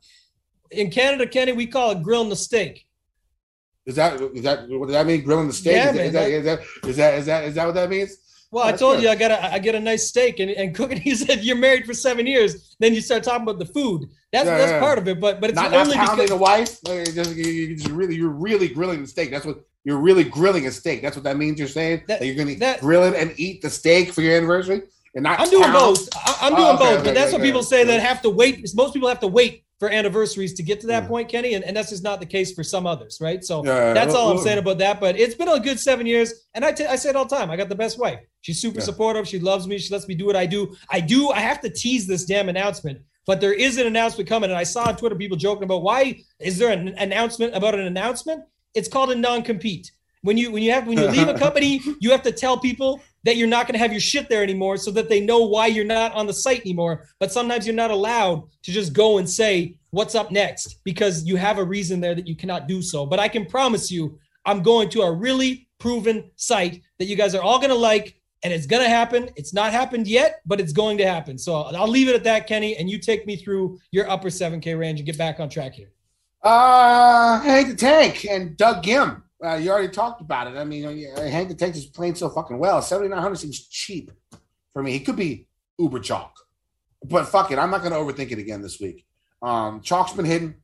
In 0.72 0.90
Canada, 0.90 1.26
Kenny, 1.26 1.52
we 1.52 1.66
call 1.66 1.90
it 1.92 2.02
grilling 2.02 2.28
the 2.28 2.36
steak. 2.36 2.86
Is 3.84 3.96
that 3.96 4.20
is 4.20 4.42
that 4.42 4.68
what 4.68 4.86
does 4.86 4.94
that 4.94 5.06
mean? 5.06 5.22
Grilling 5.22 5.48
the 5.48 5.52
steak? 5.52 5.74
Yeah, 5.74 5.90
is, 5.90 5.96
man, 5.96 6.12
that, 6.12 6.30
is, 6.30 6.44
that, 6.44 6.60
is 6.60 6.64
that 6.64 6.88
is 6.88 6.96
that 6.96 7.14
is 7.14 7.26
that 7.26 7.44
is 7.44 7.54
that 7.56 7.66
what 7.66 7.74
that 7.74 7.90
means? 7.90 8.16
Well, 8.52 8.64
I 8.64 8.72
told 8.72 8.96
good. 8.96 9.04
you 9.04 9.08
I 9.08 9.14
got 9.16 9.30
a 9.30 9.52
I 9.52 9.58
get 9.58 9.74
a 9.74 9.80
nice 9.80 10.08
steak 10.08 10.38
and, 10.38 10.50
and 10.50 10.74
cooking. 10.74 11.00
He 11.00 11.14
said 11.14 11.42
you're 11.42 11.56
married 11.56 11.84
for 11.86 11.94
seven 11.94 12.26
years. 12.26 12.76
Then 12.78 12.94
you 12.94 13.00
start 13.00 13.22
talking 13.24 13.42
about 13.42 13.58
the 13.58 13.66
food. 13.66 14.08
That's 14.32 14.46
Yeah, 14.46 14.56
that's 14.58 14.72
yeah. 14.72 14.80
part 14.80 14.98
of 14.98 15.08
it. 15.08 15.20
But 15.20 15.40
but 15.40 15.50
it's 15.50 15.56
Not, 15.56 15.72
not 15.72 15.80
only 15.86 15.96
pounding 15.96 16.16
because 16.16 16.30
the 16.30 16.36
wife. 16.36 16.78
Like, 16.86 17.12
just, 17.14 17.34
you, 17.34 17.44
you 17.44 17.76
just 17.76 17.88
really 17.90 18.14
you're 18.14 18.28
really 18.30 18.68
grilling 18.68 19.00
the 19.02 19.08
steak. 19.08 19.30
That's 19.30 19.44
what 19.46 19.64
you're 19.84 19.98
really 19.98 20.22
grilling 20.24 20.66
a 20.68 20.70
steak. 20.70 21.02
That's 21.02 21.16
what 21.16 21.24
that 21.24 21.36
means. 21.36 21.58
You're 21.58 21.66
saying 21.66 22.04
That- 22.06 22.20
that, 22.20 22.26
you're 22.26 22.36
gonna 22.36 22.78
grill 22.78 23.02
it 23.04 23.14
and 23.16 23.34
eat 23.36 23.62
the 23.62 23.70
steak 23.70 24.12
for 24.12 24.20
your 24.20 24.36
anniversary, 24.36 24.82
and 25.16 25.24
not 25.24 25.40
I'm 25.40 25.50
doing 25.50 25.64
pound- 25.64 25.74
both. 25.74 26.08
I, 26.14 26.38
I'm 26.42 26.52
Oh, 26.52 26.56
doing 26.56 26.68
okay, 26.68 26.78
both. 26.78 26.94
okay, 27.00 27.04
but 27.08 27.14
that's 27.14 27.28
okay, 27.32 27.38
what 27.38 27.42
people 27.44 27.62
say 27.64 27.82
that 27.84 28.00
have 28.00 28.22
to 28.22 28.30
wait. 28.30 28.64
Most 28.76 28.92
people 28.94 29.08
have 29.08 29.20
to 29.20 29.26
wait 29.28 29.64
for 29.82 29.90
anniversaries 29.90 30.54
to 30.54 30.62
get 30.62 30.78
to 30.80 30.86
that 30.86 31.02
Yeah. 31.02 31.08
point, 31.08 31.28
Kenny, 31.28 31.54
and, 31.54 31.64
and 31.64 31.76
that's 31.76 31.90
just 31.90 32.04
not 32.04 32.20
the 32.20 32.26
case 32.26 32.54
for 32.54 32.62
some 32.62 32.86
others, 32.86 33.18
right? 33.20 33.42
So 33.42 33.64
Yeah, 33.66 33.92
that's 33.92 34.14
all 34.14 34.30
I'm 34.30 34.38
saying 34.38 34.58
about 34.58 34.78
that. 34.78 35.00
But 35.00 35.18
it's 35.18 35.34
been 35.34 35.48
a 35.48 35.58
good 35.58 35.80
seven 35.80 36.06
years, 36.06 36.32
and 36.54 36.64
I 36.64 36.70
t- 36.70 36.86
I 36.86 36.94
say 36.94 37.10
it 37.10 37.16
all 37.16 37.24
the 37.24 37.34
time. 37.34 37.50
I 37.50 37.56
got 37.56 37.68
the 37.68 37.74
best 37.74 37.98
wife. 37.98 38.20
She's 38.42 38.60
super 38.60 38.78
Yeah. 38.78 38.84
supportive. 38.84 39.26
She 39.26 39.40
loves 39.40 39.66
me. 39.66 39.78
She 39.78 39.92
lets 39.92 40.06
me 40.06 40.14
do 40.14 40.24
what 40.24 40.36
I 40.36 40.46
do. 40.46 40.76
I 40.88 41.00
do. 41.00 41.30
I 41.30 41.40
have 41.40 41.60
to 41.62 41.68
tease 41.68 42.06
this 42.06 42.24
damn 42.24 42.48
announcement. 42.48 43.00
But 43.26 43.40
there 43.40 43.52
is 43.52 43.76
an 43.76 43.88
announcement 43.88 44.28
coming, 44.28 44.50
and 44.50 44.56
I 44.58 44.62
saw 44.62 44.84
on 44.86 44.94
Twitter 44.96 45.16
people 45.16 45.36
joking 45.36 45.64
about 45.64 45.82
why 45.82 46.20
is 46.38 46.58
there 46.58 46.70
an 46.70 46.94
announcement 46.96 47.56
about 47.56 47.74
an 47.74 47.80
announcement? 47.80 48.44
It's 48.76 48.86
called 48.88 49.10
a 49.10 49.16
non-compete. 49.16 49.90
When 50.22 50.36
you 50.36 50.52
when 50.52 50.62
you 50.62 50.70
have 50.70 50.86
when 50.86 50.96
you 50.96 51.08
leave 51.08 51.26
a 51.26 51.34
company, 51.46 51.80
you 51.98 52.12
have 52.12 52.22
to 52.22 52.30
tell 52.30 52.56
people 52.56 53.00
that 53.24 53.36
you're 53.36 53.48
not 53.48 53.66
going 53.66 53.74
to 53.74 53.78
have 53.78 53.92
your 53.92 54.00
shit 54.00 54.28
there 54.28 54.42
anymore, 54.42 54.76
so 54.76 54.90
that 54.92 55.08
they 55.08 55.20
know 55.20 55.44
why 55.44 55.66
you're 55.66 55.84
not 55.84 56.12
on 56.12 56.26
the 56.26 56.32
site 56.32 56.60
anymore. 56.60 57.06
But 57.18 57.32
sometimes 57.32 57.66
you're 57.66 57.74
not 57.74 57.90
allowed 57.90 58.48
to 58.62 58.72
just 58.72 58.92
go 58.92 59.18
and 59.18 59.28
say 59.28 59.76
what's 59.90 60.14
up 60.14 60.30
next 60.30 60.80
because 60.84 61.24
you 61.24 61.36
have 61.36 61.58
a 61.58 61.64
reason 61.64 62.00
there 62.00 62.14
that 62.14 62.26
you 62.26 62.34
cannot 62.34 62.66
do 62.66 62.82
so. 62.82 63.06
But 63.06 63.20
I 63.20 63.28
can 63.28 63.46
promise 63.46 63.90
you, 63.90 64.18
I'm 64.44 64.62
going 64.62 64.88
to 64.90 65.02
a 65.02 65.12
really 65.12 65.68
proven 65.78 66.30
site 66.36 66.82
that 66.98 67.06
you 67.06 67.16
guys 67.16 67.34
are 67.34 67.42
all 67.42 67.58
going 67.58 67.70
to 67.70 67.76
like, 67.76 68.20
and 68.42 68.52
it's 68.52 68.66
going 68.66 68.82
to 68.82 68.88
happen. 68.88 69.30
It's 69.36 69.52
not 69.52 69.72
happened 69.72 70.08
yet, 70.08 70.40
but 70.46 70.60
it's 70.60 70.72
going 70.72 70.98
to 70.98 71.06
happen. 71.06 71.38
So 71.38 71.54
I'll 71.54 71.88
leave 71.88 72.08
it 72.08 72.14
at 72.14 72.24
that, 72.24 72.46
Kenny, 72.46 72.76
and 72.76 72.90
you 72.90 72.98
take 72.98 73.26
me 73.26 73.36
through 73.36 73.78
your 73.92 74.10
upper 74.10 74.28
7K 74.28 74.78
range 74.78 74.98
and 74.98 75.06
get 75.06 75.18
back 75.18 75.38
on 75.38 75.48
track 75.48 75.74
here. 75.74 75.92
Uh, 76.42 77.40
Hank 77.40 77.68
the 77.68 77.76
Tank 77.76 78.26
and 78.28 78.56
Doug 78.56 78.82
Ghim. 78.82 79.22
Uh, 79.45 79.55
you 79.55 79.70
already 79.70 79.88
talked 79.88 80.20
about 80.20 80.47
it. 80.47 80.57
I 80.57 80.64
mean, 80.64 80.84
uh, 80.86 81.20
Hank 81.22 81.49
the 81.49 81.55
Tank 81.55 81.74
is 81.74 81.86
playing 81.86 82.14
so 82.14 82.28
fucking 82.28 82.59
well. 82.59 82.80
Seventy 82.80 83.09
nine 83.09 83.20
hundred 83.20 83.36
seems 83.36 83.66
cheap 83.66 84.11
for 84.72 84.82
me. 84.82 84.93
He 84.93 85.01
could 85.01 85.16
be 85.16 85.49
uber 85.78 85.99
chalk, 85.99 86.32
but 87.05 87.24
fuck 87.26 87.51
it. 87.51 87.59
I'm 87.59 87.70
not 87.70 87.82
going 87.82 87.93
to 87.93 87.99
overthink 87.99 88.30
it 88.30 88.38
again 88.38 88.62
this 88.62 88.78
week. 88.80 89.05
Um, 89.43 89.80
chalk's 89.80 90.12
been 90.12 90.24
hidden. 90.24 90.62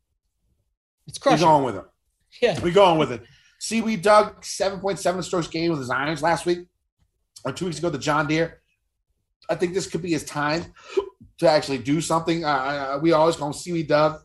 It's 1.08 1.18
crazy. 1.18 1.44
We're 1.44 1.50
going 1.50 1.64
with 1.64 1.76
it. 1.76 1.84
Yeah. 2.42 2.60
We're 2.62 2.72
going 2.72 2.98
with 2.98 3.10
it. 3.10 3.22
Seaweed 3.58 4.02
Doug, 4.02 4.42
7.7 4.42 5.24
strokes 5.24 5.48
game 5.48 5.70
with 5.70 5.80
his 5.80 5.90
irons 5.90 6.22
last 6.22 6.46
week 6.46 6.66
or 7.44 7.52
two 7.52 7.64
weeks 7.64 7.78
ago, 7.78 7.90
the 7.90 7.98
John 7.98 8.26
Deere. 8.26 8.60
I 9.50 9.54
think 9.54 9.74
this 9.74 9.88
could 9.88 10.02
be 10.02 10.10
his 10.10 10.24
time 10.24 10.72
to 11.38 11.48
actually 11.48 11.78
do 11.78 12.00
something. 12.00 12.44
Uh, 12.44 12.98
we 13.00 13.12
always 13.12 13.36
call 13.36 13.48
him 13.48 13.54
Seaweed 13.54 13.88
Doug 13.88 14.20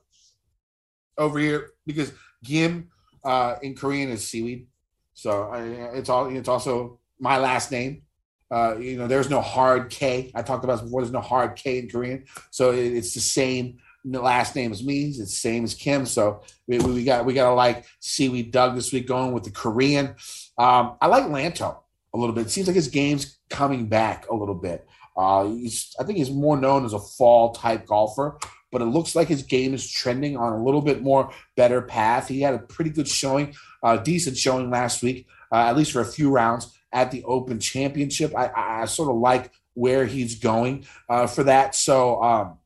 over 1.17 1.39
here 1.39 1.71
because 1.85 2.11
Gim 2.43 2.89
uh, 3.23 3.55
in 3.61 3.75
Korean 3.75 4.09
is 4.09 4.27
seaweed. 4.27 4.67
So 5.13 5.51
uh, 5.51 5.91
it's 5.93 6.09
all. 6.09 6.35
It's 6.35 6.49
also 6.49 6.99
my 7.19 7.37
last 7.37 7.71
name. 7.71 8.03
Uh, 8.51 8.77
you 8.77 8.97
know, 8.97 9.07
there's 9.07 9.29
no 9.29 9.41
hard 9.41 9.89
K. 9.89 10.31
I 10.35 10.41
talked 10.41 10.63
about 10.63 10.83
before. 10.83 11.01
There's 11.01 11.13
no 11.13 11.21
hard 11.21 11.55
K 11.55 11.79
in 11.79 11.89
Korean, 11.89 12.25
so 12.51 12.71
it, 12.71 12.93
it's 12.93 13.13
the 13.13 13.19
same 13.19 13.77
last 14.05 14.55
name 14.55 14.71
as 14.71 14.83
me. 14.83 15.05
It's 15.05 15.17
the 15.17 15.25
same 15.25 15.63
as 15.63 15.73
Kim. 15.73 16.05
So 16.05 16.41
we, 16.67 16.79
we 16.79 17.03
got 17.03 17.25
we 17.25 17.33
got 17.33 17.49
to 17.49 17.55
like 17.55 17.85
Seaweed 17.99 18.51
Doug 18.51 18.75
this 18.75 18.91
week 18.91 19.07
going 19.07 19.33
with 19.33 19.43
the 19.43 19.51
Korean. 19.51 20.15
Um, 20.57 20.97
I 21.01 21.07
like 21.07 21.23
Lanto 21.23 21.77
a 22.13 22.17
little 22.17 22.35
bit. 22.35 22.47
It 22.47 22.51
seems 22.51 22.67
like 22.67 22.75
his 22.75 22.89
game's 22.89 23.39
coming 23.49 23.87
back 23.87 24.29
a 24.29 24.35
little 24.35 24.55
bit. 24.55 24.87
Uh, 25.15 25.45
I 25.45 26.03
think 26.05 26.17
he's 26.17 26.31
more 26.31 26.57
known 26.57 26.85
as 26.85 26.93
a 26.93 26.99
fall 26.99 27.53
type 27.53 27.85
golfer, 27.85 28.37
but 28.73 28.81
it 28.81 28.85
looks 28.85 29.15
like 29.15 29.29
his 29.29 29.43
game 29.43 29.73
is 29.73 29.89
trending 29.89 30.35
on 30.35 30.51
a 30.51 30.61
little 30.61 30.81
bit 30.81 31.01
more 31.01 31.31
better 31.55 31.81
path. 31.81 32.27
He 32.27 32.41
had 32.41 32.55
a 32.55 32.59
pretty 32.59 32.89
good 32.89 33.07
showing, 33.07 33.55
uh, 33.81 33.97
decent 33.97 34.35
showing 34.35 34.69
last 34.69 35.01
week 35.01 35.27
uh, 35.53 35.67
at 35.67 35.77
least 35.77 35.91
for 35.91 36.01
a 36.01 36.05
few 36.05 36.31
rounds 36.31 36.75
at 36.91 37.11
the 37.11 37.23
Open 37.25 37.59
Championship. 37.59 38.35
I, 38.35 38.47
I, 38.47 38.81
I 38.81 38.85
sort 38.85 39.09
of 39.09 39.17
like 39.17 39.51
where 39.75 40.05
he's 40.05 40.39
going 40.39 40.85
uh, 41.07 41.27
for 41.27 41.43
that. 41.43 41.75
So, 41.75 42.21
um, 42.23 42.57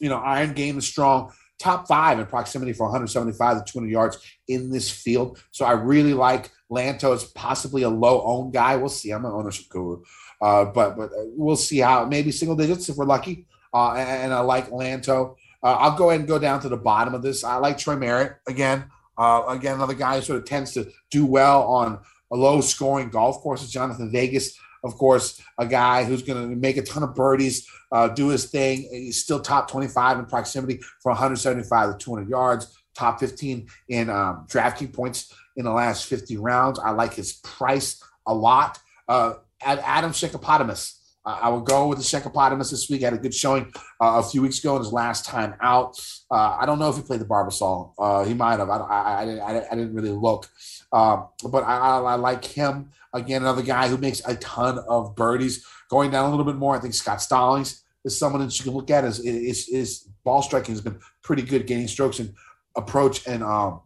you 0.00 0.08
know, 0.08 0.18
Iron 0.18 0.52
Game 0.52 0.76
is 0.78 0.86
strong. 0.86 1.32
Top 1.60 1.88
five 1.88 2.18
in 2.18 2.26
proximity 2.26 2.72
for 2.72 2.84
175 2.84 3.64
to 3.64 3.72
200 3.72 3.90
yards 3.90 4.18
in 4.46 4.70
this 4.70 4.90
field. 4.90 5.42
So 5.50 5.64
I 5.64 5.72
really 5.72 6.14
like 6.14 6.52
Lanto 6.70 7.12
as 7.12 7.24
possibly 7.24 7.82
a 7.82 7.88
low 7.88 8.22
owned 8.22 8.52
guy. 8.52 8.76
We'll 8.76 8.88
see. 8.88 9.10
I'm 9.10 9.24
an 9.24 9.32
ownership 9.32 9.68
guru, 9.68 10.02
uh, 10.40 10.66
but 10.66 10.96
but 10.96 11.10
we'll 11.14 11.56
see 11.56 11.78
how 11.78 12.04
maybe 12.04 12.30
single 12.30 12.56
digits 12.56 12.88
if 12.88 12.96
we're 12.96 13.06
lucky. 13.06 13.47
Uh, 13.72 13.92
and, 13.92 14.24
and 14.24 14.34
I 14.34 14.40
like 14.40 14.70
Lanto. 14.70 15.36
Uh, 15.62 15.74
I'll 15.74 15.96
go 15.96 16.10
ahead 16.10 16.20
and 16.20 16.28
go 16.28 16.38
down 16.38 16.60
to 16.60 16.68
the 16.68 16.76
bottom 16.76 17.14
of 17.14 17.22
this. 17.22 17.44
I 17.44 17.56
like 17.56 17.78
Troy 17.78 17.96
Merritt 17.96 18.36
again. 18.46 18.84
Uh, 19.16 19.44
again, 19.48 19.74
another 19.74 19.94
guy 19.94 20.16
who 20.16 20.22
sort 20.22 20.38
of 20.38 20.44
tends 20.44 20.72
to 20.74 20.90
do 21.10 21.26
well 21.26 21.62
on 21.64 21.98
low 22.30 22.60
scoring 22.60 23.10
golf 23.10 23.40
courses. 23.40 23.72
Jhonattan 23.72 24.12
Vegas, 24.12 24.56
of 24.84 24.94
course, 24.94 25.40
a 25.58 25.66
guy 25.66 26.04
who's 26.04 26.22
going 26.22 26.50
to 26.50 26.56
make 26.56 26.76
a 26.76 26.82
ton 26.82 27.02
of 27.02 27.14
birdies, 27.14 27.68
uh, 27.90 28.08
do 28.08 28.28
his 28.28 28.46
thing. 28.46 28.88
He's 28.90 29.22
still 29.22 29.40
top 29.40 29.70
25 29.70 30.20
in 30.20 30.26
proximity 30.26 30.80
for 31.02 31.10
175 31.10 31.98
to 31.98 32.04
200 32.04 32.28
yards, 32.28 32.78
top 32.94 33.18
15 33.18 33.66
in 33.88 34.10
um, 34.10 34.46
DraftKings 34.48 34.92
points 34.92 35.34
in 35.56 35.64
the 35.64 35.72
last 35.72 36.06
50 36.06 36.36
rounds. 36.36 36.78
I 36.78 36.90
like 36.90 37.14
his 37.14 37.32
price 37.32 38.00
a 38.26 38.34
lot. 38.34 38.78
Uh, 39.08 39.34
Adam 39.60 40.12
Shekopotamus. 40.12 40.97
Uh, 41.28 41.38
I 41.42 41.48
will 41.50 41.60
go 41.60 41.88
with 41.88 41.98
the 41.98 42.04
Shekopotamus 42.04 42.70
this 42.70 42.88
week. 42.88 43.02
Had 43.02 43.12
a 43.12 43.18
good 43.18 43.34
showing 43.34 43.70
uh, 44.00 44.16
a 44.16 44.22
few 44.22 44.40
weeks 44.40 44.60
ago 44.60 44.76
in 44.76 44.82
his 44.82 44.94
last 44.94 45.26
time 45.26 45.54
out. 45.60 46.00
Uh, 46.30 46.56
I 46.58 46.64
don't 46.64 46.78
know 46.78 46.88
if 46.88 46.96
he 46.96 47.02
played 47.02 47.20
the 47.20 47.26
Barbasol. 47.26 47.92
Uh, 47.98 48.24
he 48.24 48.32
might 48.32 48.58
have. 48.58 48.70
I, 48.70 48.78
I, 48.78 49.22
I, 49.22 49.24
didn't, 49.26 49.42
I, 49.42 49.74
didn't 49.74 49.94
really 49.94 50.10
look. 50.10 50.48
Um, 50.90 51.28
but 51.50 51.64
I, 51.64 51.98
I, 51.98 52.14
like 52.14 52.46
him. 52.46 52.92
Again, 53.12 53.42
another 53.42 53.60
guy 53.60 53.88
who 53.88 53.98
makes 53.98 54.22
a 54.26 54.36
ton 54.36 54.78
of 54.88 55.14
birdies. 55.16 55.66
Going 55.90 56.10
down 56.10 56.26
a 56.26 56.30
little 56.30 56.46
bit 56.46 56.56
more, 56.56 56.74
I 56.74 56.80
think 56.80 56.94
Scott 56.94 57.20
Stallings 57.20 57.84
is 58.06 58.18
someone 58.18 58.40
that 58.40 58.58
you 58.58 58.64
can 58.64 58.72
look 58.72 58.90
at. 58.90 59.04
His, 59.04 59.66
his 59.66 60.08
ball 60.24 60.40
striking 60.40 60.74
has 60.74 60.80
been 60.80 60.98
pretty 61.22 61.42
good, 61.42 61.66
gaining 61.66 61.88
strokes 61.88 62.20
and 62.20 62.32
approach 62.74 63.26
and 63.26 63.42
um, 63.42 63.82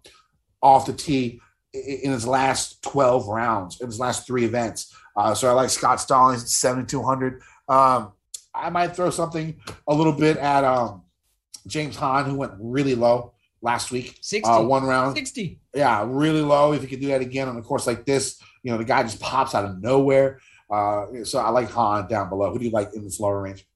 off 0.63 0.87
the 0.87 0.93
tee 0.93 1.41
in 1.75 2.13
his 2.13 2.27
last 2.27 2.83
12 2.83 3.27
rounds, 3.27 3.81
in 3.81 3.87
his 3.87 3.99
last 3.99 4.27
three 4.27 4.45
events. 4.45 4.95
Uh, 5.17 5.35
so 5.35 5.49
I 5.49 5.53
like 5.53 5.71
Scott 5.71 6.01
Stallings 6.01 6.43
at 6.43 6.49
7,200. 6.49 7.43
Um, 7.69 8.13
I 8.55 8.71
might 8.71 8.95
throw 8.95 9.11
something 9.11 9.61
a 9.89 9.95
little 9.95 10.13
bit 10.13 10.37
at 10.37 10.65
um, 10.65 11.03
James 11.67 11.97
Hahn, 11.97 12.25
who 12.25 12.37
went 12.37 12.53
really 12.59 12.95
low 12.95 13.33
last 13.63 13.91
week. 13.91 14.19
60. 14.21 14.51
Uh, 14.51 14.63
one 14.63 14.85
round. 14.85 15.17
60. 15.17 15.61
Yeah, 15.75 16.05
really 16.07 16.43
low. 16.43 16.73
If 16.73 16.83
you 16.83 16.89
could 16.89 17.01
do 17.01 17.09
that 17.09 17.21
again 17.21 17.49
on 17.49 17.57
a 17.57 17.63
course 17.63 17.87
like 17.87 18.05
this, 18.05 18.41
you 18.63 18.71
know, 18.71 18.79
the 18.79 18.85
guy 18.85 19.03
just 19.03 19.21
pops 19.21 19.55
out 19.55 19.65
of 19.65 19.81
nowhere. 19.81 20.41
Uh, 20.71 21.25
so 21.25 21.39
I 21.39 21.51
like 21.51 21.71
Hahn 21.71 22.09
down 22.09 22.29
below. 22.29 22.53
Who 22.53 22.59
do 22.59 22.65
you 22.65 22.71
like 22.71 22.95
in 22.95 23.05
this 23.05 23.21
lower 23.21 23.43
range? 23.43 23.67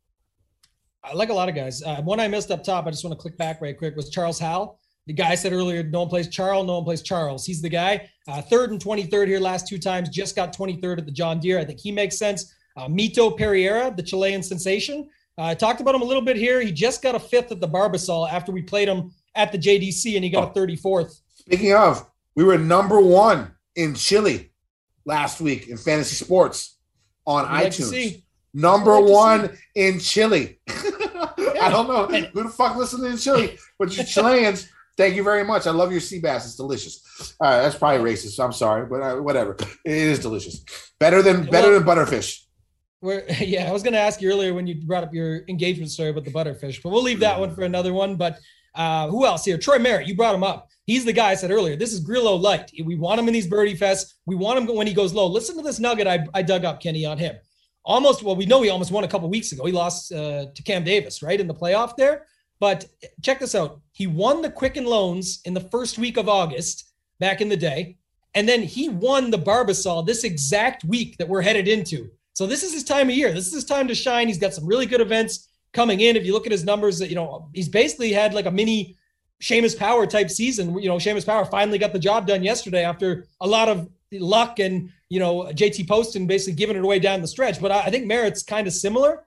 I 1.02 1.12
like 1.14 1.28
a 1.28 1.34
lot 1.34 1.48
of 1.48 1.54
guys. 1.54 1.82
Uh, 1.82 2.02
one 2.02 2.18
I 2.18 2.26
missed 2.26 2.50
up 2.50 2.64
top, 2.64 2.86
I 2.86 2.90
just 2.90 3.04
want 3.04 3.16
to 3.16 3.20
click 3.20 3.36
back 3.36 3.60
right 3.60 3.76
quick, 3.76 3.94
was 3.94 4.10
Charles 4.10 4.38
Howell. 4.38 4.80
The 5.06 5.12
guy 5.12 5.36
said 5.36 5.52
earlier, 5.52 5.82
no 5.84 6.00
one 6.00 6.08
plays 6.08 6.28
Charles, 6.28 6.66
no 6.66 6.74
one 6.76 6.84
plays 6.84 7.02
Charles. 7.02 7.46
He's 7.46 7.62
the 7.62 7.68
guy. 7.68 8.10
Uh, 8.26 8.42
third 8.42 8.72
and 8.72 8.80
23rd 8.82 9.28
here 9.28 9.38
last 9.38 9.68
two 9.68 9.78
times, 9.78 10.08
just 10.08 10.34
got 10.34 10.56
23rd 10.56 10.98
at 10.98 11.06
the 11.06 11.12
John 11.12 11.38
Deere. 11.38 11.60
I 11.60 11.64
think 11.64 11.78
he 11.78 11.92
makes 11.92 12.18
sense. 12.18 12.52
Uh, 12.76 12.88
Mito 12.88 13.36
Pereira, 13.36 13.92
the 13.96 14.02
Chilean 14.02 14.42
sensation. 14.42 15.08
Uh, 15.38 15.44
I 15.44 15.54
talked 15.54 15.80
about 15.80 15.94
him 15.94 16.02
a 16.02 16.04
little 16.04 16.22
bit 16.22 16.36
here. 16.36 16.60
He 16.60 16.72
just 16.72 17.02
got 17.02 17.14
a 17.14 17.20
fifth 17.20 17.52
at 17.52 17.60
the 17.60 17.68
Barbasol 17.68 18.30
after 18.30 18.50
we 18.50 18.62
played 18.62 18.88
him 18.88 19.12
at 19.34 19.52
the 19.52 19.58
JDC 19.58 20.16
and 20.16 20.24
he 20.24 20.30
got 20.30 20.56
a 20.56 20.60
34th. 20.60 21.20
Speaking 21.36 21.74
of, 21.74 22.04
we 22.34 22.42
were 22.42 22.58
number 22.58 23.00
one 23.00 23.52
in 23.76 23.94
Chile 23.94 24.50
last 25.04 25.40
week 25.40 25.68
in 25.68 25.76
fantasy 25.76 26.16
sports 26.24 26.76
on 27.26 27.44
Like 27.44 27.72
to 27.72 27.82
iTunes. 27.82 27.90
see. 27.90 28.24
Number 28.54 28.98
like 28.98 29.10
one 29.12 29.58
in 29.74 30.00
Chile. 30.00 30.58
I 30.68 31.68
don't 31.70 31.86
know 31.86 32.06
who 32.06 32.42
the 32.42 32.48
fuck 32.48 32.76
listened 32.76 33.04
in 33.04 33.16
Chile, 33.18 33.58
but 33.78 33.96
you 33.96 34.02
Chileans, 34.04 34.68
thank 34.96 35.14
you 35.14 35.22
very 35.22 35.44
much. 35.44 35.66
I 35.66 35.70
love 35.70 35.90
your 35.92 36.00
sea 36.00 36.20
bass. 36.20 36.44
It's 36.46 36.56
delicious. 36.56 37.34
All 37.40 37.50
right, 37.50 37.62
that's 37.62 37.76
probably 37.76 38.12
racist. 38.12 38.42
I'm 38.42 38.52
sorry, 38.52 38.86
but 38.86 39.02
uh, 39.02 39.16
whatever. 39.16 39.56
It 39.84 39.92
is 39.92 40.18
delicious. 40.18 40.64
Better 40.98 41.22
than 41.22 41.46
better 41.46 41.70
Well- 41.70 41.80
than 41.80 41.88
butterfish. 41.88 42.42
Where, 43.00 43.30
yeah, 43.40 43.68
I 43.68 43.72
was 43.72 43.82
going 43.82 43.92
to 43.92 43.98
ask 44.00 44.20
you 44.22 44.30
earlier 44.30 44.54
when 44.54 44.66
you 44.66 44.74
brought 44.86 45.04
up 45.04 45.12
your 45.12 45.42
engagement 45.48 45.90
story 45.90 46.10
about 46.10 46.24
the 46.24 46.30
butterfish, 46.30 46.82
but 46.82 46.90
we'll 46.90 47.02
leave 47.02 47.20
that 47.20 47.38
one 47.38 47.54
for 47.54 47.62
another 47.62 47.92
one. 47.92 48.16
But 48.16 48.38
uh, 48.74 49.08
who 49.08 49.26
else 49.26 49.44
here? 49.44 49.58
Troy 49.58 49.78
Merritt, 49.78 50.06
you 50.06 50.16
brought 50.16 50.34
him 50.34 50.42
up. 50.42 50.68
He's 50.86 51.04
the 51.04 51.12
guy 51.12 51.30
I 51.30 51.34
said 51.34 51.50
earlier. 51.50 51.76
This 51.76 51.92
is 51.92 52.00
Grillo 52.00 52.34
light. 52.36 52.70
We 52.84 52.94
want 52.94 53.20
him 53.20 53.26
in 53.28 53.34
these 53.34 53.46
birdie 53.46 53.76
fests. 53.76 54.14
We 54.24 54.34
want 54.34 54.58
him 54.58 54.74
when 54.74 54.86
he 54.86 54.94
goes 54.94 55.12
low. 55.12 55.26
Listen 55.26 55.56
to 55.56 55.62
this 55.62 55.78
nugget 55.78 56.06
I, 56.06 56.24
I 56.32 56.42
dug 56.42 56.64
up, 56.64 56.80
Kenny, 56.80 57.04
on 57.04 57.18
him. 57.18 57.36
Almost, 57.84 58.22
well, 58.22 58.34
we 58.34 58.46
know 58.46 58.62
he 58.62 58.70
almost 58.70 58.90
won 58.92 59.04
a 59.04 59.08
couple 59.08 59.28
weeks 59.28 59.52
ago. 59.52 59.64
He 59.66 59.72
lost 59.72 60.12
uh, 60.12 60.46
to 60.54 60.62
Cam 60.62 60.82
Davis, 60.84 61.22
right, 61.22 61.38
in 61.40 61.46
the 61.46 61.54
playoff 61.54 61.96
there. 61.96 62.24
But 62.60 62.86
check 63.22 63.38
this 63.40 63.54
out. 63.54 63.80
He 63.96 64.06
won 64.06 64.42
the 64.42 64.50
Quicken 64.50 64.84
Loans 64.84 65.40
in 65.46 65.54
the 65.54 65.68
first 65.72 65.96
week 65.96 66.18
of 66.18 66.28
August 66.28 66.90
back 67.18 67.40
in 67.40 67.48
the 67.48 67.56
day. 67.56 67.96
And 68.34 68.46
then 68.46 68.60
he 68.60 68.90
won 68.90 69.30
the 69.30 69.38
Barbasol 69.38 70.04
this 70.04 70.22
exact 70.22 70.84
week 70.84 71.16
that 71.16 71.26
we're 71.26 71.40
headed 71.40 71.66
into. 71.66 72.10
So 72.34 72.46
this 72.46 72.62
is 72.62 72.74
his 72.74 72.84
time 72.84 73.08
of 73.08 73.14
year. 73.14 73.32
This 73.32 73.46
is 73.46 73.54
his 73.54 73.64
time 73.64 73.88
to 73.88 73.94
shine. 73.94 74.28
He's 74.28 74.36
got 74.36 74.52
some 74.52 74.66
really 74.66 74.84
good 74.84 75.00
events 75.00 75.48
coming 75.72 76.00
in. 76.00 76.14
If 76.14 76.26
you 76.26 76.34
look 76.34 76.44
at 76.44 76.52
his 76.52 76.62
numbers, 76.62 77.00
you 77.00 77.14
know 77.14 77.48
he's 77.54 77.70
basically 77.70 78.12
had 78.12 78.34
like 78.34 78.44
a 78.44 78.50
mini 78.50 78.98
Seamus 79.42 79.78
Power 79.78 80.06
type 80.06 80.28
season. 80.28 80.78
You 80.78 80.90
know, 80.90 80.96
Seamus 80.96 81.24
Power 81.24 81.46
finally 81.46 81.78
got 81.78 81.94
the 81.94 81.98
job 81.98 82.26
done 82.26 82.42
yesterday 82.42 82.84
after 82.84 83.24
a 83.40 83.46
lot 83.46 83.70
of 83.70 83.88
luck 84.12 84.58
and 84.58 84.92
you 85.08 85.20
know 85.20 85.44
JT 85.54 85.88
Poston 85.88 86.26
basically 86.26 86.52
giving 86.52 86.76
it 86.76 86.84
away 86.84 86.98
down 86.98 87.22
the 87.22 87.28
stretch. 87.28 87.62
But 87.62 87.72
I, 87.72 87.84
I 87.84 87.90
think 87.90 88.04
Merritt's 88.04 88.42
kind 88.42 88.66
of 88.66 88.74
similar. 88.74 89.25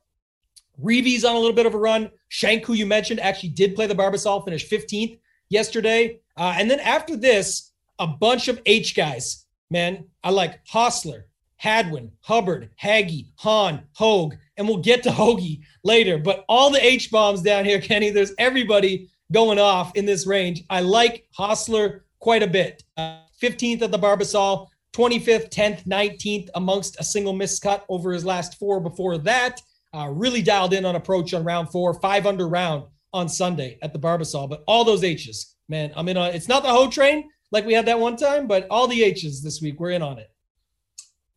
Reevy's 0.82 1.26
on 1.26 1.36
a 1.36 1.40
little 1.40 1.56
bit 1.56 1.66
of 1.66 1.74
a 1.74 1.78
run. 1.78 2.12
Shank, 2.30 2.66
who 2.66 2.74
you 2.74 2.86
mentioned, 2.86 3.20
actually 3.20 3.50
did 3.50 3.76
play 3.76 3.88
the 3.88 3.96
Barbasol, 3.96 4.44
finished 4.44 4.72
15th 4.72 5.20
yesterday. 5.50 6.20
Uh, 6.38 6.56
and 6.58 6.70
then 6.70 6.80
after 6.80 7.16
this, 7.16 7.72
a 8.00 8.08
bunch 8.08 8.48
of 8.48 8.62
H 8.66 8.96
guys. 8.96 9.46
Man, 9.70 10.06
I 10.24 10.32
like 10.32 10.66
Hossler, 10.66 11.24
Hadwin, 11.58 12.12
Hubbard, 12.22 12.70
Hagy, 12.76 13.28
Hahn, 13.36 13.84
Hoge, 13.94 14.38
and 14.58 14.68
we'll 14.68 14.78
get 14.78 15.04
to 15.04 15.10
Hoagie 15.10 15.62
later. 15.84 16.18
But 16.18 16.46
all 16.48 16.72
the 16.72 16.84
H 16.84 17.12
bombs 17.12 17.42
down 17.42 17.66
here, 17.66 17.82
Kenny, 17.82 18.10
there's 18.10 18.34
everybody 18.38 19.10
going 19.32 19.60
off 19.60 19.96
in 19.96 20.06
this 20.06 20.26
range. 20.26 20.64
I 20.70 20.82
like 20.82 21.28
Hossler 21.38 22.02
quite 22.20 22.44
a 22.44 22.48
bit. 22.48 22.84
Uh, 22.98 23.20
15th 23.42 23.82
at 23.84 23.92
the 23.92 24.00
Barbasol, 24.00 24.68
25th, 24.94 25.50
10th, 25.50 25.86
19th 25.86 26.50
amongst 26.56 27.00
a 27.00 27.04
single 27.04 27.34
miscut 27.34 27.84
over 27.90 28.12
his 28.12 28.26
last 28.26 28.58
four 28.58 28.80
before 28.80 29.18
that. 29.20 29.62
Uh, 29.94 30.08
really 30.12 30.42
dialed 30.42 30.74
in 30.74 30.86
on 30.86 30.96
approach 30.96 31.34
on 31.34 31.44
round 31.44 31.70
four, 31.72 31.94
five 31.96 32.28
under 32.28 32.48
round 32.48 32.84
on 33.12 33.28
Sunday 33.28 33.80
at 33.82 33.92
the 33.92 34.00
Barbasol. 34.00 34.50
But 34.50 34.64
all 34.68 34.84
those 34.84 35.04
H's, 35.04 35.56
man, 35.68 35.92
I'm 35.96 36.08
in 36.08 36.18
on. 36.18 36.34
It's 36.34 36.48
not 36.48 36.64
the 36.64 36.70
whole 36.70 36.90
train 36.90 37.30
like 37.52 37.66
we 37.66 37.74
had 37.74 37.86
that 37.88 38.00
one 38.00 38.16
time, 38.16 38.48
but 38.48 38.68
all 38.70 38.88
the 38.88 39.04
H's 39.04 39.42
this 39.42 39.62
week, 39.62 39.80
we're 39.80 39.92
in 39.92 40.02
on 40.02 40.20
it. 40.20 40.30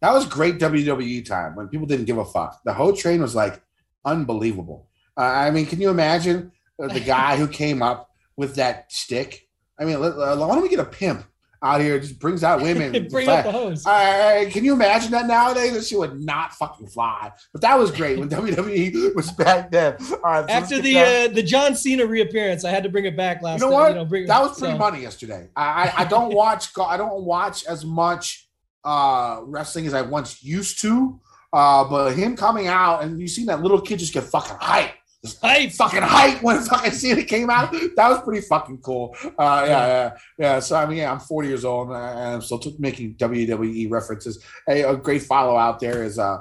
That 0.01 0.13
was 0.13 0.27
great 0.27 0.59
WWE 0.59 1.25
time 1.25 1.55
when 1.55 1.69
people 1.69 1.87
didn't 1.87 2.07
give 2.07 2.19
a 2.19 2.25
fuck. 2.25 2.61
The 2.65 2.75
whole 2.75 2.93
train 2.93 3.23
was 3.23 3.35
like 3.35 3.63
unbelievable. 4.05 4.89
Uh, 5.17 5.21
I 5.21 5.51
mean, 5.51 5.67
can 5.67 5.81
you 5.81 5.91
imagine 5.91 6.53
uh, 6.83 6.89
the 6.89 7.01
guy 7.07 7.37
who 7.37 7.47
came 7.47 7.83
up 7.83 8.11
with 8.37 8.57
that 8.57 8.93
stick? 8.93 9.49
I 9.79 9.85
mean, 9.85 9.97
uh, 9.97 10.37
why 10.37 10.55
don't 10.55 10.63
we 10.63 10.69
get 10.69 10.81
a 10.81 10.85
pimp 10.85 11.25
out 11.63 11.81
here? 11.81 11.99
Just 11.99 12.19
brings 12.19 12.43
out 12.43 12.61
women. 12.63 13.09
Bring 13.09 13.29
up 13.29 13.45
the 13.45 13.53
hose. 13.53 13.87
Uh, 13.87 14.47
can 14.51 14.65
you 14.65 14.73
imagine 14.73 15.11
that 15.13 15.27
nowadays? 15.27 15.73
That 15.75 15.85
she 15.85 15.97
would 15.97 16.23
not 16.23 16.53
fucking 16.55 16.89
fly. 16.89 17.31
But 17.53 17.61
that 17.63 17.79
was 17.79 17.91
great 17.91 18.19
when 18.19 18.29
WWE 18.31 19.15
was 19.15 19.31
back 19.33 19.71
then. 19.71 19.97
All 20.13 20.19
right, 20.23 20.51
After 20.51 20.81
the 20.81 20.99
uh, 20.99 21.29
the 21.29 21.43
John 21.43 21.75
Cena 21.77 22.05
reappearance, 22.07 22.65
I 22.65 22.71
had 22.71 22.83
to 22.83 22.89
bring 22.89 23.05
it 23.05 23.17
back 23.17 23.43
last. 23.43 23.61
you 23.63 23.71
know 23.71 23.77
time, 23.79 23.97
what? 23.97 24.09
bring- 24.09 24.27
that 24.27 24.41
was 24.43 24.59
pretty 24.59 24.75
so- 24.75 24.79
money 24.79 25.03
yesterday. 25.03 25.49
I, 25.57 25.65
I, 25.65 25.93
I 25.99 26.05
don't 26.05 26.35
watch 26.35 26.69
I 26.79 26.97
don't 26.97 27.25
watch 27.25 27.65
as 27.67 27.85
much 27.85 28.49
uh, 28.85 29.41
wrestling 29.45 29.87
as 29.87 29.95
I 29.95 30.03
once 30.03 30.43
used 30.43 30.81
to. 30.83 31.21
Uh, 31.55 31.85
but 31.85 32.15
him 32.15 32.35
coming 32.35 32.67
out 32.67 33.03
and 33.05 33.21
you 33.21 33.29
seen 33.29 33.45
that 33.45 33.61
little 33.61 33.79
kid 33.81 33.99
just 33.99 34.15
get 34.15 34.25
fucking 34.25 34.57
hype. 34.59 34.93
Hey, 35.41 35.69
Fucking 35.69 36.03
hype 36.03 36.43
when 36.43 36.61
fucking 36.65 36.91
Cena 36.93 37.23
came 37.23 37.49
out. 37.49 37.71
That 37.71 38.09
was 38.09 38.21
pretty 38.23 38.45
fucking 38.45 38.79
cool. 38.79 39.15
Uh, 39.25 39.65
yeah, 39.67 39.87
yeah, 39.87 40.11
yeah. 40.37 40.59
So 40.61 40.75
I 40.77 40.85
mean, 40.87 40.99
yeah, 40.99 41.13
I'm 41.13 41.21
40 41.21 41.49
years 41.49 41.65
old 41.65 41.89
and 41.89 41.97
I- 41.97 42.33
I'm 42.33 42.43
still 42.43 42.61
making 42.79 43.15
WWE 43.15 43.89
references. 43.91 44.45
Hey, 44.67 44.83
a 44.83 44.97
great 44.97 45.23
follow 45.23 45.57
out 45.57 45.79
there 45.79 46.03
is 46.03 46.19
uh, 46.19 46.39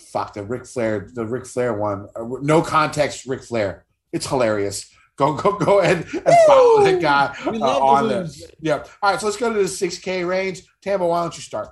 fuck 0.00 0.34
the 0.34 0.42
Ric 0.42 0.66
Flair, 0.66 1.08
the 1.14 1.24
Ric 1.24 1.46
Flair 1.46 1.74
one. 1.74 2.08
Uh, 2.16 2.24
no 2.42 2.60
context, 2.60 3.24
Ric 3.26 3.42
Flair. 3.44 3.84
It's 4.12 4.26
hilarious. 4.26 4.90
Go, 5.16 5.34
go, 5.34 5.56
go 5.56 5.78
ahead 5.78 5.98
and 6.12 6.36
follow 6.48 6.82
that 6.82 7.00
guy 7.00 7.36
We 7.48 7.62
uh, 7.62 7.66
on 7.66 8.08
there. 8.08 8.26
Yeah. 8.60 8.84
All 9.00 9.12
right. 9.12 9.20
So 9.20 9.26
let's 9.26 9.36
go 9.38 9.52
to 9.52 9.58
the 9.60 9.64
6K 9.64 10.26
range. 10.26 10.62
Tambo, 10.82 11.06
why 11.06 11.22
don't 11.22 11.36
you 11.36 11.42
start? 11.42 11.68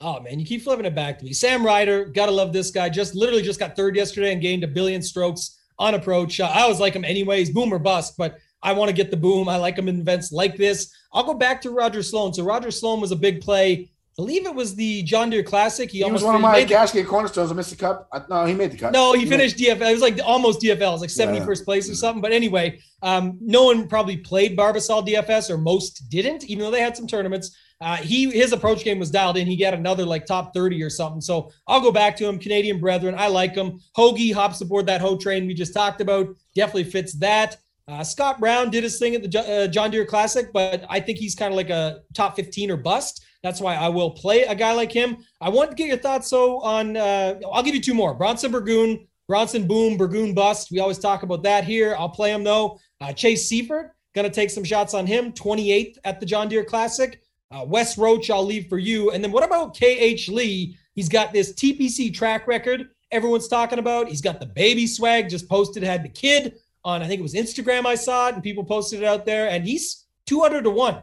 Oh 0.00 0.20
man, 0.20 0.38
you 0.38 0.46
keep 0.46 0.62
flipping 0.62 0.84
it 0.84 0.94
back 0.94 1.18
to 1.18 1.24
me. 1.24 1.32
Sam 1.32 1.64
Ryder, 1.64 2.06
gotta 2.06 2.32
love 2.32 2.52
this 2.52 2.70
guy. 2.70 2.88
Just 2.88 3.14
literally 3.16 3.42
just 3.42 3.58
got 3.60 3.74
third 3.74 3.96
yesterday 3.96 4.32
and 4.32 4.40
gained 4.42 4.62
a 4.64 4.68
billion 4.68 5.00
strokes 5.02 5.58
on 5.78 5.94
approach. 5.94 6.40
Uh, 6.40 6.50
I 6.52 6.62
always 6.62 6.80
like 6.80 6.94
him 6.94 7.04
anyways, 7.04 7.50
boom 7.50 7.72
or 7.72 7.78
bust, 7.78 8.16
but 8.16 8.38
I 8.62 8.72
want 8.72 8.88
to 8.88 8.94
get 8.94 9.10
the 9.10 9.16
boom. 9.16 9.48
I 9.48 9.56
like 9.56 9.76
him 9.76 9.88
in 9.88 10.00
events 10.00 10.32
like 10.32 10.56
this. 10.56 10.92
I'll 11.12 11.24
go 11.24 11.34
back 11.34 11.60
to 11.62 11.70
Roger 11.70 12.02
Sloan. 12.02 12.32
So 12.32 12.44
Roger 12.44 12.70
Sloan 12.70 13.00
was 13.00 13.12
a 13.12 13.16
big 13.16 13.40
play 13.40 13.90
I 14.12 14.22
believe 14.22 14.44
it 14.44 14.54
was 14.54 14.74
the 14.74 15.02
John 15.04 15.30
Deere 15.30 15.42
Classic. 15.42 15.90
He, 15.90 15.98
He 15.98 16.04
was 16.04 16.22
almost 16.22 16.26
one 16.26 16.34
of 16.34 16.40
he 16.40 16.42
my 16.42 16.52
made 16.52 16.68
game 16.92 17.06
cornerstones. 17.06 17.50
I 17.50 17.54
missed 17.54 17.70
the 17.70 17.76
cut. 17.76 18.08
I, 18.12 18.20
no, 18.28 18.44
he 18.44 18.52
made 18.52 18.70
the 18.70 18.76
cut. 18.76 18.92
No, 18.92 19.14
he 19.14 19.20
made- 19.20 19.30
finished 19.30 19.56
DFL. 19.56 19.88
It 19.88 19.92
was 19.92 20.02
like 20.02 20.20
almost 20.22 20.60
DFL. 20.60 20.72
It 20.72 20.78
was 20.80 21.00
like 21.00 21.16
Yeah, 21.16 21.40
71st 21.40 21.64
place 21.64 21.88
or 21.88 21.94
something. 21.94 22.20
But 22.20 22.32
anyway, 22.32 22.78
um, 23.00 23.38
no 23.40 23.64
one 23.64 23.88
probably 23.88 24.18
played 24.18 24.54
Barbasol 24.56 25.06
DFS, 25.08 25.48
or 25.48 25.56
most 25.56 26.10
didn't, 26.10 26.44
even 26.44 26.62
though 26.62 26.70
they 26.70 26.82
had 26.82 26.94
some 26.94 27.06
tournaments. 27.06 27.56
Uh, 27.82 27.96
he 27.96 28.30
his 28.30 28.52
approach 28.52 28.84
game 28.84 28.98
was 28.98 29.10
dialed 29.10 29.36
in. 29.36 29.46
He 29.46 29.56
got 29.56 29.74
another 29.74 30.06
like 30.06 30.24
top 30.24 30.54
30 30.54 30.82
or 30.82 30.90
something. 30.90 31.20
So 31.20 31.50
I'll 31.66 31.80
go 31.80 31.90
back 31.90 32.16
to 32.18 32.28
him. 32.28 32.38
Canadian 32.38 32.78
brethren, 32.78 33.14
I 33.18 33.26
like 33.26 33.54
him. 33.54 33.80
Hoagie 33.96 34.32
hops 34.32 34.60
aboard 34.60 34.86
that 34.86 35.00
hoe 35.00 35.16
train 35.16 35.46
we 35.46 35.54
just 35.54 35.74
talked 35.74 36.00
about. 36.00 36.28
Definitely 36.54 36.84
fits 36.84 37.14
that. 37.14 37.56
Uh, 37.88 38.04
Scott 38.04 38.38
Brown 38.38 38.70
did 38.70 38.84
his 38.84 38.98
thing 38.98 39.16
at 39.16 39.28
the 39.28 39.40
uh, 39.40 39.66
John 39.66 39.90
Deere 39.90 40.06
Classic, 40.06 40.52
but 40.52 40.84
I 40.88 41.00
think 41.00 41.18
he's 41.18 41.34
kind 41.34 41.52
of 41.52 41.56
like 41.56 41.70
a 41.70 42.02
top 42.14 42.36
15 42.36 42.70
or 42.70 42.76
bust. 42.76 43.24
That's 43.42 43.60
why 43.60 43.74
I 43.74 43.88
will 43.88 44.12
play 44.12 44.42
a 44.42 44.54
guy 44.54 44.72
like 44.72 44.92
him. 44.92 45.16
I 45.40 45.48
want 45.48 45.70
to 45.70 45.76
get 45.76 45.88
your 45.88 45.96
thoughts, 45.96 46.28
so 46.28 46.60
on. 46.60 46.96
Uh, 46.96 47.40
I'll 47.52 47.64
give 47.64 47.74
you 47.74 47.80
two 47.80 47.94
more: 47.94 48.14
Bronson 48.14 48.52
Burgoon, 48.52 49.08
Bronson 49.26 49.66
boom, 49.66 49.96
Burgoon 49.96 50.32
bust. 50.32 50.70
We 50.70 50.78
always 50.78 50.98
talk 50.98 51.24
about 51.24 51.42
that 51.42 51.64
here. 51.64 51.96
I'll 51.98 52.08
play 52.08 52.30
him 52.32 52.44
though. 52.44 52.78
Uh, 53.00 53.12
Chase 53.12 53.48
Seifert, 53.48 53.92
gonna 54.14 54.30
take 54.30 54.50
some 54.50 54.62
shots 54.62 54.94
on 54.94 55.06
him. 55.06 55.32
28th 55.32 55.96
at 56.04 56.20
the 56.20 56.26
John 56.26 56.48
Deere 56.48 56.64
Classic. 56.64 57.20
Uh, 57.52 57.64
Wes 57.64 57.98
Roach, 57.98 58.30
I'll 58.30 58.44
leave 58.44 58.68
for 58.68 58.78
you. 58.78 59.10
And 59.10 59.22
then 59.22 59.30
what 59.30 59.44
about 59.44 59.76
KH 59.76 60.28
Lee? 60.28 60.76
He's 60.94 61.08
got 61.08 61.32
this 61.32 61.52
TPC 61.52 62.12
track 62.12 62.46
record 62.46 62.88
everyone's 63.12 63.46
talking 63.46 63.78
about. 63.78 64.08
He's 64.08 64.22
got 64.22 64.40
the 64.40 64.46
baby 64.46 64.86
swag, 64.86 65.28
just 65.28 65.48
posted, 65.48 65.82
had 65.82 66.02
the 66.02 66.08
kid 66.08 66.56
on, 66.84 67.02
I 67.02 67.06
think 67.06 67.20
it 67.20 67.22
was 67.22 67.34
Instagram. 67.34 67.86
I 67.86 67.94
saw 67.94 68.28
it 68.28 68.34
and 68.34 68.42
people 68.42 68.64
posted 68.64 69.02
it 69.02 69.04
out 69.04 69.24
there. 69.24 69.48
And 69.48 69.64
he's 69.64 70.06
200 70.26 70.64
to 70.64 70.70
1. 70.70 71.02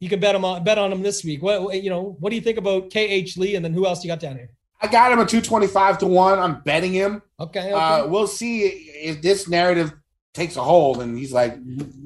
You 0.00 0.08
can 0.10 0.20
bet 0.20 0.34
him 0.34 0.44
on 0.44 0.64
bet 0.64 0.76
on 0.76 0.92
him 0.92 1.02
this 1.02 1.24
week. 1.24 1.42
What 1.42 1.82
you 1.82 1.88
know, 1.88 2.16
what 2.18 2.28
do 2.28 2.36
you 2.36 2.42
think 2.42 2.58
about 2.58 2.90
KH 2.90 3.38
Lee? 3.38 3.54
And 3.54 3.64
then 3.64 3.72
who 3.72 3.86
else 3.86 4.04
you 4.04 4.08
got 4.08 4.20
down 4.20 4.36
here? 4.36 4.50
I 4.82 4.86
got 4.86 5.10
him 5.10 5.18
at 5.20 5.28
225 5.28 5.98
to 5.98 6.06
1. 6.06 6.38
I'm 6.38 6.60
betting 6.62 6.92
him. 6.92 7.22
Okay. 7.40 7.60
okay. 7.60 7.72
Uh, 7.72 8.06
we'll 8.08 8.26
see 8.26 8.64
if 8.64 9.22
this 9.22 9.48
narrative 9.48 9.94
takes 10.34 10.56
a 10.56 10.62
hold 10.62 11.00
and 11.00 11.16
he's 11.16 11.32
like 11.32 11.56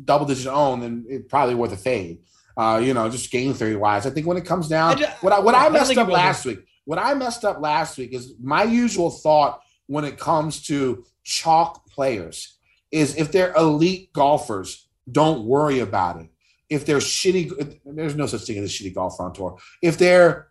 double 0.05 0.27
digit 0.27 0.47
own, 0.47 0.81
then 0.81 1.07
it's 1.09 1.27
probably 1.29 1.57
worth 1.57 1.73
a 1.73 1.77
fade. 1.77 2.19
Uh, 2.59 2.79
you 2.79 2.93
know, 2.93 3.09
just 3.09 3.31
game 3.31 3.55
theory 3.55 3.77
wise. 3.77 4.05
I 4.05 4.11
think 4.11 4.27
when 4.27 4.37
it 4.37 4.45
comes 4.45 4.67
I 4.67 4.77
down, 4.77 5.03
what 5.21 5.33
I, 5.33 5.39
what 5.39 5.55
I 5.55 5.67
I 5.67 5.69
messed 5.69 5.97
up 5.97 6.09
last 6.09 6.45
week, 6.45 6.59
what 6.87 6.99
I 6.99 7.15
messed 7.15 7.45
up 7.45 7.61
last 7.61 7.97
week 7.97 8.13
is 8.13 8.35
my 8.43 8.65
usual 8.65 9.11
thought 9.11 9.61
when 9.87 10.05
it 10.05 10.19
comes 10.19 10.63
to 10.65 11.05
chalk 11.23 11.89
players 11.89 12.57
is 12.91 13.15
if 13.17 13.31
they're 13.31 13.55
elite 13.55 14.13
golfers, 14.13 14.89
don't 15.11 15.45
worry 15.45 15.79
about 15.79 16.21
it. 16.21 16.29
If 16.69 16.85
they're 16.85 16.99
shitty, 16.99 17.79
there's 17.85 18.17
no 18.17 18.27
such 18.27 18.43
thing 18.43 18.59
as 18.59 18.65
a 18.65 18.73
shitty 18.73 18.93
golfer 18.93 19.23
on 19.23 19.33
tour. 19.33 19.59
If 19.81 19.97
they're 19.97 20.49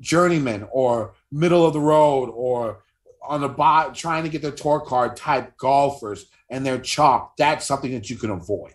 journeyman 0.00 0.66
or 0.72 1.14
middle 1.30 1.64
of 1.64 1.72
the 1.72 1.80
road 1.80 2.30
or 2.30 2.82
on 3.22 3.42
the 3.42 3.48
bot 3.48 3.94
trying 3.94 4.24
to 4.24 4.28
get 4.28 4.42
their 4.42 4.50
tour 4.50 4.80
card 4.80 5.16
type 5.16 5.56
golfers 5.56 6.26
and 6.50 6.66
they're 6.66 6.80
chalk, 6.80 7.36
that's 7.36 7.64
something 7.64 7.92
that 7.92 8.10
you 8.10 8.16
can 8.16 8.30
avoid. 8.30 8.72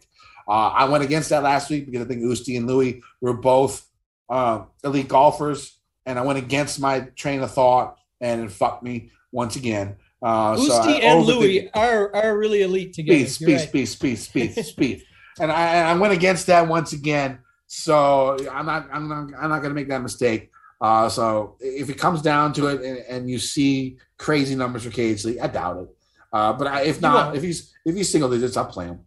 Uh, 0.47 0.69
I 0.69 0.85
went 0.85 1.03
against 1.03 1.29
that 1.29 1.43
last 1.43 1.69
week 1.69 1.85
because 1.85 2.05
I 2.05 2.07
think 2.07 2.21
Usti 2.21 2.57
and 2.57 2.67
Louis 2.67 3.01
were 3.21 3.33
both 3.33 3.85
uh, 4.29 4.63
elite 4.83 5.07
golfers, 5.07 5.77
and 6.05 6.17
I 6.17 6.21
went 6.21 6.39
against 6.39 6.79
my 6.79 7.01
train 7.15 7.41
of 7.41 7.51
thought 7.51 7.97
and 8.21 8.43
it 8.43 8.51
fucked 8.51 8.83
me 8.83 9.11
once 9.31 9.55
again. 9.55 9.97
Uh, 10.21 10.55
so 10.57 10.71
Usti 10.71 11.01
and 11.01 11.23
overthink- 11.23 11.27
Louis 11.27 11.69
are, 11.73 12.15
are 12.15 12.37
really 12.37 12.61
elite 12.61 12.93
together. 12.93 13.19
Speed, 13.25 13.29
speed, 13.29 13.53
right. 13.53 13.61
speed, 13.61 13.85
speed, 13.85 14.15
speed, 14.15 14.65
speed. 14.65 15.03
And 15.39 15.51
I, 15.51 15.91
I 15.91 15.93
went 15.95 16.13
against 16.13 16.47
that 16.47 16.67
once 16.67 16.93
again. 16.93 17.39
So 17.67 18.37
I'm 18.51 18.65
not, 18.65 18.87
I'm 18.91 19.07
not, 19.07 19.39
I'm 19.39 19.49
not 19.49 19.59
going 19.61 19.69
to 19.69 19.75
make 19.75 19.89
that 19.89 20.01
mistake. 20.01 20.51
Uh, 20.79 21.09
so 21.09 21.57
if 21.59 21.89
it 21.89 21.97
comes 21.97 22.21
down 22.21 22.53
to 22.53 22.67
it, 22.67 22.81
and, 22.81 22.97
and 23.09 23.29
you 23.29 23.39
see 23.39 23.97
crazy 24.17 24.55
numbers 24.55 24.83
for 24.83 24.89
KH 24.91 25.25
Lee, 25.25 25.39
I 25.39 25.47
doubt 25.47 25.77
it. 25.77 25.89
Uh, 26.31 26.53
but 26.53 26.67
I, 26.67 26.83
if 26.83 27.01
not, 27.01 27.35
if 27.35 27.43
he's 27.43 27.73
if 27.85 27.95
he's 27.95 28.11
single 28.11 28.29
digits, 28.29 28.57
I'll 28.57 28.65
play 28.65 28.85
him. 28.85 28.99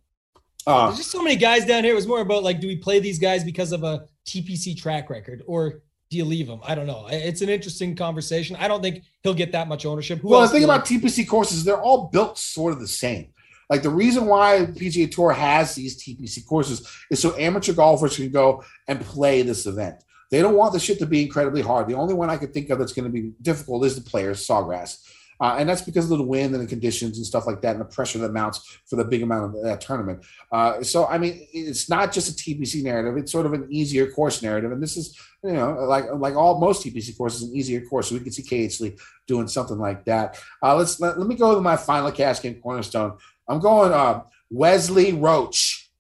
Uh, 0.67 0.87
There's 0.87 0.99
just 0.99 1.11
so 1.11 1.23
many 1.23 1.37
guys 1.37 1.65
down 1.65 1.85
here. 1.85 1.93
It 1.93 1.97
was 1.97 2.07
more 2.07 2.21
about 2.21 2.43
like, 2.43 2.61
do 2.61 2.67
we 2.67 2.77
play 2.77 3.01
these 3.01 3.19
guys 3.19 3.45
because 3.45 3.73
of 3.73 3.83
a 3.83 4.07
TPC 4.27 4.77
track 4.77 5.11
record, 5.11 5.43
or 5.47 5.83
do 6.11 6.17
you 6.17 6.25
leave 6.25 6.47
them? 6.47 6.61
I 6.65 6.75
don't 6.75 6.87
know. 6.87 7.07
It's 7.11 7.41
an 7.41 7.49
interesting 7.49 7.95
conversation. 7.95 8.57
I 8.57 8.69
don't 8.69 8.83
think 8.83 9.05
he'll 9.23 9.35
get 9.35 9.53
that 9.53 9.69
much 9.69 9.87
ownership. 9.87 10.19
Who 10.19 10.29
well, 10.29 10.43
the 10.43 10.49
thing 10.49 10.65
about 10.65 10.85
TPC 10.85 11.27
courses, 11.27 11.65
they're 11.65 11.81
all 11.81 12.09
built 12.09 12.37
sort 12.39 12.73
of 12.73 12.81
the 12.81 12.89
same. 12.89 13.33
Like 13.71 13.83
the 13.83 13.91
reason 13.91 14.27
why 14.27 14.67
PGA 14.73 15.11
Tour 15.11 15.33
has 15.33 15.77
these 15.77 16.03
TPC 16.03 16.45
courses 16.45 16.87
is 17.11 17.21
so 17.21 17.39
amateur 17.39 17.73
golfers 17.73 18.17
can 18.17 18.31
go 18.31 18.65
and 18.89 19.01
play 19.01 19.43
this 19.43 19.65
event. 19.67 20.03
They 20.33 20.43
don't 20.43 20.57
want 20.57 20.73
the 20.73 20.81
shit 20.81 20.99
to 20.99 21.07
be 21.07 21.23
incredibly 21.23 21.63
hard. 21.63 21.89
The 21.89 21.95
only 21.95 22.15
one 22.15 22.31
I 22.31 22.37
could 22.37 22.53
think 22.53 22.71
of 22.71 22.81
that's 22.81 22.93
going 22.93 23.05
to 23.05 23.11
be 23.11 23.33
difficult 23.43 23.85
is 23.85 23.95
the 23.95 24.09
players, 24.09 24.47
Sawgrass. 24.47 24.99
Uh, 25.41 25.57
and 25.59 25.69
that's 25.69 25.83
because 25.83 26.11
of 26.11 26.19
the 26.19 26.25
wind 26.25 26.55
and 26.55 26.63
the 26.63 26.67
conditions 26.69 27.17
and 27.17 27.27
stuff 27.27 27.47
like 27.47 27.63
that, 27.63 27.73
and 27.73 27.81
the 27.81 27.85
pressure 27.85 28.19
that 28.19 28.33
mounts 28.33 28.79
for 28.87 28.97
the 28.97 29.05
big 29.05 29.23
amount 29.23 29.45
of 29.45 29.63
that 29.63 29.81
tournament. 29.81 30.25
Uh, 30.53 30.83
so, 30.83 31.07
I 31.07 31.19
mean, 31.19 31.47
it's 31.53 31.89
not 31.89 32.13
just 32.13 32.29
a 32.29 32.33
TPC 32.33 32.83
narrative; 32.83 33.17
it's 33.17 33.33
sort 33.33 33.47
of 33.47 33.53
an 33.53 33.67
easier 33.71 34.11
course 34.11 34.43
narrative. 34.43 34.73
And 34.73 34.83
this 34.83 34.97
is, 34.97 35.19
you 35.43 35.53
know, 35.53 35.73
like 35.73 36.07
like 36.15 36.35
all 36.35 36.61
most 36.61 36.85
TPC 36.85 37.17
courses, 37.17 37.43
an 37.43 37.55
easier 37.55 37.81
course. 37.81 38.09
So 38.09 38.17
we 38.17 38.21
can 38.21 38.33
see 38.33 38.43
KH 38.43 38.97
doing 39.27 39.49
something 39.49 39.79
like 39.79 40.05
that. 40.05 40.39
Uh, 40.63 40.77
let's 40.77 41.01
let, 41.01 41.19
let 41.19 41.27
me 41.29 41.37
go 41.37 41.55
to 41.55 41.61
my 41.61 41.77
final 41.77 42.13
cash 42.13 42.43
game 42.43 42.61
cornerstone. 42.61 43.17
I'm 43.49 43.61
going 43.61 43.93
uh, 43.93 44.23
Wesley 44.51 45.13
Roach 45.13 45.91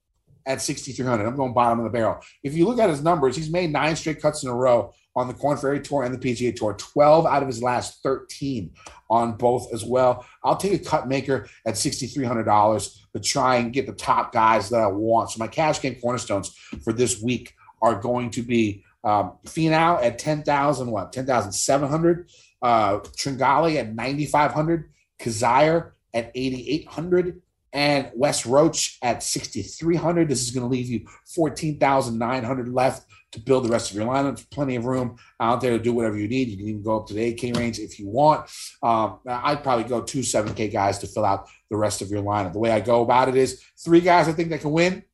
at 0.46 0.60
6,300. 0.62 1.26
I'm 1.26 1.36
going 1.36 1.52
bottom 1.52 1.78
of 1.78 1.84
the 1.84 1.90
barrel. 1.90 2.20
If 2.42 2.54
you 2.54 2.66
look 2.66 2.78
at 2.78 2.90
his 2.90 3.02
numbers, 3.02 3.36
he's 3.36 3.50
made 3.50 3.72
nine 3.72 3.96
straight 3.96 4.20
cuts 4.20 4.42
in 4.42 4.48
a 4.48 4.54
row 4.54 4.92
on 5.16 5.28
the 5.28 5.34
Corn 5.34 5.56
Ferry 5.56 5.80
Tour 5.80 6.04
and 6.04 6.14
the 6.14 6.18
PGA 6.18 6.54
Tour, 6.54 6.74
12 6.74 7.26
out 7.26 7.42
of 7.42 7.48
his 7.48 7.62
last 7.62 8.02
13 8.02 8.72
on 9.08 9.36
both 9.36 9.72
as 9.72 9.84
well. 9.84 10.24
I'll 10.44 10.56
take 10.56 10.72
a 10.72 10.84
cut 10.84 11.08
maker 11.08 11.48
at 11.66 11.74
$6,300 11.74 12.96
to 13.14 13.20
try 13.20 13.56
and 13.56 13.72
get 13.72 13.86
the 13.86 13.92
top 13.92 14.32
guys 14.32 14.70
that 14.70 14.80
I 14.80 14.86
want. 14.86 15.30
So 15.30 15.38
my 15.38 15.48
cash 15.48 15.80
game 15.80 15.96
cornerstones 16.00 16.54
for 16.84 16.92
this 16.92 17.20
week 17.20 17.54
are 17.82 18.00
going 18.00 18.30
to 18.30 18.42
be 18.42 18.84
um, 19.02 19.38
Finau 19.46 20.02
at 20.02 20.18
10,000, 20.18 20.90
what, 20.90 21.12
10,700, 21.12 22.30
uh, 22.62 22.98
Tringale 22.98 23.76
at 23.76 23.94
9,500, 23.94 24.90
Kizzire 25.18 25.92
at 26.12 26.30
8,800, 26.34 27.40
and 27.72 28.10
Wes 28.14 28.46
Roach 28.46 28.98
at 29.02 29.22
6,300. 29.22 30.28
This 30.28 30.42
is 30.42 30.50
going 30.50 30.68
to 30.68 30.70
leave 30.70 30.88
you 30.88 31.06
14,900 31.34 32.68
left 32.68 33.06
to 33.32 33.40
build 33.40 33.64
the 33.64 33.68
rest 33.68 33.90
of 33.90 33.96
your 33.96 34.06
lineup. 34.06 34.44
Plenty 34.50 34.76
of 34.76 34.84
room 34.84 35.16
out 35.38 35.60
there 35.60 35.76
to 35.76 35.82
do 35.82 35.92
whatever 35.92 36.16
you 36.16 36.28
need. 36.28 36.48
You 36.48 36.56
can 36.56 36.68
even 36.68 36.82
go 36.82 36.98
up 36.98 37.06
to 37.08 37.14
the 37.14 37.34
8K 37.34 37.56
range 37.56 37.78
if 37.78 37.98
you 37.98 38.08
want. 38.08 38.50
Um, 38.82 39.20
I'd 39.26 39.62
probably 39.62 39.84
go 39.84 40.02
two 40.02 40.20
7K 40.20 40.72
guys 40.72 40.98
to 40.98 41.06
fill 41.06 41.24
out 41.24 41.48
the 41.70 41.76
rest 41.76 42.02
of 42.02 42.10
your 42.10 42.22
lineup. 42.22 42.52
The 42.52 42.58
way 42.58 42.72
I 42.72 42.80
go 42.80 43.02
about 43.02 43.28
it 43.28 43.36
is 43.36 43.62
three 43.78 44.00
guys 44.00 44.28
I 44.28 44.32
think 44.32 44.50
that 44.50 44.60
can 44.60 44.72
win, 44.72 45.04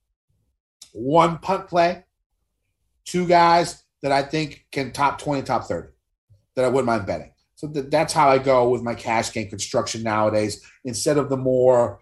one 0.93 1.39
punt 1.39 1.69
play, 1.69 2.05
two 3.05 3.27
guys 3.27 3.83
that 4.03 4.12
I 4.12 4.23
think 4.23 4.67
can 4.73 4.93
top 4.93 5.21
20, 5.21 5.43
top 5.43 5.64
30 5.64 5.89
that 6.55 6.64
I 6.64 6.69
wouldn't 6.69 6.87
mind 6.87 7.07
betting. 7.07 7.33
So 7.55 7.69
th- 7.69 7.87
that's 7.89 8.12
how 8.12 8.29
I 8.29 8.39
go 8.39 8.69
with 8.69 8.83
my 8.83 8.95
cash 8.95 9.33
game 9.33 9.49
construction 9.49 10.03
nowadays 10.03 10.64
instead 10.85 11.19
of 11.19 11.29
the 11.29 11.37
more 11.37 12.01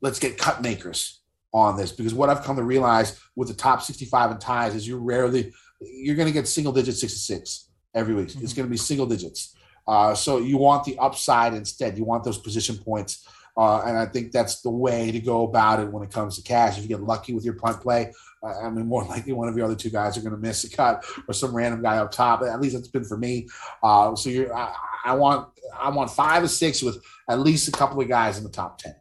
let's 0.00 0.18
get 0.18 0.36
cut 0.38 0.62
makers 0.62 1.20
on 1.54 1.76
this 1.76 1.92
because 1.92 2.12
what 2.12 2.28
I've 2.28 2.42
come 2.42 2.56
to 2.56 2.64
realize 2.64 3.18
with 3.36 3.48
the 3.48 3.54
top 3.54 3.80
65 3.80 4.32
and 4.32 4.40
ties 4.40 4.74
is 4.74 4.86
you 4.86 4.98
rarely 4.98 5.52
you're 5.80 6.16
going 6.16 6.26
to 6.26 6.32
get 6.32 6.48
single 6.48 6.72
digits 6.72 7.00
66 7.00 7.68
every 7.94 8.14
week. 8.14 8.34
It's 8.40 8.52
going 8.52 8.66
to 8.66 8.70
be 8.70 8.76
single 8.76 9.06
digits. 9.06 9.54
Uh, 9.86 10.14
so 10.14 10.38
you 10.38 10.56
want 10.56 10.84
the 10.84 10.98
upside 10.98 11.54
instead. 11.54 11.96
You 11.96 12.04
want 12.04 12.24
those 12.24 12.38
position 12.38 12.76
points. 12.76 13.28
Uh, 13.56 13.82
and 13.82 13.96
I 13.96 14.06
think 14.06 14.32
that's 14.32 14.62
the 14.62 14.70
way 14.70 15.12
to 15.12 15.20
go 15.20 15.44
about 15.44 15.78
it 15.78 15.92
when 15.92 16.02
it 16.02 16.10
comes 16.10 16.36
to 16.36 16.42
cash. 16.42 16.76
If 16.76 16.82
you 16.82 16.88
get 16.88 17.02
lucky 17.02 17.34
with 17.34 17.44
your 17.44 17.54
punt 17.54 17.80
play, 17.80 18.12
uh, 18.42 18.58
I 18.58 18.70
mean, 18.70 18.86
more 18.86 19.04
likely 19.08 19.32
one 19.32 19.48
of 19.48 19.56
your 19.56 19.66
other 19.66 19.76
two 19.76 19.90
guys 19.90 20.16
are 20.16 20.22
going 20.22 20.34
to 20.34 20.40
miss 20.40 20.64
a 20.64 20.70
cut 20.70 21.04
or 21.28 21.34
some 21.34 21.54
random 21.54 21.82
guy 21.82 21.98
up 21.98 22.10
top. 22.10 22.42
At 22.42 22.60
least 22.60 22.74
that's 22.74 22.88
been 22.88 23.04
for 23.04 23.16
me. 23.16 23.46
Uh, 23.82 24.16
so 24.16 24.30
you're, 24.30 24.54
I, 24.54 24.74
I 25.04 25.14
want, 25.14 25.48
I 25.78 25.90
want 25.90 26.10
five 26.10 26.42
or 26.42 26.48
six 26.48 26.82
with 26.82 27.00
at 27.28 27.38
least 27.38 27.68
a 27.68 27.72
couple 27.72 28.00
of 28.00 28.08
guys 28.08 28.38
in 28.38 28.44
the 28.44 28.50
top 28.50 28.78
ten. 28.78 28.94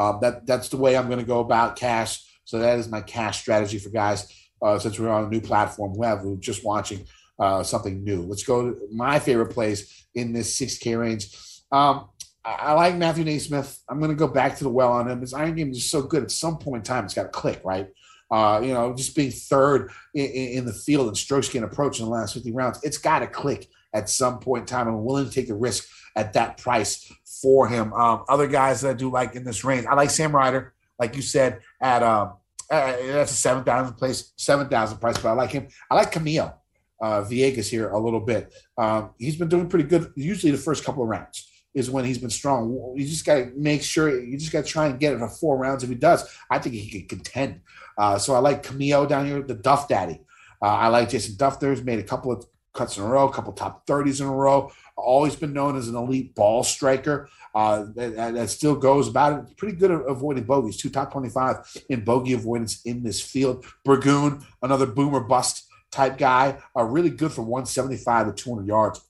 Um, 0.00 0.18
that 0.22 0.46
that's 0.46 0.70
the 0.70 0.78
way 0.78 0.96
I'm 0.96 1.08
going 1.08 1.18
to 1.18 1.26
go 1.26 1.40
about 1.40 1.76
cash. 1.76 2.24
So 2.44 2.58
that 2.58 2.78
is 2.78 2.88
my 2.88 3.02
cash 3.02 3.40
strategy 3.40 3.78
for 3.78 3.90
guys. 3.90 4.34
Uh, 4.62 4.78
since 4.78 4.98
we're 4.98 5.08
on 5.08 5.24
a 5.24 5.28
new 5.28 5.40
platform, 5.40 5.94
who 5.94 6.02
have 6.02 6.20
who 6.20 6.34
are 6.34 6.38
just 6.38 6.64
watching 6.64 7.06
uh, 7.38 7.62
something 7.62 8.02
new. 8.04 8.22
Let's 8.22 8.42
go 8.42 8.70
to 8.70 8.88
my 8.92 9.18
favorite 9.18 9.52
place 9.54 10.06
in 10.14 10.32
this 10.32 10.58
6K 10.60 10.98
range. 10.98 11.34
Um, 11.72 12.08
I, 12.44 12.72
like 12.72 12.96
Matthew 12.96 13.24
NeSmith. 13.24 13.78
I'm 13.88 13.98
going 13.98 14.10
to 14.10 14.16
go 14.16 14.28
back 14.28 14.56
to 14.56 14.64
the 14.64 14.70
well 14.70 14.92
on 14.92 15.08
him. 15.08 15.20
His 15.20 15.34
iron 15.34 15.54
game 15.54 15.70
is 15.70 15.90
so 15.90 16.02
good. 16.02 16.22
At 16.22 16.30
some 16.30 16.58
point 16.58 16.80
in 16.80 16.82
time, 16.82 17.04
it's 17.04 17.14
got 17.14 17.24
to 17.24 17.28
click, 17.28 17.60
right? 17.64 17.88
Uh, 18.30 18.60
you 18.62 18.72
know, 18.72 18.94
just 18.94 19.16
being 19.16 19.30
third 19.30 19.90
in, 20.14 20.26
in, 20.26 20.64
the 20.64 20.72
field 20.72 21.08
and 21.08 21.16
strokes 21.16 21.48
getting 21.48 21.64
approach 21.64 21.98
in 21.98 22.04
the 22.04 22.10
last 22.10 22.34
50 22.34 22.52
rounds, 22.52 22.80
it's 22.84 22.98
got 22.98 23.18
to 23.20 23.26
click 23.26 23.68
at 23.92 24.08
some 24.08 24.38
point 24.38 24.62
in 24.62 24.66
time. 24.66 24.86
I'm 24.86 25.04
willing 25.04 25.26
to 25.26 25.32
take 25.32 25.48
the 25.48 25.54
risk 25.54 25.88
at 26.16 26.32
that 26.34 26.56
price 26.56 27.12
for 27.40 27.68
him. 27.68 27.92
Um, 27.92 28.24
other 28.28 28.46
guys 28.46 28.80
that 28.80 28.90
I 28.90 28.94
do 28.94 29.10
like 29.10 29.34
in 29.36 29.44
this 29.44 29.64
range, 29.64 29.86
I 29.86 29.94
like 29.94 30.10
Sam 30.10 30.34
Ryder, 30.34 30.74
like 30.98 31.16
you 31.16 31.22
said, 31.22 31.60
at 31.80 32.02
um, 32.02 32.34
uh, 32.70 32.96
that's 33.06 33.32
a 33.32 33.34
seven 33.34 33.64
thousand 33.64 33.94
place, 33.94 34.32
seven 34.36 34.68
thousand 34.68 34.98
price, 34.98 35.18
but 35.18 35.30
I 35.30 35.32
like 35.32 35.50
him. 35.50 35.68
I 35.90 35.94
like 35.94 36.12
Camilo. 36.12 36.54
uh, 37.00 37.22
Villegas 37.22 37.68
here 37.68 37.88
a 37.90 37.98
little 37.98 38.20
bit. 38.20 38.52
Um, 38.76 39.10
he's 39.18 39.36
been 39.36 39.48
doing 39.48 39.68
pretty 39.68 39.88
good. 39.88 40.12
Usually, 40.16 40.52
the 40.52 40.58
first 40.58 40.84
couple 40.84 41.02
of 41.02 41.08
rounds 41.08 41.48
is 41.74 41.90
when 41.90 42.04
he's 42.04 42.18
been 42.18 42.30
strong. 42.30 42.94
You 42.96 43.06
just 43.06 43.24
got 43.24 43.36
to 43.36 43.52
make 43.56 43.82
sure 43.82 44.20
you 44.22 44.36
just 44.36 44.52
got 44.52 44.64
to 44.64 44.70
try 44.70 44.86
and 44.86 44.98
get 45.00 45.12
it 45.14 45.18
for 45.18 45.28
four 45.28 45.56
rounds. 45.56 45.82
If 45.82 45.88
he 45.88 45.94
does, 45.94 46.28
I 46.50 46.58
think 46.58 46.74
he 46.74 46.90
could 46.90 47.08
contend. 47.08 47.60
Uh, 47.96 48.18
so 48.18 48.34
I 48.34 48.38
like 48.38 48.62
Camilo 48.62 49.08
down 49.08 49.26
here, 49.26 49.42
the 49.42 49.54
Duff 49.54 49.88
Daddy. 49.88 50.20
Uh, 50.62 50.66
I 50.66 50.88
like 50.88 51.08
Jason 51.08 51.36
Duff. 51.36 51.58
There's 51.58 51.82
made 51.82 51.98
a 52.00 52.04
couple 52.04 52.32
of 52.32 52.44
cuts 52.72 52.96
in 52.96 53.04
a 53.04 53.06
row, 53.06 53.28
a 53.28 53.32
couple 53.32 53.52
top 53.52 53.86
30s 53.86 54.20
in 54.20 54.26
a 54.26 54.34
row. 54.34 54.70
Always 54.96 55.36
been 55.36 55.52
known 55.52 55.76
as 55.76 55.88
an 55.88 55.96
elite 55.96 56.34
ball 56.34 56.62
striker. 56.62 57.28
Uh, 57.54 57.86
that, 57.96 58.34
that 58.34 58.50
still 58.50 58.76
goes 58.76 59.08
about 59.08 59.50
it. 59.50 59.56
Pretty 59.56 59.76
good 59.76 59.90
at 59.90 60.02
avoiding 60.06 60.44
bogeys. 60.44 60.76
Two 60.76 60.90
top 60.90 61.12
25 61.12 61.84
in 61.88 62.04
bogey 62.04 62.32
avoidance 62.32 62.82
in 62.84 63.02
this 63.02 63.20
field. 63.20 63.64
Burgoon, 63.84 64.44
another 64.62 64.86
boomer 64.86 65.20
bust 65.20 65.66
type 65.90 66.18
guy, 66.18 66.58
are 66.74 66.86
really 66.86 67.10
good 67.10 67.32
from 67.32 67.46
175 67.46 68.28
to 68.34 68.44
200 68.44 68.66
yards. 68.66 69.00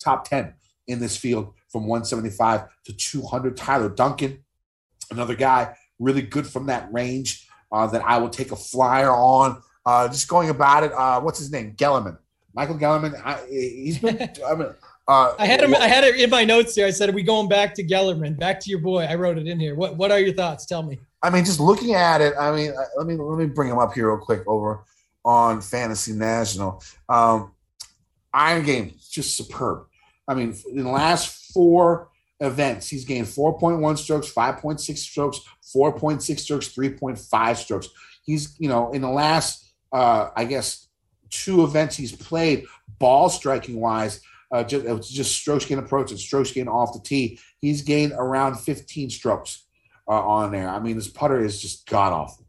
Top 0.00 0.28
10 0.28 0.54
in 0.88 0.98
this 0.98 1.16
field 1.16 1.54
from 1.68 1.86
175 1.86 2.64
to 2.84 2.92
200. 2.92 3.56
Tyler 3.56 3.88
Duncan, 3.88 4.44
another 5.10 5.36
guy, 5.36 5.76
really 6.00 6.22
good 6.22 6.46
from 6.46 6.66
that 6.66 6.92
range 6.92 7.46
uh, 7.70 7.86
that 7.86 8.02
I 8.02 8.18
will 8.18 8.30
take 8.30 8.50
a 8.50 8.56
flyer 8.56 9.10
on. 9.10 9.62
Uh, 9.86 10.08
just 10.08 10.28
going 10.28 10.50
about 10.50 10.82
it. 10.82 10.92
Uh, 10.92 11.20
what's 11.20 11.38
his 11.38 11.52
name? 11.52 11.74
Gellerman. 11.76 12.18
Michael 12.60 12.76
Gellerman. 12.76 13.18
I, 13.24 13.40
he's 13.48 13.98
been. 13.98 14.18
I 14.46 14.54
mean, 14.54 14.68
uh, 15.08 15.34
I 15.38 15.46
had 15.46 15.62
him. 15.62 15.74
I 15.74 15.88
had 15.88 16.04
it 16.04 16.20
in 16.20 16.28
my 16.28 16.44
notes 16.44 16.74
here. 16.74 16.86
I 16.86 16.90
said, 16.90 17.08
"Are 17.08 17.12
we 17.12 17.22
going 17.22 17.48
back 17.48 17.72
to 17.76 17.82
Gellerman? 17.82 18.38
Back 18.38 18.60
to 18.60 18.70
your 18.70 18.80
boy?" 18.80 19.04
I 19.04 19.14
wrote 19.14 19.38
it 19.38 19.46
in 19.46 19.58
here. 19.58 19.74
What 19.74 19.96
What 19.96 20.12
are 20.12 20.18
your 20.18 20.34
thoughts? 20.34 20.66
Tell 20.66 20.82
me. 20.82 20.98
I 21.22 21.30
mean, 21.30 21.46
just 21.46 21.58
looking 21.58 21.94
at 21.94 22.20
it. 22.20 22.34
I 22.38 22.54
mean, 22.54 22.72
uh, 22.72 22.84
let 22.98 23.06
me 23.06 23.16
let 23.16 23.38
me 23.38 23.46
bring 23.46 23.70
him 23.70 23.78
up 23.78 23.94
here 23.94 24.08
real 24.10 24.18
quick 24.18 24.42
over 24.46 24.84
on 25.24 25.62
Fantasy 25.62 26.12
National. 26.12 26.82
Um, 27.08 27.52
Iron 28.34 28.62
Game, 28.62 28.92
just 29.10 29.38
superb. 29.38 29.86
I 30.28 30.34
mean, 30.34 30.54
in 30.70 30.84
the 30.84 30.90
last 30.90 31.54
four 31.54 32.10
events, 32.40 32.88
he's 32.88 33.06
gained 33.06 33.26
4.1 33.26 33.96
strokes, 33.96 34.30
5.6 34.30 34.98
strokes, 34.98 35.40
4.6 35.74 36.38
strokes, 36.38 36.68
3.5 36.68 37.56
strokes. 37.56 37.88
He's, 38.22 38.54
you 38.58 38.68
know, 38.68 38.92
in 38.92 39.00
the 39.00 39.08
last, 39.08 39.72
uh, 39.92 40.28
I 40.36 40.44
guess, 40.44 40.89
two 41.30 41.64
events 41.64 41.96
he's 41.96 42.14
played, 42.14 42.66
ball 42.98 43.28
striking 43.28 43.80
wise, 43.80 44.20
uh, 44.52 44.64
just, 44.64 45.12
just 45.12 45.34
strokes 45.34 45.64
gain 45.64 45.78
approach 45.78 46.10
and 46.10 46.18
strokes 46.18 46.50
gain 46.52 46.68
off 46.68 46.92
the 46.92 47.00
tee, 47.00 47.38
he's 47.60 47.82
gained 47.82 48.12
around 48.12 48.56
15 48.56 49.10
strokes 49.10 49.66
uh, 50.08 50.12
on 50.12 50.50
there. 50.50 50.68
I 50.68 50.80
mean, 50.80 50.96
his 50.96 51.08
putter 51.08 51.42
is 51.42 51.60
just 51.60 51.86
god 51.86 52.12
awful. 52.12 52.46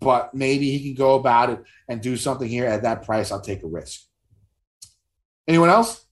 But 0.00 0.34
maybe 0.34 0.76
he 0.76 0.82
can 0.82 0.94
go 0.94 1.14
about 1.14 1.50
it 1.50 1.62
and 1.88 2.00
do 2.00 2.16
something 2.16 2.48
here 2.48 2.66
at 2.66 2.82
that 2.82 3.04
price. 3.04 3.30
I'll 3.30 3.40
take 3.40 3.62
a 3.62 3.68
risk. 3.68 4.00
Anyone 5.46 5.68
else? 5.68 6.06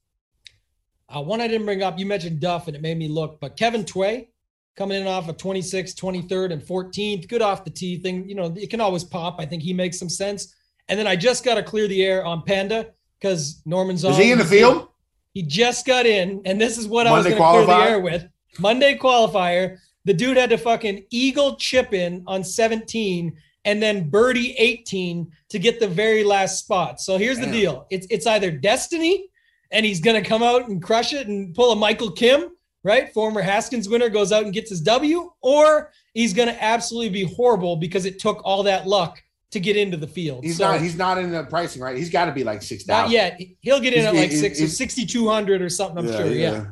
Uh, 1.09 1.23
one 1.23 1.41
I 1.41 1.49
didn't 1.49 1.67
bring 1.67 1.83
up, 1.83 1.99
you 1.99 2.07
mentioned 2.07 2.41
Duff, 2.41 2.67
and 2.67 2.77
it 2.77 2.83
made 2.83 2.97
me 2.97 3.09
look, 3.09 3.41
but 3.41 3.57
Kevin 3.57 3.85
Tway 3.85 4.29
coming 4.77 5.01
in 5.01 5.07
off 5.07 5.29
of 5.29 5.37
26th, 5.37 5.95
23rd, 5.95 6.53
and 6.53 6.63
14th, 6.63 7.29
good 7.29 7.43
off 7.43 7.65
the 7.65 7.71
tee 7.71 7.99
thing. 7.99 8.29
You 8.29 8.35
know, 8.35 8.53
it 8.57 8.71
can 8.71 8.81
always 8.81 9.05
pop. 9.05 9.37
I 9.39 9.47
think 9.47 9.63
he 9.63 9.73
makes 9.73 9.99
some 9.99 10.09
sense. 10.09 10.55
And 10.89 10.99
then 10.99 11.07
I 11.07 11.17
just 11.17 11.45
got 11.45 11.55
to 11.55 11.63
clear 11.63 11.89
the 11.89 12.03
air 12.05 12.25
on 12.25 12.43
Panda 12.43 12.89
because 13.21 13.63
Norman's 13.65 14.05
on. 14.05 14.13
Is 14.13 14.19
he 14.19 14.33
in 14.33 14.39
the 14.39 14.45
field? 14.45 14.89
He 15.33 15.43
just 15.43 15.87
got 15.87 16.07
in, 16.07 16.43
and 16.45 16.61
this 16.61 16.79
is 16.79 16.87
what 16.87 17.07
Monday 17.07 17.15
I 17.15 17.17
was 17.17 17.27
going 17.27 17.37
to 17.37 17.67
clear 17.67 17.67
the 17.67 17.91
air 17.91 18.01
with. 18.01 18.29
Monday 18.59 18.97
qualifier. 18.97 19.79
The 20.05 20.15
dude 20.15 20.37
had 20.37 20.51
to 20.51 20.59
fucking 20.59 21.07
eagle 21.11 21.57
chip 21.57 21.95
in 21.95 22.23
on 22.27 22.45
17 22.45 23.35
and 23.65 23.83
then 23.83 24.11
birdie 24.11 24.55
18 24.59 25.31
to 25.49 25.59
get 25.59 25.81
the 25.81 25.89
very 25.89 26.23
last 26.25 26.59
spot. 26.59 27.01
So 27.01 27.17
here's 27.17 27.39
Damn. 27.39 27.51
the 27.51 27.53
deal. 27.53 27.87
It's 27.91 28.07
it's 28.11 28.27
either 28.27 28.51
destiny 28.51 29.29
and 29.71 29.85
he's 29.85 30.01
going 30.01 30.23
to 30.23 30.29
come 30.29 30.43
out 30.43 30.69
and 30.69 30.83
crush 30.83 31.13
it 31.13 31.27
and 31.27 31.55
pull 31.55 31.73
a 31.73 31.77
Michael 31.77 32.11
Kim, 32.11 32.51
right? 32.83 33.13
Former 33.13 33.43
Haskins 33.43 33.89
winner 33.89 34.09
goes 34.09 34.31
out 34.31 34.45
and 34.45 34.53
gets 34.53 34.71
his 34.71 34.81
W, 34.83 35.33
or 35.41 35.91
he's 36.13 36.33
going 36.33 36.49
to 36.49 36.63
absolutely 36.63 37.09
be 37.09 37.35
horrible 37.35 37.77
because 37.77 38.05
it 38.05 38.19
took 38.19 38.41
all 38.45 38.63
that 38.63 38.87
luck 38.87 39.23
to 39.55 39.61
get 39.61 39.77
into 39.77 39.97
the 39.97 40.07
field. 40.07 40.45
He's 40.45 40.59
so, 40.59 40.71
not. 40.71 40.81
He's 40.81 40.97
not 40.97 41.19
in 41.19 41.31
the 41.33 41.45
pricing, 41.45 41.81
right? 41.81 41.97
He's 41.97 42.11
got 42.11 42.27
to 42.27 42.33
be 42.33 42.45
like 42.45 42.63
six 42.63 42.85
thousand. 42.85 43.05
Not 43.05 43.11
yet. 43.11 43.41
He'll 43.61 43.81
get 43.81 43.95
in 43.95 44.01
he's, 44.01 44.09
at 44.09 44.15
like 44.15 44.33
six 44.33 44.61
or 44.61 44.69
sixty 44.69 45.07
two 45.07 45.29
hundred 45.29 45.63
or 45.63 45.69
something. 45.69 45.99
I'm 45.99 46.07
yeah, 46.07 46.17
sure. 46.17 46.27
Yeah. 46.27 46.53
yeah. 46.53 46.67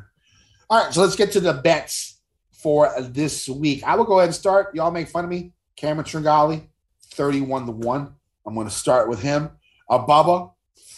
All 0.69 0.83
right. 0.83 0.93
So 0.93 1.01
let's 1.01 1.15
get 1.15 1.31
to 1.31 1.39
the 1.39 1.53
bets 1.53 2.19
for 2.51 2.93
this 2.99 3.49
week. 3.49 3.83
I 3.83 3.95
will 3.95 4.05
go 4.05 4.19
ahead 4.19 4.27
and 4.27 4.35
start. 4.35 4.75
Y'all 4.75 4.91
make 4.91 5.07
fun 5.07 5.23
of 5.23 5.29
me. 5.29 5.53
Cameron 5.75 6.05
Tringale, 6.05 6.67
thirty-one 7.11 7.65
to 7.65 7.71
one. 7.71 8.13
I'm 8.45 8.53
going 8.53 8.67
to 8.67 8.73
start 8.73 9.09
with 9.09 9.21
him. 9.21 9.49
Bubba, 9.89 10.51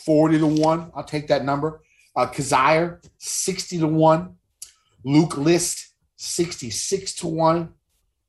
forty 0.05 0.37
to 0.39 0.47
one. 0.47 0.91
I'll 0.95 1.03
take 1.03 1.27
that 1.27 1.45
number. 1.45 1.81
Uh, 2.15 2.27
Kizzire, 2.27 3.05
60 3.17 3.79
to 3.79 3.87
1. 3.87 4.35
Luke 5.03 5.37
List, 5.37 5.93
66 6.15 7.13
to 7.15 7.27
1. 7.27 7.73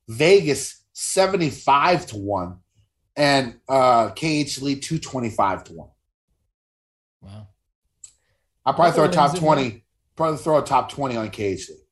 Vegas, 0.09 0.83
75 0.91 2.07
to 2.07 2.17
1. 2.17 2.59
And 3.17 3.59
uh, 3.67 4.09
KH 4.09 4.61
Lee, 4.61 4.79
225 4.79 5.63
to 5.65 5.73
1. 5.73 5.89
Wow. 7.21 7.47
I'll 8.65 8.73
probably 8.73 8.93
throw 8.93 9.05
a 9.05 9.11
top 9.11 9.35
20. 9.35 9.83
Probably 10.15 10.37
throw 10.37 10.59
a 10.59 10.63
top 10.63 10.91
20 10.91 11.17
on 11.17 11.29
KH 11.29 11.39
Lee. 11.39 11.83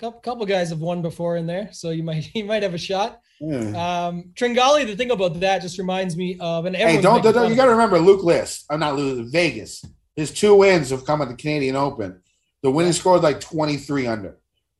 Couple, 0.00 0.20
couple 0.20 0.46
guys 0.46 0.70
have 0.70 0.80
won 0.80 1.02
before 1.02 1.36
in 1.36 1.46
there, 1.46 1.68
so 1.72 1.90
you 1.90 2.02
might 2.02 2.30
you 2.34 2.44
might 2.44 2.62
have 2.62 2.74
a 2.74 2.78
shot. 2.78 3.20
Yeah. 3.40 4.06
Um, 4.06 4.32
Tringale, 4.34 4.86
the 4.86 4.96
thing 4.96 5.10
about 5.10 5.38
that 5.40 5.62
just 5.62 5.78
reminds 5.78 6.16
me 6.16 6.36
of 6.40 6.66
an. 6.66 6.74
Hey, 6.74 7.00
don't, 7.00 7.22
don't, 7.22 7.34
don't 7.34 7.50
you 7.50 7.56
got 7.56 7.66
to 7.66 7.72
remember 7.72 7.98
Luke 7.98 8.24
List. 8.24 8.64
I'm 8.70 8.80
not 8.80 8.96
Luke 8.96 9.28
Vegas. 9.30 9.84
His 10.16 10.32
two 10.32 10.54
wins 10.54 10.90
have 10.90 11.04
come 11.04 11.22
at 11.22 11.28
the 11.28 11.34
Canadian 11.34 11.76
Open. 11.76 12.20
The 12.62 12.70
winning 12.70 12.92
score 12.92 13.16
is 13.16 13.22
like 13.22 13.40
23 13.40 14.06
under. 14.06 14.38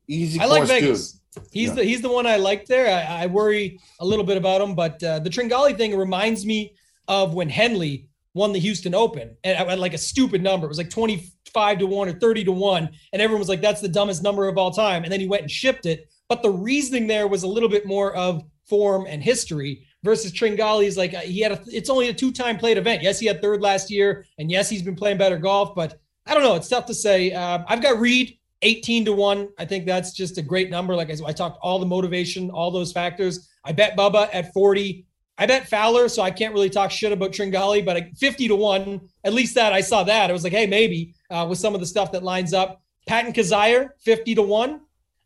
Easy 0.09 0.41
I 0.41 0.47
like 0.47 0.67
Vegas. 0.67 1.13
Dude. 1.13 1.20
He's 1.53 1.69
yeah. 1.69 1.75
the 1.75 1.85
he's 1.85 2.03
the 2.03 2.11
one 2.11 2.27
I 2.27 2.37
like 2.37 2.67
there. 2.67 2.89
I, 2.89 3.23
I 3.23 3.27
worry 3.27 3.79
a 4.01 4.05
little 4.05 4.25
bit 4.25 4.37
about 4.37 4.61
him, 4.61 4.75
but 4.75 5.03
uh, 5.03 5.21
the 5.21 5.31
Tringale 5.31 5.77
thing 5.77 5.97
reminds 5.97 6.45
me 6.45 6.75
of 7.09 7.35
when 7.35 7.49
Henley 7.49 8.09
won 8.35 8.53
the 8.53 8.59
Houston 8.61 8.95
Open 8.95 9.37
and 9.45 9.57
at 9.57 9.79
like 9.79 9.95
a 9.95 9.99
stupid 9.99 10.43
number. 10.43 10.67
It 10.67 10.69
was 10.69 10.79
like 10.79 10.91
25 10.91 11.79
to 11.79 11.87
1 11.87 12.09
or 12.09 12.13
30 12.13 12.45
to 12.45 12.53
1. 12.53 12.91
And 13.13 13.23
everyone 13.23 13.41
was 13.41 13.49
like, 13.49 13.61
that's 13.61 13.81
the 13.81 13.89
dumbest 13.89 14.23
number 14.23 14.49
of 14.49 14.57
all 14.57 14.71
time. 14.71 15.03
And 15.03 15.13
then 15.13 15.21
he 15.21 15.27
went 15.27 15.43
and 15.43 15.51
shipped 15.51 15.87
it. 15.87 16.09
But 16.29 16.43
the 16.43 16.51
reasoning 16.51 17.09
there 17.09 17.27
was 17.27 17.43
a 17.43 17.49
little 17.49 17.69
bit 17.69 17.87
more 17.87 18.15
of 18.15 18.45
form 18.69 19.07
and 19.09 19.23
history 19.23 19.85
versus 20.05 20.33
Tringale 20.33 20.57
Tringale's 20.57 20.97
like 20.97 21.13
uh, 21.13 21.21
he 21.21 21.41
had 21.41 21.53
a, 21.53 21.61
it's 21.67 21.91
only 21.91 22.09
a 22.09 22.15
two-time 22.15 22.57
played 22.57 22.79
event. 22.79 23.03
Yes, 23.03 23.19
he 23.19 23.27
had 23.27 23.43
third 23.43 23.61
last 23.61 23.91
year, 23.91 24.25
and 24.39 24.51
yes, 24.51 24.71
he's 24.71 24.83
been 24.83 24.95
playing 24.95 25.19
better 25.19 25.37
golf, 25.37 25.75
but 25.75 26.01
I 26.25 26.35
don't 26.35 26.45
know. 26.45 26.55
It's 26.55 26.69
tough 26.69 26.87
to 26.87 26.95
say. 26.95 27.33
Uh, 27.33 27.65
I've 27.67 27.83
got 27.83 27.99
Reed 27.99 28.39
18 28.63 29.05
to 29.07 29.13
one. 29.13 29.49
I 29.59 29.65
think 29.65 29.87
that's 29.87 30.13
just 30.13 30.39
a 30.39 30.43
great 30.43 30.71
number. 30.71 30.95
Like 30.95 31.11
I, 31.11 31.17
I 31.27 31.33
talked 31.33 31.59
all 31.63 31.79
the 31.79 31.87
motivation, 31.87 32.51
all 32.51 32.71
those 32.71 32.93
factors. 32.93 33.49
I 33.65 33.73
bet 33.73 33.97
Bubba 33.97 34.29
at 34.33 34.53
40. 34.53 35.07
I 35.39 35.47
bet 35.47 35.69
Fowler, 35.69 36.09
so 36.09 36.23
I 36.23 36.31
can't 36.31 36.53
really 36.53 36.69
talk 36.69 36.91
shit 36.91 37.13
about 37.13 37.33
Tringale, 37.33 37.85
but 37.85 38.03
50 38.19 38.49
to 38.49 38.57
one, 38.57 39.01
at 39.25 39.33
least 39.33 39.55
that 39.55 39.73
I 39.73 39.81
saw 39.81 40.05
that. 40.05 40.29
I 40.29 40.33
was 40.33 40.45
like, 40.45 40.53
hey, 40.53 40.67
maybe 40.67 41.15
uh, 41.31 41.47
with 41.49 41.59
some 41.59 41.75
of 41.75 41.81
the 41.81 41.87
stuff 41.87 42.13
that 42.13 42.23
lines 42.23 42.53
up. 42.53 42.83
Patton 43.07 43.33
Kizzire, 43.33 43.91
50 44.01 44.35
to 44.35 44.43
one. 44.43 44.81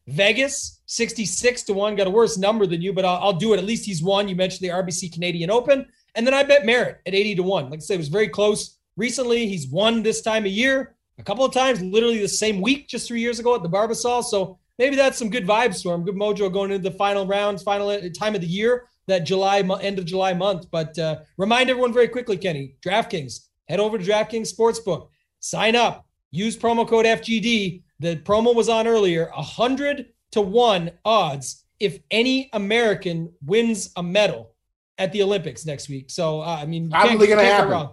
Vegas, 0.07 0.83
66 0.87 1.63
to 1.63 1.73
1, 1.73 1.97
got 1.97 2.07
a 2.07 2.11
worse 2.11 2.37
number 2.37 2.67
than 2.67 2.83
you, 2.83 2.93
but 2.93 3.07
I'll, 3.07 3.17
I'll, 3.17 3.33
do 3.33 3.55
it. 3.55 3.59
At 3.59 3.65
least 3.65 3.87
he's 3.87 4.03
won. 4.03 4.29
You 4.29 4.37
mentioned 4.37 4.69
the 4.69 4.73
RBC 4.73 5.13
Canadian 5.13 5.51
Open. 5.51 5.87
And 6.15 6.27
then 6.27 6.35
I 6.35 6.43
bet 6.43 6.67
Merritt 6.67 7.01
at 7.07 7.15
80 7.15 7.37
to 7.37 7.43
1. 7.43 7.71
Like 7.71 7.79
I 7.79 7.81
said, 7.81 7.95
it 7.95 7.99
was 7.99 8.09
very 8.09 8.29
close. 8.29 8.79
Recently, 8.97 9.49
he's 9.49 9.67
won 9.67 10.03
this 10.03 10.21
time 10.21 10.45
of 10.45 10.53
year 10.53 10.94
a 11.19 11.23
couple 11.23 11.45
of 11.45 11.53
times, 11.53 11.81
literally 11.83 12.19
the 12.19 12.29
same 12.29 12.61
week 12.61 12.89
just 12.89 13.09
three 13.09 13.21
years 13.21 13.39
ago 13.39 13.55
at 13.55 13.63
the 13.63 13.69
Barbasol. 13.69 14.25
So 14.25 14.59
maybe 14.79 14.97
that's 14.97 15.19
some 15.19 15.31
good 15.31 15.47
vibes 15.47 15.83
for 15.83 15.95
him, 15.95 16.05
good 16.05 16.17
mojo 16.17 16.53
going 16.53 16.71
into 16.71 16.89
the 16.89 16.97
final 16.97 17.27
rounds, 17.27 17.63
final 17.63 17.89
uh, 17.89 18.01
time 18.19 18.35
of 18.35 18.41
the 18.41 18.47
year, 18.47 18.89
that 19.07 19.21
July, 19.21 19.59
end 19.81 19.99
of 19.99 20.07
July 20.07 20.35
month. 20.35 20.71
But 20.71 20.99
uh, 20.99 21.21
remind 21.37 21.71
everyone 21.71 21.93
very 21.93 22.09
quickly, 22.09 22.37
Kenny, 22.37 22.77
DraftKings, 22.85 23.47
head 23.69 23.81
over 23.81 23.99
to 23.99 24.05
DraftKings 24.05 24.53
Sportsbook, 24.53 25.09
sign 25.41 25.77
up, 25.77 26.07
use 26.31 26.57
promo 26.57 26.89
code 26.89 27.07
FGD 27.07 27.83
the 28.01 28.17
promo 28.17 28.55
was 28.55 28.69
on 28.69 28.87
earlier 28.87 29.31
100 29.35 30.07
to 30.33 30.41
1 30.41 30.91
odds 31.05 31.65
if 31.81 32.01
any 32.11 32.51
American 32.53 33.33
wins 33.45 33.91
a 33.97 34.03
medal 34.03 34.53
at 34.99 35.13
the 35.13 35.23
Olympics 35.23 35.67
next 35.67 35.89
week. 35.89 36.11
So, 36.11 36.41
uh, 36.41 36.59
I 36.61 36.67
mean, 36.67 36.91
probably 36.91 37.27
going 37.27 37.39
to 37.39 37.45
happen. 37.45 37.89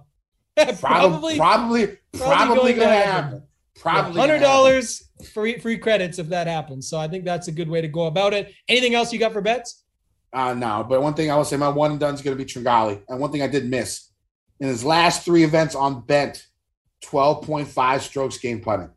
probably, 0.79 1.37
probably, 1.37 1.37
probably, 1.37 1.97
going 2.17 2.75
to 2.77 2.85
happen. 2.87 3.43
Probably 3.79 4.19
hundred 4.19 4.39
dollars 4.39 5.09
free 5.33 5.57
free 5.57 5.77
credits 5.77 6.19
if 6.19 6.27
that 6.29 6.45
happens. 6.45 6.87
So 6.87 6.97
I 6.97 7.07
think 7.07 7.25
that's 7.25 7.47
a 7.47 7.51
good 7.51 7.69
way 7.69 7.81
to 7.81 7.87
go 7.87 8.05
about 8.05 8.33
it. 8.33 8.53
Anything 8.67 8.95
else 8.95 9.11
you 9.11 9.19
got 9.19 9.33
for 9.33 9.41
bets? 9.41 9.83
Uh 10.33 10.53
no, 10.53 10.85
but 10.87 11.01
one 11.01 11.13
thing 11.13 11.31
I 11.31 11.35
will 11.35 11.45
say, 11.45 11.57
my 11.57 11.69
one 11.69 11.91
and 11.91 11.99
done 11.99 12.13
is 12.13 12.21
going 12.21 12.37
to 12.37 12.43
be 12.43 12.49
Tringale, 12.49 13.01
and 13.09 13.19
one 13.19 13.31
thing 13.31 13.41
I 13.41 13.47
did 13.47 13.65
miss 13.65 14.09
in 14.59 14.67
his 14.67 14.83
last 14.83 15.25
three 15.25 15.43
events 15.43 15.73
on 15.73 16.01
bent, 16.01 16.45
twelve 17.01 17.43
point 17.43 17.67
five 17.67 18.03
strokes 18.03 18.37
game 18.37 18.61
putting. 18.61 18.89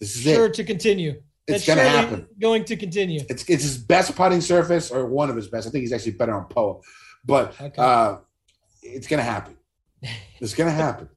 This 0.00 0.16
is 0.16 0.22
sure 0.22 0.46
it. 0.46 0.54
to 0.54 0.64
continue. 0.64 1.20
It's 1.46 1.66
going 1.66 1.78
to 1.78 1.88
happen. 1.88 2.26
Going 2.40 2.64
to 2.64 2.76
continue. 2.76 3.20
It's 3.28 3.44
it's 3.48 3.62
his 3.62 3.76
best 3.76 4.16
putting 4.16 4.40
surface 4.40 4.90
or 4.90 5.06
one 5.06 5.28
of 5.28 5.36
his 5.36 5.48
best. 5.48 5.66
I 5.66 5.70
think 5.70 5.82
he's 5.82 5.92
actually 5.92 6.12
better 6.12 6.34
on 6.34 6.46
Poa, 6.46 6.80
but 7.24 7.60
okay. 7.60 7.74
uh, 7.76 8.16
it's 8.82 9.06
going 9.06 9.18
to 9.18 9.24
happen. 9.24 9.56
It's 10.40 10.54
gonna 10.54 10.70
happen. 10.86 11.08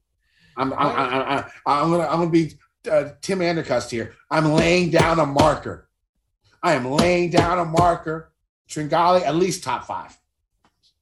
I'm 0.57 0.73
I'm 0.73 0.87
I'm, 0.87 1.11
I'm, 1.11 1.43
I'm 1.65 1.91
gonna 1.91 2.07
I'm 2.07 2.19
gonna 2.19 2.29
be 2.29 2.53
uh, 2.89 3.09
Tim 3.21 3.39
Andercust 3.39 3.89
here. 3.89 4.15
I'm 4.29 4.51
laying 4.53 4.89
down 4.91 5.19
a 5.19 5.25
marker. 5.25 5.89
I 6.61 6.73
am 6.73 6.85
laying 6.85 7.29
down 7.29 7.59
a 7.59 7.65
marker. 7.65 8.31
Tringale 8.69 9.21
at 9.21 9.35
least 9.35 9.63
top 9.63 9.85
five. 9.85 10.17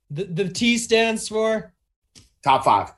The, 0.09 0.25
the 0.25 0.49
T 0.49 0.77
stands 0.77 1.27
for 1.27 1.73
Top 2.43 2.63
five. 2.63 2.91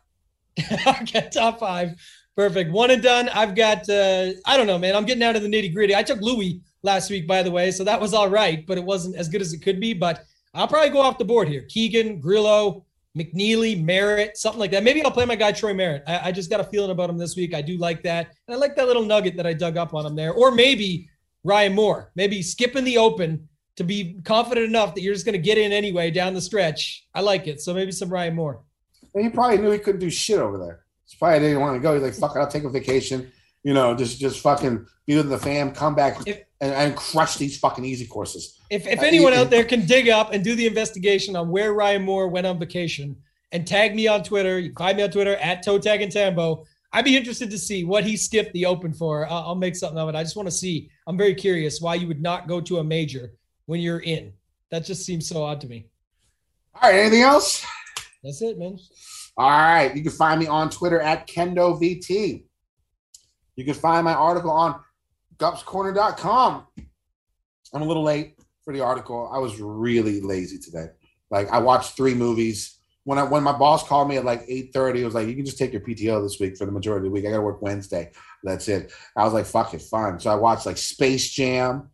okay, 0.87 1.29
top 1.33 1.59
five. 1.59 1.95
Perfect. 2.35 2.71
One 2.71 2.91
and 2.91 3.03
done. 3.03 3.29
I've 3.29 3.55
got 3.55 3.87
uh 3.89 4.31
I 4.45 4.57
don't 4.57 4.67
know, 4.67 4.77
man. 4.77 4.95
I'm 4.95 5.05
getting 5.05 5.23
out 5.23 5.35
of 5.35 5.41
the 5.41 5.49
nitty-gritty. 5.49 5.95
I 5.95 6.03
took 6.03 6.21
Louis 6.21 6.61
last 6.81 7.09
week, 7.09 7.27
by 7.27 7.43
the 7.43 7.51
way, 7.51 7.71
so 7.71 7.83
that 7.83 7.99
was 7.99 8.13
all 8.13 8.29
right, 8.29 8.65
but 8.65 8.77
it 8.77 8.83
wasn't 8.83 9.15
as 9.15 9.29
good 9.29 9.41
as 9.41 9.53
it 9.53 9.61
could 9.61 9.79
be. 9.79 9.93
But 9.93 10.23
I'll 10.53 10.67
probably 10.67 10.89
go 10.89 10.99
off 10.99 11.17
the 11.17 11.25
board 11.25 11.47
here. 11.47 11.65
Keegan, 11.67 12.19
Grillo, 12.19 12.85
McNealy, 13.17 13.81
Merritt, 13.83 14.37
something 14.37 14.59
like 14.59 14.71
that. 14.71 14.83
Maybe 14.83 15.03
I'll 15.03 15.11
play 15.11 15.25
my 15.25 15.35
guy 15.35 15.51
Troy 15.51 15.73
Merritt. 15.73 16.03
I, 16.07 16.29
I 16.29 16.31
just 16.31 16.49
got 16.49 16.59
a 16.59 16.63
feeling 16.63 16.91
about 16.91 17.09
him 17.09 17.17
this 17.17 17.35
week. 17.35 17.53
I 17.53 17.61
do 17.61 17.77
like 17.77 18.01
that. 18.03 18.33
And 18.47 18.55
I 18.55 18.57
like 18.57 18.75
that 18.75 18.87
little 18.87 19.05
nugget 19.05 19.37
that 19.37 19.45
I 19.45 19.53
dug 19.53 19.77
up 19.77 19.93
on 19.93 20.05
him 20.05 20.15
there. 20.15 20.33
Or 20.33 20.51
maybe 20.51 21.09
Ryan 21.43 21.73
Moore. 21.75 22.11
Maybe 22.15 22.41
skipping 22.41 22.83
the 22.83 22.97
open 22.97 23.47
to 23.75 23.83
be 23.83 24.19
confident 24.23 24.67
enough 24.67 24.95
that 24.95 25.01
you're 25.01 25.13
just 25.13 25.25
going 25.25 25.33
to 25.33 25.41
get 25.41 25.57
in 25.57 25.71
anyway 25.71 26.11
down 26.11 26.33
the 26.33 26.41
stretch. 26.41 27.07
I 27.13 27.21
like 27.21 27.47
it. 27.47 27.61
So 27.61 27.73
maybe 27.73 27.91
some 27.91 28.09
Ryan 28.09 28.35
Moore. 28.35 28.63
And 29.13 29.23
he 29.23 29.29
probably 29.29 29.59
knew 29.59 29.71
he 29.71 29.79
couldn't 29.79 29.99
do 29.99 30.09
shit 30.09 30.39
over 30.39 30.57
there. 30.57 30.85
He 31.05 31.17
probably 31.17 31.39
didn't 31.39 31.59
want 31.59 31.75
to 31.75 31.79
go. 31.79 31.93
He's 31.93 32.03
like, 32.03 32.13
fuck 32.13 32.35
it, 32.35 32.39
I'll 32.39 32.47
take 32.47 32.63
a 32.63 32.69
vacation. 32.69 33.31
You 33.63 33.73
know, 33.73 33.95
just 33.95 34.19
just 34.19 34.39
fucking 34.41 34.85
be 35.05 35.15
with 35.15 35.29
the 35.29 35.37
fam, 35.37 35.71
come 35.71 35.95
back 35.95 36.17
If- 36.27 36.41
and, 36.63 36.73
and 36.73 36.95
crush 36.95 37.35
these 37.35 37.57
fucking 37.57 37.83
easy 37.83 38.07
courses. 38.07 38.57
If, 38.69 38.87
if 38.87 38.99
Uh, 38.99 39.03
anyone 39.03 39.33
out 39.33 39.49
there 39.49 39.65
can 39.65 39.85
dig 39.85 40.07
up 40.07 40.31
and 40.33 40.43
do 40.43 40.55
the 40.55 40.65
investigation 40.65 41.35
on 41.35 41.49
where 41.49 41.73
Ryan 41.73 42.03
Moore 42.03 42.29
went 42.29 42.47
on 42.47 42.57
vacation 42.57 43.17
and 43.51 43.67
tag 43.67 43.93
me 43.93 44.07
on 44.07 44.23
Twitter, 44.23 44.59
you 44.59 44.71
find 44.77 44.95
me 44.97 45.03
on 45.03 45.11
Twitter 45.11 45.35
at 45.35 45.61
Toe 45.63 45.77
Tag 45.77 46.01
and 46.01 46.11
Tambo. 46.11 46.65
I'd 46.93 47.03
be 47.03 47.17
interested 47.17 47.51
to 47.51 47.57
see 47.57 47.83
what 47.83 48.05
he 48.05 48.15
skipped 48.15 48.53
the 48.53 48.65
open 48.65 48.93
for. 48.93 49.27
I'll, 49.27 49.47
I'll 49.47 49.55
make 49.55 49.75
something 49.75 49.97
of 49.97 50.07
it. 50.07 50.15
I 50.15 50.23
just 50.23 50.37
want 50.37 50.47
to 50.47 50.55
see. 50.55 50.89
I'm 51.05 51.17
very 51.17 51.35
curious 51.35 51.81
why 51.81 51.95
you 51.95 52.07
would 52.07 52.21
not 52.21 52.47
go 52.47 52.61
to 52.61 52.77
a 52.77 52.83
major 52.83 53.33
when 53.65 53.81
you're 53.81 53.99
in. 53.99 54.31
That 54.71 54.85
just 54.85 55.05
seems 55.05 55.27
so 55.27 55.43
odd 55.43 55.59
to 55.61 55.67
me. 55.67 55.87
All 56.81 56.89
right, 56.89 56.99
anything 56.99 57.21
else? 57.21 57.65
That's 58.23 58.41
it, 58.41 58.57
man. 58.57 58.79
All 59.35 59.49
right. 59.49 59.93
You 59.95 60.01
can 60.01 60.11
find 60.11 60.39
me 60.39 60.47
on 60.47 60.69
Twitter 60.69 61.01
at 61.01 61.27
KendoVT. 61.27 62.43
You 63.55 63.65
can 63.65 63.73
find 63.73 64.05
my 64.05 64.13
article 64.13 64.49
on 64.49 64.79
gupscorner.com. 65.43 66.67
I'm 67.73 67.81
a 67.81 67.85
little 67.85 68.03
late 68.03 68.35
for 68.63 68.73
the 68.73 68.79
article. 68.79 69.29
I 69.33 69.39
was 69.39 69.59
really 69.59 70.21
lazy 70.21 70.57
today. 70.57 70.87
Like 71.29 71.49
I 71.49 71.59
watched 71.59 71.97
three 71.97 72.13
movies. 72.13 72.79
When 73.03 73.17
I 73.17 73.23
when 73.23 73.43
my 73.43 73.51
boss 73.51 73.85
called 73.85 74.07
me 74.07 74.15
at 74.15 74.23
like 74.23 74.47
8:30, 74.47 74.99
it 74.99 75.05
was 75.05 75.13
like, 75.13 75.27
you 75.27 75.35
can 75.35 75.45
just 75.45 75.57
take 75.57 75.73
your 75.73 75.81
PTO 75.81 76.23
this 76.23 76.39
week 76.39 76.57
for 76.57 76.65
the 76.65 76.71
majority 76.71 77.07
of 77.07 77.11
the 77.11 77.13
week. 77.13 77.25
I 77.25 77.31
gotta 77.31 77.41
work 77.41 77.61
Wednesday. 77.61 78.11
That's 78.43 78.69
it. 78.69 78.93
I 79.17 79.25
was 79.25 79.33
like, 79.33 79.45
fuck 79.45 79.73
it, 79.73 79.81
fine. 79.81 80.17
So 80.19 80.29
I 80.29 80.35
watched 80.35 80.65
like 80.65 80.77
Space 80.77 81.29
Jam. 81.29 81.89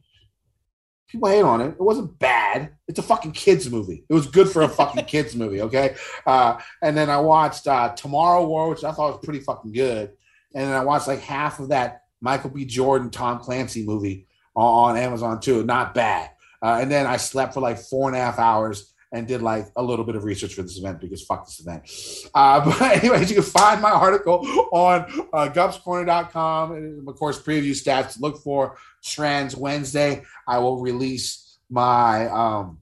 People 1.08 1.30
hate 1.30 1.42
on 1.42 1.62
it. 1.62 1.70
It 1.70 1.82
wasn't 1.82 2.20
bad. 2.20 2.76
It's 2.88 3.00
a 3.00 3.04
fucking 3.04 3.32
kids 3.32 3.68
movie. 3.68 4.06
It 4.08 4.14
was 4.14 4.28
good 4.28 4.48
for 4.48 4.62
a 4.62 4.70
fucking 4.70 5.06
kids 5.08 5.36
movie, 5.36 5.62
okay? 5.64 5.96
Uh, 6.28 6.60
and 6.84 6.96
then 6.96 7.10
I 7.10 7.20
watched 7.20 7.66
uh, 7.66 7.96
Tomorrow 7.96 8.46
War, 8.46 8.70
which 8.70 8.84
I 8.84 8.92
thought 8.92 9.14
was 9.14 9.26
pretty 9.26 9.40
fucking 9.40 9.72
good. 9.72 10.12
And 10.54 10.68
then 10.68 10.76
I 10.76 10.84
watched 10.84 11.08
like 11.08 11.22
half 11.22 11.60
of 11.60 11.70
that 11.70 12.04
Michael 12.22 12.50
B. 12.50 12.66
Jordan, 12.66 13.10
Tom 13.10 13.40
Clancy 13.40 13.86
movie 13.86 14.28
on, 14.56 14.92
on 14.92 14.98
Amazon 14.98 15.40
too. 15.40 15.64
Not 15.64 15.94
bad. 15.94 16.32
Uh, 16.62 16.80
and 16.82 16.92
then 16.92 17.06
I 17.06 17.18
slept 17.18 17.54
for 17.54 17.62
like 17.62 17.78
four 17.78 18.10
and 18.10 18.18
a 18.18 18.20
half 18.20 18.40
hours 18.40 18.94
and 19.12 19.28
did 19.28 19.42
like 19.42 19.68
a 19.76 19.82
little 19.82 20.06
bit 20.06 20.16
of 20.16 20.24
research 20.24 20.54
for 20.54 20.62
this 20.62 20.78
event 20.78 21.02
because 21.02 21.24
fuck 21.24 21.46
this 21.46 21.60
event. 21.60 21.90
Uh, 22.34 22.64
but 22.80 22.82
anyways, 22.82 23.30
you 23.30 23.36
can 23.36 23.44
find 23.44 23.82
my 23.82 23.92
article 23.92 24.46
on 24.72 25.02
uh, 25.34 25.50
gupscorner.com. 25.50 26.74
And 26.74 27.08
of 27.08 27.16
course, 27.16 27.42
preview 27.42 27.72
stats. 27.72 28.20
Look 28.20 28.38
for 28.44 28.78
Trans 29.04 29.56
Wednesday. 29.56 30.24
I 30.48 30.60
will 30.60 30.82
release 30.82 31.58
my 31.70 32.28
um, 32.30 32.80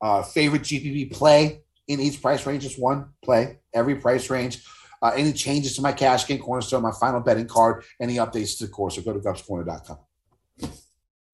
uh, 0.00 0.22
favorite 0.22 0.62
GPP 0.62 1.12
play 1.12 1.62
in 1.88 2.00
each 2.00 2.20
price 2.20 2.44
range. 2.46 2.62
Just 2.62 2.80
one 2.80 3.10
play, 3.24 3.58
every 3.74 3.96
price 3.96 4.28
range. 4.28 4.64
Uh, 5.02 5.10
any 5.16 5.32
changes 5.32 5.74
to 5.74 5.82
my 5.82 5.92
cash 5.92 6.26
game 6.28 6.38
cornerstone, 6.38 6.80
my 6.80 6.92
final 6.92 7.20
betting 7.20 7.48
card, 7.48 7.84
any 8.00 8.16
updates 8.16 8.56
to 8.56 8.66
the 8.66 8.70
course. 8.70 8.94
So 8.94 9.02
go 9.02 9.12
to 9.12 9.18
gupscorner.com. 9.18 9.98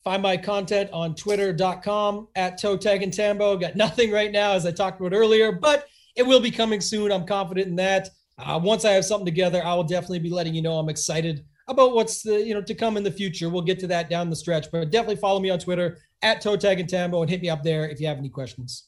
Find 0.02 0.22
my 0.22 0.38
content 0.38 0.88
on 0.90 1.14
twitter.com 1.14 2.28
at 2.34 2.56
toe 2.56 2.78
tag 2.78 3.02
and 3.02 3.12
tambo. 3.12 3.58
Got 3.58 3.76
nothing 3.76 4.10
right 4.10 4.32
now, 4.32 4.52
as 4.52 4.64
I 4.64 4.70
talked 4.70 4.98
about 5.00 5.12
earlier, 5.12 5.52
but 5.52 5.86
it 6.16 6.22
will 6.22 6.40
be 6.40 6.50
coming 6.50 6.80
soon. 6.80 7.12
I'm 7.12 7.26
confident 7.26 7.66
in 7.66 7.76
that. 7.76 8.08
Uh, 8.38 8.58
once 8.62 8.84
I 8.84 8.92
have 8.92 9.04
something 9.04 9.26
together, 9.26 9.62
I 9.64 9.74
will 9.74 9.84
definitely 9.84 10.20
be 10.20 10.30
letting 10.30 10.54
you 10.54 10.62
know. 10.62 10.78
I'm 10.78 10.88
excited 10.88 11.44
about 11.66 11.94
what's 11.94 12.22
the, 12.22 12.42
you 12.42 12.54
know 12.54 12.62
to 12.62 12.74
come 12.74 12.96
in 12.96 13.02
the 13.02 13.10
future. 13.10 13.50
We'll 13.50 13.62
get 13.62 13.78
to 13.80 13.86
that 13.88 14.08
down 14.08 14.30
the 14.30 14.36
stretch, 14.36 14.70
but 14.72 14.90
definitely 14.90 15.16
follow 15.16 15.40
me 15.40 15.50
on 15.50 15.58
Twitter 15.58 15.98
at 16.22 16.40
toe 16.40 16.56
tag 16.56 16.80
and 16.80 16.88
tambo 16.88 17.20
and 17.20 17.30
hit 17.30 17.42
me 17.42 17.50
up 17.50 17.62
there 17.62 17.88
if 17.88 18.00
you 18.00 18.06
have 18.06 18.18
any 18.18 18.30
questions. 18.30 18.84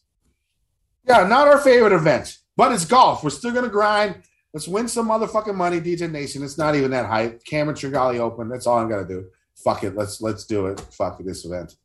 Yeah, 1.06 1.26
not 1.26 1.48
our 1.48 1.58
favorite 1.58 1.92
event, 1.92 2.38
but 2.56 2.72
it's 2.72 2.84
golf. 2.84 3.22
We're 3.22 3.30
still 3.30 3.52
gonna 3.52 3.68
grind. 3.68 4.22
Let's 4.52 4.66
win 4.66 4.88
some 4.88 5.08
motherfucking 5.08 5.54
money, 5.54 5.80
DJ 5.80 6.10
Nation. 6.10 6.42
It's 6.42 6.58
not 6.58 6.74
even 6.74 6.90
that 6.90 7.06
hype. 7.06 7.44
Cameron 7.44 7.76
Tringale 7.76 8.18
Open. 8.18 8.48
That's 8.48 8.66
all 8.66 8.78
I'm 8.78 8.88
gonna 8.88 9.06
do. 9.06 9.26
Fuck 9.54 9.84
it. 9.84 9.94
Let's 9.94 10.20
let's 10.20 10.44
do 10.44 10.66
it. 10.66 10.80
Fuck 10.80 11.22
this 11.22 11.44
event. 11.44 11.76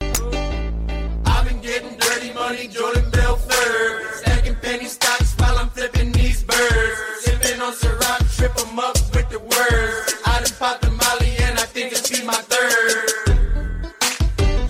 I've 0.00 1.48
been 1.48 1.60
getting 1.60 1.98
dirty 1.98 2.32
money, 2.32 2.68
Jordan 2.68 3.10
Belfort. 3.10 4.14
Stacking 4.14 4.54
penny 4.56 4.84
stocks 4.84 5.34
while 5.38 5.58
I'm 5.58 5.68
flipping 5.70 6.12
these 6.12 6.44
birds. 6.44 6.98
Sipping 7.18 7.60
on 7.60 7.72
Ciroc, 7.72 8.36
trip 8.36 8.52
'em 8.64 8.78
up 8.78 8.94
with 9.12 9.28
the 9.30 9.40
words. 9.40 10.14
I 10.24 10.40
done 10.40 10.56
popped 10.60 10.82
the 10.82 10.92
Molly 10.92 11.34
and 11.42 11.58
I 11.58 11.64
think 11.64 11.90
it's 11.90 12.08
be 12.08 12.24
my 12.24 12.34
third. 12.34 13.10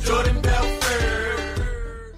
Jordan 0.01 0.40
Bell 0.40 0.64
third. 0.80 2.16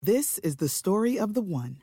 This 0.00 0.38
is 0.38 0.56
the 0.56 0.68
story 0.68 1.18
of 1.18 1.34
the 1.34 1.42
one. 1.42 1.82